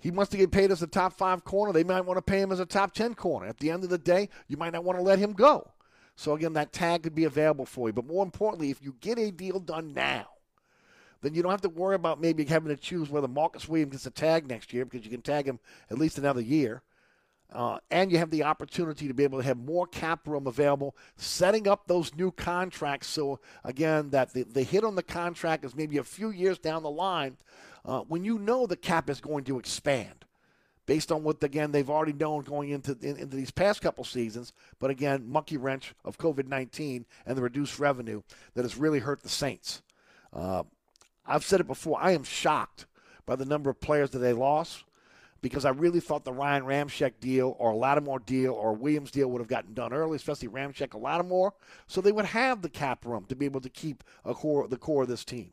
he 0.00 0.10
wants 0.10 0.30
to 0.30 0.36
get 0.36 0.50
paid 0.50 0.70
as 0.70 0.82
a 0.82 0.86
top 0.86 1.12
five 1.12 1.44
corner. 1.44 1.72
They 1.72 1.84
might 1.84 2.00
want 2.00 2.18
to 2.18 2.22
pay 2.22 2.40
him 2.40 2.52
as 2.52 2.60
a 2.60 2.66
top 2.66 2.92
10 2.94 3.14
corner. 3.14 3.46
At 3.46 3.58
the 3.58 3.70
end 3.70 3.84
of 3.84 3.90
the 3.90 3.98
day, 3.98 4.28
you 4.48 4.56
might 4.56 4.72
not 4.72 4.84
want 4.84 4.98
to 4.98 5.02
let 5.02 5.18
him 5.18 5.32
go. 5.32 5.70
So, 6.16 6.34
again, 6.34 6.54
that 6.54 6.72
tag 6.72 7.02
could 7.02 7.14
be 7.14 7.24
available 7.24 7.66
for 7.66 7.88
you. 7.88 7.92
But 7.92 8.06
more 8.06 8.24
importantly, 8.24 8.70
if 8.70 8.82
you 8.82 8.96
get 9.00 9.18
a 9.18 9.30
deal 9.30 9.60
done 9.60 9.92
now, 9.94 10.26
then 11.22 11.34
you 11.34 11.42
don't 11.42 11.50
have 11.50 11.60
to 11.62 11.68
worry 11.68 11.94
about 11.94 12.20
maybe 12.20 12.44
having 12.44 12.68
to 12.68 12.76
choose 12.76 13.10
whether 13.10 13.28
Marcus 13.28 13.68
Williams 13.68 13.92
gets 13.92 14.06
a 14.06 14.10
tag 14.10 14.48
next 14.48 14.72
year 14.72 14.84
because 14.84 15.04
you 15.04 15.10
can 15.10 15.22
tag 15.22 15.46
him 15.46 15.60
at 15.90 15.98
least 15.98 16.18
another 16.18 16.40
year. 16.40 16.82
Uh, 17.52 17.78
and 17.90 18.12
you 18.12 18.18
have 18.18 18.30
the 18.30 18.44
opportunity 18.44 19.08
to 19.08 19.14
be 19.14 19.24
able 19.24 19.38
to 19.38 19.44
have 19.44 19.58
more 19.58 19.86
cap 19.86 20.26
room 20.28 20.46
available, 20.46 20.96
setting 21.16 21.66
up 21.66 21.86
those 21.86 22.14
new 22.14 22.30
contracts. 22.30 23.08
So, 23.08 23.40
again, 23.64 24.10
that 24.10 24.32
the, 24.32 24.44
the 24.44 24.62
hit 24.62 24.84
on 24.84 24.94
the 24.94 25.02
contract 25.02 25.64
is 25.64 25.74
maybe 25.74 25.98
a 25.98 26.04
few 26.04 26.30
years 26.30 26.58
down 26.58 26.82
the 26.82 26.90
line 26.90 27.36
uh, 27.84 28.00
when 28.00 28.24
you 28.24 28.38
know 28.38 28.66
the 28.66 28.76
cap 28.76 29.08
is 29.10 29.20
going 29.20 29.44
to 29.44 29.58
expand 29.58 30.24
based 30.86 31.12
on 31.12 31.22
what, 31.22 31.42
again, 31.44 31.70
they've 31.70 31.88
already 31.88 32.12
known 32.12 32.42
going 32.42 32.70
into, 32.70 32.96
in, 33.00 33.16
into 33.16 33.36
these 33.36 33.52
past 33.52 33.80
couple 33.80 34.02
seasons. 34.02 34.52
But 34.80 34.90
again, 34.90 35.28
monkey 35.28 35.56
wrench 35.56 35.94
of 36.04 36.18
COVID 36.18 36.48
19 36.48 37.06
and 37.26 37.36
the 37.38 37.42
reduced 37.42 37.78
revenue 37.78 38.22
that 38.54 38.62
has 38.62 38.76
really 38.76 38.98
hurt 38.98 39.22
the 39.22 39.28
Saints. 39.28 39.82
Uh, 40.32 40.64
I've 41.26 41.44
said 41.44 41.60
it 41.60 41.66
before, 41.66 41.98
I 42.00 42.10
am 42.10 42.24
shocked 42.24 42.86
by 43.24 43.36
the 43.36 43.44
number 43.44 43.70
of 43.70 43.80
players 43.80 44.10
that 44.10 44.18
they 44.18 44.32
lost 44.32 44.84
because 45.42 45.64
I 45.64 45.70
really 45.70 46.00
thought 46.00 46.24
the 46.24 46.32
Ryan 46.32 46.64
Ramczyk 46.64 47.14
deal 47.20 47.54
or 47.58 47.74
Lattimore 47.74 48.18
deal 48.18 48.52
or 48.52 48.72
Williams 48.74 49.10
deal 49.10 49.28
would 49.30 49.40
have 49.40 49.48
gotten 49.48 49.74
done 49.74 49.92
early, 49.92 50.16
especially 50.16 50.48
Ramczyk 50.48 50.94
or 50.94 51.00
Lattimore, 51.00 51.54
so 51.86 52.00
they 52.00 52.12
would 52.12 52.26
have 52.26 52.62
the 52.62 52.68
cap 52.68 53.06
room 53.06 53.24
to 53.28 53.36
be 53.36 53.44
able 53.44 53.60
to 53.60 53.70
keep 53.70 54.02
a 54.24 54.34
core, 54.34 54.66
the 54.68 54.76
core 54.76 55.02
of 55.02 55.08
this 55.08 55.24
team. 55.24 55.52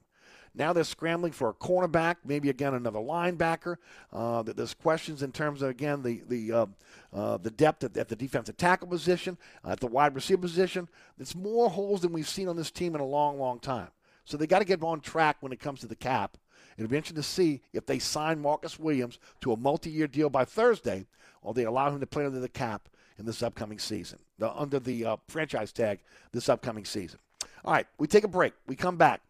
Now 0.58 0.74
they're 0.74 0.84
scrambling 0.84 1.34
for 1.34 1.50
a 1.50 1.54
cornerback, 1.54 2.16
maybe 2.26 2.50
again 2.50 2.74
another 2.74 3.00
linebacker. 3.00 3.78
Uh, 4.12 4.42
there's 4.44 4.74
questions 4.74 5.22
in 5.22 5.32
terms 5.32 5.62
of 5.62 5.70
again 5.70 6.02
the 6.02 6.24
the 6.28 6.52
uh, 6.52 6.66
uh, 7.14 7.38
the 7.38 7.52
depth 7.52 7.84
at, 7.84 7.96
at, 7.96 8.08
the 8.08 8.16
defensive 8.16 8.58
tackle 8.58 8.88
position, 8.88 9.38
uh, 9.64 9.72
at 9.72 9.80
the 9.80 9.88
wide 9.88 10.16
receiver 10.16 10.42
position. 10.42 10.90
There's 11.18 11.36
more 11.36 11.70
holes 11.70 12.02
than 12.02 12.12
we've 12.12 12.28
seen 12.28 12.48
on 12.48 12.56
this 12.56 12.72
team 12.72 12.96
in 12.96 13.02
a 13.02 13.06
long, 13.06 13.40
long 13.40 13.60
time. 13.60 13.90
So 14.26 14.36
they 14.36 14.48
got 14.48 14.60
to 14.60 14.66
get 14.66 14.84
on 14.84 15.00
track 15.00 15.38
when 15.40 15.52
it 15.52 15.60
comes 15.60 15.80
to 15.82 15.88
the 15.88 15.96
cap. 15.96 16.38
It'll 16.78 16.90
be 16.90 16.98
interesting 16.98 17.16
to 17.16 17.24
see 17.24 17.62
if 17.72 17.86
they 17.86 18.00
sign 18.00 18.42
Marcus 18.42 18.78
Williams 18.78 19.20
to 19.42 19.54
a 19.54 19.58
multi-year 19.58 20.08
deal 20.08 20.30
by 20.30 20.44
Thursday, 20.44 21.08
or 21.42 21.54
they 21.54 21.64
allow 21.64 21.90
him 21.90 22.00
to 22.02 22.08
play 22.08 22.26
under 22.26 22.40
the 22.40 22.50
cap 22.50 22.90
in 23.18 23.26
this 23.26 23.42
upcoming 23.42 23.80
season, 23.80 24.20
the, 24.38 24.52
under 24.54 24.80
the 24.80 25.06
uh, 25.06 25.18
franchise 25.28 25.72
tag 25.72 26.00
this 26.34 26.50
upcoming 26.50 26.86
season. 26.86 27.20
All 27.64 27.74
right, 27.74 27.88
we 27.98 28.08
take 28.08 28.24
a 28.24 28.28
break. 28.28 28.54
We 28.68 28.76
come 28.76 28.98
back. 28.98 29.22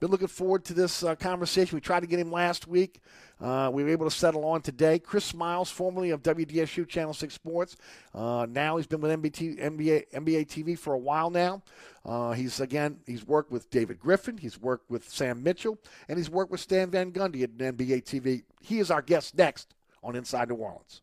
Been 0.00 0.10
looking 0.10 0.28
forward 0.28 0.64
to 0.66 0.74
this 0.74 1.02
uh, 1.02 1.14
conversation. 1.14 1.76
We 1.76 1.80
tried 1.80 2.00
to 2.00 2.06
get 2.06 2.18
him 2.18 2.30
last 2.30 2.66
week. 2.66 3.00
Uh, 3.40 3.70
we 3.72 3.82
were 3.82 3.90
able 3.90 4.08
to 4.08 4.14
settle 4.14 4.44
on 4.44 4.62
today. 4.62 4.98
Chris 4.98 5.34
Miles, 5.34 5.70
formerly 5.70 6.10
of 6.10 6.22
WDSU 6.22 6.86
Channel 6.88 7.14
6 7.14 7.34
Sports. 7.34 7.76
Uh, 8.14 8.46
now 8.48 8.76
he's 8.76 8.86
been 8.86 9.00
with 9.00 9.10
NBA, 9.10 10.10
NBA 10.12 10.46
TV 10.46 10.78
for 10.78 10.94
a 10.94 10.98
while 10.98 11.30
now. 11.30 11.62
Uh, 12.04 12.32
he's, 12.32 12.60
again, 12.60 12.98
he's 13.06 13.26
worked 13.26 13.50
with 13.50 13.68
David 13.70 13.98
Griffin. 13.98 14.38
He's 14.38 14.60
worked 14.60 14.90
with 14.90 15.08
Sam 15.08 15.42
Mitchell. 15.42 15.78
And 16.08 16.18
he's 16.18 16.30
worked 16.30 16.50
with 16.50 16.60
Stan 16.60 16.90
Van 16.90 17.12
Gundy 17.12 17.42
at 17.42 17.56
NBA 17.56 18.04
TV. 18.04 18.44
He 18.60 18.78
is 18.78 18.90
our 18.90 19.02
guest 19.02 19.36
next 19.36 19.74
on 20.02 20.16
Inside 20.16 20.48
New 20.48 20.56
Orleans. 20.56 21.02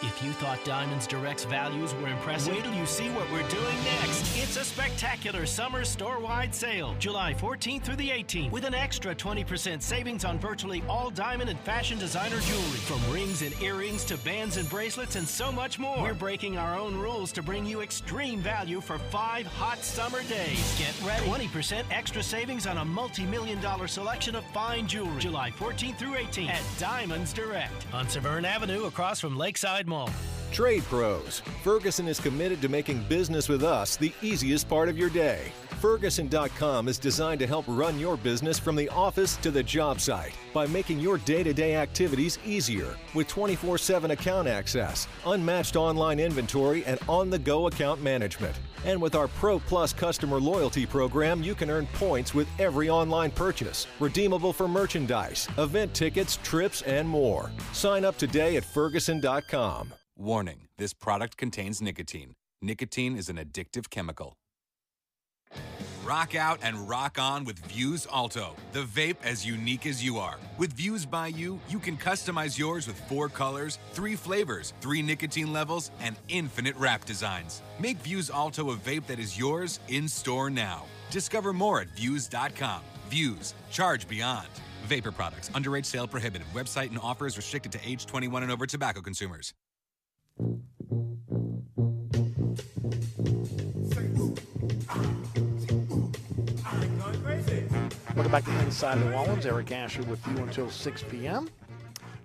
If 0.00 0.22
you 0.22 0.30
thought 0.30 0.64
Diamonds 0.64 1.08
Direct's 1.08 1.44
values 1.44 1.92
were 1.96 2.06
impressive, 2.06 2.54
wait 2.54 2.62
till 2.62 2.72
you 2.72 2.86
see 2.86 3.08
what 3.10 3.28
we're 3.32 3.48
doing 3.48 3.76
next. 3.82 4.38
It's 4.38 4.56
a 4.56 4.64
spectacular 4.64 5.44
summer 5.44 5.84
store-wide 5.84 6.54
sale, 6.54 6.94
July 7.00 7.34
14th 7.34 7.82
through 7.82 7.96
the 7.96 8.08
18th, 8.08 8.52
with 8.52 8.64
an 8.64 8.74
extra 8.74 9.12
20% 9.12 9.82
savings 9.82 10.24
on 10.24 10.38
virtually 10.38 10.84
all 10.88 11.10
diamond 11.10 11.50
and 11.50 11.58
fashion 11.60 11.98
designer 11.98 12.38
jewelry, 12.38 12.62
from 12.62 13.12
rings 13.12 13.42
and 13.42 13.60
earrings 13.60 14.04
to 14.04 14.16
bands 14.18 14.56
and 14.56 14.70
bracelets 14.70 15.16
and 15.16 15.26
so 15.26 15.50
much 15.50 15.80
more. 15.80 16.00
We're 16.00 16.14
breaking 16.14 16.58
our 16.58 16.78
own 16.78 16.94
rules 16.96 17.32
to 17.32 17.42
bring 17.42 17.66
you 17.66 17.80
extreme 17.80 18.38
value 18.38 18.80
for 18.80 18.98
five 18.98 19.46
hot 19.46 19.80
summer 19.80 20.22
days. 20.24 20.78
Get 20.78 20.94
ready. 21.04 21.26
20% 21.26 21.82
extra 21.90 22.22
savings 22.22 22.68
on 22.68 22.78
a 22.78 22.84
multi-million 22.84 23.60
dollar 23.60 23.88
selection 23.88 24.36
of 24.36 24.44
fine 24.52 24.86
jewelry, 24.86 25.18
July 25.18 25.50
14th 25.50 25.98
through 25.98 26.14
18th 26.14 26.50
at 26.50 26.62
Diamonds 26.78 27.32
Direct 27.32 27.72
on 27.92 28.08
Severn 28.08 28.44
Avenue 28.44 28.84
across 28.84 29.18
from 29.18 29.36
Lakeside 29.36 29.87
Mall. 29.88 30.10
Trade 30.52 30.82
Pros. 30.84 31.40
Ferguson 31.62 32.08
is 32.08 32.20
committed 32.20 32.60
to 32.62 32.68
making 32.68 33.02
business 33.04 33.48
with 33.48 33.62
us 33.62 33.96
the 33.96 34.12
easiest 34.22 34.68
part 34.68 34.88
of 34.88 34.98
your 34.98 35.10
day. 35.10 35.52
Ferguson.com 35.80 36.88
is 36.88 36.98
designed 36.98 37.38
to 37.38 37.46
help 37.46 37.64
run 37.68 37.98
your 37.98 38.16
business 38.16 38.58
from 38.58 38.74
the 38.74 38.88
office 38.88 39.36
to 39.36 39.50
the 39.50 39.62
job 39.62 40.00
site 40.00 40.34
by 40.52 40.66
making 40.66 40.98
your 40.98 41.18
day 41.18 41.44
to 41.44 41.54
day 41.54 41.76
activities 41.76 42.38
easier 42.44 42.96
with 43.14 43.28
24 43.28 43.78
7 43.78 44.10
account 44.10 44.48
access, 44.48 45.06
unmatched 45.26 45.76
online 45.76 46.18
inventory, 46.18 46.84
and 46.84 46.98
on 47.08 47.30
the 47.30 47.38
go 47.38 47.68
account 47.68 48.02
management. 48.02 48.56
And 48.84 49.00
with 49.00 49.14
our 49.14 49.28
Pro 49.28 49.58
Plus 49.60 49.92
customer 49.92 50.40
loyalty 50.40 50.86
program, 50.86 51.42
you 51.42 51.54
can 51.54 51.70
earn 51.70 51.86
points 51.94 52.34
with 52.34 52.48
every 52.58 52.88
online 52.88 53.30
purchase, 53.30 53.86
redeemable 54.00 54.52
for 54.52 54.66
merchandise, 54.66 55.48
event 55.58 55.94
tickets, 55.94 56.38
trips, 56.42 56.82
and 56.82 57.08
more. 57.08 57.50
Sign 57.72 58.04
up 58.04 58.16
today 58.18 58.56
at 58.56 58.64
Ferguson.com. 58.64 59.92
Warning 60.20 60.66
this 60.78 60.92
product 60.92 61.36
contains 61.36 61.80
nicotine. 61.80 62.34
Nicotine 62.60 63.16
is 63.16 63.28
an 63.28 63.36
addictive 63.36 63.88
chemical. 63.88 64.34
Rock 66.04 66.34
out 66.34 66.58
and 66.60 66.88
rock 66.88 67.20
on 67.20 67.44
with 67.44 67.60
Vuse 67.68 68.04
Alto, 68.12 68.56
the 68.72 68.82
vape 68.82 69.18
as 69.22 69.46
unique 69.46 69.86
as 69.86 70.02
you 70.02 70.18
are. 70.18 70.36
With 70.56 70.76
Vuse 70.76 71.06
by 71.06 71.28
You, 71.28 71.60
you 71.68 71.78
can 71.78 71.96
customize 71.96 72.58
yours 72.58 72.88
with 72.88 72.98
four 73.02 73.28
colors, 73.28 73.78
three 73.92 74.16
flavors, 74.16 74.72
three 74.80 75.02
nicotine 75.02 75.52
levels, 75.52 75.92
and 76.00 76.16
infinite 76.28 76.74
wrap 76.74 77.04
designs. 77.04 77.62
Make 77.78 77.98
Vuse 77.98 78.28
Alto 78.28 78.70
a 78.70 78.76
vape 78.76 79.06
that 79.06 79.20
is 79.20 79.38
yours 79.38 79.78
in 79.86 80.08
store 80.08 80.50
now. 80.50 80.84
Discover 81.12 81.52
more 81.52 81.82
at 81.82 81.88
Vuse.com. 81.96 82.80
Vuse, 83.08 83.54
charge 83.70 84.08
beyond. 84.08 84.48
Vapor 84.86 85.12
products, 85.12 85.48
underage 85.50 85.86
sale 85.86 86.08
prohibited. 86.08 86.48
Website 86.52 86.88
and 86.88 86.98
offers 86.98 87.36
restricted 87.36 87.70
to 87.70 87.78
age 87.88 88.04
21 88.06 88.42
and 88.42 88.50
over 88.50 88.66
tobacco 88.66 89.00
consumers. 89.00 89.54
Welcome 98.18 98.32
back 98.32 98.44
to 98.46 98.64
Inside 98.66 98.98
New 98.98 99.12
Orleans. 99.12 99.46
Eric 99.46 99.70
Asher 99.70 100.02
with 100.02 100.26
you 100.26 100.38
until 100.38 100.68
6 100.68 101.04
p.m. 101.04 101.48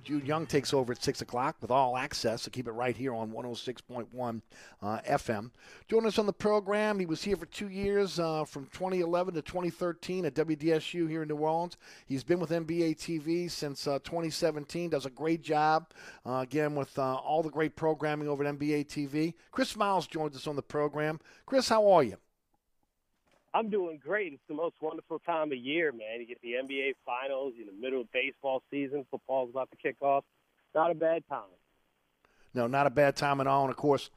Jude 0.03 0.25
Young 0.25 0.47
takes 0.47 0.73
over 0.73 0.91
at 0.91 1.03
6 1.03 1.21
o'clock 1.21 1.55
with 1.61 1.69
all 1.69 1.97
access, 1.97 2.41
so 2.41 2.49
keep 2.49 2.67
it 2.67 2.71
right 2.71 2.97
here 2.97 3.13
on 3.13 3.29
106.1 3.29 4.41
uh, 4.81 4.99
FM. 5.07 5.51
Join 5.87 6.07
us 6.07 6.17
on 6.17 6.25
the 6.25 6.33
program. 6.33 6.97
He 6.97 7.05
was 7.05 7.21
here 7.21 7.35
for 7.35 7.45
two 7.45 7.69
years, 7.69 8.17
uh, 8.17 8.43
from 8.43 8.65
2011 8.73 9.35
to 9.35 9.43
2013 9.43 10.25
at 10.25 10.33
WDSU 10.33 11.07
here 11.07 11.21
in 11.21 11.27
New 11.27 11.35
Orleans. 11.35 11.77
He's 12.07 12.23
been 12.23 12.39
with 12.39 12.49
NBA 12.49 12.97
TV 12.97 13.51
since 13.51 13.85
uh, 13.85 13.99
2017, 13.99 14.89
does 14.89 15.05
a 15.05 15.11
great 15.11 15.43
job, 15.43 15.91
uh, 16.25 16.37
again, 16.37 16.73
with 16.73 16.97
uh, 16.97 17.17
all 17.17 17.43
the 17.43 17.51
great 17.51 17.75
programming 17.75 18.27
over 18.27 18.43
at 18.43 18.57
NBA 18.57 18.87
TV. 18.87 19.35
Chris 19.51 19.75
Miles 19.75 20.07
joins 20.07 20.35
us 20.35 20.47
on 20.47 20.55
the 20.55 20.63
program. 20.63 21.19
Chris, 21.45 21.69
how 21.69 21.87
are 21.91 22.01
you? 22.01 22.17
I'm 23.53 23.69
doing 23.69 23.99
great. 24.03 24.33
It's 24.33 24.41
the 24.47 24.55
most 24.55 24.75
wonderful 24.81 25.19
time 25.19 25.51
of 25.51 25.57
year, 25.57 25.91
man. 25.91 26.19
You 26.19 26.25
get 26.25 26.41
the 26.41 26.53
NBA 26.53 26.93
Finals 27.05 27.53
in 27.59 27.67
the 27.67 27.73
middle 27.73 28.01
of 28.01 28.11
baseball 28.11 28.63
season. 28.71 29.05
Football's 29.11 29.51
about 29.51 29.69
to 29.71 29.77
kick 29.77 29.95
off. 30.01 30.23
Not 30.73 30.89
a 30.89 30.95
bad 30.95 31.23
time. 31.29 31.43
No, 32.55 32.65
not 32.65 32.87
a 32.87 32.89
bad 32.89 33.15
time 33.15 33.39
at 33.41 33.47
all. 33.47 33.63
And 33.63 33.71
of 33.71 33.77
course, 33.77 34.09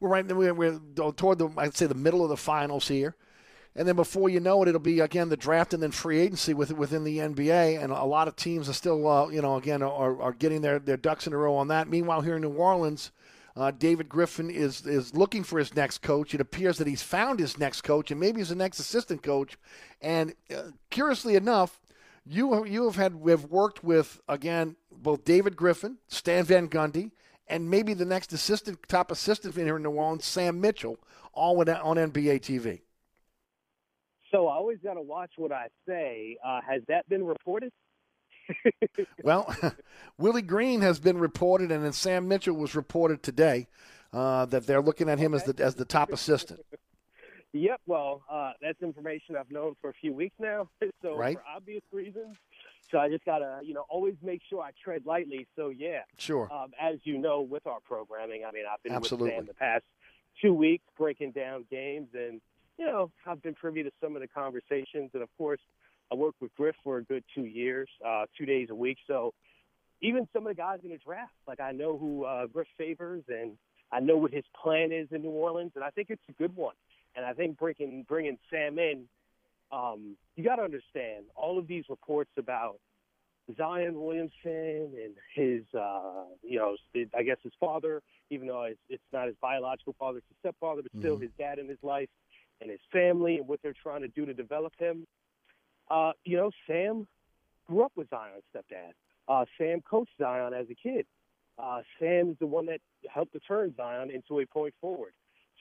we're 0.00 0.08
right. 0.08 0.26
We're, 0.26 0.54
we're 0.54 0.80
toward 1.12 1.38
the 1.38 1.50
I'd 1.56 1.76
say 1.76 1.86
the 1.86 1.94
middle 1.94 2.22
of 2.22 2.30
the 2.30 2.36
finals 2.36 2.88
here. 2.88 3.14
and 3.76 3.86
then 3.86 3.96
before 3.96 4.28
you 4.28 4.40
know 4.40 4.62
it, 4.62 4.68
it'll 4.68 4.80
be 4.80 5.00
again 5.00 5.28
the 5.28 5.36
draft 5.36 5.72
and 5.72 5.82
then 5.82 5.92
free 5.92 6.18
agency 6.18 6.52
with, 6.52 6.72
within 6.72 7.04
the 7.04 7.18
NBA. 7.18 7.82
And 7.82 7.92
a 7.92 8.04
lot 8.04 8.26
of 8.26 8.34
teams 8.34 8.68
are 8.68 8.74
still, 8.74 9.06
uh, 9.06 9.28
you 9.28 9.40
know, 9.40 9.56
again 9.56 9.82
are, 9.82 10.20
are 10.20 10.32
getting 10.32 10.62
their, 10.62 10.80
their 10.80 10.96
ducks 10.96 11.28
in 11.28 11.32
a 11.32 11.36
row 11.36 11.54
on 11.54 11.68
that. 11.68 11.88
Meanwhile, 11.88 12.22
here 12.22 12.36
in 12.36 12.42
New 12.42 12.50
Orleans, 12.50 13.12
uh, 13.58 13.72
David 13.72 14.08
Griffin 14.08 14.50
is 14.50 14.86
is 14.86 15.14
looking 15.16 15.42
for 15.42 15.58
his 15.58 15.74
next 15.74 15.98
coach. 15.98 16.32
It 16.32 16.40
appears 16.40 16.78
that 16.78 16.86
he's 16.86 17.02
found 17.02 17.40
his 17.40 17.58
next 17.58 17.80
coach, 17.80 18.10
and 18.10 18.20
maybe 18.20 18.38
he's 18.40 18.50
the 18.50 18.54
next 18.54 18.78
assistant 18.78 19.22
coach. 19.22 19.58
And 20.00 20.34
uh, 20.54 20.70
curiously 20.90 21.34
enough, 21.34 21.80
you 22.24 22.64
you 22.64 22.84
have 22.84 22.94
had 22.94 23.20
have 23.26 23.46
worked 23.46 23.82
with 23.82 24.20
again 24.28 24.76
both 24.92 25.24
David 25.24 25.56
Griffin, 25.56 25.98
Stan 26.06 26.44
Van 26.44 26.68
Gundy, 26.68 27.10
and 27.48 27.68
maybe 27.68 27.94
the 27.94 28.04
next 28.04 28.32
assistant 28.32 28.78
top 28.88 29.10
assistant 29.10 29.56
here 29.56 29.76
in 29.76 29.82
New 29.82 29.90
Orleans, 29.90 30.24
Sam 30.24 30.60
Mitchell, 30.60 30.98
all 31.32 31.58
on 31.60 31.68
on 31.68 31.96
NBA 31.96 32.40
TV. 32.40 32.82
So 34.30 34.46
I 34.46 34.54
always 34.54 34.78
got 34.84 34.94
to 34.94 35.02
watch 35.02 35.32
what 35.36 35.50
I 35.50 35.66
say. 35.86 36.36
Uh, 36.46 36.60
has 36.60 36.82
that 36.86 37.08
been 37.08 37.24
reported? 37.24 37.72
Well, 39.22 39.54
Willie 40.18 40.42
Green 40.42 40.80
has 40.80 40.98
been 40.98 41.18
reported, 41.18 41.70
and 41.70 41.84
then 41.84 41.92
Sam 41.92 42.28
Mitchell 42.28 42.56
was 42.56 42.74
reported 42.74 43.22
today 43.22 43.66
uh, 44.12 44.46
that 44.46 44.66
they're 44.66 44.82
looking 44.82 45.08
at 45.08 45.18
him 45.18 45.34
okay. 45.34 45.44
as 45.44 45.54
the 45.54 45.64
as 45.64 45.74
the 45.74 45.84
top 45.84 46.12
assistant. 46.12 46.60
Yep. 47.54 47.80
Well, 47.86 48.22
uh, 48.30 48.52
that's 48.60 48.82
information 48.82 49.34
I've 49.34 49.50
known 49.50 49.74
for 49.80 49.88
a 49.88 49.94
few 49.94 50.12
weeks 50.12 50.34
now. 50.38 50.68
so 51.02 51.16
right. 51.16 51.36
for 51.36 51.44
obvious 51.56 51.82
reasons. 51.92 52.36
So 52.90 52.98
I 52.98 53.08
just 53.08 53.24
gotta, 53.24 53.60
you 53.62 53.74
know, 53.74 53.84
always 53.88 54.14
make 54.22 54.42
sure 54.48 54.62
I 54.62 54.70
tread 54.82 55.06
lightly. 55.06 55.46
So 55.56 55.70
yeah. 55.70 56.00
Sure. 56.18 56.52
Um, 56.52 56.72
as 56.80 56.98
you 57.04 57.18
know, 57.18 57.40
with 57.40 57.66
our 57.66 57.80
programming, 57.80 58.44
I 58.46 58.52
mean, 58.52 58.64
I've 58.70 58.82
been 58.82 58.92
Absolutely. 58.92 59.30
with 59.30 59.36
Sam 59.38 59.46
the 59.46 59.54
past 59.54 59.84
two 60.42 60.52
weeks 60.54 60.84
breaking 60.96 61.32
down 61.32 61.64
games, 61.70 62.08
and 62.14 62.40
you 62.78 62.86
know, 62.86 63.10
I've 63.26 63.42
been 63.42 63.54
privy 63.54 63.82
to 63.82 63.90
some 64.00 64.14
of 64.14 64.22
the 64.22 64.28
conversations, 64.28 65.10
and 65.14 65.22
of 65.22 65.28
course, 65.36 65.60
I 66.10 66.14
worked 66.14 66.40
with 66.40 66.54
Griff 66.56 66.76
for 66.82 66.98
a 66.98 67.04
good 67.04 67.24
two 67.34 67.44
years, 67.44 67.88
uh, 68.06 68.24
two 68.36 68.46
days 68.46 68.68
a 68.70 68.74
week. 68.74 68.98
So 69.06 69.34
even 70.00 70.28
some 70.32 70.46
of 70.46 70.56
the 70.56 70.60
guys 70.60 70.80
in 70.82 70.90
the 70.90 70.98
draft, 70.98 71.32
like 71.46 71.60
I 71.60 71.72
know 71.72 71.98
who 71.98 72.24
uh, 72.24 72.46
Griff 72.46 72.68
favors, 72.76 73.24
and 73.28 73.52
I 73.92 74.00
know 74.00 74.16
what 74.16 74.32
his 74.32 74.44
plan 74.60 74.92
is 74.92 75.08
in 75.10 75.22
New 75.22 75.30
Orleans, 75.30 75.72
and 75.74 75.84
I 75.84 75.90
think 75.90 76.08
it's 76.10 76.22
a 76.28 76.32
good 76.32 76.54
one. 76.56 76.74
And 77.16 77.24
I 77.24 77.32
think 77.32 77.58
bringing 77.58 78.04
bringing 78.08 78.38
Sam 78.50 78.78
in, 78.78 79.04
um, 79.72 80.16
you 80.36 80.44
got 80.44 80.56
to 80.56 80.62
understand 80.62 81.24
all 81.34 81.58
of 81.58 81.66
these 81.66 81.84
reports 81.88 82.30
about 82.38 82.78
Zion 83.56 84.00
Williamson 84.00 84.92
and 84.94 85.14
his, 85.34 85.62
uh, 85.74 86.24
you 86.42 86.58
know, 86.58 86.76
I 87.16 87.22
guess 87.22 87.38
his 87.42 87.52
father, 87.58 88.02
even 88.30 88.46
though 88.46 88.64
it's, 88.64 88.78
it's 88.88 89.02
not 89.12 89.26
his 89.26 89.36
biological 89.40 89.94
father, 89.98 90.18
it's 90.18 90.26
his 90.28 90.36
stepfather, 90.40 90.82
but 90.82 90.92
still 90.98 91.14
mm-hmm. 91.14 91.22
his 91.22 91.30
dad 91.38 91.58
in 91.58 91.68
his 91.68 91.78
life 91.82 92.08
and 92.60 92.70
his 92.70 92.80
family 92.92 93.36
and 93.38 93.48
what 93.48 93.60
they're 93.62 93.74
trying 93.82 94.02
to 94.02 94.08
do 94.08 94.26
to 94.26 94.34
develop 94.34 94.72
him. 94.78 95.06
Uh, 95.90 96.12
you 96.24 96.36
know, 96.36 96.50
Sam 96.66 97.06
grew 97.66 97.82
up 97.82 97.92
with 97.96 98.08
Zion's 98.10 98.42
stepdad. 98.54 98.92
Uh, 99.28 99.44
Sam 99.58 99.80
coached 99.80 100.12
Zion 100.18 100.54
as 100.54 100.66
a 100.70 100.74
kid. 100.74 101.06
Uh, 101.58 101.82
Sam 101.98 102.30
is 102.30 102.36
the 102.38 102.46
one 102.46 102.66
that 102.66 102.80
helped 103.12 103.32
to 103.32 103.40
turn 103.40 103.74
Zion 103.76 104.10
into 104.10 104.40
a 104.40 104.46
point 104.46 104.74
forward. 104.80 105.12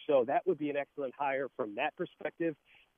So 0.06 0.24
that 0.28 0.46
would 0.46 0.58
be 0.58 0.70
an 0.70 0.78
excellent 0.78 1.14
hire 1.18 1.48
from 1.56 1.76
that 1.76 1.96
perspective. 1.96 2.56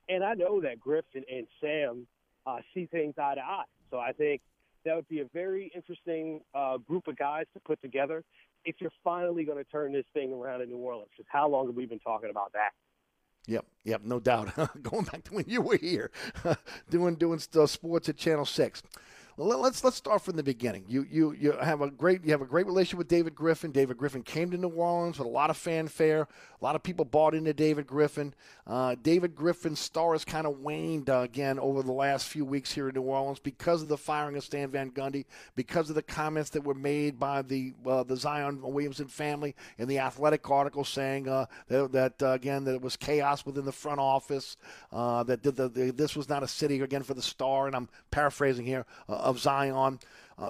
And 0.08 0.22
I 0.22 0.34
know 0.34 0.60
that 0.60 0.78
Griff 0.78 1.04
and, 1.14 1.46
Sam 1.60 2.06
uh, 2.46 2.58
see 2.74 2.86
things 2.86 3.14
eye 3.18 3.34
to 3.34 3.40
eye. 3.40 3.64
So 3.90 3.98
I 3.98 4.12
think 4.12 4.42
that 4.84 4.94
would 4.94 5.08
be 5.08 5.20
a 5.20 5.24
very 5.32 5.70
interesting 5.74 6.40
uh, 6.54 6.78
group 6.78 7.08
of 7.08 7.16
guys 7.16 7.44
to 7.54 7.60
put 7.60 7.80
together 7.82 8.22
if 8.64 8.76
you're 8.80 8.92
finally 9.02 9.44
going 9.44 9.58
to 9.58 9.70
turn 9.70 9.92
this 9.92 10.04
thing 10.12 10.32
around 10.32 10.62
in 10.62 10.68
New 10.68 10.76
Orleans. 10.76 11.10
How 11.26 11.48
long 11.48 11.66
have 11.66 11.74
we 11.74 11.86
been 11.86 11.98
talking 11.98 12.30
about 12.30 12.52
that? 12.52 12.70
Yep, 13.46 13.66
yep, 13.84 14.02
no 14.04 14.20
doubt. 14.20 14.54
Going 14.82 15.04
back 15.04 15.24
to 15.24 15.34
when 15.34 15.44
you 15.48 15.60
were 15.62 15.76
here, 15.76 16.10
doing 16.90 17.16
doing 17.16 17.40
uh, 17.56 17.66
sports 17.66 18.08
at 18.08 18.16
Channel 18.16 18.46
Six. 18.46 18.82
Let's 19.42 19.82
let's 19.82 19.96
start 19.96 20.20
from 20.20 20.36
the 20.36 20.42
beginning. 20.42 20.84
You 20.86 21.06
you 21.10 21.32
you 21.32 21.52
have 21.52 21.80
a 21.80 21.90
great 21.90 22.22
you 22.22 22.30
have 22.32 22.42
a 22.42 22.46
great 22.46 22.66
relationship 22.66 22.98
with 22.98 23.08
David 23.08 23.34
Griffin. 23.34 23.72
David 23.72 23.96
Griffin 23.96 24.22
came 24.22 24.50
to 24.50 24.58
New 24.58 24.68
Orleans 24.68 25.18
with 25.18 25.26
a 25.26 25.30
lot 25.30 25.48
of 25.48 25.56
fanfare. 25.56 26.28
A 26.60 26.64
lot 26.64 26.76
of 26.76 26.82
people 26.82 27.06
bought 27.06 27.34
into 27.34 27.54
David 27.54 27.86
Griffin. 27.86 28.34
Uh, 28.66 28.96
David 29.02 29.34
Griffin's 29.34 29.80
star 29.80 30.12
has 30.12 30.26
kind 30.26 30.46
of 30.46 30.58
waned 30.58 31.08
uh, 31.08 31.20
again 31.20 31.58
over 31.58 31.82
the 31.82 31.90
last 31.90 32.28
few 32.28 32.44
weeks 32.44 32.70
here 32.70 32.90
in 32.90 32.94
New 32.94 33.00
Orleans 33.00 33.38
because 33.38 33.80
of 33.80 33.88
the 33.88 33.96
firing 33.96 34.36
of 34.36 34.44
Stan 34.44 34.68
Van 34.68 34.90
Gundy, 34.90 35.24
because 35.56 35.88
of 35.88 35.94
the 35.94 36.02
comments 36.02 36.50
that 36.50 36.62
were 36.62 36.74
made 36.74 37.18
by 37.18 37.40
the 37.40 37.72
uh, 37.86 38.02
the 38.02 38.16
Zion 38.16 38.60
Williamson 38.60 39.08
family 39.08 39.56
in 39.78 39.88
the 39.88 40.00
Athletic 40.00 40.50
article 40.50 40.84
saying 40.84 41.30
uh, 41.30 41.46
that, 41.68 41.92
that 41.92 42.22
uh, 42.22 42.32
again 42.32 42.64
that 42.64 42.74
it 42.74 42.82
was 42.82 42.94
chaos 42.94 43.46
within 43.46 43.64
the 43.64 43.72
front 43.72 44.00
office, 44.00 44.58
uh, 44.92 45.22
that 45.22 45.42
the, 45.42 45.50
the, 45.50 45.92
this 45.96 46.14
was 46.14 46.28
not 46.28 46.42
a 46.42 46.48
city 46.48 46.78
again 46.80 47.02
for 47.02 47.14
the 47.14 47.22
star, 47.22 47.66
and 47.68 47.74
I'm 47.74 47.88
paraphrasing 48.10 48.66
here 48.66 48.84
of 49.30 49.38
Zion. 49.38 49.98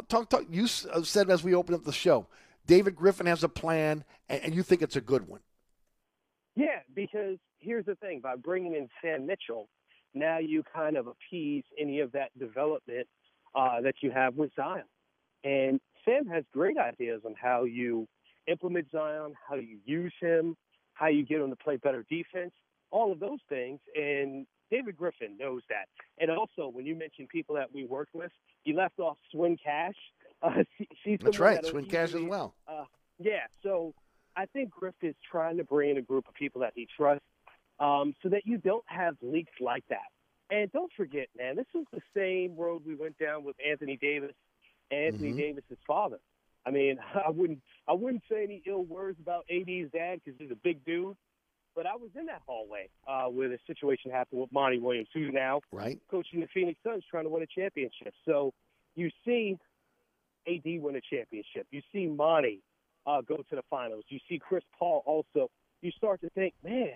talk, 0.08 0.28
talk. 0.28 0.44
You 0.50 0.66
said 0.66 1.30
as 1.30 1.44
we 1.44 1.54
opened 1.54 1.76
up 1.76 1.84
the 1.84 1.92
show, 1.92 2.26
David 2.66 2.96
Griffin 2.96 3.26
has 3.26 3.44
a 3.44 3.48
plan, 3.48 4.04
and, 4.28 4.42
and 4.44 4.54
you 4.54 4.62
think 4.62 4.82
it's 4.82 4.96
a 4.96 5.00
good 5.00 5.28
one. 5.28 5.40
Yeah, 6.56 6.80
because 6.94 7.38
here's 7.58 7.86
the 7.86 7.94
thing: 7.96 8.20
by 8.20 8.36
bringing 8.36 8.74
in 8.74 8.88
Sam 9.02 9.26
Mitchell, 9.26 9.68
now 10.14 10.38
you 10.38 10.62
kind 10.74 10.96
of 10.96 11.06
appease 11.06 11.64
any 11.78 12.00
of 12.00 12.12
that 12.12 12.36
development 12.38 13.06
uh, 13.54 13.80
that 13.82 13.94
you 14.02 14.10
have 14.10 14.34
with 14.34 14.50
Zion. 14.56 14.84
And 15.44 15.80
Sam 16.04 16.26
has 16.26 16.44
great 16.52 16.76
ideas 16.76 17.22
on 17.24 17.34
how 17.40 17.64
you 17.64 18.06
implement 18.46 18.90
Zion, 18.90 19.34
how 19.48 19.56
you 19.56 19.78
use 19.84 20.12
him, 20.20 20.56
how 20.94 21.06
you 21.06 21.24
get 21.24 21.40
him 21.40 21.50
to 21.50 21.56
play 21.56 21.76
better 21.76 22.04
defense, 22.10 22.52
all 22.90 23.12
of 23.12 23.20
those 23.20 23.38
things. 23.48 23.80
And 23.94 24.46
David 24.70 24.96
Griffin 24.96 25.36
knows 25.38 25.62
that. 25.68 25.86
And 26.18 26.30
also, 26.30 26.68
when 26.68 26.86
you 26.86 26.94
mentioned 26.94 27.28
people 27.28 27.56
that 27.56 27.72
we 27.72 27.84
worked 27.84 28.14
with, 28.14 28.30
you 28.64 28.74
left 28.74 28.98
off 28.98 29.16
Swin 29.32 29.56
Cash. 29.62 29.96
Uh, 30.42 30.64
she, 30.78 30.88
she's 31.04 31.18
That's 31.22 31.38
right, 31.38 31.62
Swin 31.66 31.84
Cash 31.84 32.14
as 32.14 32.22
well. 32.22 32.54
Uh, 32.66 32.84
yeah, 33.18 33.40
so 33.62 33.92
I 34.34 34.46
think 34.46 34.70
Griff 34.70 34.94
is 35.02 35.14
trying 35.30 35.58
to 35.58 35.64
bring 35.64 35.90
in 35.90 35.98
a 35.98 36.02
group 36.02 36.26
of 36.28 36.32
people 36.32 36.62
that 36.62 36.72
he 36.74 36.88
trusts 36.96 37.22
um, 37.78 38.14
so 38.22 38.30
that 38.30 38.46
you 38.46 38.56
don't 38.56 38.84
have 38.86 39.16
leaks 39.20 39.52
like 39.60 39.84
that. 39.90 40.08
And 40.50 40.72
don't 40.72 40.90
forget, 40.96 41.28
man, 41.36 41.56
this 41.56 41.66
is 41.74 41.84
the 41.92 42.00
same 42.16 42.56
road 42.56 42.82
we 42.86 42.94
went 42.94 43.18
down 43.18 43.44
with 43.44 43.56
Anthony 43.66 43.98
Davis, 44.00 44.32
Anthony 44.90 45.28
mm-hmm. 45.28 45.38
Davis's 45.38 45.78
father. 45.86 46.18
I 46.66 46.70
mean, 46.70 46.98
I 47.14 47.30
wouldn't 47.30 47.60
I 47.88 47.92
wouldn't 47.92 48.22
say 48.30 48.42
any 48.42 48.62
ill 48.66 48.84
words 48.84 49.18
about 49.20 49.44
AD's 49.50 49.90
dad 49.92 50.20
because 50.24 50.38
he's 50.38 50.50
a 50.50 50.56
big 50.56 50.84
dude, 50.84 51.16
but 51.74 51.86
I 51.86 51.96
was 51.96 52.10
in 52.18 52.26
that 52.26 52.42
hallway 52.46 52.88
uh, 53.08 53.26
where 53.26 53.48
the 53.48 53.58
situation 53.66 54.10
happened 54.10 54.40
with 54.40 54.52
Monty 54.52 54.78
Williams, 54.78 55.08
who's 55.14 55.32
now 55.32 55.60
right. 55.72 55.98
coaching 56.10 56.40
the 56.40 56.48
Phoenix 56.52 56.78
Suns, 56.84 57.04
trying 57.10 57.24
to 57.24 57.30
win 57.30 57.42
a 57.42 57.46
championship. 57.46 58.12
So 58.26 58.52
you 58.96 59.10
see 59.24 59.56
AD 60.46 60.62
win 60.64 60.96
a 60.96 61.00
championship. 61.00 61.66
You 61.70 61.82
see 61.92 62.06
Monty 62.06 62.62
uh, 63.06 63.20
go 63.22 63.36
to 63.36 63.56
the 63.56 63.62
finals. 63.70 64.04
You 64.08 64.18
see 64.28 64.38
Chris 64.38 64.64
Paul 64.78 65.02
also. 65.06 65.50
You 65.82 65.90
start 65.92 66.20
to 66.22 66.30
think, 66.30 66.54
man, 66.62 66.94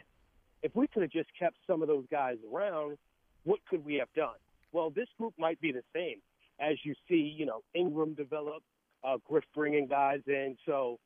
if 0.63 0.75
we 0.75 0.87
could 0.87 1.03
have 1.03 1.11
just 1.11 1.31
kept 1.39 1.57
some 1.67 1.83
of 1.83 1.89
those 1.89 2.05
guys 2.11 2.37
around, 2.53 2.99
what 3.45 3.61
could 3.69 3.85
we 3.85 3.95
have 3.97 4.13
done? 4.15 4.37
Well, 4.73 4.91
this 4.91 5.09
group 5.19 5.35
might 5.39 5.61
be 5.61 5.73
the 5.73 5.83
same 5.95 6.21
as 6.61 6.77
you 6.85 6.95
see, 7.09 7.35
you 7.37 7.47
know, 7.47 7.63
Ingram 7.75 8.15
develop, 8.15 8.63
uh, 9.03 9.19
Griff 9.29 9.45
bringing 9.55 9.87
guys 9.87 10.21
in. 10.27 10.57
So 10.67 10.99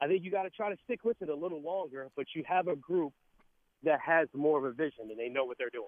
I 0.00 0.06
think 0.06 0.24
you 0.24 0.30
got 0.30 0.44
to 0.44 0.50
try 0.50 0.70
to 0.70 0.76
stick 0.84 1.04
with 1.04 1.20
it 1.20 1.28
a 1.28 1.34
little 1.34 1.60
longer, 1.60 2.08
but 2.16 2.26
you 2.34 2.44
have 2.46 2.68
a 2.68 2.76
group 2.76 3.12
that 3.82 4.00
has 4.00 4.28
more 4.34 4.58
of 4.58 4.64
a 4.64 4.72
vision 4.72 5.10
and 5.10 5.18
they 5.18 5.28
know 5.28 5.44
what 5.44 5.58
they're 5.58 5.70
doing. 5.70 5.86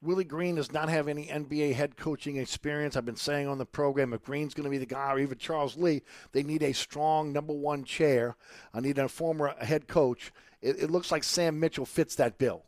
Willie 0.00 0.24
Green 0.24 0.54
does 0.54 0.72
not 0.72 0.88
have 0.88 1.08
any 1.08 1.26
NBA 1.26 1.74
head 1.74 1.96
coaching 1.96 2.36
experience. 2.36 2.96
I've 2.96 3.04
been 3.04 3.16
saying 3.16 3.48
on 3.48 3.58
the 3.58 3.66
program 3.66 4.12
if 4.12 4.22
Green's 4.22 4.54
going 4.54 4.64
to 4.64 4.70
be 4.70 4.78
the 4.78 4.86
guy, 4.86 5.12
or 5.12 5.18
even 5.18 5.38
Charles 5.38 5.76
Lee, 5.76 6.02
they 6.30 6.44
need 6.44 6.62
a 6.62 6.72
strong 6.72 7.32
number 7.32 7.52
one 7.52 7.82
chair. 7.82 8.36
I 8.72 8.78
need 8.78 8.98
a 8.98 9.08
former 9.08 9.54
head 9.60 9.88
coach. 9.88 10.32
It, 10.62 10.84
it 10.84 10.90
looks 10.90 11.10
like 11.10 11.24
Sam 11.24 11.58
Mitchell 11.58 11.84
fits 11.84 12.14
that 12.14 12.38
bill. 12.38 12.64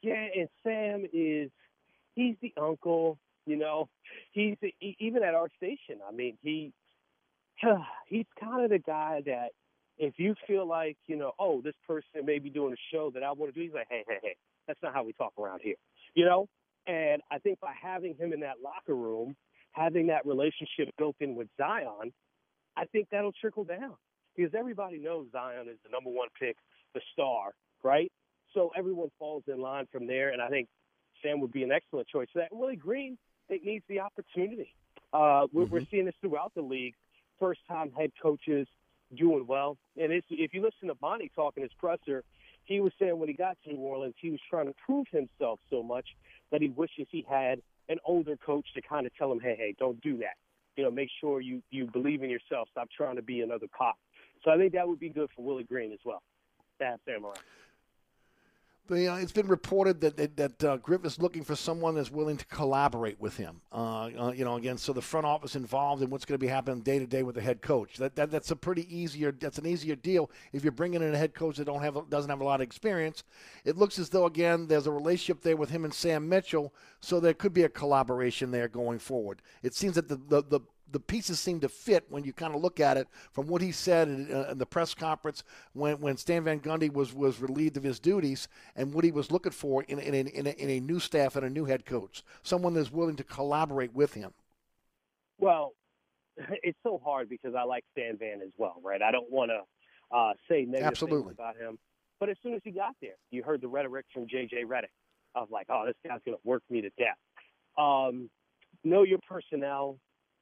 Yeah, 0.00 0.26
and 0.34 0.48
Sam 0.62 1.04
is 1.12 1.50
he's 2.14 2.36
the 2.40 2.54
uncle. 2.56 3.18
You 3.44 3.56
know, 3.56 3.88
he's 4.32 4.56
the, 4.62 4.74
even 4.98 5.22
at 5.22 5.34
our 5.34 5.48
station. 5.56 6.00
I 6.06 6.12
mean, 6.12 6.38
he 6.42 6.72
he's 8.06 8.26
kind 8.40 8.64
of 8.64 8.70
the 8.70 8.78
guy 8.78 9.22
that 9.26 9.50
if 9.98 10.14
you 10.16 10.34
feel 10.46 10.66
like 10.66 10.96
you 11.06 11.16
know, 11.16 11.32
oh, 11.38 11.60
this 11.62 11.74
person 11.86 12.24
may 12.24 12.38
be 12.38 12.50
doing 12.50 12.72
a 12.72 12.94
show 12.94 13.10
that 13.14 13.22
I 13.22 13.32
want 13.32 13.52
to 13.52 13.58
do, 13.58 13.64
he's 13.64 13.74
like, 13.74 13.88
hey, 13.90 14.04
hey, 14.08 14.18
hey, 14.22 14.36
that's 14.66 14.80
not 14.82 14.94
how 14.94 15.02
we 15.02 15.12
talk 15.12 15.32
around 15.38 15.60
here 15.62 15.76
you 16.14 16.24
know? 16.24 16.48
And 16.86 17.22
I 17.30 17.38
think 17.38 17.60
by 17.60 17.72
having 17.80 18.14
him 18.16 18.32
in 18.32 18.40
that 18.40 18.56
locker 18.62 18.94
room, 18.94 19.36
having 19.72 20.08
that 20.08 20.26
relationship 20.26 20.88
built 20.96 21.16
in 21.20 21.34
with 21.34 21.48
Zion, 21.56 22.12
I 22.76 22.84
think 22.86 23.08
that'll 23.10 23.32
trickle 23.32 23.64
down 23.64 23.94
because 24.36 24.52
everybody 24.58 24.98
knows 24.98 25.26
Zion 25.32 25.68
is 25.68 25.76
the 25.84 25.90
number 25.90 26.10
one 26.10 26.28
pick, 26.38 26.56
the 26.94 27.00
star, 27.12 27.52
right? 27.82 28.10
So 28.54 28.70
everyone 28.76 29.10
falls 29.18 29.44
in 29.46 29.60
line 29.60 29.86
from 29.92 30.06
there, 30.06 30.30
and 30.30 30.40
I 30.40 30.48
think 30.48 30.68
Sam 31.22 31.40
would 31.40 31.52
be 31.52 31.62
an 31.62 31.72
excellent 31.72 32.08
choice 32.08 32.28
for 32.32 32.38
that. 32.40 32.48
Willie 32.52 32.76
Green, 32.76 33.18
it 33.48 33.64
needs 33.64 33.84
the 33.88 34.00
opportunity. 34.00 34.74
Uh, 35.12 35.46
we're, 35.52 35.64
mm-hmm. 35.64 35.72
we're 35.74 35.86
seeing 35.90 36.06
this 36.06 36.14
throughout 36.20 36.52
the 36.54 36.62
league. 36.62 36.94
First 37.38 37.60
time 37.68 37.92
head 37.92 38.12
coaches 38.20 38.66
doing 39.16 39.46
well. 39.46 39.76
And 40.00 40.12
it's, 40.12 40.26
if 40.30 40.52
you 40.52 40.62
listen 40.62 40.88
to 40.88 40.94
Monty 41.00 41.30
talking 41.34 41.62
his 41.62 41.72
presser, 41.78 42.24
he 42.64 42.80
was 42.80 42.92
saying 42.98 43.18
when 43.18 43.28
he 43.28 43.34
got 43.34 43.56
to 43.64 43.72
New 43.72 43.78
Orleans, 43.78 44.14
he 44.20 44.30
was 44.30 44.40
trying 44.50 44.66
to 44.66 44.74
prove 44.84 45.06
himself 45.10 45.58
so 45.70 45.82
much 45.82 46.06
that 46.52 46.60
he 46.60 46.68
wishes 46.68 47.06
he 47.10 47.24
had 47.28 47.60
an 47.88 47.98
older 48.04 48.36
coach 48.36 48.66
to 48.74 48.82
kind 48.82 49.06
of 49.06 49.14
tell 49.16 49.32
him, 49.32 49.40
hey, 49.40 49.54
hey, 49.56 49.74
don't 49.78 50.00
do 50.02 50.18
that. 50.18 50.36
You 50.76 50.84
know, 50.84 50.90
make 50.90 51.08
sure 51.20 51.40
you 51.40 51.62
you 51.70 51.86
believe 51.86 52.22
in 52.22 52.30
yourself. 52.30 52.68
Stop 52.70 52.88
trying 52.96 53.16
to 53.16 53.22
be 53.22 53.40
another 53.40 53.66
cop. 53.76 53.96
So 54.44 54.50
I 54.50 54.56
think 54.56 54.74
that 54.74 54.86
would 54.86 55.00
be 55.00 55.08
good 55.08 55.28
for 55.34 55.44
Willie 55.44 55.64
Green 55.64 55.92
as 55.92 55.98
well. 56.04 56.22
To 56.78 56.84
have 56.84 57.00
Sam. 57.04 57.24
The, 58.88 59.06
uh, 59.06 59.16
it's 59.16 59.32
been 59.32 59.48
reported 59.48 60.00
that 60.00 60.16
that, 60.16 60.36
that 60.36 60.64
uh, 60.64 60.78
looking 61.18 61.44
for 61.44 61.54
someone 61.54 61.94
that's 61.94 62.10
willing 62.10 62.38
to 62.38 62.46
collaborate 62.46 63.20
with 63.20 63.36
him. 63.36 63.60
Uh, 63.70 64.08
uh, 64.18 64.32
you 64.34 64.46
know, 64.46 64.56
again, 64.56 64.78
so 64.78 64.94
the 64.94 65.02
front 65.02 65.26
office 65.26 65.54
involved 65.56 66.02
in 66.02 66.08
what's 66.08 66.24
going 66.24 66.38
to 66.38 66.44
be 66.44 66.50
happening 66.50 66.80
day 66.80 66.98
to 66.98 67.06
day 67.06 67.22
with 67.22 67.34
the 67.34 67.40
head 67.42 67.60
coach. 67.60 67.98
That, 67.98 68.16
that 68.16 68.30
that's 68.30 68.50
a 68.50 68.56
pretty 68.56 68.86
easier. 68.94 69.30
That's 69.30 69.58
an 69.58 69.66
easier 69.66 69.94
deal 69.94 70.30
if 70.54 70.62
you're 70.62 70.72
bringing 70.72 71.02
in 71.02 71.14
a 71.14 71.18
head 71.18 71.34
coach 71.34 71.58
that 71.58 71.66
don't 71.66 71.82
have 71.82 72.08
doesn't 72.08 72.30
have 72.30 72.40
a 72.40 72.44
lot 72.44 72.60
of 72.60 72.64
experience. 72.64 73.24
It 73.66 73.76
looks 73.76 73.98
as 73.98 74.08
though 74.08 74.24
again 74.24 74.66
there's 74.66 74.86
a 74.86 74.92
relationship 74.92 75.42
there 75.42 75.56
with 75.56 75.68
him 75.68 75.84
and 75.84 75.92
Sam 75.92 76.26
Mitchell, 76.26 76.72
so 77.00 77.20
there 77.20 77.34
could 77.34 77.52
be 77.52 77.64
a 77.64 77.68
collaboration 77.68 78.50
there 78.50 78.68
going 78.68 79.00
forward. 79.00 79.42
It 79.62 79.74
seems 79.74 79.96
that 79.96 80.08
the 80.08 80.16
the, 80.16 80.42
the 80.42 80.60
the 80.90 81.00
pieces 81.00 81.40
seem 81.40 81.60
to 81.60 81.68
fit 81.68 82.04
when 82.08 82.24
you 82.24 82.32
kind 82.32 82.54
of 82.54 82.60
look 82.60 82.80
at 82.80 82.96
it 82.96 83.08
from 83.32 83.46
what 83.46 83.60
he 83.60 83.72
said 83.72 84.08
in, 84.08 84.32
uh, 84.32 84.48
in, 84.50 84.58
the 84.58 84.66
press 84.66 84.94
conference 84.94 85.44
when, 85.72 86.00
when 86.00 86.16
Stan 86.16 86.44
Van 86.44 86.60
Gundy 86.60 86.92
was, 86.92 87.14
was 87.14 87.40
relieved 87.40 87.76
of 87.76 87.82
his 87.82 88.00
duties 88.00 88.48
and 88.76 88.92
what 88.92 89.04
he 89.04 89.10
was 89.10 89.30
looking 89.30 89.52
for 89.52 89.82
in, 89.84 89.98
in, 89.98 90.14
in, 90.14 90.46
a, 90.46 90.50
in 90.50 90.70
a 90.70 90.80
new 90.80 90.98
staff 90.98 91.36
and 91.36 91.44
a 91.44 91.50
new 91.50 91.64
head 91.64 91.84
coach, 91.84 92.22
someone 92.42 92.74
that's 92.74 92.92
willing 92.92 93.16
to 93.16 93.24
collaborate 93.24 93.92
with 93.92 94.14
him. 94.14 94.32
Well, 95.38 95.72
it's 96.62 96.78
so 96.82 97.00
hard 97.04 97.28
because 97.28 97.54
I 97.54 97.64
like 97.64 97.84
Stan 97.92 98.16
Van 98.18 98.40
as 98.42 98.52
well, 98.56 98.80
right? 98.82 99.02
I 99.02 99.10
don't 99.10 99.30
want 99.30 99.50
to 99.50 100.16
uh, 100.16 100.32
say 100.48 100.64
negative 100.64 100.86
Absolutely. 100.86 101.22
things 101.22 101.32
about 101.32 101.56
him. 101.56 101.78
But 102.20 102.30
as 102.30 102.36
soon 102.42 102.54
as 102.54 102.60
he 102.64 102.72
got 102.72 102.96
there, 103.00 103.16
you 103.30 103.42
heard 103.42 103.60
the 103.60 103.68
rhetoric 103.68 104.06
from 104.12 104.26
J.J. 104.28 104.64
Redick 104.64 104.90
of 105.34 105.50
like, 105.50 105.66
oh, 105.70 105.84
this 105.86 105.94
guy's 106.04 106.20
going 106.24 106.36
to 106.36 106.40
work 106.44 106.62
me 106.68 106.80
to 106.80 106.90
death. 106.98 107.16
Um, 107.76 108.28
know 108.82 109.04
your 109.04 109.20
personnel, 109.28 109.98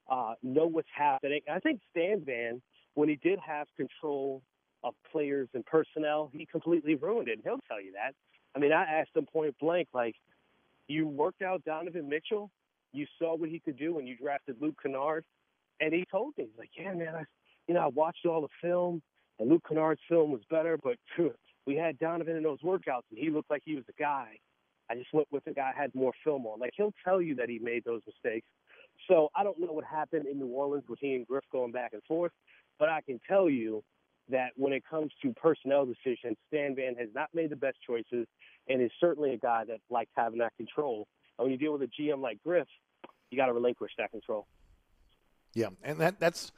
uh, 0.08 0.34
know 0.42 0.66
what's 0.66 0.88
happening. 0.94 1.40
I 1.50 1.58
think 1.58 1.80
Stan 1.90 2.22
Van, 2.24 2.62
when 2.94 3.08
he 3.08 3.16
did 3.16 3.38
have 3.38 3.66
control 3.76 4.42
of 4.84 4.94
players 5.10 5.48
and 5.54 5.64
personnel, 5.66 6.30
he 6.32 6.46
completely 6.46 6.94
ruined 6.94 7.28
it. 7.28 7.40
He'll 7.42 7.58
tell 7.68 7.80
you 7.80 7.92
that. 7.92 8.14
I 8.54 8.58
mean, 8.58 8.72
I 8.72 8.84
asked 8.84 9.10
him 9.14 9.26
point 9.26 9.54
blank, 9.60 9.88
like, 9.92 10.14
you 10.88 11.06
worked 11.06 11.42
out 11.42 11.64
Donovan 11.64 12.08
Mitchell, 12.08 12.50
you 12.92 13.06
saw 13.18 13.36
what 13.36 13.48
he 13.48 13.58
could 13.58 13.76
do 13.76 13.94
when 13.94 14.06
you 14.06 14.16
drafted 14.16 14.56
Luke 14.60 14.76
Kennard, 14.82 15.24
and 15.80 15.92
he 15.92 16.04
told 16.10 16.34
me, 16.38 16.44
he's 16.44 16.58
like, 16.58 16.70
yeah, 16.78 16.94
man, 16.94 17.14
I, 17.14 17.24
you 17.66 17.74
know, 17.74 17.80
I 17.80 17.88
watched 17.88 18.24
all 18.24 18.40
the 18.40 18.48
film, 18.62 19.02
and 19.38 19.50
Luke 19.50 19.64
Kennard's 19.68 20.00
film 20.08 20.30
was 20.30 20.42
better, 20.48 20.78
but 20.82 20.96
we 21.66 21.74
had 21.74 21.98
Donovan 21.98 22.36
in 22.36 22.42
those 22.42 22.60
workouts, 22.60 23.02
and 23.10 23.18
he 23.18 23.28
looked 23.28 23.50
like 23.50 23.62
he 23.64 23.74
was 23.74 23.84
the 23.86 23.92
guy. 23.98 24.38
I 24.88 24.94
just 24.94 25.12
went 25.12 25.26
with 25.32 25.44
the 25.44 25.52
guy 25.52 25.72
I 25.76 25.80
had 25.80 25.94
more 25.94 26.12
film 26.22 26.46
on. 26.46 26.60
Like 26.60 26.70
he'll 26.76 26.94
tell 27.04 27.20
you 27.20 27.34
that 27.36 27.48
he 27.48 27.58
made 27.58 27.84
those 27.84 28.02
mistakes, 28.06 28.46
so 29.08 29.30
I 29.34 29.44
don't 29.44 29.58
know 29.58 29.72
what 29.72 29.84
happened 29.84 30.26
in 30.26 30.38
New 30.38 30.48
Orleans 30.48 30.84
with 30.88 30.98
he 31.00 31.14
and 31.14 31.26
Griff 31.26 31.44
going 31.52 31.72
back 31.72 31.92
and 31.92 32.02
forth, 32.04 32.32
but 32.78 32.88
I 32.88 33.00
can 33.00 33.20
tell 33.28 33.48
you 33.48 33.82
that 34.28 34.50
when 34.56 34.72
it 34.72 34.82
comes 34.88 35.12
to 35.22 35.32
personnel 35.34 35.86
decisions, 35.86 36.36
Stan 36.48 36.74
Van 36.74 36.96
has 36.96 37.08
not 37.14 37.28
made 37.32 37.50
the 37.50 37.56
best 37.56 37.76
choices 37.86 38.26
and 38.68 38.82
is 38.82 38.90
certainly 39.00 39.32
a 39.32 39.38
guy 39.38 39.64
that 39.64 39.80
likes 39.90 40.10
having 40.16 40.38
that 40.40 40.56
control. 40.56 41.06
And 41.38 41.44
when 41.44 41.52
you 41.52 41.58
deal 41.58 41.72
with 41.72 41.82
a 41.82 42.02
GM 42.02 42.20
like 42.20 42.42
Griff, 42.42 42.66
you 43.30 43.38
got 43.38 43.46
to 43.46 43.52
relinquish 43.52 43.92
that 43.98 44.10
control. 44.10 44.46
Yeah, 45.54 45.68
and 45.82 45.98
that 46.00 46.20
that's 46.20 46.52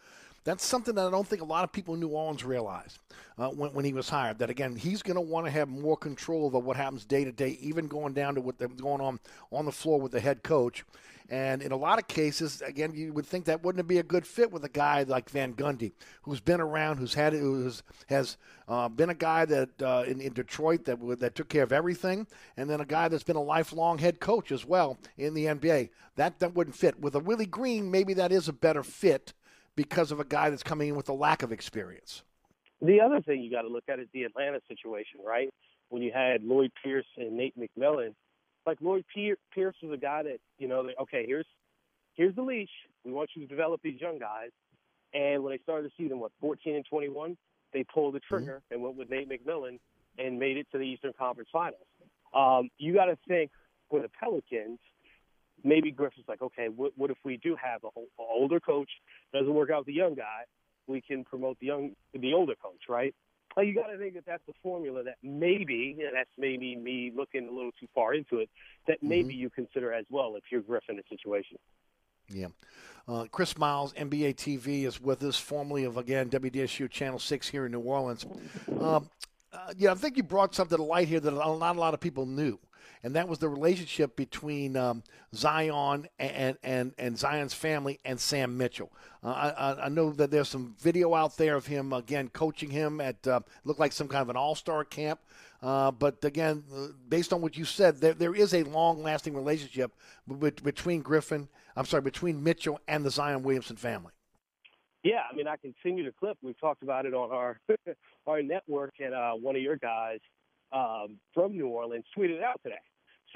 that's 0.44 0.64
something 0.64 0.94
that 0.94 1.06
I 1.06 1.10
don't 1.10 1.26
think 1.26 1.42
a 1.42 1.44
lot 1.44 1.64
of 1.64 1.72
people 1.72 1.94
in 1.94 2.00
New 2.00 2.08
Orleans 2.08 2.42
realized 2.42 2.98
uh, 3.36 3.48
when, 3.48 3.72
when 3.74 3.84
he 3.84 3.92
was 3.92 4.08
hired. 4.08 4.38
That 4.38 4.50
again, 4.50 4.76
he's 4.76 5.02
going 5.02 5.16
to 5.16 5.20
want 5.20 5.46
to 5.46 5.52
have 5.52 5.68
more 5.68 5.96
control 5.96 6.46
over 6.46 6.58
what 6.58 6.76
happens 6.76 7.04
day 7.04 7.24
to 7.24 7.32
day, 7.32 7.58
even 7.60 7.86
going 7.86 8.14
down 8.14 8.34
to 8.34 8.40
what's 8.40 8.58
going 8.58 9.00
on 9.00 9.20
on 9.52 9.66
the 9.66 9.72
floor 9.72 10.00
with 10.00 10.12
the 10.12 10.20
head 10.20 10.42
coach. 10.42 10.84
And 11.30 11.60
in 11.60 11.72
a 11.72 11.76
lot 11.76 11.98
of 11.98 12.08
cases, 12.08 12.62
again, 12.62 12.92
you 12.94 13.12
would 13.12 13.26
think 13.26 13.44
that 13.44 13.62
wouldn't 13.62 13.86
be 13.86 13.98
a 13.98 14.02
good 14.02 14.26
fit 14.26 14.50
with 14.50 14.64
a 14.64 14.68
guy 14.68 15.02
like 15.02 15.28
Van 15.28 15.52
Gundy, 15.52 15.92
who's 16.22 16.40
been 16.40 16.60
around, 16.60 16.96
who's 16.96 17.12
had, 17.12 17.34
who's 17.34 17.82
has 18.08 18.38
uh, 18.66 18.88
been 18.88 19.10
a 19.10 19.14
guy 19.14 19.44
that 19.44 19.82
uh, 19.82 20.04
in, 20.06 20.22
in 20.22 20.32
Detroit 20.32 20.86
that 20.86 20.98
that 21.20 21.34
took 21.34 21.50
care 21.50 21.62
of 21.62 21.72
everything, 21.72 22.26
and 22.56 22.70
then 22.70 22.80
a 22.80 22.86
guy 22.86 23.08
that's 23.08 23.24
been 23.24 23.36
a 23.36 23.42
lifelong 23.42 23.98
head 23.98 24.20
coach 24.20 24.50
as 24.50 24.64
well 24.64 24.96
in 25.18 25.34
the 25.34 25.44
NBA. 25.44 25.90
That 26.16 26.38
that 26.38 26.54
wouldn't 26.54 26.76
fit 26.76 26.98
with 26.98 27.14
a 27.14 27.20
Willie 27.20 27.44
Green. 27.44 27.90
Maybe 27.90 28.14
that 28.14 28.32
is 28.32 28.48
a 28.48 28.52
better 28.54 28.82
fit 28.82 29.34
because 29.76 30.10
of 30.10 30.20
a 30.20 30.24
guy 30.24 30.48
that's 30.48 30.62
coming 30.62 30.88
in 30.88 30.96
with 30.96 31.10
a 31.10 31.14
lack 31.14 31.42
of 31.42 31.52
experience. 31.52 32.22
The 32.80 33.00
other 33.00 33.20
thing 33.20 33.42
you 33.42 33.50
got 33.50 33.62
to 33.62 33.68
look 33.68 33.84
at 33.88 33.98
is 33.98 34.08
the 34.14 34.22
Atlanta 34.22 34.60
situation, 34.66 35.20
right? 35.26 35.50
When 35.90 36.02
you 36.02 36.10
had 36.12 36.42
Lloyd 36.42 36.72
Pierce 36.82 37.06
and 37.16 37.36
Nate 37.36 37.54
McMillan, 37.58 38.14
like 38.66 38.78
Lloyd 38.80 39.04
Pierce 39.14 39.76
was 39.82 39.92
a 39.92 39.96
guy 39.96 40.22
that 40.24 40.38
you 40.58 40.68
know, 40.68 40.86
they, 40.86 40.94
okay, 41.02 41.24
here's 41.26 41.46
here's 42.14 42.34
the 42.34 42.42
leash. 42.42 42.70
We 43.04 43.12
want 43.12 43.30
you 43.34 43.42
to 43.42 43.48
develop 43.48 43.80
these 43.82 44.00
young 44.00 44.18
guys. 44.18 44.50
And 45.14 45.42
when 45.42 45.52
they 45.52 45.62
started 45.62 45.86
the 45.86 46.02
season, 46.02 46.18
what 46.18 46.32
14 46.40 46.74
and 46.74 46.84
21, 46.84 47.36
they 47.72 47.84
pulled 47.84 48.14
the 48.14 48.20
trigger 48.20 48.62
mm-hmm. 48.64 48.74
and 48.74 48.82
went 48.82 48.96
with 48.96 49.10
Nate 49.10 49.28
McMillan 49.28 49.78
and 50.18 50.38
made 50.38 50.56
it 50.56 50.66
to 50.72 50.78
the 50.78 50.84
Eastern 50.84 51.12
Conference 51.18 51.48
Finals. 51.52 51.86
Um, 52.34 52.68
you 52.78 52.92
got 52.92 53.06
to 53.06 53.16
think 53.26 53.50
for 53.88 54.02
the 54.02 54.10
Pelicans, 54.20 54.78
maybe 55.64 55.90
Griffin's 55.90 56.26
like, 56.28 56.42
okay, 56.42 56.68
what, 56.68 56.92
what 56.96 57.10
if 57.10 57.16
we 57.24 57.38
do 57.38 57.56
have 57.62 57.82
a, 57.84 57.88
a 57.88 58.02
older 58.18 58.60
coach 58.60 58.90
doesn't 59.32 59.52
work 59.52 59.70
out 59.70 59.78
with 59.78 59.86
the 59.86 59.92
young 59.92 60.14
guy? 60.14 60.44
We 60.86 61.00
can 61.00 61.24
promote 61.24 61.58
the 61.60 61.66
young, 61.66 61.92
the 62.12 62.34
older 62.34 62.54
coach, 62.62 62.82
right? 62.88 63.14
Like 63.56 63.66
you 63.66 63.74
got 63.74 63.88
to 63.88 63.98
think 63.98 64.14
that 64.14 64.26
that's 64.26 64.42
the 64.46 64.52
formula 64.62 65.02
that 65.04 65.16
maybe, 65.22 65.96
and 65.98 66.14
that's 66.14 66.30
maybe 66.38 66.76
me 66.76 67.12
looking 67.14 67.48
a 67.48 67.52
little 67.52 67.72
too 67.78 67.88
far 67.94 68.14
into 68.14 68.38
it, 68.38 68.48
that 68.86 69.02
maybe 69.02 69.34
mm-hmm. 69.34 69.42
you 69.42 69.50
consider 69.50 69.92
as 69.92 70.04
well 70.10 70.36
if 70.36 70.44
you're 70.50 70.60
Griffin 70.60 70.96
in 70.96 71.00
a 71.00 71.08
situation. 71.08 71.58
Yeah. 72.28 72.48
Uh, 73.08 73.24
Chris 73.30 73.56
Miles, 73.56 73.94
NBA 73.94 74.36
TV, 74.36 74.84
is 74.84 75.00
with 75.00 75.22
us, 75.22 75.38
formerly 75.38 75.84
of, 75.84 75.96
again, 75.96 76.28
WDSU 76.28 76.90
Channel 76.90 77.18
6 77.18 77.48
here 77.48 77.64
in 77.64 77.72
New 77.72 77.80
Orleans. 77.80 78.26
Um, 78.80 79.08
uh, 79.50 79.72
yeah, 79.76 79.92
I 79.92 79.94
think 79.94 80.18
you 80.18 80.22
brought 80.22 80.54
something 80.54 80.76
to 80.76 80.84
light 80.84 81.08
here 81.08 81.20
that 81.20 81.30
not 81.30 81.76
a 81.76 81.80
lot 81.80 81.94
of 81.94 82.00
people 82.00 82.26
knew 82.26 82.58
and 83.02 83.14
that 83.14 83.28
was 83.28 83.38
the 83.38 83.48
relationship 83.48 84.16
between 84.16 84.76
um, 84.76 85.02
Zion 85.34 86.08
and, 86.18 86.56
and, 86.62 86.92
and 86.98 87.18
Zion's 87.18 87.54
family 87.54 88.00
and 88.04 88.18
Sam 88.18 88.56
Mitchell. 88.56 88.92
Uh, 89.22 89.52
I, 89.78 89.86
I, 89.86 89.88
know 89.88 90.10
that 90.12 90.30
there's 90.30 90.48
some 90.48 90.74
video 90.78 91.14
out 91.14 91.36
there 91.36 91.56
of 91.56 91.66
him 91.66 91.92
again 91.92 92.28
coaching 92.28 92.70
him 92.70 93.00
at 93.00 93.26
uh, 93.26 93.40
looked 93.64 93.80
like 93.80 93.92
some 93.92 94.08
kind 94.08 94.22
of 94.22 94.30
an 94.30 94.36
all 94.36 94.54
star 94.54 94.84
camp. 94.84 95.20
Uh, 95.60 95.90
but 95.90 96.24
again, 96.24 96.62
uh, 96.74 96.88
based 97.08 97.32
on 97.32 97.40
what 97.40 97.56
you 97.56 97.64
said, 97.64 98.00
there, 98.00 98.14
there 98.14 98.34
is 98.34 98.54
a 98.54 98.62
long 98.64 99.02
lasting 99.02 99.34
relationship 99.34 99.92
between 100.62 101.02
Griffin, 101.02 101.48
I'm 101.76 101.84
sorry, 101.84 102.02
between 102.02 102.42
Mitchell 102.44 102.80
and 102.86 103.04
the 103.04 103.10
Zion 103.10 103.42
Williamson 103.42 103.76
family. 103.76 104.12
Yeah, 105.02 105.22
I 105.30 105.34
mean, 105.34 105.48
I 105.48 105.56
continue 105.56 106.04
to 106.04 106.12
clip. 106.12 106.36
We've 106.42 106.58
talked 106.60 106.82
about 106.82 107.06
it 107.06 107.14
on 107.14 107.30
our 107.30 107.60
our 108.26 108.42
network, 108.42 108.94
and 109.00 109.14
uh, 109.14 109.32
one 109.32 109.56
of 109.56 109.62
your 109.62 109.76
guys 109.76 110.18
um, 110.72 111.18
from 111.34 111.52
New 111.52 111.68
Orleans 111.68 112.04
tweeted 112.16 112.42
out 112.42 112.60
today. 112.62 112.76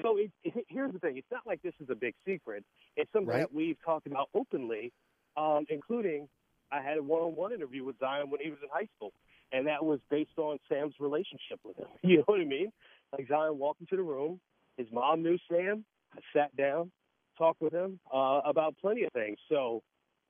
So 0.01 0.17
it, 0.17 0.31
it, 0.43 0.65
here's 0.69 0.91
the 0.91 0.99
thing: 0.99 1.17
it's 1.17 1.31
not 1.31 1.41
like 1.45 1.61
this 1.61 1.73
is 1.79 1.89
a 1.89 1.95
big 1.95 2.15
secret. 2.25 2.63
It's 2.95 3.11
something 3.11 3.29
right. 3.29 3.39
that 3.39 3.53
we've 3.53 3.77
talked 3.85 4.07
about 4.07 4.29
openly, 4.33 4.91
um, 5.37 5.65
including 5.69 6.27
I 6.71 6.81
had 6.81 6.97
a 6.97 7.03
one-on-one 7.03 7.53
interview 7.53 7.83
with 7.83 7.99
Zion 7.99 8.29
when 8.29 8.41
he 8.41 8.49
was 8.49 8.59
in 8.63 8.69
high 8.71 8.87
school, 8.95 9.13
and 9.51 9.67
that 9.67 9.83
was 9.83 9.99
based 10.09 10.37
on 10.37 10.57
Sam's 10.67 10.95
relationship 10.99 11.59
with 11.63 11.77
him. 11.77 11.87
You 12.03 12.17
know 12.17 12.23
what 12.25 12.41
I 12.41 12.45
mean? 12.45 12.71
Like 13.11 13.27
Zion 13.27 13.59
walked 13.59 13.81
into 13.81 13.95
the 13.95 14.01
room, 14.01 14.39
his 14.77 14.87
mom 14.91 15.21
knew 15.21 15.37
Sam. 15.49 15.85
I 16.13 16.19
sat 16.35 16.55
down, 16.55 16.91
talked 17.37 17.61
with 17.61 17.73
him 17.73 17.99
uh, 18.13 18.41
about 18.45 18.75
plenty 18.81 19.03
of 19.03 19.13
things. 19.13 19.37
So 19.49 19.81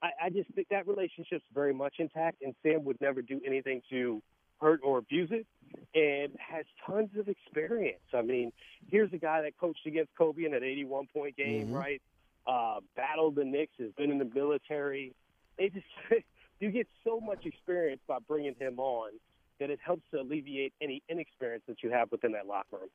I, 0.01 0.25
I 0.25 0.29
just 0.29 0.53
think 0.53 0.67
that 0.69 0.87
relationship's 0.87 1.45
very 1.53 1.73
much 1.73 1.95
intact, 1.99 2.41
and 2.41 2.53
Sam 2.63 2.83
would 2.83 2.99
never 3.01 3.21
do 3.21 3.39
anything 3.45 3.81
to 3.89 4.21
hurt 4.63 4.79
or 4.83 4.97
abuse 4.97 5.29
it 5.31 5.45
and 5.93 6.33
has 6.39 6.65
tons 6.85 7.09
of 7.19 7.27
experience. 7.27 8.03
I 8.13 8.21
mean, 8.21 8.51
here's 8.89 9.11
a 9.13 9.17
guy 9.17 9.41
that 9.41 9.57
coached 9.59 9.85
against 9.85 10.11
Kobe 10.17 10.45
in 10.45 10.53
an 10.53 10.63
81 10.63 11.07
point 11.13 11.35
game, 11.35 11.67
mm-hmm. 11.67 11.75
right? 11.75 12.01
Uh, 12.47 12.79
battled 12.95 13.35
the 13.35 13.45
Knicks, 13.45 13.73
has 13.79 13.91
been 13.97 14.11
in 14.11 14.17
the 14.17 14.29
military. 14.33 15.13
They 15.57 15.69
just 15.69 15.85
you 16.59 16.71
get 16.71 16.87
so 17.03 17.19
much 17.19 17.45
experience 17.45 18.01
by 18.07 18.17
bringing 18.27 18.55
him 18.59 18.79
on 18.79 19.11
that 19.59 19.69
it 19.69 19.79
helps 19.83 20.03
to 20.11 20.21
alleviate 20.21 20.73
any 20.81 21.03
inexperience 21.09 21.63
that 21.67 21.83
you 21.83 21.91
have 21.91 22.11
within 22.11 22.31
that 22.33 22.47
locker 22.47 22.77
room. 22.77 22.89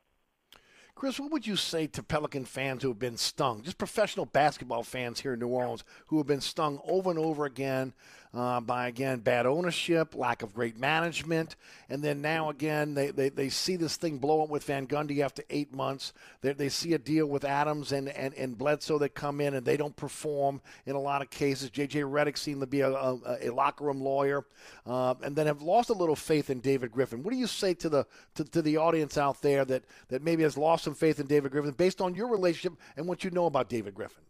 Chris, 0.99 1.17
what 1.17 1.31
would 1.31 1.47
you 1.47 1.55
say 1.55 1.87
to 1.87 2.03
Pelican 2.03 2.43
fans 2.43 2.83
who 2.83 2.89
have 2.89 2.99
been 2.99 3.15
stung, 3.15 3.61
just 3.61 3.77
professional 3.77 4.25
basketball 4.25 4.83
fans 4.83 5.21
here 5.21 5.31
in 5.31 5.39
New 5.39 5.47
Orleans 5.47 5.85
who 6.07 6.17
have 6.17 6.27
been 6.27 6.41
stung 6.41 6.81
over 6.85 7.09
and 7.09 7.17
over 7.17 7.45
again 7.45 7.93
uh, 8.33 8.59
by 8.59 8.87
again 8.87 9.19
bad 9.19 9.45
ownership, 9.45 10.13
lack 10.13 10.43
of 10.43 10.53
great 10.53 10.77
management, 10.77 11.55
and 11.89 12.03
then 12.03 12.21
now 12.21 12.49
again 12.49 12.93
they, 12.93 13.09
they, 13.09 13.29
they 13.29 13.49
see 13.49 13.75
this 13.75 13.95
thing 13.95 14.19
blow 14.19 14.43
up 14.43 14.49
with 14.49 14.63
Van 14.65 14.85
Gundy 14.85 15.21
after 15.21 15.41
eight 15.49 15.73
months. 15.73 16.13
They, 16.41 16.53
they 16.53 16.69
see 16.69 16.93
a 16.93 16.99
deal 16.99 17.25
with 17.25 17.43
Adams 17.43 17.91
and, 17.91 18.09
and, 18.09 18.33
and 18.35 18.57
Bledsoe 18.57 18.99
that 18.99 19.15
come 19.15 19.41
in 19.41 19.55
and 19.55 19.65
they 19.65 19.77
don't 19.77 19.95
perform 19.95 20.61
in 20.85 20.95
a 20.95 20.99
lot 20.99 21.23
of 21.23 21.29
cases. 21.31 21.71
JJ 21.71 22.03
Redick 22.03 22.37
seemed 22.37 22.61
to 22.61 22.67
be 22.67 22.81
a, 22.81 22.91
a, 22.91 23.37
a 23.43 23.49
locker 23.49 23.85
room 23.85 24.01
lawyer, 24.01 24.45
uh, 24.85 25.15
and 25.23 25.35
then 25.35 25.47
have 25.47 25.61
lost 25.61 25.89
a 25.89 25.93
little 25.93 26.15
faith 26.15 26.49
in 26.49 26.59
David 26.59 26.91
Griffin. 26.91 27.23
What 27.23 27.31
do 27.31 27.37
you 27.37 27.47
say 27.47 27.73
to 27.75 27.89
the 27.89 28.05
to, 28.35 28.43
to 28.43 28.61
the 28.61 28.77
audience 28.77 29.17
out 29.17 29.41
there 29.41 29.65
that 29.65 29.85
that 30.09 30.21
maybe 30.21 30.43
has 30.43 30.57
lost 30.57 30.88
some 30.89 30.95
faith 30.95 31.19
in 31.19 31.27
David 31.27 31.51
Griffin 31.51 31.71
based 31.71 32.01
on 32.01 32.15
your 32.15 32.27
relationship 32.27 32.77
and 32.97 33.07
what 33.07 33.23
you 33.23 33.29
know 33.29 33.45
about 33.45 33.69
David 33.69 33.93
Griffin? 33.93 34.23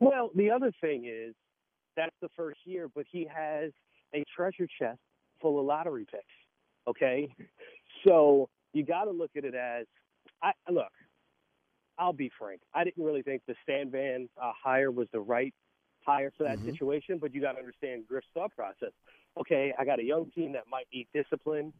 Well, 0.00 0.30
the 0.34 0.50
other 0.50 0.72
thing 0.80 1.04
is 1.04 1.34
that's 1.96 2.14
the 2.22 2.28
first 2.34 2.60
year, 2.64 2.88
but 2.94 3.04
he 3.10 3.28
has 3.32 3.70
a 4.14 4.24
treasure 4.34 4.66
chest 4.78 4.98
full 5.40 5.60
of 5.60 5.66
lottery 5.66 6.06
picks. 6.10 6.24
Okay, 6.88 7.28
so 8.04 8.48
you 8.72 8.84
got 8.84 9.04
to 9.04 9.10
look 9.10 9.30
at 9.36 9.44
it 9.44 9.54
as 9.54 9.86
I 10.42 10.52
look. 10.70 10.90
I'll 11.98 12.12
be 12.14 12.30
frank. 12.38 12.60
I 12.74 12.84
didn't 12.84 13.04
really 13.04 13.22
think 13.22 13.42
the 13.46 13.54
Stan 13.62 13.90
Van 13.90 14.28
uh, 14.42 14.52
hire 14.64 14.90
was 14.90 15.06
the 15.12 15.20
right 15.20 15.54
hire 16.04 16.32
for 16.36 16.44
that 16.44 16.58
Mm-hmm. 16.58 16.70
situation, 16.70 17.18
but 17.18 17.34
you 17.34 17.40
got 17.40 17.52
to 17.52 17.58
understand 17.58 18.04
Griff's 18.08 18.26
thought 18.34 18.50
process. 18.56 18.90
Okay, 19.38 19.72
I 19.78 19.84
got 19.84 20.00
a 20.00 20.02
young 20.02 20.30
team 20.34 20.52
that 20.54 20.64
might 20.70 20.86
need 20.92 21.06
discipline 21.14 21.72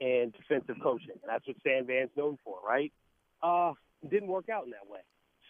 and 0.00 0.32
defensive 0.32 0.76
coaching. 0.82 1.10
And 1.22 1.28
that's 1.28 1.46
what 1.46 1.56
Stan 1.60 1.86
Van's 1.86 2.10
known 2.16 2.38
for, 2.44 2.58
right? 2.66 2.92
Uh, 3.44 3.72
didn't 4.10 4.28
work 4.28 4.48
out 4.48 4.64
in 4.64 4.70
that 4.70 4.88
way. 4.88 5.00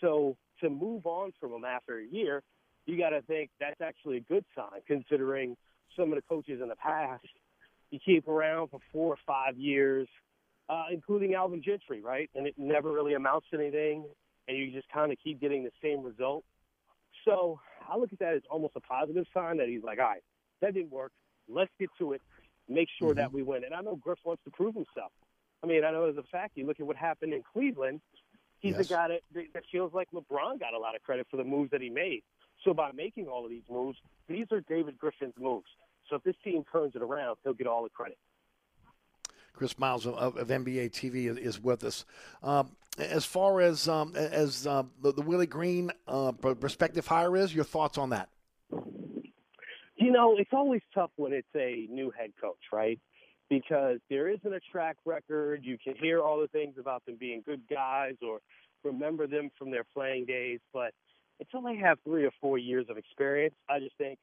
So 0.01 0.37
to 0.61 0.69
move 0.69 1.07
on 1.07 1.33
from 1.41 1.53
him 1.53 1.65
after 1.65 1.99
a 1.99 2.05
year, 2.05 2.43
you 2.87 2.99
got 2.99 3.11
to 3.11 3.23
think 3.23 3.51
that's 3.61 3.81
actually 3.81 4.19
a 4.19 4.21
good 4.21 4.45
sign, 4.57 4.81
considering 4.87 5.57
some 5.97 6.12
of 6.12 6.16
the 6.16 6.23
coaches 6.29 6.61
in 6.61 6.69
the 6.69 6.77
past 6.77 7.25
you 7.91 8.01
keep 8.05 8.27
around 8.27 8.69
for 8.71 8.81
four 8.93 9.15
or 9.15 9.19
five 9.25 9.57
years, 9.57 10.09
uh, 10.69 10.87
including 10.91 11.35
Alvin 11.35 11.62
Gentry, 11.62 12.01
right? 12.03 12.29
And 12.35 12.47
it 12.47 12.55
never 12.59 12.91
really 12.91 13.15
amounts 13.15 13.47
to 13.51 13.59
anything, 13.59 14.05
and 14.49 14.59
you 14.59 14.73
just 14.73 14.89
kind 14.89 15.12
of 15.12 15.19
keep 15.23 15.41
getting 15.41 15.62
the 15.62 15.71
same 15.81 16.03
result. 16.03 16.45
So 17.25 17.61
I 17.89 17.97
look 17.97 18.12
at 18.12 18.19
that 18.19 18.35
as 18.35 18.43
almost 18.51 18.73
a 18.75 18.81
positive 18.81 19.27
sign 19.33 19.59
that 19.59 19.69
he's 19.69 19.85
like, 19.85 19.99
all 20.01 20.07
right, 20.07 20.23
that 20.61 20.75
didn't 20.75 20.91
work. 20.91 21.12
Let's 21.49 21.71
get 21.79 21.89
to 21.99 22.12
it. 22.12 22.23
Make 22.69 22.89
sure 22.99 23.15
that 23.15 23.33
we 23.33 23.43
win. 23.43 23.62
And 23.65 23.75
I 23.75 23.81
know 23.81 23.95
Griff 23.95 24.19
wants 24.25 24.43
to 24.45 24.51
prove 24.51 24.75
himself. 24.75 25.12
I 25.63 25.67
mean, 25.67 25.85
I 25.85 25.91
know 25.93 26.05
as 26.09 26.17
a 26.17 26.23
fact, 26.25 26.57
you 26.57 26.67
look 26.67 26.81
at 26.81 26.87
what 26.87 26.97
happened 26.97 27.33
in 27.33 27.43
Cleveland. 27.53 28.01
He's 28.59 28.77
Yes. 28.77 28.89
the 28.89 28.95
guy 28.95 29.09
that, 29.09 29.47
that 29.53 29.65
feels 29.71 29.93
like 29.93 30.09
LeBron 30.13 30.59
got 30.59 30.75
a 30.75 30.79
lot 30.79 30.95
of 30.95 31.03
credit 31.03 31.27
for 31.31 31.37
the 31.37 31.45
moves 31.45 31.71
that 31.71 31.81
he 31.81 31.91
made. 31.91 32.23
So 32.65 32.73
by 32.73 32.93
making 32.93 33.29
all 33.29 33.45
of 33.45 33.51
these 33.51 33.69
moves, 33.71 33.99
these 34.29 34.47
are 34.53 34.61
David 34.61 34.99
Griffin's 34.99 35.35
moves. 35.39 35.67
So 36.09 36.17
if 36.17 36.23
this 36.23 36.37
team 36.43 36.65
turns 36.73 36.95
it 36.95 37.03
around, 37.03 37.37
he'll 37.45 37.55
get 37.55 37.67
all 37.67 37.83
the 37.83 37.91
credit. 37.91 38.19
Chris 39.53 39.79
Miles 39.79 40.07
of, 40.07 40.37
of 40.37 40.49
NBA 40.49 40.91
TV 40.91 41.27
is, 41.39 41.63
with 41.63 41.85
us. 41.85 42.05
Um, 42.43 42.75
as 42.99 43.25
far 43.25 43.61
as 43.61 43.89
um, 43.89 44.15
as 44.17 44.67
uh, 44.67 44.83
the, 45.01 45.13
the 45.13 45.23
Willie 45.23 45.47
Green 45.47 45.91
uh, 46.09 46.33
pr- 46.33 46.53
prospective 46.53 47.07
hire 47.07 47.37
is, 47.37 47.55
your 47.55 47.65
thoughts 47.65 47.99
on 47.99 48.11
that? 48.11 48.29
You 49.97 50.11
know, 50.11 50.37
it's 50.37 50.51
always 50.53 50.83
tough 50.93 51.11
when 51.17 51.33
it's 51.33 51.47
a 51.55 51.87
new 51.91 52.11
head 52.11 52.33
coach, 52.41 52.59
right? 52.73 52.99
Because 53.61 53.99
there 54.11 54.29
isn't 54.29 54.53
a 54.53 54.61
track 54.73 54.97
record. 55.05 55.61
You 55.63 55.79
can 55.83 55.95
hear 55.95 56.21
all 56.21 56.41
the 56.41 56.49
things 56.49 56.75
about 56.79 57.05
them 57.07 57.17
being 57.19 57.43
good 57.47 57.63
guys 57.71 58.15
or 58.21 58.41
remember 58.83 59.27
them 59.27 59.51
from 59.59 59.71
their 59.71 59.85
playing 59.95 60.27
days, 60.27 60.61
but 60.73 60.93
until 61.41 61.63
they 61.63 61.77
have 61.77 61.99
three 62.05 62.25
or 62.25 62.31
four 62.41 62.59
years 62.59 62.87
of 62.89 62.97
experience, 62.97 63.55
I 63.69 63.79
just 63.79 63.97
think 63.97 64.19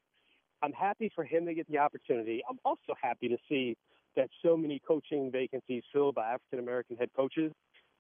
I'm 0.62 0.74
happy 0.74 1.12
for 1.16 1.24
him 1.24 1.46
to 1.46 1.54
get 1.54 1.70
the 1.70 1.80
opportunity. 1.80 2.44
I'm 2.50 2.60
also 2.64 2.94
happy 3.02 3.28
to 3.30 3.38
see 3.50 3.76
that 4.16 4.30
so 4.44 4.56
many 4.58 4.82
coaching 4.86 5.32
vacancies 5.32 5.84
filled 5.92 6.16
by 6.16 6.34
African 6.34 6.60
American 6.60 6.98
head 6.98 7.10
coaches 7.16 7.52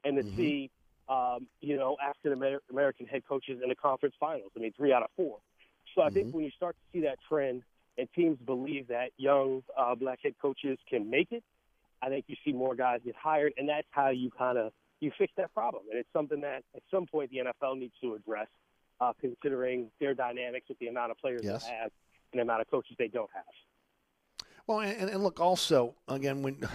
and 0.03 0.17
to 0.17 0.23
see, 0.35 0.69
um, 1.09 1.47
you 1.61 1.77
know, 1.77 1.97
African 2.03 2.59
American 2.69 3.07
head 3.07 3.23
coaches 3.27 3.59
in 3.63 3.69
the 3.69 3.75
conference 3.75 4.15
finals. 4.19 4.51
I 4.55 4.59
mean, 4.59 4.73
three 4.75 4.93
out 4.93 5.03
of 5.03 5.09
four. 5.15 5.37
So 5.95 6.01
I 6.01 6.09
think 6.09 6.33
when 6.33 6.43
you 6.45 6.51
start 6.51 6.75
to 6.75 6.97
see 6.97 7.03
that 7.05 7.17
trend 7.27 7.63
and 7.97 8.07
teams 8.15 8.37
believe 8.45 8.87
that 8.87 9.11
young 9.17 9.63
uh, 9.77 9.95
black 9.95 10.19
head 10.23 10.35
coaches 10.41 10.77
can 10.89 11.09
make 11.09 11.31
it, 11.31 11.43
I 12.01 12.09
think 12.09 12.25
you 12.27 12.35
see 12.43 12.51
more 12.51 12.75
guys 12.75 12.99
get 13.05 13.15
hired, 13.15 13.53
and 13.57 13.69
that's 13.69 13.87
how 13.91 14.09
you 14.09 14.31
kind 14.31 14.57
of 14.57 14.71
you 14.99 15.11
fix 15.17 15.33
that 15.37 15.53
problem. 15.53 15.83
And 15.89 15.99
it's 15.99 16.09
something 16.13 16.41
that 16.41 16.63
at 16.75 16.83
some 16.89 17.05
point 17.05 17.31
the 17.31 17.37
NFL 17.37 17.77
needs 17.77 17.93
to 18.01 18.15
address, 18.15 18.47
uh, 18.99 19.13
considering 19.19 19.87
their 19.99 20.13
dynamics 20.13 20.67
with 20.69 20.79
the 20.79 20.87
amount 20.87 21.11
of 21.11 21.17
players 21.17 21.41
Yes. 21.43 21.65
they 21.65 21.71
have 21.71 21.91
and 22.31 22.39
the 22.39 22.41
amount 22.41 22.61
of 22.61 22.69
coaches 22.69 22.95
they 22.97 23.07
don't 23.07 23.29
have. 23.33 24.47
Well, 24.67 24.79
and, 24.79 25.09
and 25.09 25.23
look, 25.23 25.39
also 25.39 25.95
again 26.07 26.41
when. 26.41 26.57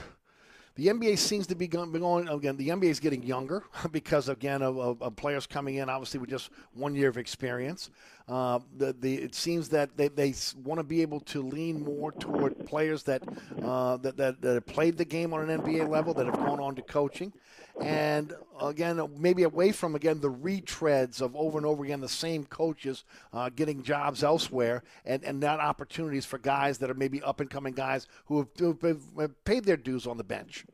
The 0.78 0.88
NBA 0.88 1.16
seems 1.16 1.46
to 1.46 1.54
be 1.54 1.68
going, 1.68 2.28
again. 2.28 2.58
The 2.58 2.68
NBA 2.68 2.90
is 2.90 3.00
getting 3.00 3.22
younger 3.22 3.64
because 3.92 4.28
again 4.28 4.60
of, 4.60 4.76
of, 4.76 5.00
of 5.00 5.16
players 5.16 5.46
coming 5.46 5.76
in, 5.76 5.88
obviously 5.88 6.20
with 6.20 6.28
just 6.28 6.50
one 6.74 6.94
year 6.94 7.08
of 7.08 7.16
experience. 7.16 7.88
Uh, 8.28 8.58
the, 8.76 8.92
the 8.92 9.14
it 9.14 9.36
seems 9.36 9.68
that 9.68 9.96
they, 9.96 10.08
they 10.08 10.34
want 10.64 10.80
to 10.80 10.84
be 10.84 11.00
able 11.00 11.20
to 11.20 11.42
lean 11.42 11.84
more 11.84 12.10
toward 12.10 12.66
players 12.66 13.04
that, 13.04 13.22
uh, 13.62 13.96
that 13.98 14.16
that 14.16 14.40
that 14.40 14.54
have 14.54 14.66
played 14.66 14.96
the 14.96 15.04
game 15.04 15.32
on 15.32 15.48
an 15.48 15.62
NBA 15.62 15.88
level 15.88 16.12
that 16.14 16.26
have 16.26 16.34
gone 16.34 16.58
on 16.58 16.74
to 16.74 16.82
coaching, 16.82 17.32
and 17.80 18.34
again 18.60 19.00
maybe 19.16 19.44
away 19.44 19.70
from 19.70 19.94
again 19.94 20.20
the 20.20 20.32
retreads 20.32 21.20
of 21.20 21.36
over 21.36 21.56
and 21.56 21.64
over 21.64 21.84
again 21.84 22.00
the 22.00 22.08
same 22.08 22.44
coaches 22.44 23.04
uh, 23.32 23.48
getting 23.48 23.80
jobs 23.84 24.24
elsewhere, 24.24 24.82
and 25.04 25.22
and 25.22 25.38
not 25.38 25.60
opportunities 25.60 26.24
for 26.24 26.38
guys 26.38 26.78
that 26.78 26.90
are 26.90 26.94
maybe 26.94 27.22
up 27.22 27.38
and 27.38 27.48
coming 27.48 27.74
guys 27.74 28.08
who 28.24 28.38
have, 28.38 28.48
who 28.58 28.76
have- 29.20 29.44
paid 29.44 29.64
their 29.64 29.76
dues 29.76 30.04
on 30.04 30.16
the 30.16 30.24
bench. 30.24 30.66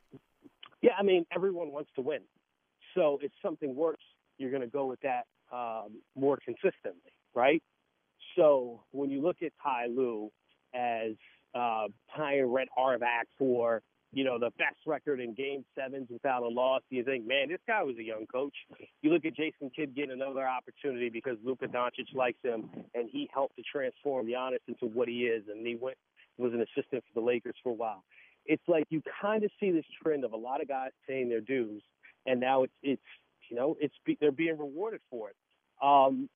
Yeah, 0.81 0.93
I 0.99 1.03
mean, 1.03 1.27
everyone 1.35 1.70
wants 1.70 1.91
to 1.97 2.01
win. 2.01 2.20
So 2.95 3.19
if 3.23 3.31
something 3.43 3.74
works, 3.74 4.03
you're 4.39 4.51
going 4.51 4.62
to 4.62 4.69
go 4.69 4.87
with 4.87 5.01
that 5.01 5.27
um, 5.53 6.01
more 6.16 6.39
consistently, 6.45 7.12
right? 7.35 7.63
So 8.37 8.83
when 8.93 9.11
you 9.11 9.21
look 9.23 9.37
at 9.43 9.53
Ty 9.63 9.87
Lue 9.87 10.31
as 10.75 11.13
uh, 11.55 11.89
tying 12.17 12.47
Red 12.47 12.69
Auerbach 12.77 13.27
for, 13.39 13.83
you 14.13 14.25
know, 14.25 14.39
the 14.39 14.51
best 14.59 14.77
record 14.87 15.21
in 15.21 15.35
game 15.35 15.65
sevens 15.79 16.09
without 16.11 16.43
a 16.43 16.49
loss, 16.49 16.83
you 16.91 17.05
think, 17.05 17.27
man, 17.27 17.49
this 17.49 17.61
guy 17.67 17.83
was 17.83 17.97
a 17.99 18.03
young 18.03 18.27
coach. 18.27 18.55
You 19.03 19.11
look 19.11 19.25
at 19.25 19.35
Jason 19.35 19.71
Kidd 19.75 19.95
getting 19.95 20.13
another 20.13 20.47
opportunity 20.47 21.09
because 21.11 21.37
Luka 21.45 21.67
Doncic 21.67 22.15
likes 22.15 22.39
him, 22.43 22.71
and 22.95 23.09
he 23.11 23.29
helped 23.33 23.57
to 23.57 23.63
transform 23.71 24.27
Giannis 24.27 24.59
into 24.69 24.87
what 24.87 25.09
he 25.09 25.25
is, 25.25 25.45
and 25.49 25.67
he 25.67 25.77
went 25.77 25.97
was 26.39 26.53
an 26.55 26.63
assistant 26.63 27.05
for 27.05 27.21
the 27.21 27.25
Lakers 27.25 27.55
for 27.63 27.71
a 27.71 27.75
while 27.75 28.03
it's 28.47 28.63
like 28.69 28.85
you 28.91 29.03
kind 29.21 29.45
of 29.45 29.51
see 29.61 29.71
this 29.71 29.85
trend 30.03 30.25
of 30.25 30.33
a 30.33 30.37
lot 30.37 30.61
of 30.61 30.69
guys 30.69 30.91
paying 31.09 31.29
their 31.29 31.41
dues, 31.41 31.83
and 32.27 32.41
now 32.41 32.65
it's 32.65 32.73
it's 32.83 33.03
you 33.49 33.57
know 33.57 33.77
it's 33.81 33.95
they're 34.21 34.33
being 34.33 34.59
rewarded 34.59 35.01
for 35.11 35.31
it. 35.31 35.37
Um, 35.83 36.29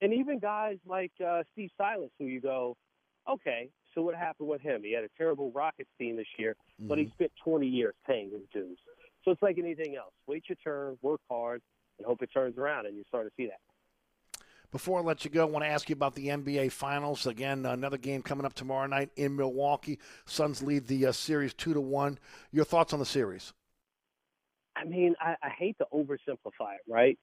and 0.00 0.12
even 0.12 0.38
guys 0.38 0.76
like 0.86 1.12
uh, 1.24 1.42
Steve 1.52 1.70
Silas, 1.76 2.10
who 2.18 2.26
you 2.26 2.40
go, 2.40 2.76
okay, 3.28 3.70
so 3.94 4.02
what 4.02 4.14
happened 4.14 4.48
with 4.48 4.60
him? 4.60 4.82
He 4.84 4.92
had 4.92 5.04
a 5.04 5.08
terrible 5.16 5.50
Rockets 5.52 5.90
team 5.98 6.16
this 6.16 6.26
year, 6.38 6.54
but 6.80 6.98
he 6.98 7.08
spent 7.14 7.32
20 7.42 7.66
years 7.66 7.94
paying 8.06 8.30
his 8.30 8.42
dues. 8.52 8.78
So 9.24 9.30
it's 9.30 9.42
like 9.42 9.58
anything 9.58 9.96
else: 9.96 10.12
wait 10.26 10.44
your 10.48 10.56
turn, 10.56 10.96
work 11.02 11.20
hard, 11.28 11.62
and 11.98 12.06
hope 12.06 12.22
it 12.22 12.30
turns 12.32 12.58
around, 12.58 12.86
and 12.86 12.96
you 12.96 13.04
start 13.08 13.26
to 13.26 13.32
see 13.36 13.46
that. 13.46 13.60
Before 14.70 14.98
I 14.98 15.02
let 15.02 15.24
you 15.24 15.30
go, 15.30 15.42
I 15.42 15.44
want 15.44 15.64
to 15.64 15.68
ask 15.68 15.88
you 15.88 15.94
about 15.94 16.14
the 16.14 16.28
NBA 16.28 16.72
Finals. 16.72 17.26
Again, 17.26 17.64
another 17.64 17.96
game 17.96 18.20
coming 18.20 18.44
up 18.44 18.52
tomorrow 18.52 18.86
night 18.86 19.10
in 19.16 19.36
Milwaukee. 19.36 19.98
Suns 20.26 20.62
lead 20.62 20.86
the 20.86 21.06
uh, 21.06 21.12
series 21.12 21.54
two 21.54 21.72
to 21.72 21.80
one. 21.80 22.18
Your 22.52 22.64
thoughts 22.64 22.92
on 22.92 22.98
the 22.98 23.06
series? 23.06 23.52
I 24.76 24.84
mean, 24.84 25.14
I, 25.20 25.36
I 25.42 25.48
hate 25.48 25.78
to 25.78 25.86
oversimplify 25.94 26.74
it, 26.74 26.82
right? 26.86 27.18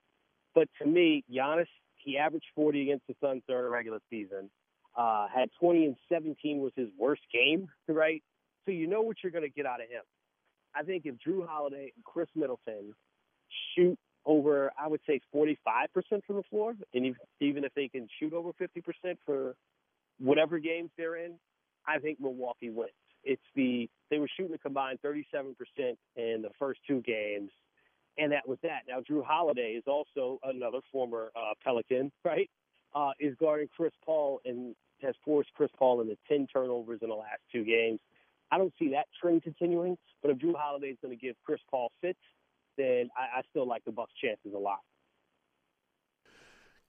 But 0.55 0.67
to 0.81 0.87
me, 0.87 1.23
Giannis, 1.31 1.67
he 2.03 2.17
averaged 2.17 2.45
40 2.55 2.81
against 2.84 3.07
the 3.07 3.15
Suns 3.21 3.43
during 3.47 3.63
the 3.63 3.69
regular 3.69 3.99
season. 4.09 4.49
Uh, 4.95 5.27
had 5.34 5.49
20 5.59 5.85
and 5.85 5.95
17 6.11 6.59
was 6.59 6.71
his 6.75 6.89
worst 6.97 7.23
game, 7.34 7.67
right? 7.88 8.21
So 8.65 8.71
you 8.71 8.88
know 8.88 9.01
what 9.01 9.17
you're 9.23 9.31
going 9.31 9.43
to 9.43 9.49
get 9.49 9.65
out 9.65 9.81
of 9.81 9.89
him. 9.89 10.03
I 10.75 10.84
think 10.84 11.05
if 11.05 11.15
Jrue 11.25 11.47
Holiday 11.47 11.91
and 11.95 12.03
Khris 12.03 12.30
Middleton 12.35 12.93
shoot 13.75 13.97
over, 14.25 14.71
I 14.80 14.88
would 14.88 15.01
say 15.07 15.19
45% 15.35 15.47
from 16.25 16.35
the 16.38 16.43
floor, 16.49 16.73
and 16.93 17.15
even 17.39 17.63
if 17.63 17.73
they 17.75 17.88
can 17.88 18.07
shoot 18.19 18.34
over 18.34 18.51
50% 18.53 19.17
for 19.25 19.55
whatever 20.19 20.59
games 20.59 20.91
they're 20.97 21.17
in, 21.17 21.34
I 21.88 21.99
think 21.99 22.19
Milwaukee 22.19 22.69
wins. 22.69 22.91
It's 23.23 23.41
the 23.55 23.89
they 24.09 24.19
were 24.19 24.30
shooting 24.38 24.53
a 24.53 24.57
combined 24.57 24.99
37% 25.03 25.53
in 26.15 26.41
the 26.41 26.49
first 26.59 26.80
two 26.88 27.01
games, 27.01 27.51
and 28.18 28.31
that 28.31 28.48
was 28.48 28.57
that. 28.64 28.81
Now 28.88 28.99
Jrue 29.02 29.23
Holiday 29.23 29.72
is 29.72 29.84
also 29.88 30.40
another 30.44 30.80
former 30.91 31.31
uh, 31.35 31.53
Pelican, 31.64 32.11
right? 32.26 32.49
Uh, 32.95 33.11
is 33.19 33.35
guarding 33.40 33.68
Chris 33.76 33.94
Paul 34.06 34.40
and 34.45 34.76
has 35.02 35.15
forced 35.26 35.49
Chris 35.56 35.72
Paul 35.77 36.02
into 36.02 36.15
10 36.30 36.48
turnovers 36.53 36.99
in 37.02 37.10
the 37.10 37.15
last 37.15 37.41
two 37.52 37.64
games. 37.64 37.99
I 38.52 38.57
don't 38.57 38.73
see 38.77 38.90
that 38.90 39.07
trend 39.19 39.41
continuing, 39.41 39.98
but 40.22 40.30
if 40.30 40.38
Jrue 40.38 40.53
Holiday 40.56 40.90
is 40.90 40.98
going 41.02 41.18
to 41.18 41.19
give 41.19 41.35
Chris 41.44 41.60
Paul 41.72 41.91
fits, 42.02 42.19
then 42.77 43.10
I, 43.18 43.40
I 43.40 43.41
still 43.49 43.68
like 43.68 43.84
the 43.84 43.91
Bucks' 43.91 44.14
chances 44.22 44.53
a 44.53 44.60
lot. 44.60 44.80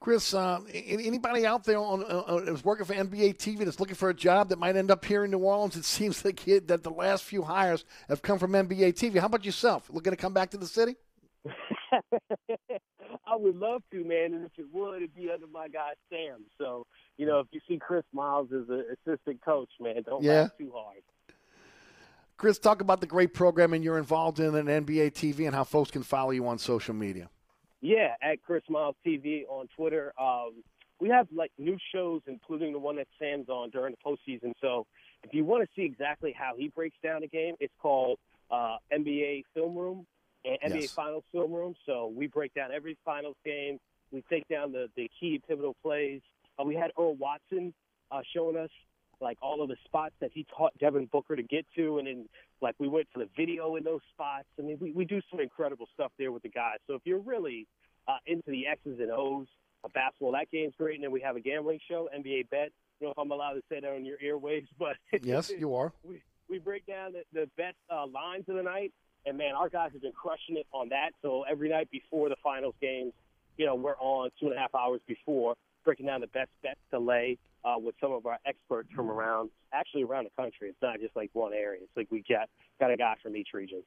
Chris, 0.05 0.35
uh, 0.35 0.61
anybody 0.75 1.47
out 1.47 1.65
there 1.65 1.79
on 1.79 2.05
uh, 2.05 2.53
is 2.53 2.63
working 2.63 2.85
for 2.85 2.93
NBA 2.93 3.39
TV 3.39 3.65
that's 3.65 3.81
looking 3.81 3.95
for 3.95 4.11
a 4.11 4.15
job 4.15 4.51
that 4.51 4.59
might 4.59 4.77
end 4.77 4.91
up 4.91 5.03
here 5.03 5.25
in 5.25 5.31
New 5.31 5.39
Orleans? 5.39 5.77
It 5.77 5.85
seems 5.87 6.23
like 6.25 6.45
that 6.67 6.83
the 6.83 6.91
last 6.91 7.25
few 7.25 7.43
hires 7.43 7.87
have 8.09 8.21
come 8.21 8.39
from 8.39 8.53
NBA 8.53 8.93
TV. 8.93 9.19
How 9.19 9.27
about 9.27 9.47
yourself? 9.47 9.89
Looking 9.91 10.11
to 10.11 10.17
come 10.19 10.35
back 10.35 10.51
to 10.51 10.59
the 10.59 10.67
city? 10.67 10.97
I 13.27 13.37
would 13.37 13.57
love 13.57 13.83
to, 13.93 14.05
man, 14.05 14.35
and 14.35 14.45
if 14.45 14.53
it 14.59 14.67
would, 14.73 14.97
it'd 14.97 15.15
be 15.15 15.31
under 15.31 15.47
my 15.47 15.69
guy 15.69 15.93
Sam. 16.11 16.45
So, 16.59 16.87
you 17.17 17.27
know, 17.27 17.41
if 17.41 17.47
you 17.53 17.61
see 17.69 17.79
Chris 17.79 18.05
Miles 18.13 18.49
as 18.53 18.69
an 18.69 18.85
assistant 18.93 19.41
coach, 19.45 19.71
man, 19.81 20.03
don't 20.05 20.23
yeah. 20.23 20.43
laugh 20.43 20.51
too 20.59 20.73
hard. 20.75 21.03
Chris, 22.37 22.59
talk 22.59 22.81
about 22.81 23.01
the 23.01 23.07
great 23.07 23.33
programming 23.33 23.83
you're 23.83 23.99
involved 23.99 24.41
in 24.41 24.55
at 24.55 24.65
NBA 24.65 25.13
TV 25.13 25.47
and 25.47 25.55
how 25.55 25.65
folks 25.65 25.91
can 25.91 26.03
follow 26.03 26.31
you 26.31 26.47
on 26.49 26.59
social 26.59 26.95
media. 26.95 27.29
Yeah, 27.81 28.15
at 28.23 28.43
Chris 28.43 28.63
Miles 28.69 28.97
TV 29.07 29.45
on 29.49 29.69
Twitter. 29.77 30.13
Um, 30.19 30.63
we 31.01 31.09
have 31.11 31.29
like 31.33 31.53
new 31.59 31.77
shows, 31.95 32.23
including 32.27 32.73
the 32.73 32.79
one 32.79 32.97
that 32.97 33.07
Sam's 33.19 33.49
on 33.49 33.71
during 33.71 33.95
the 33.95 33.99
postseason. 34.11 34.53
So 34.61 34.87
if 35.23 35.33
you 35.33 35.45
want 35.45 35.63
to 35.63 35.69
see 35.77 35.85
exactly 35.85 36.35
how 36.37 36.55
he 36.57 36.69
breaks 36.69 36.97
down 37.03 37.23
a 37.23 37.27
game, 37.27 37.55
it's 37.61 37.75
called 37.81 38.19
uh, 38.51 38.77
NBA 38.93 39.45
Film 39.55 39.77
Room 39.77 40.07
and 40.45 40.73
NBA 40.73 40.83
Yes. 40.83 40.91
Finals 40.93 41.25
Film 41.33 41.53
Room. 41.53 41.75
So 41.87 42.13
we 42.15 42.27
break 42.27 42.55
down 42.55 42.71
every 42.73 42.97
finals 43.05 43.37
game. 43.45 43.79
We 44.13 44.23
take 44.31 44.47
down 44.49 44.73
the, 44.73 44.89
the 44.97 45.11
key 45.19 45.41
pivotal 45.47 45.75
plays. 45.83 46.21
Uh, 46.59 46.65
we 46.65 46.75
had 46.75 46.93
Earl 46.99 47.15
Watson 47.17 47.75
uh, 48.11 48.21
showing 48.35 48.57
us 48.57 48.71
like 49.21 49.39
all 49.41 49.63
of 49.63 49.69
the 49.69 49.77
spots 49.85 50.15
that 50.21 50.31
he 50.35 50.47
taught 50.57 50.77
Devin 50.79 51.07
Booker 51.11 51.35
to 51.37 51.43
get 51.43 51.65
to, 51.77 51.99
and 51.99 52.07
then 52.07 52.29
like 52.61 52.75
we 52.79 52.89
went 52.89 53.07
to 53.15 53.21
the 53.21 53.29
video 53.37 53.77
in 53.77 53.85
those 53.85 54.01
spots. 54.13 54.47
I 54.59 54.63
mean, 54.63 54.77
we, 54.81 54.93
we 54.93 55.05
do 55.05 55.21
some 55.31 55.41
incredible 55.41 55.89
stuff 55.95 56.13
there 56.19 56.31
with 56.33 56.43
the 56.43 56.49
guys. 56.51 56.79
So 56.87 56.95
if 56.95 57.03
you're 57.05 57.21
really 57.21 57.67
uh, 58.07 58.19
into 58.27 58.51
the 58.51 58.67
X's 58.67 58.99
and 59.01 59.11
O's 59.11 59.47
of 59.83 59.93
basketball, 59.93 60.33
that 60.33 60.51
game's 60.51 60.75
great. 60.77 60.97
And 60.97 61.05
then 61.05 61.11
we 61.11 61.21
have 61.23 61.37
a 61.37 61.41
gambling 61.41 61.81
show, 61.89 62.09
NBA 62.17 62.51
Bet. 62.51 62.59
I 62.61 63.05
don't 63.05 63.09
know 63.09 63.11
if 63.11 63.19
I'm 63.19 63.31
allowed 63.31 63.55
to 63.55 63.63
say 63.69 63.81
that 63.81 63.91
on 63.91 64.05
your 64.05 64.19
airwaves, 64.19 64.69
but 64.79 64.97
Yes, 65.23 65.51
you 65.51 65.75
are. 65.75 65.93
we 66.05 66.21
we 66.49 66.59
break 66.59 66.85
down 66.87 67.13
the, 67.13 67.23
the 67.33 67.49
best 67.57 67.77
uh, 67.91 68.07
lines 68.07 68.45
of 68.49 68.57
the 68.57 68.63
night, 68.63 68.93
and 69.27 69.39
man, 69.39 69.55
our 69.55 69.69
guys 69.69 69.91
have 69.93 70.03
been 70.03 70.13
crushing 70.13 70.57
it 70.57 70.67
on 70.73 70.91
that. 70.91 71.11
So 71.23 71.45
every 71.51 71.69
night 71.69 71.91
before 71.91 72.29
the 72.29 72.37
finals 72.43 72.75
games, 72.81 73.13
you 73.57 73.67
know, 73.67 73.75
we're 73.75 73.97
on 73.99 74.31
two 74.41 74.47
and 74.47 74.57
a 74.57 74.59
half 74.59 74.75
hours 74.75 75.01
before 75.07 75.55
breaking 75.85 76.07
down 76.07 76.21
the 76.21 76.27
best 76.29 76.51
bets 76.63 76.81
to 76.91 76.99
lay 76.99 77.39
uh, 77.65 77.77
with 77.79 77.95
some 78.01 78.13
of 78.13 78.27
our 78.27 78.39
experts 78.47 78.89
from 78.95 79.11
around, 79.11 79.51
actually 79.73 80.03
around 80.03 80.25
the 80.25 80.43
country. 80.43 80.69
It's 80.69 80.83
not 80.83 81.01
just 81.01 81.15
like 81.17 81.31
one 81.33 81.53
area. 81.53 81.81
It's 81.83 81.97
like 81.97 82.09
we 82.11 82.25
got 82.29 82.49
got 82.81 82.91
a 82.91 82.97
guy 82.97 83.15
from 83.23 83.37
each 83.37 83.49
region. 83.55 83.83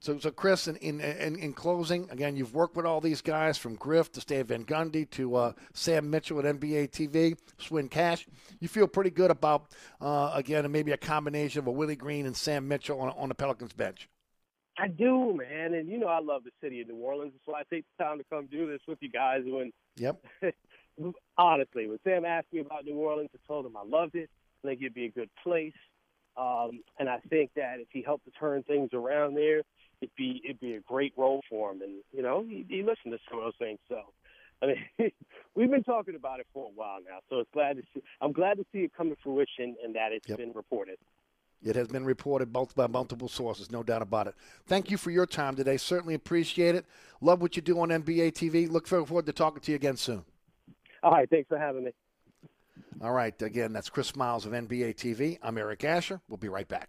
So, 0.00 0.18
so 0.18 0.32
Chris, 0.32 0.66
in, 0.66 0.76
in 0.76 1.00
in 1.00 1.36
in 1.36 1.52
closing, 1.52 2.10
again, 2.10 2.34
you've 2.34 2.54
worked 2.54 2.76
with 2.76 2.84
all 2.84 3.00
these 3.00 3.20
guys 3.20 3.56
from 3.56 3.76
Griff 3.76 4.10
to 4.12 4.20
Stan 4.20 4.44
Van 4.46 4.64
Gundy 4.64 5.08
to 5.10 5.36
uh, 5.36 5.52
Sam 5.74 6.10
Mitchell 6.10 6.40
at 6.40 6.44
NBA 6.44 6.90
TV, 6.90 7.38
Swin 7.58 7.88
Cash. 7.88 8.26
You 8.58 8.66
feel 8.66 8.88
pretty 8.88 9.10
good 9.10 9.30
about 9.30 9.72
uh, 10.00 10.32
again, 10.34 10.70
maybe 10.72 10.90
a 10.90 10.96
combination 10.96 11.60
of 11.60 11.68
a 11.68 11.70
Willie 11.70 11.94
Green 11.94 12.26
and 12.26 12.36
Sam 12.36 12.66
Mitchell 12.66 13.00
on, 13.00 13.10
on 13.10 13.28
the 13.28 13.34
Pelicans 13.36 13.72
bench. 13.72 14.08
I 14.78 14.88
do, 14.88 15.34
man, 15.36 15.74
and 15.74 15.88
you 15.88 15.98
know 15.98 16.06
I 16.06 16.20
love 16.20 16.44
the 16.44 16.50
city 16.62 16.80
of 16.80 16.88
New 16.88 16.96
Orleans. 16.96 17.32
Why 17.44 17.60
I 17.60 17.62
take 17.70 17.84
the 17.98 18.04
time 18.04 18.18
to 18.18 18.24
come 18.24 18.46
do 18.46 18.66
this 18.66 18.80
with 18.88 18.98
you 19.00 19.10
guys. 19.10 19.42
When 19.44 19.72
Yep. 19.96 20.24
honestly, 21.38 21.86
when 21.86 21.98
Sam 22.04 22.24
asked 22.24 22.52
me 22.52 22.60
about 22.60 22.84
New 22.84 22.96
Orleans, 22.96 23.30
I 23.34 23.38
told 23.46 23.66
him 23.66 23.76
I 23.76 23.84
loved 23.84 24.14
it. 24.14 24.30
I 24.64 24.68
think 24.68 24.80
it'd 24.80 24.94
be 24.94 25.06
a 25.06 25.10
good 25.10 25.30
place, 25.42 25.74
um, 26.36 26.82
and 26.98 27.08
I 27.08 27.18
think 27.28 27.50
that 27.56 27.80
if 27.80 27.88
he 27.90 28.02
helped 28.02 28.24
to 28.24 28.30
turn 28.30 28.62
things 28.62 28.90
around 28.94 29.34
there, 29.34 29.62
it'd 30.00 30.14
be 30.16 30.40
it'd 30.44 30.60
be 30.60 30.74
a 30.74 30.80
great 30.80 31.12
role 31.16 31.42
for 31.50 31.72
him. 31.72 31.82
And 31.82 32.02
you 32.12 32.22
know, 32.22 32.44
he, 32.48 32.64
he 32.68 32.82
listened 32.82 33.12
to 33.12 33.18
some 33.28 33.40
of 33.40 33.44
those 33.44 33.56
things. 33.58 33.78
So, 33.88 34.00
I 34.62 34.66
mean, 34.66 35.10
we've 35.54 35.70
been 35.70 35.84
talking 35.84 36.14
about 36.14 36.40
it 36.40 36.46
for 36.54 36.66
a 36.66 36.74
while 36.74 37.00
now. 37.04 37.18
So 37.28 37.40
it's 37.40 37.50
glad 37.52 37.76
to 37.76 37.82
see. 37.92 38.02
I'm 38.20 38.32
glad 38.32 38.56
to 38.56 38.64
see 38.72 38.80
it 38.80 38.92
come 38.96 39.10
to 39.10 39.16
fruition 39.22 39.76
and 39.84 39.94
that 39.96 40.12
it's 40.12 40.26
been 40.26 40.52
reported. 40.54 40.96
It 41.64 41.76
has 41.76 41.88
been 41.88 42.04
reported 42.04 42.52
both 42.52 42.74
by 42.74 42.86
multiple 42.88 43.28
sources, 43.28 43.70
no 43.70 43.82
doubt 43.82 44.02
about 44.02 44.26
it. 44.26 44.34
Thank 44.66 44.90
you 44.90 44.96
for 44.96 45.10
your 45.10 45.26
time 45.26 45.54
today. 45.54 45.76
Certainly 45.76 46.14
appreciate 46.14 46.74
it. 46.74 46.84
Love 47.20 47.40
what 47.40 47.54
you 47.54 47.62
do 47.62 47.78
on 47.80 47.90
NBA 47.90 48.32
TV. 48.32 48.68
Look 48.68 48.86
forward 48.88 49.26
to 49.26 49.32
talking 49.32 49.60
to 49.60 49.70
you 49.70 49.76
again 49.76 49.96
soon. 49.96 50.24
All 51.02 51.12
right, 51.12 51.30
thanks 51.30 51.48
for 51.48 51.58
having 51.58 51.84
me. 51.84 51.92
All 53.00 53.12
right, 53.12 53.40
again, 53.42 53.72
that's 53.72 53.88
Chris 53.88 54.14
Miles 54.14 54.46
of 54.46 54.52
NBA 54.52 54.94
TV. 54.94 55.38
I'm 55.42 55.58
Eric 55.58 55.84
Asher. 55.84 56.20
We'll 56.28 56.36
be 56.36 56.48
right 56.48 56.68
back. 56.68 56.88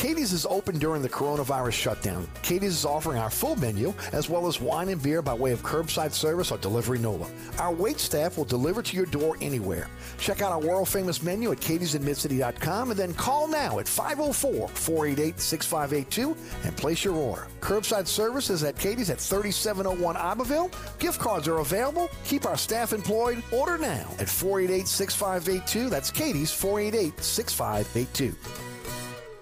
Katie's 0.00 0.32
is 0.32 0.46
open 0.46 0.78
during 0.78 1.02
the 1.02 1.10
coronavirus 1.10 1.74
shutdown. 1.74 2.26
Katie's 2.40 2.72
is 2.72 2.84
offering 2.86 3.18
our 3.18 3.28
full 3.28 3.54
menu 3.56 3.92
as 4.14 4.30
well 4.30 4.46
as 4.46 4.58
wine 4.58 4.88
and 4.88 5.02
beer 5.02 5.20
by 5.20 5.34
way 5.34 5.52
of 5.52 5.62
curbside 5.62 6.12
service 6.12 6.50
or 6.50 6.56
delivery 6.56 6.98
NOLA. 6.98 7.28
Our 7.58 7.74
wait 7.74 8.00
staff 8.00 8.38
will 8.38 8.46
deliver 8.46 8.80
to 8.80 8.96
your 8.96 9.04
door 9.04 9.36
anywhere. 9.42 9.90
Check 10.16 10.40
out 10.40 10.52
our 10.52 10.58
world 10.58 10.88
famous 10.88 11.22
menu 11.22 11.52
at 11.52 11.58
katie'sinmidcity.com 11.58 12.92
and 12.92 12.98
then 12.98 13.12
call 13.12 13.46
now 13.46 13.78
at 13.78 13.86
504 13.86 14.68
488 14.68 15.38
6582 15.38 16.34
and 16.64 16.76
place 16.78 17.04
your 17.04 17.16
order. 17.16 17.48
Curbside 17.60 18.06
service 18.06 18.48
is 18.48 18.64
at 18.64 18.78
Katie's 18.78 19.10
at 19.10 19.20
3701 19.20 20.16
Iberville. 20.16 20.70
Gift 20.98 21.20
cards 21.20 21.46
are 21.46 21.58
available. 21.58 22.08
Keep 22.24 22.46
our 22.46 22.56
staff 22.56 22.94
employed. 22.94 23.42
Order 23.52 23.76
now 23.76 24.08
at 24.18 24.30
488 24.30 24.88
6582. 24.88 25.90
That's 25.90 26.10
Katie's 26.10 26.50
488 26.50 27.22
6582. 27.22 28.34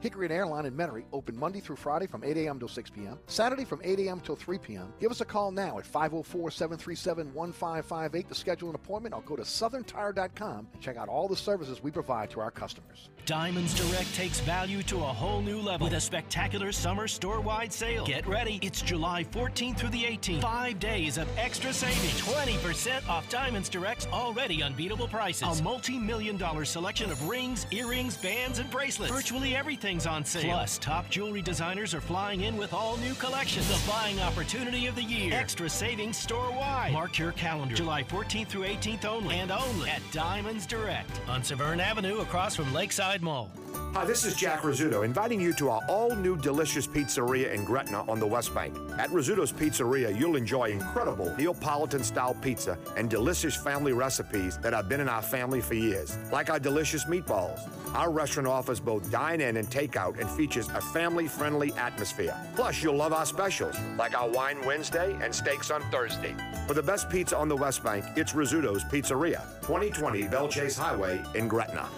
Hickory 0.00 0.26
and 0.26 0.32
Airline 0.32 0.64
in 0.66 0.74
Metairie, 0.74 1.02
open 1.12 1.36
Monday 1.36 1.58
through 1.58 1.74
Friday 1.76 2.06
from 2.06 2.22
8 2.22 2.36
a.m. 2.36 2.60
till 2.60 2.68
6 2.68 2.90
p.m. 2.90 3.18
Saturday 3.26 3.64
from 3.64 3.80
8 3.82 3.98
a.m. 4.00 4.20
till 4.20 4.36
3 4.36 4.58
p.m. 4.58 4.92
Give 5.00 5.10
us 5.10 5.20
a 5.20 5.24
call 5.24 5.50
now 5.50 5.76
at 5.78 5.92
504-737-1558 5.92 8.28
to 8.28 8.34
schedule 8.34 8.68
an 8.68 8.76
appointment 8.76 9.12
or 9.14 9.22
go 9.22 9.34
to 9.34 9.42
southerntire.com 9.42 10.68
and 10.72 10.80
check 10.80 10.96
out 10.96 11.08
all 11.08 11.26
the 11.26 11.36
services 11.36 11.82
we 11.82 11.90
provide 11.90 12.30
to 12.30 12.38
our 12.40 12.52
customers. 12.52 13.08
Diamonds 13.26 13.74
Direct 13.74 14.14
takes 14.14 14.38
value 14.40 14.82
to 14.84 14.98
a 14.98 15.00
whole 15.00 15.42
new 15.42 15.60
level 15.60 15.86
with 15.86 15.94
a 15.94 16.00
spectacular 16.00 16.70
summer 16.70 17.08
store-wide 17.08 17.72
sale. 17.72 18.06
Get 18.06 18.24
ready. 18.26 18.60
It's 18.62 18.80
July 18.82 19.24
14th 19.24 19.78
through 19.78 19.90
the 19.90 20.04
18th. 20.04 20.42
Five 20.42 20.78
days 20.78 21.18
of 21.18 21.26
extra 21.36 21.72
savings. 21.72 22.20
20% 22.20 23.08
off 23.08 23.28
Diamonds 23.28 23.68
Direct's 23.68 24.06
already 24.12 24.62
unbeatable 24.62 25.08
prices. 25.08 25.58
A 25.58 25.62
multi-million 25.62 26.36
dollar 26.36 26.64
selection 26.64 27.10
of 27.10 27.28
rings, 27.28 27.66
earrings, 27.72 28.16
bands, 28.16 28.60
and 28.60 28.70
bracelets. 28.70 29.12
Virtually 29.12 29.56
everything's 29.88 30.06
on 30.06 30.22
sale. 30.22 30.52
Plus, 30.52 30.76
top 30.76 31.08
jewelry 31.08 31.40
designers 31.40 31.94
are 31.94 32.00
flying 32.00 32.42
in 32.42 32.58
with 32.58 32.74
all 32.74 32.98
new 32.98 33.14
collections. 33.14 33.66
The 33.68 33.90
buying 33.90 34.20
opportunity 34.20 34.86
of 34.86 34.94
the 34.94 35.02
year. 35.02 35.32
Extra 35.32 35.68
savings 35.68 36.18
store-wide. 36.18 36.92
Mark 36.92 37.18
your 37.18 37.32
calendar. 37.32 37.74
July 37.74 38.02
14th 38.02 38.48
through 38.48 38.64
18th 38.64 39.06
only. 39.06 39.36
And 39.36 39.50
only 39.50 39.88
at 39.88 40.02
Diamonds 40.12 40.66
Direct 40.66 41.22
on 41.26 41.42
Severn 41.42 41.80
Avenue 41.80 42.18
across 42.18 42.54
from 42.54 42.70
Lakeside 42.74 43.22
Mall. 43.22 43.50
Hi, 43.94 44.04
this 44.04 44.24
is 44.24 44.36
Jack 44.36 44.60
Rizzuto, 44.60 45.04
inviting 45.04 45.40
you 45.40 45.54
to 45.54 45.70
our 45.70 45.80
all-new 45.88 46.36
delicious 46.36 46.86
pizzeria 46.86 47.52
in 47.52 47.64
Gretna 47.64 48.04
on 48.08 48.20
the 48.20 48.26
West 48.26 48.54
Bank. 48.54 48.76
At 48.98 49.08
Rizzuto's 49.08 49.52
Pizzeria, 49.52 50.16
you'll 50.18 50.36
enjoy 50.36 50.66
incredible 50.66 51.34
Neapolitan-style 51.38 52.34
pizza 52.34 52.78
and 52.96 53.08
delicious 53.08 53.56
family 53.56 53.92
recipes 53.92 54.58
that 54.58 54.74
have 54.74 54.88
been 54.88 55.00
in 55.00 55.08
our 55.08 55.22
family 55.22 55.60
for 55.62 55.74
years, 55.74 56.18
like 56.30 56.50
our 56.50 56.60
delicious 56.60 57.06
meatballs. 57.06 57.60
Our 57.94 58.10
restaurant 58.10 58.46
offers 58.46 58.78
both 58.78 59.10
dine-in 59.10 59.56
and 59.56 59.70
takeout 59.78 60.18
and 60.18 60.28
features 60.30 60.68
a 60.68 60.80
family-friendly 60.80 61.72
atmosphere. 61.74 62.36
Plus, 62.56 62.82
you'll 62.82 62.96
love 62.96 63.12
our 63.12 63.26
specials, 63.26 63.76
like 63.96 64.18
our 64.18 64.28
Wine 64.28 64.64
Wednesday 64.66 65.16
and 65.22 65.32
Steaks 65.34 65.70
on 65.70 65.82
Thursday. 65.90 66.34
For 66.66 66.74
the 66.74 66.82
best 66.82 67.08
pizza 67.08 67.36
on 67.36 67.48
the 67.48 67.56
West 67.56 67.84
Bank, 67.84 68.04
it's 68.16 68.32
Rizzuto's 68.32 68.84
Pizzeria, 68.84 69.42
2020 69.62 70.28
Belle 70.28 70.48
Chasse 70.48 70.76
Highway 70.76 71.22
in 71.34 71.46
Gretna. 71.46 71.88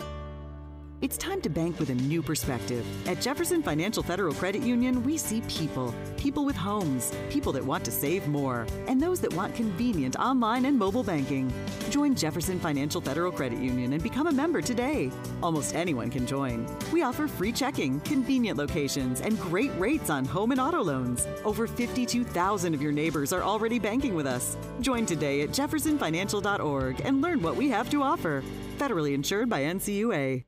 It's 1.03 1.17
time 1.17 1.41
to 1.41 1.49
bank 1.49 1.79
with 1.79 1.89
a 1.89 1.95
new 1.95 2.21
perspective. 2.21 2.85
At 3.09 3.23
Jefferson 3.23 3.63
Financial 3.63 4.03
Federal 4.03 4.35
Credit 4.35 4.61
Union, 4.61 5.03
we 5.03 5.17
see 5.17 5.41
people. 5.49 5.95
People 6.19 6.45
with 6.45 6.57
homes, 6.57 7.15
people 7.31 7.53
that 7.53 7.65
want 7.65 7.87
to 7.87 7.91
save 7.91 8.29
more, 8.29 8.67
and 8.87 9.01
those 9.01 9.19
that 9.21 9.33
want 9.33 9.55
convenient 9.55 10.17
online 10.17 10.67
and 10.67 10.79
mobile 10.79 11.03
banking. 11.03 11.51
Join 11.89 12.15
Jefferson 12.15 12.61
Financial 12.61 13.01
Federal 13.01 13.33
Credit 13.33 13.59
Union 13.59 13.95
and 13.95 14.03
become 14.03 14.27
a 14.27 14.33
member 14.33 14.61
today. 14.61 15.11
Almost 15.43 15.75
anyone 15.75 16.11
can 16.11 16.27
join. 16.27 16.67
We 16.93 17.03
offer 17.03 17.27
free 17.27 17.53
checking, 17.53 18.01
convenient 18.01 18.59
locations, 18.59 19.23
and 19.23 19.41
great 19.41 19.73
rates 19.79 20.11
on 20.11 20.27
home 20.27 20.53
and 20.53 20.61
auto 20.61 20.83
loans. 20.83 21.27
Over 21.47 21.67
52,000 21.67 22.75
of 22.75 22.83
your 22.83 22.93
neighbors 22.93 23.33
are 23.33 23.43
already 23.43 23.79
banking 23.79 24.15
with 24.15 24.27
us. 24.27 24.59
Join 24.83 25.07
today 25.07 25.41
at 25.41 25.49
jeffersonfinancial.org 25.49 27.01
and 27.07 27.23
learn 27.23 27.41
what 27.41 27.57
we 27.57 27.71
have 27.71 27.89
to 27.89 28.03
offer. 28.03 28.45
Federally 28.77 29.15
insured 29.15 29.49
by 29.49 29.63
NCUA. 29.63 30.45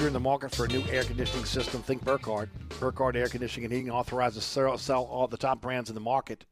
If 0.00 0.04
you're 0.04 0.06
in 0.06 0.12
the 0.12 0.20
market 0.20 0.54
for 0.54 0.64
a 0.64 0.68
new 0.68 0.82
air 0.90 1.04
conditioning 1.04 1.44
system, 1.44 1.82
think 1.82 2.02
Burkhardt. 2.04 2.48
Burkhardt 2.80 3.16
Air 3.16 3.28
Conditioning 3.28 3.66
and 3.66 3.74
Heating 3.74 3.90
authorizes 3.90 4.44
sell, 4.44 4.78
sell 4.78 5.04
all 5.04 5.28
the 5.28 5.36
top 5.36 5.60
brands 5.60 5.90
in 5.90 5.94
the 5.94 6.00
market. 6.00 6.46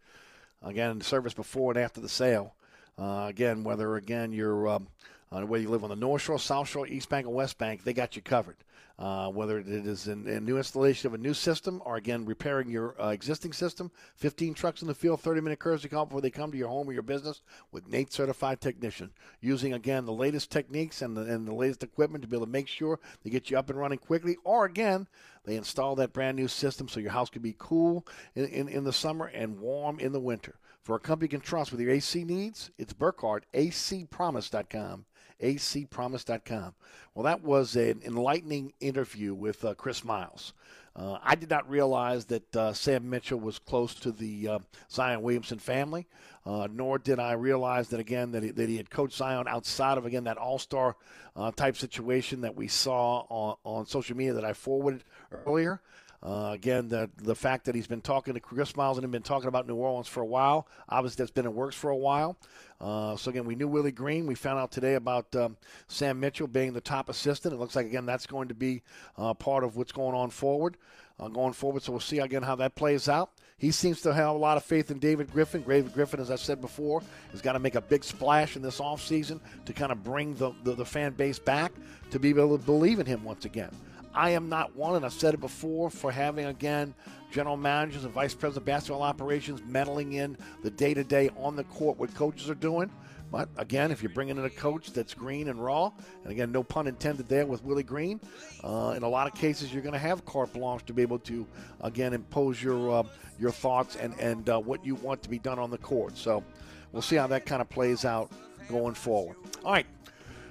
Again, 0.62 1.00
service 1.00 1.32
before 1.32 1.72
and 1.72 1.80
after 1.80 2.00
the 2.00 2.08
sale. 2.10 2.54
Uh, 2.98 3.24
again, 3.28 3.64
whether 3.64 3.96
again 3.96 4.32
you're 4.32 4.68
um, 4.68 4.88
whether 5.30 5.58
you 5.58 5.70
live 5.70 5.84
on 5.84 5.90
the 5.90 5.96
North 5.96 6.22
Shore, 6.22 6.38
South 6.38 6.68
Shore, 6.68 6.86
East 6.86 7.08
Bank, 7.08 7.26
or 7.26 7.32
West 7.32 7.56
Bank, 7.58 7.84
they 7.84 7.92
got 7.94 8.16
you 8.16 8.22
covered. 8.22 8.56
Uh, 8.98 9.28
whether 9.28 9.60
it 9.60 9.68
is 9.68 10.08
in, 10.08 10.26
a 10.26 10.40
new 10.40 10.56
installation 10.56 11.06
of 11.06 11.14
a 11.14 11.18
new 11.18 11.32
system 11.32 11.80
or 11.84 11.94
again 11.94 12.24
repairing 12.24 12.68
your 12.68 13.00
uh, 13.00 13.10
existing 13.10 13.52
system, 13.52 13.92
15 14.16 14.54
trucks 14.54 14.82
in 14.82 14.88
the 14.88 14.94
field, 14.94 15.20
30 15.20 15.40
minute 15.40 15.60
courtesy 15.60 15.88
call 15.88 16.04
before 16.04 16.20
they 16.20 16.30
come 16.30 16.50
to 16.50 16.58
your 16.58 16.66
home 16.66 16.88
or 16.88 16.92
your 16.92 17.02
business 17.02 17.42
with 17.70 17.86
NATE 17.86 18.12
certified 18.12 18.60
technician, 18.60 19.12
using 19.40 19.72
again 19.72 20.04
the 20.04 20.12
latest 20.12 20.50
techniques 20.50 21.00
and 21.00 21.16
the, 21.16 21.20
and 21.22 21.46
the 21.46 21.54
latest 21.54 21.84
equipment 21.84 22.22
to 22.22 22.28
be 22.28 22.36
able 22.36 22.46
to 22.46 22.50
make 22.50 22.66
sure 22.66 22.98
they 23.22 23.30
get 23.30 23.50
you 23.50 23.56
up 23.56 23.70
and 23.70 23.78
running 23.78 23.98
quickly. 23.98 24.36
Or 24.42 24.64
again, 24.64 25.06
they 25.44 25.54
install 25.54 25.94
that 25.94 26.12
brand 26.12 26.36
new 26.36 26.48
system 26.48 26.88
so 26.88 26.98
your 26.98 27.12
house 27.12 27.30
can 27.30 27.42
be 27.42 27.54
cool 27.56 28.04
in, 28.34 28.46
in, 28.46 28.68
in 28.68 28.82
the 28.82 28.92
summer 28.92 29.26
and 29.26 29.60
warm 29.60 30.00
in 30.00 30.10
the 30.10 30.18
winter. 30.18 30.56
For 30.82 30.96
a 30.96 31.00
company 31.00 31.26
you 31.26 31.38
can 31.38 31.40
trust 31.40 31.70
with 31.70 31.80
your 31.80 31.92
AC 31.92 32.24
needs, 32.24 32.72
it's 32.78 32.94
Burkhardt, 32.94 33.44
acpromise.com 33.54 35.04
acpromise.com. 35.40 36.74
Well, 37.14 37.24
that 37.24 37.42
was 37.42 37.76
an 37.76 38.02
enlightening 38.04 38.72
interview 38.80 39.34
with 39.34 39.64
uh, 39.64 39.74
Chris 39.74 40.04
Miles. 40.04 40.52
Uh, 40.98 41.18
I 41.22 41.36
did 41.36 41.48
not 41.48 41.68
realize 41.70 42.24
that 42.24 42.56
uh, 42.56 42.72
Sam 42.72 43.08
Mitchell 43.08 43.38
was 43.38 43.60
close 43.60 43.94
to 43.94 44.10
the 44.10 44.48
uh, 44.48 44.58
Zion 44.90 45.22
Williamson 45.22 45.58
family, 45.58 46.08
uh, 46.44 46.66
nor 46.72 46.98
did 46.98 47.20
I 47.20 47.32
realize 47.32 47.88
that 47.90 48.00
again 48.00 48.32
that 48.32 48.42
he, 48.42 48.50
that 48.50 48.68
he 48.68 48.76
had 48.76 48.90
coached 48.90 49.16
Zion 49.16 49.46
outside 49.46 49.96
of 49.96 50.06
again 50.06 50.24
that 50.24 50.38
All 50.38 50.58
Star 50.58 50.96
uh, 51.36 51.52
type 51.52 51.76
situation 51.76 52.40
that 52.40 52.56
we 52.56 52.66
saw 52.66 53.24
on, 53.28 53.56
on 53.62 53.86
social 53.86 54.16
media 54.16 54.32
that 54.32 54.44
I 54.44 54.54
forwarded 54.54 55.04
earlier. 55.46 55.80
Uh, 56.20 56.50
again, 56.52 56.88
the 56.88 57.08
the 57.18 57.34
fact 57.34 57.64
that 57.66 57.74
he's 57.74 57.86
been 57.86 58.00
talking 58.00 58.34
to 58.34 58.40
Chris 58.40 58.74
Miles 58.74 58.96
and 58.96 59.04
have 59.04 59.12
been 59.12 59.22
talking 59.22 59.48
about 59.48 59.68
New 59.68 59.76
Orleans 59.76 60.08
for 60.08 60.20
a 60.20 60.26
while, 60.26 60.66
obviously 60.88 61.22
that's 61.22 61.30
been 61.30 61.46
in 61.46 61.54
works 61.54 61.76
for 61.76 61.90
a 61.90 61.96
while. 61.96 62.36
Uh, 62.80 63.16
so 63.16 63.30
again, 63.30 63.44
we 63.44 63.54
knew 63.54 63.68
Willie 63.68 63.92
Green. 63.92 64.26
We 64.26 64.34
found 64.34 64.58
out 64.58 64.72
today 64.72 64.94
about 64.94 65.34
um, 65.36 65.56
Sam 65.86 66.18
Mitchell 66.18 66.48
being 66.48 66.72
the 66.72 66.80
top 66.80 67.08
assistant. 67.08 67.54
It 67.54 67.58
looks 67.58 67.76
like 67.76 67.86
again 67.86 68.04
that's 68.04 68.26
going 68.26 68.48
to 68.48 68.54
be 68.54 68.82
uh, 69.16 69.34
part 69.34 69.62
of 69.62 69.76
what's 69.76 69.92
going 69.92 70.16
on 70.16 70.30
forward, 70.30 70.76
uh, 71.20 71.28
going 71.28 71.52
forward. 71.52 71.82
So 71.84 71.92
we'll 71.92 72.00
see 72.00 72.18
again 72.18 72.42
how 72.42 72.56
that 72.56 72.74
plays 72.74 73.08
out. 73.08 73.30
He 73.56 73.72
seems 73.72 74.00
to 74.02 74.14
have 74.14 74.28
a 74.28 74.38
lot 74.38 74.56
of 74.56 74.64
faith 74.64 74.90
in 74.90 74.98
David 74.98 75.32
Griffin. 75.32 75.62
David 75.62 75.92
Griffin, 75.92 76.20
as 76.20 76.30
I 76.30 76.36
said 76.36 76.60
before, 76.60 77.02
has 77.32 77.40
got 77.40 77.52
to 77.52 77.58
make 77.58 77.74
a 77.74 77.80
big 77.80 78.04
splash 78.04 78.54
in 78.54 78.62
this 78.62 78.78
offseason 78.80 79.40
to 79.66 79.72
kind 79.72 79.90
of 79.90 80.04
bring 80.04 80.34
the, 80.34 80.52
the, 80.62 80.74
the 80.74 80.84
fan 80.84 81.12
base 81.12 81.40
back 81.40 81.72
to 82.10 82.20
be 82.20 82.28
able 82.30 82.56
to 82.56 82.64
believe 82.64 83.00
in 83.00 83.06
him 83.06 83.24
once 83.24 83.44
again. 83.44 83.70
I 84.18 84.30
am 84.30 84.48
not 84.48 84.74
one, 84.74 84.96
and 84.96 85.04
I've 85.04 85.12
said 85.12 85.34
it 85.34 85.40
before, 85.40 85.90
for 85.90 86.10
having, 86.10 86.46
again, 86.46 86.92
general 87.30 87.56
managers 87.56 88.02
and 88.02 88.12
vice 88.12 88.34
president 88.34 88.62
of 88.62 88.64
basketball 88.64 89.04
operations 89.04 89.62
meddling 89.64 90.14
in 90.14 90.36
the 90.64 90.70
day 90.70 90.92
to 90.92 91.04
day 91.04 91.30
on 91.36 91.54
the 91.54 91.62
court 91.62 91.98
what 91.98 92.12
coaches 92.16 92.50
are 92.50 92.56
doing. 92.56 92.90
But 93.30 93.48
again, 93.56 93.92
if 93.92 94.02
you're 94.02 94.10
bringing 94.10 94.36
in 94.36 94.44
a 94.44 94.50
coach 94.50 94.92
that's 94.92 95.14
green 95.14 95.48
and 95.48 95.62
raw, 95.62 95.92
and 96.24 96.32
again, 96.32 96.50
no 96.50 96.64
pun 96.64 96.88
intended 96.88 97.28
there 97.28 97.46
with 97.46 97.62
Willie 97.62 97.84
Green, 97.84 98.20
uh, 98.64 98.94
in 98.96 99.04
a 99.04 99.08
lot 99.08 99.28
of 99.28 99.38
cases 99.38 99.72
you're 99.72 99.82
going 99.82 99.92
to 99.92 99.98
have 100.00 100.24
carte 100.24 100.52
blanche 100.52 100.84
to 100.86 100.92
be 100.92 101.02
able 101.02 101.20
to 101.20 101.46
again 101.82 102.12
impose 102.12 102.60
your 102.60 102.90
uh, 102.90 103.02
your 103.38 103.52
thoughts 103.52 103.96
and 103.96 104.18
and 104.18 104.48
uh, 104.48 104.58
what 104.58 104.84
you 104.84 104.96
want 104.96 105.22
to 105.22 105.28
be 105.28 105.38
done 105.38 105.60
on 105.60 105.70
the 105.70 105.78
court. 105.78 106.16
So 106.16 106.42
we'll 106.90 107.02
see 107.02 107.16
how 107.16 107.26
that 107.28 107.46
kind 107.46 107.60
of 107.60 107.68
plays 107.68 108.04
out 108.04 108.32
going 108.68 108.94
forward. 108.94 109.36
All 109.64 109.72
right. 109.72 109.86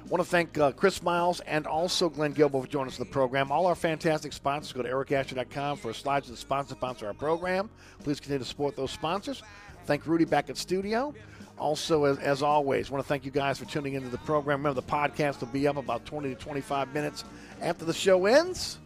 Want 0.10 0.24
to 0.24 0.30
thank 0.30 0.58
uh, 0.58 0.72
Chris 0.72 1.04
Miles 1.04 1.42
and 1.42 1.68
also 1.68 2.08
Glenn 2.08 2.34
Guilbeau 2.34 2.62
for 2.62 2.68
joining 2.68 2.88
us 2.88 2.98
in 2.98 3.04
the 3.04 3.12
program. 3.12 3.52
All 3.52 3.66
our 3.66 3.76
fantastic 3.76 4.32
sponsors, 4.32 4.72
go 4.72 4.82
to 4.82 4.90
ericasher.com 4.90 5.78
for 5.78 5.90
a 5.90 5.94
slides 5.94 6.30
of 6.30 6.36
the 6.36 6.40
sponsor 6.40 6.76
sponsor 6.76 7.08
our 7.08 7.14
program. 7.14 7.70
Please 8.04 8.22
continue 8.22 8.40
to 8.40 8.46
support 8.46 8.78
those 8.78 8.92
sponsors. 8.92 9.44
Thank 9.86 10.08
Rudy 10.08 10.24
back 10.24 10.50
at 10.50 10.56
studio. 10.56 11.14
Also, 11.58 12.06
as, 12.06 12.20
as 12.20 12.42
always, 12.42 12.90
want 12.90 13.04
to 13.04 13.08
thank 13.08 13.26
you 13.26 13.32
guys 13.32 13.60
for 13.60 13.66
tuning 13.66 13.96
into 13.96 14.08
the 14.08 14.18
program. 14.20 14.60
Remember, 14.60 14.80
the 14.80 14.88
podcast 14.88 15.42
will 15.42 15.48
be 15.48 15.68
up 15.68 15.76
about 15.76 16.06
20 16.06 16.30
to 16.30 16.36
25 16.36 16.94
minutes 16.94 17.26
after 17.62 17.84
the 17.84 17.94
show 17.94 18.28
ends. 18.28 18.80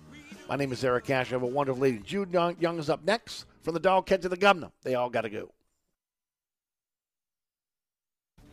My 0.50 0.56
name 0.56 0.72
is 0.72 0.84
Eric 0.84 1.08
Asher. 1.12 1.36
I 1.36 1.40
have 1.40 1.44
a 1.44 1.54
wonderful 1.54 1.84
lady. 1.84 2.00
Jude 2.00 2.34
Young, 2.34 2.80
is 2.80 2.90
up 2.90 3.04
next. 3.04 3.46
From 3.62 3.76
the 3.76 3.80
dog 3.80 4.08
catch 4.08 4.22
to 4.22 4.30
the 4.30 4.38
governor. 4.38 4.72
They 4.82 4.96
all 4.96 5.10
got 5.10 5.22
to 5.22 5.30
go. 5.30 5.52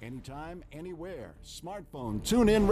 Anytime, 0.00 0.62
anywhere. 0.70 1.34
Smartphone, 1.44 2.22
tune 2.24 2.48
in. 2.48 2.66